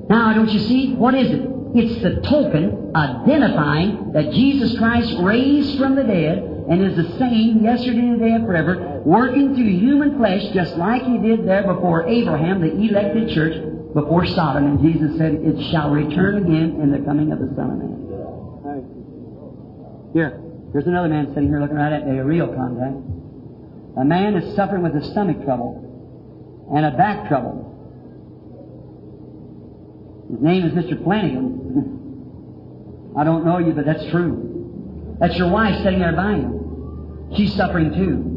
Now, 0.09 0.32
don't 0.32 0.50
you 0.50 0.61
see? 0.61 0.94
What 0.94 1.14
is 1.14 1.28
it? 1.32 1.42
It's 1.74 2.02
the 2.02 2.20
token 2.22 2.92
identifying 2.94 4.12
that 4.12 4.30
Jesus 4.30 4.78
Christ 4.78 5.12
raised 5.18 5.76
from 5.78 5.96
the 5.96 6.04
dead 6.04 6.38
and 6.70 6.82
is 6.82 6.96
the 6.96 7.18
same 7.18 7.64
yesterday, 7.64 8.14
today, 8.14 8.30
and 8.30 8.46
forever, 8.46 8.95
working 9.07 9.54
through 9.54 9.70
human 9.78 10.18
flesh 10.18 10.42
just 10.52 10.76
like 10.76 11.02
He 11.02 11.16
did 11.18 11.46
there 11.46 11.62
before 11.62 12.09
Abraham, 12.09 12.61
the 12.61 12.74
elected 12.74 13.30
church, 13.30 13.54
before 13.94 14.26
Sodom. 14.26 14.66
And 14.66 14.82
Jesus 14.82 15.16
said, 15.16 15.34
It 15.34 15.70
shall 15.70 15.90
return 15.90 16.38
again 16.38 16.80
in 16.82 16.90
the 16.90 16.98
coming 17.07 17.30
of 17.30 17.38
the 17.38 17.46
Son 17.54 17.70
of 17.70 17.78
Man. 17.78 17.92
Here, 20.12 20.40
here's 20.72 20.86
another 20.86 21.09
man 21.09 21.28
sitting 21.34 21.48
here 21.48 21.61
looking 21.61 21.76
right 21.76 21.92
at 21.92 22.09
me, 22.09 22.18
a 22.18 22.24
real 22.24 22.48
contact. 22.48 22.96
A 23.96 24.04
man 24.04 24.34
is 24.34 24.57
suffering 24.57 24.82
with 24.82 24.96
a 24.96 25.04
stomach 25.12 25.44
trouble 25.44 26.66
and 26.74 26.84
a 26.84 26.90
back 26.90 27.28
trouble. 27.28 27.62
His 30.32 30.40
name 30.40 30.66
is 30.66 30.72
Mr. 30.72 31.00
Flanagan. 31.04 33.12
I 33.16 33.22
don't 33.22 33.46
know 33.46 33.59
you, 33.59 33.72
but 33.72 33.86
that's 33.86 34.04
true. 34.11 35.14
That's 35.20 35.36
your 35.36 35.50
wife 35.50 35.80
sitting 35.84 36.00
there 36.00 36.16
by 36.16 36.32
you. 36.32 37.30
She's 37.36 37.54
suffering 37.54 37.92
too. 37.92 38.36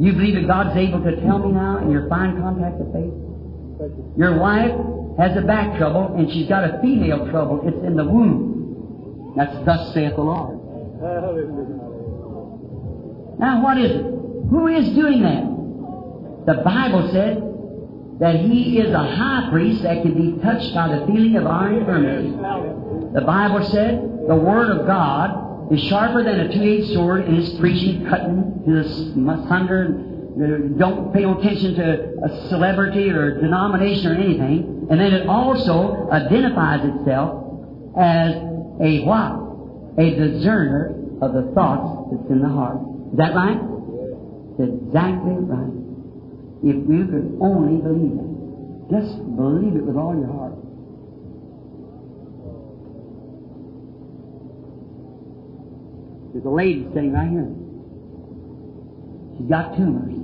You 0.00 0.14
believe 0.14 0.34
that 0.34 0.46
God's 0.46 0.76
able 0.78 1.04
to 1.04 1.20
tell 1.20 1.38
me 1.38 1.52
now 1.52 1.76
in 1.76 1.90
your 1.90 2.08
fine 2.08 2.40
contact 2.40 2.80
of 2.80 2.90
faith? 2.90 3.12
Your 4.16 4.38
wife 4.38 4.72
has 5.18 5.36
a 5.36 5.42
back 5.42 5.76
trouble 5.76 6.14
and 6.16 6.32
she's 6.32 6.48
got 6.48 6.64
a 6.64 6.80
female 6.80 7.28
trouble. 7.30 7.60
It's 7.68 7.84
in 7.84 7.96
the 7.96 8.04
womb. 8.04 9.34
That's 9.36 9.52
thus 9.66 9.92
saith 9.92 10.16
the 10.16 10.22
Lord. 10.22 10.56
Now 13.38 13.62
what 13.62 13.76
is 13.76 13.90
it? 13.90 14.04
Who 14.48 14.68
is 14.68 14.88
doing 14.94 15.22
that? 15.22 15.44
The 16.46 16.62
Bible 16.62 17.10
said 17.12 17.42
that 18.20 18.36
He 18.40 18.78
is 18.78 18.92
a 18.94 19.04
high 19.04 19.48
priest 19.50 19.82
that 19.82 20.00
can 20.02 20.14
be 20.14 20.42
touched 20.42 20.74
by 20.74 20.88
the 20.88 21.06
feeling 21.06 21.36
of 21.36 21.46
our 21.46 21.70
infirmity. 21.72 22.30
The 23.12 23.20
Bible 23.20 23.68
said 23.70 24.00
the 24.26 24.34
Word 24.34 24.78
of 24.78 24.86
God 24.86 25.49
is 25.70 25.80
sharper 25.84 26.24
than 26.24 26.40
a 26.40 26.52
two-edged 26.52 26.92
sword 26.92 27.24
and 27.24 27.38
is 27.38 27.58
preaching, 27.60 28.06
cutting 28.08 28.62
to 28.66 28.82
the 28.82 29.48
sunder. 29.48 30.06
Uh, 30.30 30.78
don't 30.78 31.12
pay 31.12 31.22
no 31.22 31.38
attention 31.38 31.74
to 31.74 32.16
a 32.24 32.48
celebrity 32.48 33.10
or 33.10 33.40
denomination 33.40 34.06
or 34.06 34.14
anything. 34.14 34.86
And 34.90 35.00
then 35.00 35.12
it 35.12 35.28
also 35.28 36.08
identifies 36.10 36.80
itself 36.84 37.44
as 37.96 38.34
a 38.80 39.04
what? 39.04 39.98
A 39.98 40.10
discerner 40.16 40.94
of 41.20 41.34
the 41.34 41.52
thoughts 41.54 42.10
that's 42.10 42.30
in 42.30 42.40
the 42.40 42.48
heart. 42.48 42.78
Is 43.12 43.18
that 43.18 43.34
right? 43.34 43.58
Exactly 44.58 45.34
right. 45.34 45.76
If 46.62 46.76
you 46.88 47.06
could 47.06 47.38
only 47.40 47.80
believe 47.80 48.18
it. 48.18 48.30
Just 48.90 49.18
believe 49.36 49.76
it 49.76 49.84
with 49.84 49.96
all 49.96 50.14
your 50.16 50.32
heart. 50.32 50.54
There's 56.32 56.44
a 56.44 56.50
lady 56.50 56.86
sitting 56.94 57.12
right 57.12 57.30
here. 57.30 57.50
She's 59.36 59.48
got 59.48 59.76
tumors. 59.76 60.14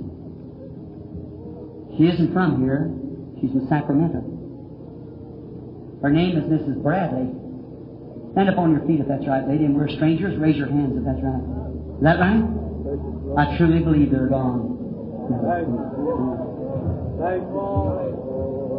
She 1.97 2.05
isn't 2.07 2.31
from 2.33 2.61
here. 2.61 2.93
She's 3.41 3.51
from 3.51 3.67
Sacramento. 3.67 4.21
Her 6.01 6.11
name 6.11 6.37
is 6.37 6.43
Mrs. 6.45 6.81
Bradley. 6.83 7.33
Stand 8.33 8.49
up 8.49 8.57
on 8.57 8.71
your 8.71 8.85
feet 8.85 9.01
if 9.01 9.07
that's 9.07 9.25
right, 9.27 9.47
lady, 9.47 9.65
and 9.65 9.75
we're 9.75 9.89
strangers. 9.89 10.37
Raise 10.37 10.55
your 10.55 10.67
hands 10.67 10.93
if 10.95 11.03
that's 11.03 11.19
right. 11.23 11.41
Is 11.97 12.03
that 12.03 12.19
right? 12.21 12.45
I 13.37 13.57
truly 13.57 13.79
believe 13.83 14.11
they're 14.11 14.29
gone. 14.29 14.77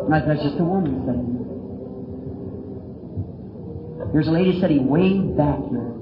Right, 0.08 0.24
that's 0.26 0.42
just 0.42 0.58
a 0.58 0.64
woman 0.64 1.04
sitting 1.04 1.38
There's 4.12 4.28
a 4.28 4.30
lady 4.30 4.60
sitting 4.60 4.86
way 4.88 5.18
back 5.18 5.58
here. 5.68 5.97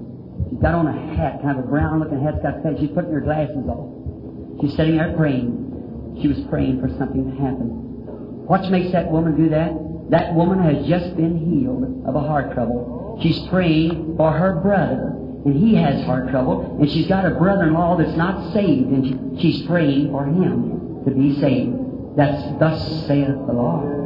She's 0.51 0.61
got 0.61 0.75
on 0.75 0.87
a 0.87 1.17
hat, 1.17 1.43
kind 1.43 1.59
of 1.59 1.65
a 1.65 1.69
brown 1.69 2.01
looking 2.01 2.23
hat, 2.23 2.43
got 2.43 2.63
fed. 2.63 2.77
She's 2.79 2.91
putting 2.91 3.13
her 3.13 3.21
glasses 3.21 3.67
off. 3.69 4.61
She's 4.61 4.75
sitting 4.77 4.97
there 4.97 5.15
praying. 5.17 6.19
She 6.21 6.29
was 6.29 6.41
praying 6.49 6.81
for 6.81 6.89
something 6.99 7.31
to 7.31 7.37
happen. 7.37 8.47
What 8.47 8.71
makes 8.71 8.93
that 8.93 9.11
woman 9.11 9.37
do 9.37 9.51
that? 9.51 9.73
That 10.11 10.35
woman 10.35 10.63
has 10.63 10.87
just 10.87 11.17
been 11.17 11.37
healed 11.37 12.07
of 12.07 12.15
a 12.15 12.21
heart 12.21 12.55
trouble. 12.55 13.19
She's 13.23 13.39
praying 13.49 14.17
for 14.17 14.31
her 14.31 14.61
brother, 14.61 15.13
and 15.45 15.57
he 15.57 15.75
has 15.75 16.05
heart 16.05 16.31
trouble, 16.31 16.79
and 16.81 16.91
she's 16.91 17.09
got 17.09 17.25
a 17.25 17.31
brother-in-law 17.31 17.97
that's 17.97 18.17
not 18.17 18.53
saved, 18.53 18.89
and 18.89 19.41
she, 19.41 19.53
she's 19.53 19.67
praying 19.67 20.11
for 20.11 20.25
him 20.25 21.03
to 21.05 21.11
be 21.11 21.39
saved. 21.41 21.77
That's 22.17 22.59
thus 22.61 23.07
saith 23.07 23.29
the 23.29 23.53
Lord. 23.53 24.06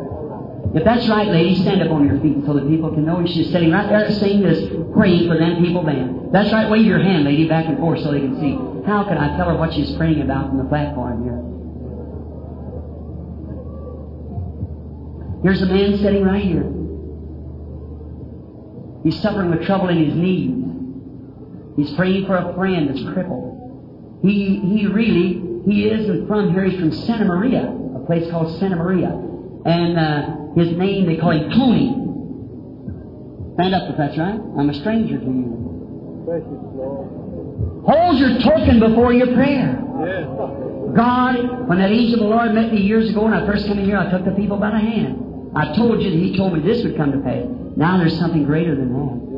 If 0.74 0.84
that's 0.84 1.08
right, 1.08 1.26
ladies, 1.26 1.60
stand 1.62 1.82
up 1.82 1.90
on 1.90 2.06
your 2.06 2.20
feet 2.20 2.44
so 2.46 2.54
that 2.54 2.68
people 2.68 2.90
can 2.94 3.04
know 3.04 3.26
she's 3.26 3.50
sitting 3.50 3.72
right 3.72 3.88
there 3.88 4.10
singing 4.12 4.42
this 4.42 4.70
praying 4.94 5.28
for 5.28 5.36
them 5.36 5.64
people 5.64 5.82
then. 5.84 6.30
That's 6.32 6.52
right, 6.52 6.70
wave 6.70 6.86
your 6.86 7.02
hand, 7.02 7.24
lady, 7.24 7.48
back 7.48 7.66
and 7.66 7.78
forth 7.78 8.00
so 8.02 8.12
they 8.12 8.20
can 8.20 8.38
see. 8.38 8.54
How 8.86 9.02
can 9.04 9.18
I 9.18 9.36
tell 9.36 9.48
her 9.48 9.56
what 9.56 9.74
she's 9.74 9.90
praying 9.96 10.22
about 10.22 10.48
from 10.48 10.58
the 10.58 10.64
platform 10.64 11.24
here? 11.24 11.40
Here's 15.42 15.62
a 15.62 15.66
man 15.66 15.98
sitting 15.98 16.22
right 16.22 16.44
here. 16.44 16.70
He's 19.02 19.20
suffering 19.22 19.50
with 19.50 19.64
trouble 19.66 19.88
in 19.88 20.04
his 20.04 20.14
knees. 20.14 20.60
He's 21.76 21.96
praying 21.96 22.26
for 22.26 22.36
a 22.36 22.54
friend 22.54 22.88
that's 22.88 23.02
crippled. 23.12 24.20
He, 24.22 24.60
he 24.60 24.86
really, 24.86 25.42
he 25.66 25.88
isn't 25.88 26.28
from 26.28 26.52
here. 26.52 26.64
He's 26.64 26.78
from 26.78 26.92
Santa 26.92 27.24
Maria, 27.24 27.66
a 27.96 28.04
place 28.06 28.30
called 28.30 28.58
Santa 28.58 28.76
Maria. 28.76 29.08
And 29.64 29.98
uh, 29.98 30.36
his 30.56 30.76
name, 30.76 31.06
they 31.06 31.16
call 31.16 31.30
him 31.32 31.50
Tony. 31.50 31.96
Stand 33.54 33.74
up 33.74 33.90
if 33.90 33.96
that's 33.96 34.16
right. 34.18 34.40
I'm 34.58 34.70
a 34.70 34.74
stranger 34.74 35.18
to 35.18 35.24
you. 35.24 35.56
Hold 37.86 38.18
your 38.18 38.38
token 38.40 38.80
before 38.80 39.12
your 39.12 39.34
prayer. 39.34 39.76
God, 40.94 41.68
when 41.68 41.78
that 41.78 41.90
angel 41.90 42.14
of 42.14 42.20
the 42.20 42.26
Lord 42.26 42.52
met 42.54 42.72
me 42.72 42.80
years 42.80 43.10
ago 43.10 43.24
when 43.24 43.34
I 43.34 43.46
first 43.46 43.66
came 43.66 43.78
in 43.78 43.84
here, 43.84 43.98
I 43.98 44.10
took 44.10 44.24
the 44.24 44.32
people 44.32 44.56
by 44.56 44.70
the 44.70 44.78
hand. 44.78 45.52
I 45.54 45.74
told 45.76 46.02
you 46.02 46.10
that 46.10 46.16
He 46.16 46.36
told 46.36 46.52
me 46.54 46.60
this 46.60 46.82
would 46.84 46.96
come 46.96 47.12
to 47.12 47.18
pass. 47.18 47.44
Now 47.76 47.98
there's 47.98 48.18
something 48.18 48.44
greater 48.44 48.74
than 48.74 48.92
that. 48.92 49.30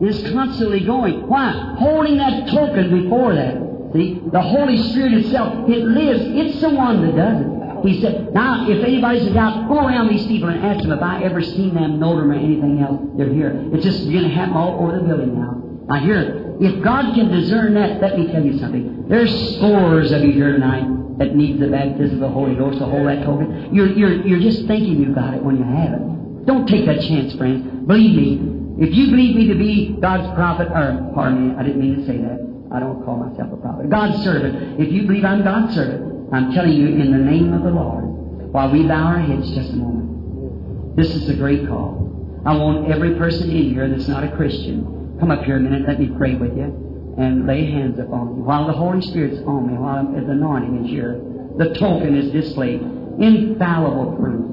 It's 0.00 0.30
constantly 0.32 0.80
going. 0.80 1.26
Why? 1.26 1.74
Holding 1.78 2.18
that 2.18 2.48
token 2.48 3.02
before 3.02 3.34
that. 3.34 3.56
See, 3.92 4.20
the 4.30 4.40
Holy 4.40 4.76
Spirit 4.90 5.14
itself, 5.14 5.68
it 5.68 5.82
lives. 5.82 6.20
It's 6.24 6.60
the 6.60 6.70
one 6.70 7.04
that 7.06 7.16
does 7.16 7.40
it. 7.40 7.57
He 7.88 8.02
said, 8.02 8.34
now, 8.34 8.68
if 8.68 8.84
anybody's 8.84 9.26
in 9.26 9.32
doubt, 9.32 9.66
go 9.66 9.78
around 9.78 10.08
these 10.08 10.26
people 10.26 10.50
and 10.50 10.62
ask 10.62 10.82
them 10.82 10.92
if 10.92 11.02
I 11.02 11.22
ever 11.22 11.40
seen 11.40 11.74
them, 11.74 11.98
know 11.98 12.16
them, 12.16 12.30
or 12.30 12.34
anything 12.34 12.82
else. 12.82 13.00
They're 13.16 13.32
here. 13.32 13.64
It's 13.72 13.82
just 13.82 14.04
going 14.04 14.24
to 14.24 14.28
happen 14.28 14.54
all 14.54 14.78
over 14.78 15.00
the 15.00 15.04
building 15.06 15.40
now. 15.40 15.56
Now, 15.88 16.04
here, 16.04 16.56
if 16.60 16.84
God 16.84 17.14
can 17.14 17.30
discern 17.30 17.72
that, 17.74 18.02
let 18.02 18.18
me 18.18 18.30
tell 18.30 18.44
you 18.44 18.58
something. 18.58 19.08
There's 19.08 19.56
scores 19.56 20.12
of 20.12 20.22
you 20.22 20.32
here 20.32 20.52
tonight 20.52 20.84
that 21.18 21.34
need 21.34 21.60
the 21.60 21.68
baptism 21.68 22.16
of 22.16 22.20
the 22.20 22.28
Holy 22.28 22.54
Ghost 22.54 22.78
to 22.78 22.84
hold 22.84 23.08
that 23.08 23.24
token. 23.24 23.74
You're, 23.74 23.88
you're, 23.88 24.26
you're 24.26 24.40
just 24.40 24.66
thinking 24.66 25.00
you 25.00 25.14
got 25.14 25.32
it 25.32 25.42
when 25.42 25.56
you 25.56 25.64
have 25.64 25.94
it. 25.94 26.46
Don't 26.46 26.66
take 26.66 26.84
that 26.84 27.00
chance, 27.00 27.34
friends. 27.36 27.86
Believe 27.86 28.14
me, 28.14 28.84
if 28.84 28.94
you 28.94 29.06
believe 29.06 29.34
me 29.34 29.48
to 29.48 29.54
be 29.54 29.96
God's 29.98 30.28
prophet, 30.34 30.68
or, 30.68 31.10
pardon 31.14 31.48
me, 31.48 31.54
I 31.56 31.62
didn't 31.62 31.80
mean 31.80 31.96
to 31.96 32.06
say 32.06 32.18
that. 32.18 32.38
I 32.70 32.80
don't 32.80 33.02
call 33.04 33.16
myself 33.16 33.50
a 33.50 33.56
prophet. 33.56 33.88
God's 33.88 34.22
servant. 34.22 34.78
If 34.78 34.92
you 34.92 35.06
believe 35.06 35.24
I'm 35.24 35.42
God's 35.42 35.74
servant, 35.74 36.17
I'm 36.30 36.52
telling 36.52 36.72
you 36.72 36.88
in 36.88 37.10
the 37.10 37.18
name 37.18 37.54
of 37.54 37.62
the 37.62 37.70
Lord, 37.70 38.04
while 38.52 38.70
we 38.70 38.86
bow 38.86 39.02
our 39.02 39.18
heads 39.18 39.50
just 39.54 39.70
a 39.70 39.76
moment, 39.76 40.94
this 40.94 41.14
is 41.14 41.28
a 41.30 41.34
great 41.34 41.66
call. 41.66 42.04
I 42.44 42.54
want 42.54 42.90
every 42.90 43.14
person 43.14 43.50
in 43.50 43.72
here 43.72 43.88
that's 43.88 44.08
not 44.08 44.24
a 44.24 44.36
Christian, 44.36 45.16
come 45.20 45.30
up 45.30 45.42
here 45.44 45.56
a 45.56 45.60
minute, 45.60 45.88
let 45.88 45.98
me 45.98 46.10
pray 46.18 46.34
with 46.34 46.54
you, 46.54 47.14
and 47.16 47.46
lay 47.46 47.70
hands 47.70 47.98
upon 47.98 48.36
you. 48.36 48.42
While 48.42 48.66
the 48.66 48.74
Holy 48.74 49.00
Spirit's 49.00 49.40
on 49.46 49.68
me, 49.68 49.78
while 49.78 50.04
the 50.04 50.18
anointing 50.30 50.84
is 50.84 50.90
here, 50.90 51.18
the 51.56 51.74
token 51.78 52.14
is 52.14 52.30
displayed. 52.30 52.82
Infallible 52.82 54.16
proof. 54.16 54.44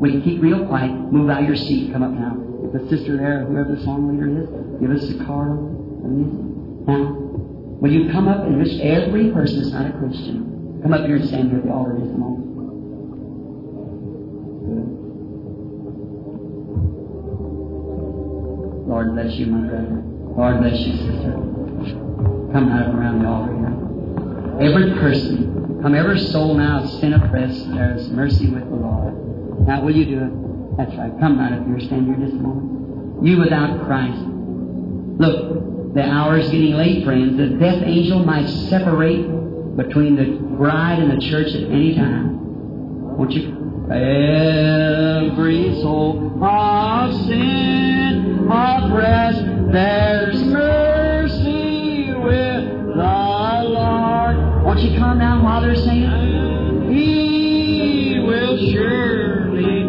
We 0.00 0.10
can 0.10 0.22
keep 0.22 0.42
real 0.42 0.66
quiet, 0.66 0.92
move 0.92 1.30
out 1.30 1.42
of 1.42 1.48
your 1.48 1.56
seat, 1.56 1.92
come 1.94 2.02
up 2.02 2.12
now. 2.12 2.36
If 2.64 2.72
the 2.72 2.88
sister 2.94 3.16
there, 3.16 3.46
whoever 3.46 3.74
the 3.74 3.82
song 3.84 4.06
leader 4.12 4.28
is, 4.28 4.80
give 4.80 4.90
us 4.90 5.08
the 5.08 5.24
card. 5.24 5.58
Now, 6.86 7.16
will 7.80 7.90
you 7.90 8.12
come 8.12 8.28
up 8.28 8.44
and 8.44 8.58
wish 8.58 8.78
every 8.80 9.30
person 9.30 9.62
that's 9.62 9.72
not 9.72 9.86
a 9.86 9.98
Christian 9.98 10.51
Come 10.82 10.94
up 10.94 11.06
here 11.06 11.14
and 11.14 11.28
stand 11.28 11.50
here 11.50 11.58
at 11.60 11.64
the 11.64 11.70
altar 11.72 11.92
just 11.92 12.10
a 12.10 12.18
moment. 12.18 12.42
Lord 18.88 19.14
bless 19.14 19.34
you, 19.34 19.46
my 19.46 19.68
brother. 19.68 20.02
Lord 20.36 20.58
bless 20.58 20.80
you, 20.80 20.92
sister. 20.96 21.32
Come 22.52 22.68
out 22.72 22.92
around 22.94 23.22
the 23.22 23.28
altar 23.28 23.54
here. 23.54 24.72
Every 24.72 24.92
person, 24.98 25.78
come 25.82 25.94
every 25.94 26.18
soul 26.18 26.54
now 26.54 26.84
sin 26.84 27.12
oppressed, 27.12 27.72
there's 27.72 28.10
mercy 28.10 28.48
with 28.48 28.68
the 28.68 28.74
Lord. 28.74 29.14
Now 29.68 29.82
will 29.82 29.94
you 29.94 30.04
do 30.04 30.18
it? 30.24 30.76
That's 30.76 30.96
right. 30.98 31.12
Come 31.20 31.38
right 31.38 31.52
up 31.52 31.64
here, 31.64 31.78
stand 31.78 32.06
here 32.06 32.16
just 32.16 32.34
a 32.34 32.42
moment. 32.42 33.24
You 33.24 33.38
without 33.38 33.86
Christ. 33.86 34.18
Look, 34.18 35.94
the 35.94 36.02
hour 36.02 36.38
is 36.38 36.50
getting 36.50 36.74
late, 36.74 37.04
friends. 37.04 37.36
The 37.36 37.50
death 37.56 37.82
angel 37.84 38.24
might 38.24 38.48
separate 38.48 39.41
between 39.76 40.16
the 40.16 40.38
bride 40.56 40.98
and 40.98 41.10
the 41.10 41.20
church 41.30 41.48
at 41.48 41.62
any 41.70 41.94
time. 41.94 43.16
Won't 43.16 43.32
you? 43.32 43.58
Every 43.90 45.74
soul 45.80 46.42
of 46.42 47.14
sin 47.26 48.48
oppressed, 48.50 49.44
there's 49.72 50.42
mercy 50.44 52.12
with 52.14 52.64
the 52.96 53.62
Lord. 53.64 54.64
Won't 54.64 54.80
you 54.80 54.98
come 54.98 55.18
down 55.18 55.42
while 55.42 55.62
they're 55.62 55.74
singing? 55.74 56.92
He 56.92 58.18
will 58.20 58.56
surely 58.72 59.84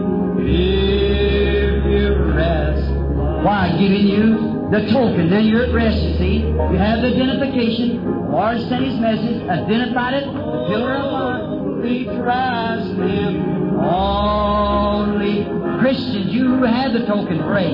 give 0.45 1.85
you 1.85 2.15
rest. 2.33 2.89
Why? 3.43 3.75
Giving 3.77 4.07
you 4.07 4.52
the 4.73 4.89
token. 4.91 5.29
Then 5.29 5.45
you're 5.45 5.65
at 5.65 5.73
rest, 5.73 6.01
you 6.01 6.17
see. 6.17 6.37
You 6.39 6.77
have 6.81 7.01
the 7.01 7.13
identification. 7.13 8.03
The 8.03 8.09
Lord 8.33 8.57
sent 8.67 8.83
His 8.83 8.99
message, 8.99 9.47
identified 9.47 10.15
it, 10.15 10.23
pillar 10.23 10.95
of 10.95 11.11
fire. 11.11 11.81
We 11.81 12.05
trust 12.05 12.89
Him 12.97 13.79
only. 13.79 15.45
Christians, 15.79 16.33
you 16.33 16.63
have 16.63 16.93
the 16.93 17.05
token. 17.05 17.37
Pray. 17.43 17.69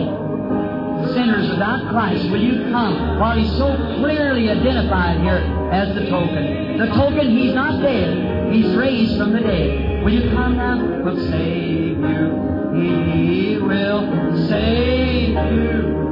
Sinners 1.13 1.49
without 1.49 1.89
Christ, 1.89 2.29
will 2.29 2.43
you 2.43 2.69
come? 2.69 3.17
While 3.17 3.37
He's 3.37 3.51
so 3.57 3.73
clearly 3.99 4.49
identified 4.49 5.21
here 5.21 5.39
as 5.71 5.95
the 5.95 6.09
token. 6.09 6.77
The 6.79 6.87
token, 6.87 7.31
He's 7.31 7.55
not 7.55 7.81
dead. 7.81 8.51
He's 8.51 8.75
raised 8.75 9.17
from 9.17 9.31
the 9.31 9.39
dead. 9.39 10.03
Will 10.03 10.11
you 10.11 10.31
come 10.31 10.57
now? 10.57 11.03
We'll 11.05 11.29
save 11.29 11.97
you. 11.97 12.49
He 12.75 13.57
will 13.57 14.49
save 14.49 15.29
you. 15.29 16.08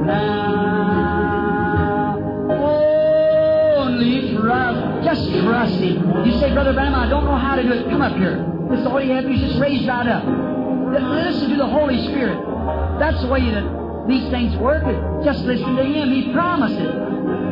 Just 5.08 5.30
trust 5.40 5.74
Him. 5.80 6.26
You 6.26 6.38
say, 6.38 6.52
Brother 6.52 6.72
Branham, 6.72 6.94
I 6.94 7.08
don't 7.08 7.24
know 7.24 7.36
how 7.36 7.56
to 7.56 7.62
do 7.62 7.72
it. 7.72 7.88
Come 7.88 8.02
up 8.02 8.16
here. 8.16 8.44
This 8.68 8.80
is 8.80 8.86
all 8.86 9.00
you 9.00 9.12
have 9.12 9.24
to 9.24 9.28
do 9.28 9.34
is 9.34 9.40
just 9.40 9.58
raise 9.60 9.86
right 9.86 10.06
up. 10.06 10.24
Listen 10.92 11.50
to 11.50 11.56
the 11.56 11.66
Holy 11.66 11.96
Spirit. 12.08 12.38
That's 12.98 13.20
the 13.22 13.28
way 13.28 13.40
that 13.50 14.06
these 14.06 14.28
things 14.30 14.56
work. 14.56 14.84
Just 15.24 15.44
listen 15.44 15.76
to 15.76 15.84
Him. 15.84 16.10
He 16.10 16.32
promised. 16.32 16.78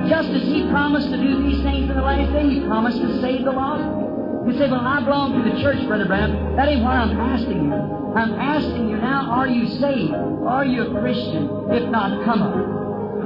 Just 0.09 0.29
as 0.31 0.43
He 0.43 0.69
promised 0.69 1.11
to 1.11 1.17
do 1.17 1.43
these 1.49 1.63
things 1.63 1.89
in 1.89 1.97
the 1.97 2.03
last 2.03 2.33
day, 2.33 2.49
He 2.49 2.61
promised 2.61 2.99
to 3.01 3.21
save 3.21 3.45
the 3.45 3.53
lost. 3.53 4.06
You 4.47 4.53
say, 4.53 4.71
well, 4.71 4.79
I 4.79 5.03
belong 5.03 5.43
to 5.43 5.51
the 5.51 5.59
church, 5.61 5.85
Brother 5.89 6.07
Branham. 6.07 6.55
That 6.55 6.69
ain't 6.69 6.81
what 6.85 6.95
I'm 6.95 7.19
asking 7.19 7.67
you. 7.67 7.75
I'm 8.15 8.33
asking 8.39 8.89
you 8.89 8.97
now, 8.97 9.27
are 9.35 9.49
you 9.49 9.67
saved? 9.83 10.15
Are 10.47 10.65
you 10.65 10.87
a 10.87 11.01
Christian? 11.01 11.51
If 11.75 11.91
not, 11.91 12.25
come 12.25 12.43
up. 12.43 12.55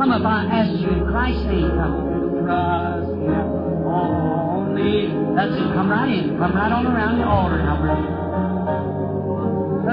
Come 0.00 0.12
up, 0.12 0.24
I 0.24 0.48
ask 0.48 0.72
you 0.80 0.88
in 0.88 1.04
Christ's 1.12 1.44
name, 1.44 1.68
come. 1.76 2.40
Trust 2.40 3.12
Him 3.20 3.36
only. 3.84 5.12
That's 5.36 5.52
it. 5.52 5.68
Come 5.76 5.90
right 5.90 6.08
in. 6.08 6.38
Come 6.38 6.56
right 6.56 6.72
on 6.72 6.86
around 6.86 7.18
the 7.18 7.28
altar 7.28 7.60
now, 7.68 7.76
brother. 7.84 8.08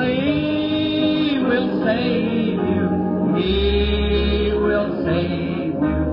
He 0.08 1.44
will 1.44 1.84
save 1.84 2.56
you. 2.56 2.88
He 3.36 4.56
will 4.56 5.04
save 5.04 5.76
you. 5.76 6.08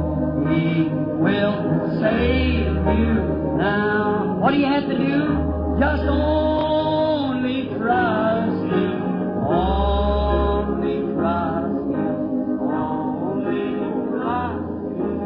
He 0.50 0.90
will 1.22 1.54
save 2.02 2.98
you 2.98 3.33
now. 3.56 4.38
What 4.40 4.50
do 4.52 4.58
you 4.58 4.66
have 4.66 4.84
to 4.88 4.96
do? 4.98 5.78
Just 5.80 6.02
only 6.08 7.68
trust 7.78 8.62
Him. 8.72 9.02
Only 9.46 11.00
trust 11.14 11.90
Him. 11.90 12.70
Only 12.70 13.62
trust 14.10 14.64
Him. 14.94 15.18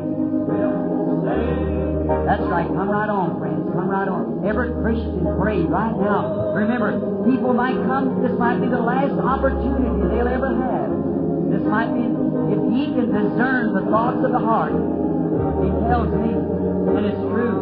will 0.52 1.22
save 1.24 1.60
you. 1.66 2.24
That's 2.26 2.46
right. 2.50 2.66
Come 2.66 2.90
right 2.90 3.08
on, 3.10 3.38
friends. 3.38 3.64
Come 3.72 3.88
right 3.88 4.08
on. 4.08 4.35
Every 4.46 4.70
Christian 4.78 5.26
pray 5.42 5.66
right 5.66 5.96
now. 5.98 6.54
Remember, 6.54 6.94
people 7.26 7.52
might 7.52 7.74
come. 7.90 8.22
This 8.22 8.38
might 8.38 8.62
be 8.62 8.68
the 8.70 8.78
last 8.78 9.18
opportunity 9.18 9.90
they'll 10.06 10.30
ever 10.30 10.54
have. 10.54 10.86
This 11.50 11.66
might 11.66 11.90
be, 11.90 12.06
if 12.54 12.60
he 12.70 12.94
can 12.94 13.10
discern 13.10 13.74
the 13.74 13.90
thoughts 13.90 14.22
of 14.22 14.30
the 14.30 14.38
heart, 14.38 14.70
he 14.70 15.68
tells 15.90 16.14
me, 16.14 16.30
and 16.30 17.02
it's 17.10 17.18
true. 17.26 17.58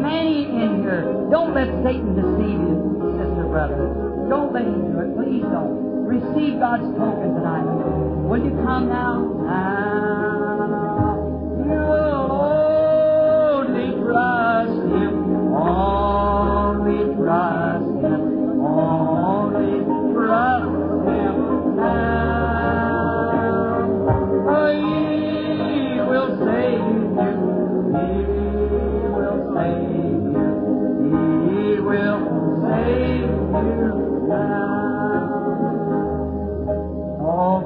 Many 0.00 0.48
in 0.48 0.80
here, 0.80 1.28
don't 1.30 1.52
let 1.52 1.68
Satan 1.84 2.16
deceive 2.16 2.56
you, 2.56 3.12
sister, 3.20 3.44
brother. 3.52 3.92
Don't 4.32 4.52
let 4.52 4.64
him 4.64 4.92
do 4.92 4.98
it. 4.98 5.12
Please 5.14 5.44
don't. 5.44 6.08
Receive 6.08 6.58
God's 6.58 6.88
token 6.96 7.36
tonight. 7.36 7.68
Will 8.28 8.42
you 8.42 8.56
come 8.64 8.88
now? 8.88 9.44
Ah, 9.44 10.66
now. 10.66 11.20
You'll 11.68 12.31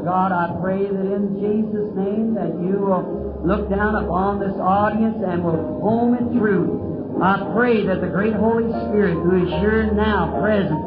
God, 0.07 0.31
I 0.31 0.55
pray 0.63 0.87
that 0.87 1.07
in 1.19 1.35
Jesus' 1.35 1.91
name 1.99 2.39
that 2.39 2.55
you 2.63 2.79
will 2.79 3.43
look 3.43 3.67
down 3.67 3.99
upon 3.99 4.39
this 4.39 4.55
audience 4.55 5.19
and 5.19 5.43
will 5.43 5.83
home 5.83 6.15
it 6.15 6.31
through. 6.31 7.19
I 7.19 7.51
pray 7.51 7.83
that 7.91 7.99
the 7.99 8.15
great 8.15 8.39
Holy 8.39 8.71
Spirit 8.87 9.19
who 9.19 9.43
is 9.43 9.51
here 9.59 9.91
now 9.91 10.31
present, 10.39 10.79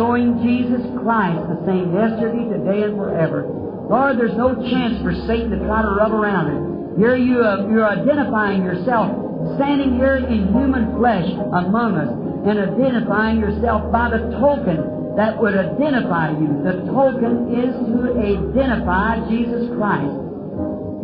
showing 0.00 0.40
Jesus 0.40 0.80
Christ 1.04 1.44
the 1.44 1.60
same 1.68 1.92
yesterday, 1.92 2.48
today, 2.48 2.88
and 2.88 2.96
forever. 2.96 3.44
Lord, 3.84 4.16
there's 4.16 4.32
no 4.40 4.56
chance 4.56 4.96
for 5.04 5.12
Satan 5.28 5.52
to 5.52 5.60
try 5.68 5.84
to 5.84 5.92
rub 6.00 6.16
around 6.16 6.48
it. 6.48 6.60
Here 6.96 7.20
you, 7.20 7.44
you're 7.68 7.84
identifying 7.84 8.64
yourself, 8.64 9.60
standing 9.60 10.00
here 10.00 10.24
in 10.24 10.56
human 10.56 10.96
flesh 10.96 11.28
among 11.52 12.00
us, 12.00 12.08
and 12.48 12.56
identifying 12.56 13.44
yourself 13.44 13.92
by 13.92 14.08
the 14.08 14.24
token 14.40 15.03
that 15.16 15.38
would 15.38 15.54
identify 15.54 16.30
you. 16.34 16.50
The 16.66 16.90
token 16.90 17.54
is 17.54 17.70
to 17.70 18.18
identify 18.18 19.22
Jesus 19.30 19.70
Christ, 19.78 20.10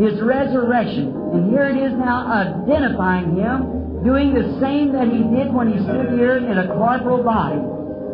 His 0.02 0.18
resurrection. 0.20 1.14
And 1.30 1.50
here 1.50 1.70
it 1.70 1.78
is 1.78 1.94
now 1.94 2.26
identifying 2.26 3.38
Him, 3.38 4.02
doing 4.02 4.34
the 4.34 4.58
same 4.58 4.92
that 4.98 5.06
He 5.06 5.22
did 5.22 5.54
when 5.54 5.70
He 5.70 5.78
stood 5.78 6.18
here 6.18 6.38
in 6.38 6.58
a 6.58 6.66
corporal 6.74 7.22
body. 7.22 7.62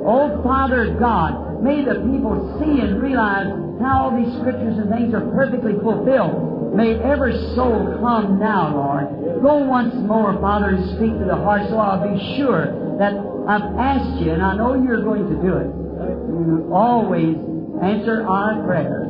Oh, 0.05 0.43
Father 0.45 0.95
God, 1.01 1.65
may 1.65 1.83
the 1.83 2.05
people 2.13 2.61
see 2.61 2.81
and 2.85 3.01
realize 3.01 3.49
how 3.81 4.05
all 4.05 4.13
these 4.13 4.33
scriptures 4.41 4.77
and 4.77 4.93
things 4.93 5.15
are 5.15 5.25
perfectly 5.33 5.81
fulfilled. 5.81 6.77
May 6.77 7.01
every 7.01 7.33
soul 7.57 7.97
come 8.05 8.39
now, 8.39 8.77
Lord. 8.77 9.41
Go 9.41 9.65
once 9.65 9.95
more, 9.95 10.37
Father, 10.41 10.77
and 10.77 10.97
speak 10.97 11.17
to 11.19 11.25
the 11.25 11.37
heart 11.37 11.63
so 11.71 11.79
I'll 11.79 12.05
be 12.05 12.37
sure 12.37 12.99
that 13.01 13.17
I've 13.49 13.73
asked 13.81 14.21
you, 14.21 14.33
and 14.33 14.43
I 14.43 14.57
know 14.57 14.75
you're 14.75 15.03
going 15.03 15.25
to 15.25 15.37
do 15.41 15.57
it. 15.57 15.86
Always 16.73 17.37
answer 17.83 18.27
our 18.27 18.65
prayer. 18.67 19.07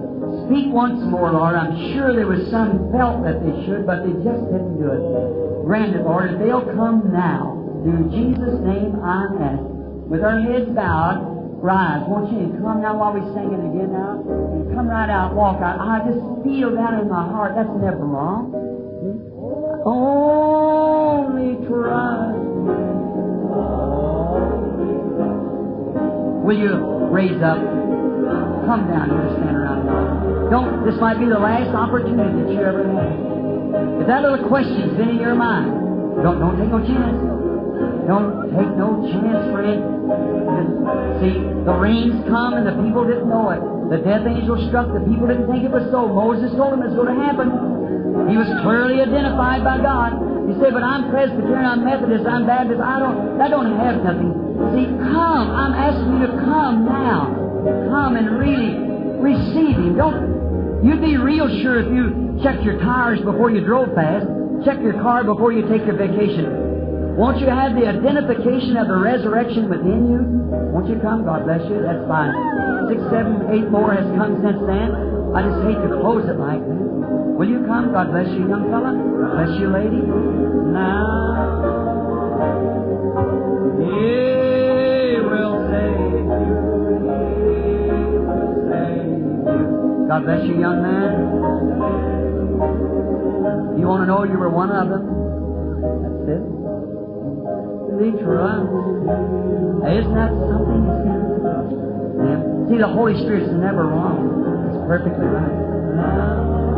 Speak 0.47 0.72
once 0.72 1.02
more, 1.10 1.32
Lord. 1.32 1.55
I'm 1.55 1.93
sure 1.94 2.14
there 2.14 2.26
was 2.26 2.51
some 2.51 2.90
felt 2.93 3.22
that 3.24 3.43
they 3.43 3.66
should, 3.66 3.86
but 3.86 4.02
they 4.05 4.12
just 4.22 4.43
didn't 4.51 4.78
do 4.78 4.90
it. 4.90 5.02
Grant 5.66 5.94
it, 5.94 6.02
Lord, 6.02 6.30
if 6.34 6.38
they'll 6.38 6.66
come 6.74 7.10
now. 7.12 7.56
In 7.84 8.10
Jesus' 8.10 8.60
name 8.62 8.98
I 9.02 9.26
ask. 9.43 9.62
With 10.06 10.22
our 10.22 10.38
heads 10.40 10.70
bowed, 10.70 11.22
rise. 11.62 12.02
Won't 12.06 12.30
you 12.30 12.55
come 12.62 12.82
now 12.82 12.98
while 12.98 13.12
we 13.14 13.20
sing 13.34 13.51
it 13.51 13.62
again 13.62 13.90
now? 13.93 14.22
And 14.22 14.74
come 14.74 14.88
right 14.88 15.10
out, 15.10 15.34
walk 15.34 15.62
out. 15.62 15.80
I 15.80 16.06
just 16.06 16.22
feel 16.47 16.70
that 16.74 17.01
in 17.02 17.09
my 17.09 17.26
heart. 17.26 17.55
That's 17.56 17.70
never 17.82 18.06
wrong. 18.06 18.55
Only 19.86 21.55
trust. 21.66 22.36
Will 26.47 26.55
you 26.55 26.78
raise 27.10 27.43
up? 27.43 27.59
Come 27.59 28.86
down 28.86 29.10
here, 29.10 29.18
and 29.18 29.35
stand 29.35 29.56
around 29.59 29.82
here. 29.82 30.47
Don't, 30.47 30.86
this 30.86 30.94
might 31.02 31.18
be 31.18 31.27
the 31.27 31.43
last 31.43 31.74
opportunity 31.74 32.39
that 32.39 32.47
you 32.55 32.62
ever 32.62 32.86
have. 32.86 33.98
If 33.98 34.06
that 34.06 34.23
little 34.23 34.47
question's 34.47 34.94
been 34.94 35.10
in 35.10 35.18
your 35.18 35.35
mind, 35.35 35.74
don't, 36.23 36.39
don't 36.39 36.55
take 36.55 36.70
no 36.70 36.78
chance. 36.86 37.18
Don't 38.06 38.55
take 38.55 38.70
no 38.78 39.02
chance 39.10 39.43
for 39.51 39.59
it. 39.66 39.82
See, 41.18 41.35
the 41.66 41.74
rains 41.82 42.14
come 42.31 42.55
and 42.55 42.62
the 42.62 42.78
people 42.78 43.02
didn't 43.02 43.27
know 43.27 43.51
it. 43.51 43.59
The 43.90 43.98
death 44.06 44.23
angel 44.23 44.70
struck, 44.70 44.94
the 44.94 45.02
people 45.02 45.27
didn't 45.27 45.51
think 45.51 45.66
it 45.66 45.74
was 45.74 45.90
so. 45.90 46.06
Moses 46.06 46.55
told 46.55 46.78
them 46.78 46.86
it's 46.86 46.94
going 46.94 47.10
to 47.10 47.18
happen. 47.27 48.31
He 48.31 48.39
was 48.39 48.47
clearly 48.62 49.02
identified 49.02 49.66
by 49.66 49.82
God. 49.82 50.14
You 50.47 50.55
say, 50.62 50.70
but 50.70 50.86
I'm 50.86 51.10
Presbyterian, 51.10 51.66
I'm 51.66 51.82
Methodist, 51.82 52.23
I'm 52.23 52.47
Baptist, 52.47 52.78
I 52.78 53.02
don't, 53.02 53.35
that 53.43 53.51
don't 53.51 53.74
have 53.82 53.98
nothing. 54.06 54.47
See, 54.73 54.86
come. 54.89 55.52
I'm 55.52 55.74
asking 55.77 56.16
you 56.16 56.26
come 56.47 56.86
now. 56.86 57.35
Come 57.90 58.16
and 58.16 58.39
really 58.39 58.78
receive 59.18 59.77
Him. 59.77 59.97
Don't, 59.98 60.86
you'd 60.86 61.02
be 61.02 61.16
real 61.18 61.51
sure 61.62 61.82
if 61.82 61.90
you 61.90 62.39
checked 62.43 62.62
your 62.62 62.78
tires 62.78 63.20
before 63.20 63.51
you 63.51 63.64
drove 63.64 63.93
fast, 63.94 64.27
check 64.64 64.78
your 64.81 64.94
car 65.02 65.24
before 65.24 65.52
you 65.52 65.66
take 65.68 65.85
your 65.85 65.97
vacation. 65.98 67.16
Won't 67.16 67.40
you 67.40 67.48
have 67.48 67.74
the 67.74 67.89
identification 67.89 68.77
of 68.77 68.89
the 68.89 68.98
resurrection 68.98 69.68
within 69.70 70.06
you? 70.12 70.20
Won't 70.73 70.89
you 70.89 71.01
come? 71.01 71.24
God 71.24 71.44
bless 71.44 71.64
you. 71.68 71.81
That's 71.81 72.06
fine. 72.06 72.36
Six, 72.93 73.01
seven, 73.10 73.48
eight 73.51 73.70
more 73.70 73.94
has 73.94 74.05
come 74.20 74.36
since 74.44 74.60
then. 74.68 74.93
I 75.35 75.43
just 75.43 75.64
hate 75.64 75.81
to 75.81 75.97
close 76.01 76.28
it 76.28 76.39
like 76.39 76.60
that. 76.60 76.82
Will 77.40 77.48
you 77.48 77.64
come? 77.66 77.93
God 77.93 78.12
bless 78.12 78.28
you, 78.28 78.48
young 78.48 78.68
fella. 78.68 78.93
Bless 78.93 79.59
you, 79.59 79.68
lady. 79.73 80.05
Now. 80.77 81.09
He 83.81 84.56
God 90.07 90.24
bless 90.24 90.47
you, 90.47 90.61
young 90.61 90.83
man. 90.83 91.11
You 93.78 93.89
want 93.89 94.03
to 94.03 94.07
know 94.07 94.23
you 94.23 94.39
were 94.39 94.51
one 94.51 94.70
of 94.70 94.89
them? 94.89 95.03
That's 96.03 96.31
it. 96.31 96.43
They 97.99 98.11
trust. 98.23 98.70
Isn't 99.83 100.15
that 100.15 100.31
something. 100.47 100.87
See, 102.70 102.78
the 102.78 102.87
Holy 102.87 103.15
Spirit's 103.19 103.51
never 103.51 103.87
wrong. 103.87 104.70
It's 104.70 104.78
perfectly 104.87 105.27
right. 105.27 106.76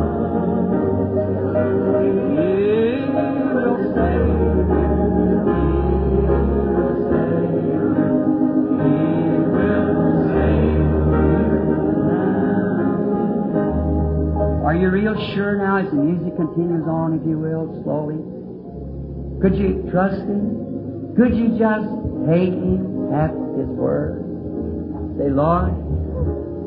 Are 14.78 14.80
you 14.80 14.90
real 14.90 15.34
sure 15.34 15.58
now 15.58 15.78
as 15.78 15.90
the 15.90 15.96
music 15.96 16.36
continues 16.36 16.86
on, 16.86 17.18
if 17.18 17.26
you 17.26 17.36
will, 17.36 17.82
slowly? 17.82 18.22
Could 19.42 19.58
you 19.58 19.90
trust 19.90 20.22
Him? 20.22 21.18
Could 21.18 21.34
you 21.34 21.58
just 21.58 21.90
take 22.30 22.54
Him 22.54 23.10
at 23.10 23.34
His 23.58 23.66
word? 23.74 24.22
Say, 25.18 25.34
Lord, 25.34 25.74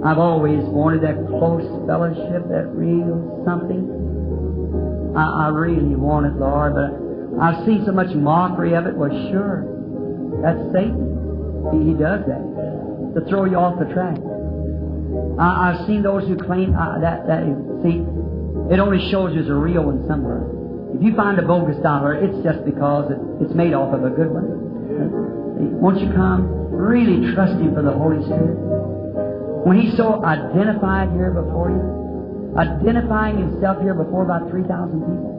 I've 0.04 0.20
always 0.20 0.60
wanted 0.60 1.08
that 1.08 1.24
close 1.32 1.64
fellowship, 1.88 2.52
that 2.52 2.68
real 2.76 3.48
something. 3.48 5.16
I, 5.16 5.48
I 5.48 5.56
really 5.56 5.96
want 5.96 6.26
it, 6.26 6.36
Lord, 6.36 6.76
but 6.76 6.92
I've 7.40 7.64
seen 7.66 7.86
so 7.86 7.94
much 7.94 8.12
mockery 8.12 8.76
of 8.76 8.88
it. 8.88 8.94
Well, 8.94 9.08
sure, 9.32 9.64
that's 10.44 10.60
Satan. 10.76 11.00
He, 11.72 11.88
he 11.88 11.94
does 11.96 12.28
that 12.28 12.44
to 13.16 13.24
throw 13.32 13.46
you 13.46 13.56
off 13.56 13.80
the 13.80 13.88
track. 13.96 14.20
I, 15.40 15.72
I've 15.72 15.88
seen 15.88 16.04
those 16.04 16.28
who 16.28 16.38
claim 16.38 16.76
uh, 16.76 17.00
that 17.00 17.28
that 17.28 17.44
see, 17.84 18.04
it 18.72 18.80
only 18.80 19.12
shows 19.12 19.34
there's 19.34 19.50
a 19.50 19.56
real 19.56 19.84
one 19.84 20.08
somewhere. 20.08 20.48
If 20.96 21.02
you 21.04 21.16
find 21.16 21.40
a 21.40 21.42
bogus 21.42 21.82
dollar, 21.84 22.16
it's 22.16 22.44
just 22.44 22.64
because 22.66 23.12
it, 23.12 23.20
it's 23.44 23.56
made 23.56 23.74
off 23.74 23.94
of 23.94 24.04
a 24.04 24.10
good 24.10 24.32
one. 24.32 24.48
See, 25.58 25.68
Won't 25.80 26.00
you 26.00 26.12
come 26.14 26.48
really 26.72 27.34
trust 27.34 27.60
Him 27.60 27.74
for 27.74 27.82
the 27.82 27.92
Holy 27.92 28.24
Spirit? 28.26 28.60
When 29.66 29.80
He's 29.80 29.96
so 29.98 30.24
identified 30.24 31.12
here 31.12 31.32
before 31.32 31.72
you, 31.72 32.56
identifying 32.58 33.38
Himself 33.40 33.82
here 33.82 33.94
before 33.94 34.24
about 34.24 34.50
3,000 34.50 35.00
people. 35.00 35.32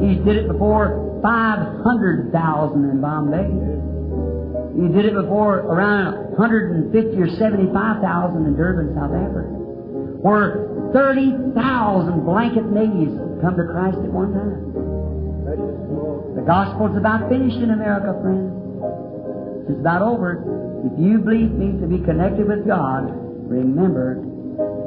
He 0.00 0.14
did 0.24 0.36
it 0.36 0.48
before 0.48 1.20
500,000 1.22 2.90
in 2.90 3.00
Bombay. 3.00 3.95
He 4.76 4.92
did 4.92 5.06
it 5.06 5.14
before 5.14 5.64
around 5.64 6.36
150 6.36 6.92
or 7.16 7.28
75,000 7.40 8.44
in 8.44 8.56
Durban, 8.56 8.92
South 8.92 9.16
Africa. 9.16 9.48
Where 10.20 10.92
30,000 10.92 11.56
blanket 12.24 12.68
natives 12.68 13.16
come 13.40 13.56
to 13.56 13.64
Christ 13.64 13.96
at 13.96 14.12
one 14.12 14.36
time. 14.36 14.76
The 16.36 16.44
gospel's 16.44 16.96
about 16.96 17.28
finished 17.30 17.56
in 17.56 17.70
America, 17.70 18.12
friends. 18.20 18.52
It's 19.70 19.80
about 19.80 20.02
over. 20.02 20.44
If 20.84 20.92
you 21.00 21.18
believe 21.18 21.52
me 21.52 21.80
to 21.80 21.86
be 21.88 22.04
connected 22.04 22.46
with 22.46 22.66
God, 22.66 23.08
remember 23.48 24.20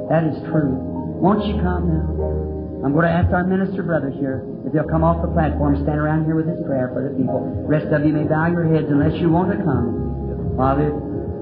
that 0.09 0.23
is 0.23 0.37
true. 0.53 0.77
Won't 1.17 1.45
you 1.45 1.61
come 1.61 1.89
now? 1.89 2.58
I'm 2.79 2.95
going 2.95 3.03
to 3.03 3.11
ask 3.11 3.27
our 3.35 3.43
minister 3.43 3.83
brothers 3.83 4.15
here 4.19 4.39
if 4.63 4.71
they'll 4.71 4.87
come 4.87 5.03
off 5.03 5.19
the 5.19 5.27
platform, 5.35 5.75
stand 5.83 5.99
around 5.99 6.23
here 6.23 6.35
with 6.35 6.47
this 6.47 6.63
prayer 6.63 6.87
for 6.95 7.03
the 7.03 7.11
people. 7.11 7.43
rest 7.67 7.91
of 7.91 8.07
you 8.07 8.15
may 8.15 8.23
bow 8.23 8.47
your 8.47 8.63
heads 8.71 8.87
unless 8.87 9.19
you 9.19 9.27
want 9.27 9.51
to 9.51 9.59
come. 9.59 10.55
Father, 10.55 10.95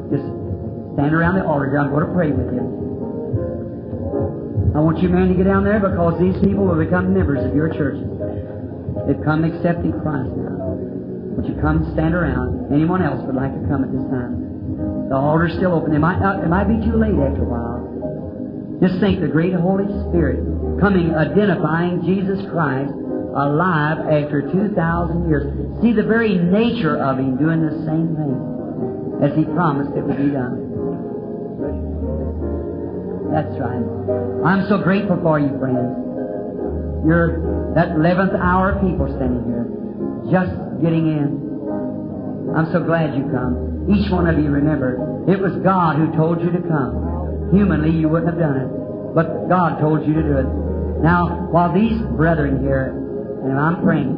just 0.10 0.26
stand 0.98 1.14
around 1.14 1.38
the 1.38 1.46
altar. 1.46 1.70
I'm 1.78 1.94
going 1.94 2.10
to 2.10 2.14
pray 2.18 2.34
with 2.34 2.50
you. 2.58 2.66
I 4.74 4.82
want 4.82 4.98
you, 4.98 5.10
man, 5.14 5.30
to 5.30 5.38
get 5.38 5.46
down 5.46 5.62
there 5.62 5.78
because 5.78 6.18
these 6.18 6.38
people 6.42 6.66
will 6.66 6.82
become 6.82 7.14
members 7.14 7.46
of 7.46 7.54
your 7.54 7.70
church. 7.70 8.02
They've 9.06 9.22
come 9.22 9.46
accepting 9.46 9.94
Christ 10.02 10.34
now. 10.34 10.74
Would 11.38 11.46
you 11.46 11.58
come 11.62 11.86
stand 11.94 12.18
around? 12.18 12.74
Anyone 12.74 13.06
else 13.06 13.22
would 13.30 13.38
like 13.38 13.54
to 13.54 13.62
come 13.70 13.86
at 13.86 13.94
this 13.94 14.06
time? 14.10 15.10
The 15.10 15.16
altar's 15.16 15.54
still 15.54 15.78
open. 15.78 15.94
It 15.94 16.02
might 16.02 16.18
not, 16.18 16.42
it 16.42 16.50
might 16.50 16.66
be 16.66 16.82
too 16.82 16.98
late 16.98 17.14
after 17.14 17.46
a 17.46 17.50
while. 17.50 17.86
Just 18.82 18.98
think 19.00 19.22
the 19.22 19.30
great 19.30 19.54
Holy 19.54 19.86
Spirit 20.10 20.42
coming, 20.80 21.14
identifying 21.16 22.04
Jesus 22.04 22.40
Christ 22.52 22.94
alive 23.36 24.00
after 24.00 24.42
2,000 24.52 25.30
years. 25.30 25.82
See 25.82 25.94
the 25.94 26.04
very 26.04 26.36
nature 26.36 26.98
of 26.98 27.20
Him 27.20 27.38
doing 27.38 27.62
the 27.62 27.86
same 27.86 28.16
thing 28.18 28.38
as 29.22 29.36
He 29.38 29.46
promised 29.46 29.92
it 29.96 30.04
would 30.04 30.18
be 30.18 30.32
done. 30.32 30.68
That's 33.32 33.54
right. 33.60 33.86
I'm 34.46 34.68
so 34.68 34.82
grateful 34.82 35.20
for 35.22 35.40
you, 35.40 35.54
friends. 35.60 36.08
You're 37.06 37.74
that 37.76 37.90
11th 37.94 38.34
hour 38.42 38.80
people 38.82 39.06
standing 39.16 39.46
here, 39.46 39.70
just 40.32 40.52
getting 40.82 41.08
in. 41.08 41.48
I'm 42.56 42.72
so 42.72 42.82
glad 42.82 43.14
you 43.14 43.30
come. 43.30 43.86
Each 43.94 44.10
one 44.12 44.28
of 44.28 44.40
you 44.40 44.50
remember, 44.50 44.98
it 45.28 45.40
was 45.40 45.54
God 45.64 45.98
who 45.98 46.16
told 46.16 46.42
you 46.42 46.50
to 46.52 46.62
come. 46.66 47.52
Humanly, 47.54 47.92
you 47.92 48.10
wouldn't 48.10 48.32
have 48.32 48.40
done 48.40 48.58
it, 48.58 48.70
but 49.18 49.50
God 49.50 49.82
told 49.82 50.06
you 50.06 50.14
to 50.14 50.22
do 50.22 50.38
it. 50.38 50.46
Now, 51.02 51.50
while 51.50 51.74
these 51.74 51.98
brethren 52.14 52.62
here, 52.62 52.94
and 53.42 53.58
I'm 53.58 53.82
praying, 53.82 54.14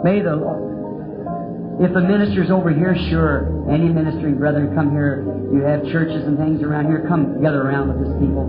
may 0.00 0.24
the 0.24 0.32
Lord, 0.32 1.84
if 1.84 1.92
the 1.92 2.00
minister's 2.00 2.50
over 2.50 2.72
here, 2.72 2.96
sure, 3.12 3.52
any 3.68 3.92
ministering 3.92 4.40
brethren 4.40 4.72
come 4.74 4.92
here. 4.92 5.28
You 5.52 5.60
have 5.60 5.84
churches 5.92 6.24
and 6.24 6.40
things 6.40 6.62
around 6.62 6.86
here. 6.88 7.04
Come 7.04 7.36
together 7.36 7.60
around 7.60 7.92
with 7.92 8.08
these 8.08 8.16
people. 8.16 8.48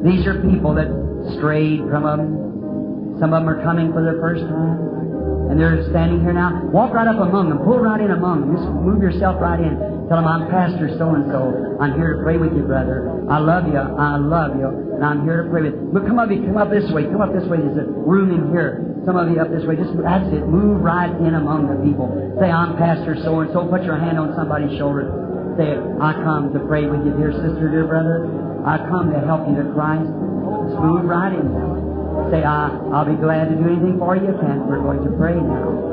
These 0.00 0.24
are 0.24 0.40
people 0.40 0.72
that 0.80 0.88
strayed 1.36 1.84
from 1.92 2.04
them. 2.08 3.20
Some 3.20 3.36
of 3.36 3.44
them 3.44 3.48
are 3.52 3.60
coming 3.60 3.92
for 3.92 4.00
the 4.00 4.16
first 4.16 4.48
time. 4.48 5.52
And 5.52 5.60
they're 5.60 5.84
standing 5.92 6.24
here 6.24 6.32
now. 6.32 6.64
Walk 6.72 6.96
right 6.96 7.08
up 7.08 7.20
among 7.20 7.50
them. 7.52 7.60
Pull 7.68 7.80
right 7.80 8.00
in 8.00 8.10
among 8.10 8.48
them. 8.48 8.56
Just 8.56 8.68
move 8.80 9.04
yourself 9.04 9.36
right 9.40 9.60
in. 9.60 9.76
Tell 10.12 10.20
them, 10.20 10.28
I'm 10.28 10.44
Pastor 10.52 10.92
so 11.00 11.16
and 11.16 11.24
so. 11.32 11.40
I'm 11.80 11.96
here 11.96 12.20
to 12.20 12.22
pray 12.22 12.36
with 12.36 12.52
you, 12.52 12.68
brother. 12.68 13.24
I 13.32 13.40
love 13.40 13.64
you. 13.64 13.80
I 13.80 14.20
love 14.20 14.60
you. 14.60 14.68
And 14.92 15.00
I'm 15.00 15.24
here 15.24 15.40
to 15.40 15.48
pray 15.48 15.64
with 15.64 15.72
you. 15.72 15.88
But 15.88 16.04
come 16.04 16.20
up, 16.20 16.28
you 16.28 16.44
come 16.44 16.60
up 16.60 16.68
this 16.68 16.84
way. 16.92 17.08
Come 17.08 17.24
up 17.24 17.32
this 17.32 17.48
way. 17.48 17.64
There's 17.64 17.80
a 17.80 17.88
room 17.88 18.28
in 18.28 18.52
here. 18.52 19.00
Some 19.08 19.16
of 19.16 19.32
you 19.32 19.40
up 19.40 19.48
this 19.48 19.64
way. 19.64 19.80
Just 19.80 19.96
that's 20.04 20.28
it. 20.28 20.44
Move 20.44 20.84
right 20.84 21.08
in 21.08 21.32
among 21.32 21.72
the 21.72 21.80
people. 21.80 22.12
Say, 22.36 22.52
I'm 22.52 22.76
Pastor 22.76 23.16
so 23.24 23.40
and 23.40 23.56
so. 23.56 23.64
Put 23.72 23.88
your 23.88 23.96
hand 23.96 24.20
on 24.20 24.36
somebody's 24.36 24.76
shoulder. 24.76 25.08
Say, 25.56 25.80
I 25.80 26.12
come 26.20 26.52
to 26.52 26.60
pray 26.68 26.84
with 26.84 27.08
you, 27.08 27.16
dear 27.16 27.32
sister, 27.32 27.72
dear 27.72 27.88
brother. 27.88 28.28
I 28.68 28.84
come 28.92 29.16
to 29.16 29.20
help 29.24 29.48
you 29.48 29.64
to 29.64 29.72
Christ. 29.72 30.12
Just 30.12 30.76
move 30.76 31.08
right 31.08 31.32
in 31.32 31.56
now. 31.56 32.28
Say, 32.28 32.44
I, 32.44 32.68
I'll 32.92 33.08
be 33.08 33.16
glad 33.16 33.48
to 33.48 33.56
do 33.56 33.64
anything 33.64 33.96
for 33.96 34.12
you. 34.12 34.28
Can 34.36 34.68
we're 34.68 34.84
going 34.84 35.08
to 35.08 35.12
pray 35.16 35.40
now. 35.40 35.91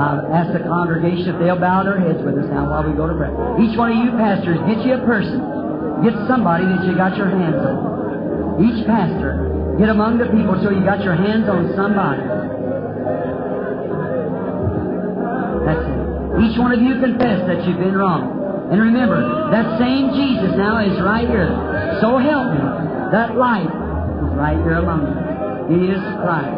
Uh, 0.00 0.16
I'll 0.16 0.32
ask 0.32 0.56
the 0.56 0.64
congregation 0.64 1.28
if 1.28 1.36
they'll 1.44 1.60
bow 1.60 1.84
their 1.84 2.00
heads 2.00 2.24
with 2.24 2.32
us 2.40 2.48
now 2.48 2.72
while 2.72 2.80
we 2.88 2.96
go 2.96 3.04
to 3.04 3.12
prayer. 3.12 3.36
Each 3.60 3.76
one 3.76 3.92
of 3.92 4.00
you 4.00 4.16
pastors, 4.16 4.56
get 4.64 4.80
you 4.80 4.96
a 4.96 5.04
person. 5.04 5.44
Get 6.00 6.16
somebody 6.24 6.64
that 6.64 6.88
you 6.88 6.96
got 6.96 7.20
your 7.20 7.28
hands 7.28 7.60
on. 7.60 8.64
Each 8.64 8.80
pastor, 8.88 9.76
get 9.76 9.92
among 9.92 10.16
the 10.16 10.32
people 10.32 10.56
so 10.64 10.72
you 10.72 10.80
got 10.88 11.04
your 11.04 11.12
hands 11.12 11.44
on 11.52 11.76
somebody. 11.76 12.24
That's 15.68 15.84
it. 15.84 16.00
Each 16.48 16.56
one 16.56 16.72
of 16.72 16.80
you 16.80 16.96
confess 16.96 17.44
that 17.44 17.68
you've 17.68 17.84
been 17.84 17.92
wrong. 17.92 18.72
And 18.72 18.80
remember, 18.80 19.20
that 19.52 19.76
same 19.76 20.16
Jesus 20.16 20.56
now 20.56 20.80
is 20.80 20.96
right 21.04 21.28
here. 21.28 21.52
So 22.00 22.16
help 22.16 22.56
me. 22.56 22.64
That 23.12 23.36
light 23.36 23.68
is 23.68 24.32
right 24.32 24.56
here 24.64 24.80
among 24.80 25.12
you. 25.12 25.76
He 25.76 25.92
is 25.92 26.00
Christ. 26.24 26.56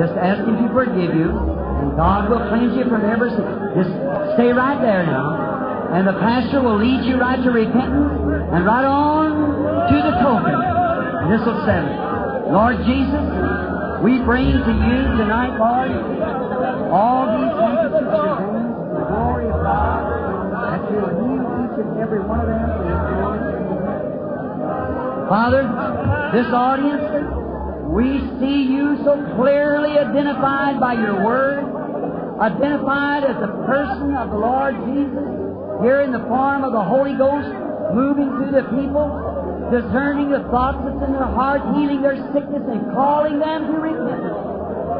Just 0.00 0.16
ask 0.16 0.40
Him 0.48 0.56
to 0.64 0.72
forgive 0.72 1.12
you, 1.12 1.57
and 1.78 1.96
God 1.96 2.28
will 2.30 2.42
cleanse 2.48 2.76
you 2.76 2.84
from 2.90 3.04
every 3.06 3.30
sin. 3.30 3.46
Just 3.74 3.90
stay 4.34 4.50
right 4.52 4.80
there 4.80 5.06
now. 5.06 5.94
And 5.94 6.06
the 6.06 6.18
pastor 6.20 6.60
will 6.60 6.76
lead 6.76 7.04
you 7.08 7.16
right 7.16 7.42
to 7.42 7.50
repentance 7.50 8.20
and 8.52 8.66
right 8.66 8.84
on 8.84 9.30
to 9.88 9.96
the 9.96 10.14
token. 10.20 10.52
And 10.52 11.32
this 11.32 11.40
will 11.46 11.64
settle 11.64 11.88
it. 11.88 12.52
Lord 12.52 12.76
Jesus, 12.84 13.24
we 14.04 14.20
bring 14.22 14.52
to 14.52 14.72
you 14.72 14.98
tonight, 15.16 15.56
Lord, 15.58 15.90
all 16.92 17.26
these 17.34 17.52
handkerchiefs 17.56 18.08
of 18.08 18.24
your 18.24 18.36
hands, 18.36 18.72
the 18.94 19.04
glory 19.08 19.48
of 19.48 19.60
God, 19.64 20.00
that 20.54 20.80
you'll 20.92 21.08
heal 21.08 21.44
each 21.44 21.76
and 21.82 21.98
every 22.00 22.20
one 22.20 22.40
of 22.40 22.46
them. 22.46 22.68
Father, 25.28 25.62
this 26.32 26.48
audience, 26.52 27.04
we 27.92 28.20
see 28.40 28.64
you 28.72 28.96
so 29.04 29.20
clearly 29.36 29.98
identified 29.98 30.80
by 30.80 30.94
your 30.94 31.22
word, 31.24 31.67
identified 32.40 33.24
as 33.24 33.36
the 33.42 33.50
person 33.66 34.14
of 34.14 34.30
the 34.30 34.38
Lord 34.38 34.74
Jesus, 34.86 35.26
here 35.82 36.02
in 36.02 36.12
the 36.14 36.22
form 36.30 36.62
of 36.62 36.72
the 36.72 36.82
Holy 36.82 37.14
Ghost, 37.14 37.50
moving 37.94 38.30
through 38.38 38.54
the 38.54 38.66
people, 38.78 39.10
discerning 39.70 40.30
the 40.30 40.42
thoughts 40.50 40.78
that's 40.86 41.02
in 41.02 41.12
their 41.12 41.30
heart, 41.34 41.62
healing 41.74 42.02
their 42.02 42.16
sickness, 42.32 42.62
and 42.66 42.94
calling 42.94 43.38
them 43.38 43.66
to 43.70 43.76
repentance. 43.78 44.38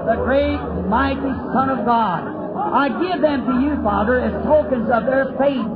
the 0.06 0.16
great, 0.24 0.59
mighty 0.89 1.32
Son 1.55 1.69
of 1.70 1.85
God. 1.85 2.27
I 2.59 2.89
give 2.89 3.23
them 3.23 3.47
to 3.47 3.55
you, 3.62 3.77
Father, 3.82 4.20
as 4.20 4.32
tokens 4.44 4.90
of 4.90 5.06
their 5.06 5.31
faith 5.39 5.69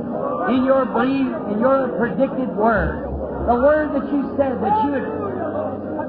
in 0.51 0.65
your 0.65 0.85
belief, 0.85 1.31
in 1.51 1.59
your 1.59 1.95
predicted 1.97 2.51
word. 2.55 3.07
The 3.47 3.55
word 3.55 3.95
that 3.95 4.05
you 4.11 4.35
said 4.35 4.59
that 4.59 4.75
you 4.83 4.91
would, 4.99 5.07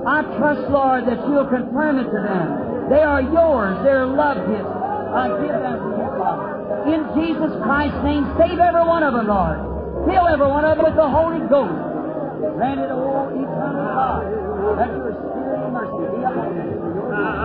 I 0.07 0.23
trust, 0.37 0.71
Lord, 0.71 1.07
that 1.07 1.19
you'll 1.29 1.47
confirm 1.47 1.99
it 1.99 2.05
to 2.05 2.21
them. 2.21 2.91
They 2.91 3.03
are 3.03 3.23
yours. 3.23 3.79
They're 3.83 4.07
loved 4.07 4.51
gifts. 4.51 4.84
In 5.15 7.07
Jesus 7.15 7.53
Christ's 7.63 8.03
name, 8.03 8.27
save 8.37 8.59
every 8.59 8.83
one 8.83 9.05
of 9.05 9.15
them, 9.15 9.29
Lord. 9.29 9.59
Fill 10.11 10.27
every 10.27 10.49
one 10.49 10.65
of 10.65 10.77
them 10.77 10.87
with 10.87 10.97
the 10.97 11.09
Holy 11.09 11.39
Ghost. 11.47 11.71
Grant 12.59 12.81
it, 12.81 12.91
all, 12.91 13.31
eternal 13.31 13.95
God, 13.95 14.27
that 14.75 14.91
your 14.91 15.15
spirit 15.15 15.63
of 15.63 15.71
mercy 15.71 16.19
be 16.19 16.23
upon 16.27 16.59
them. 16.59 17.44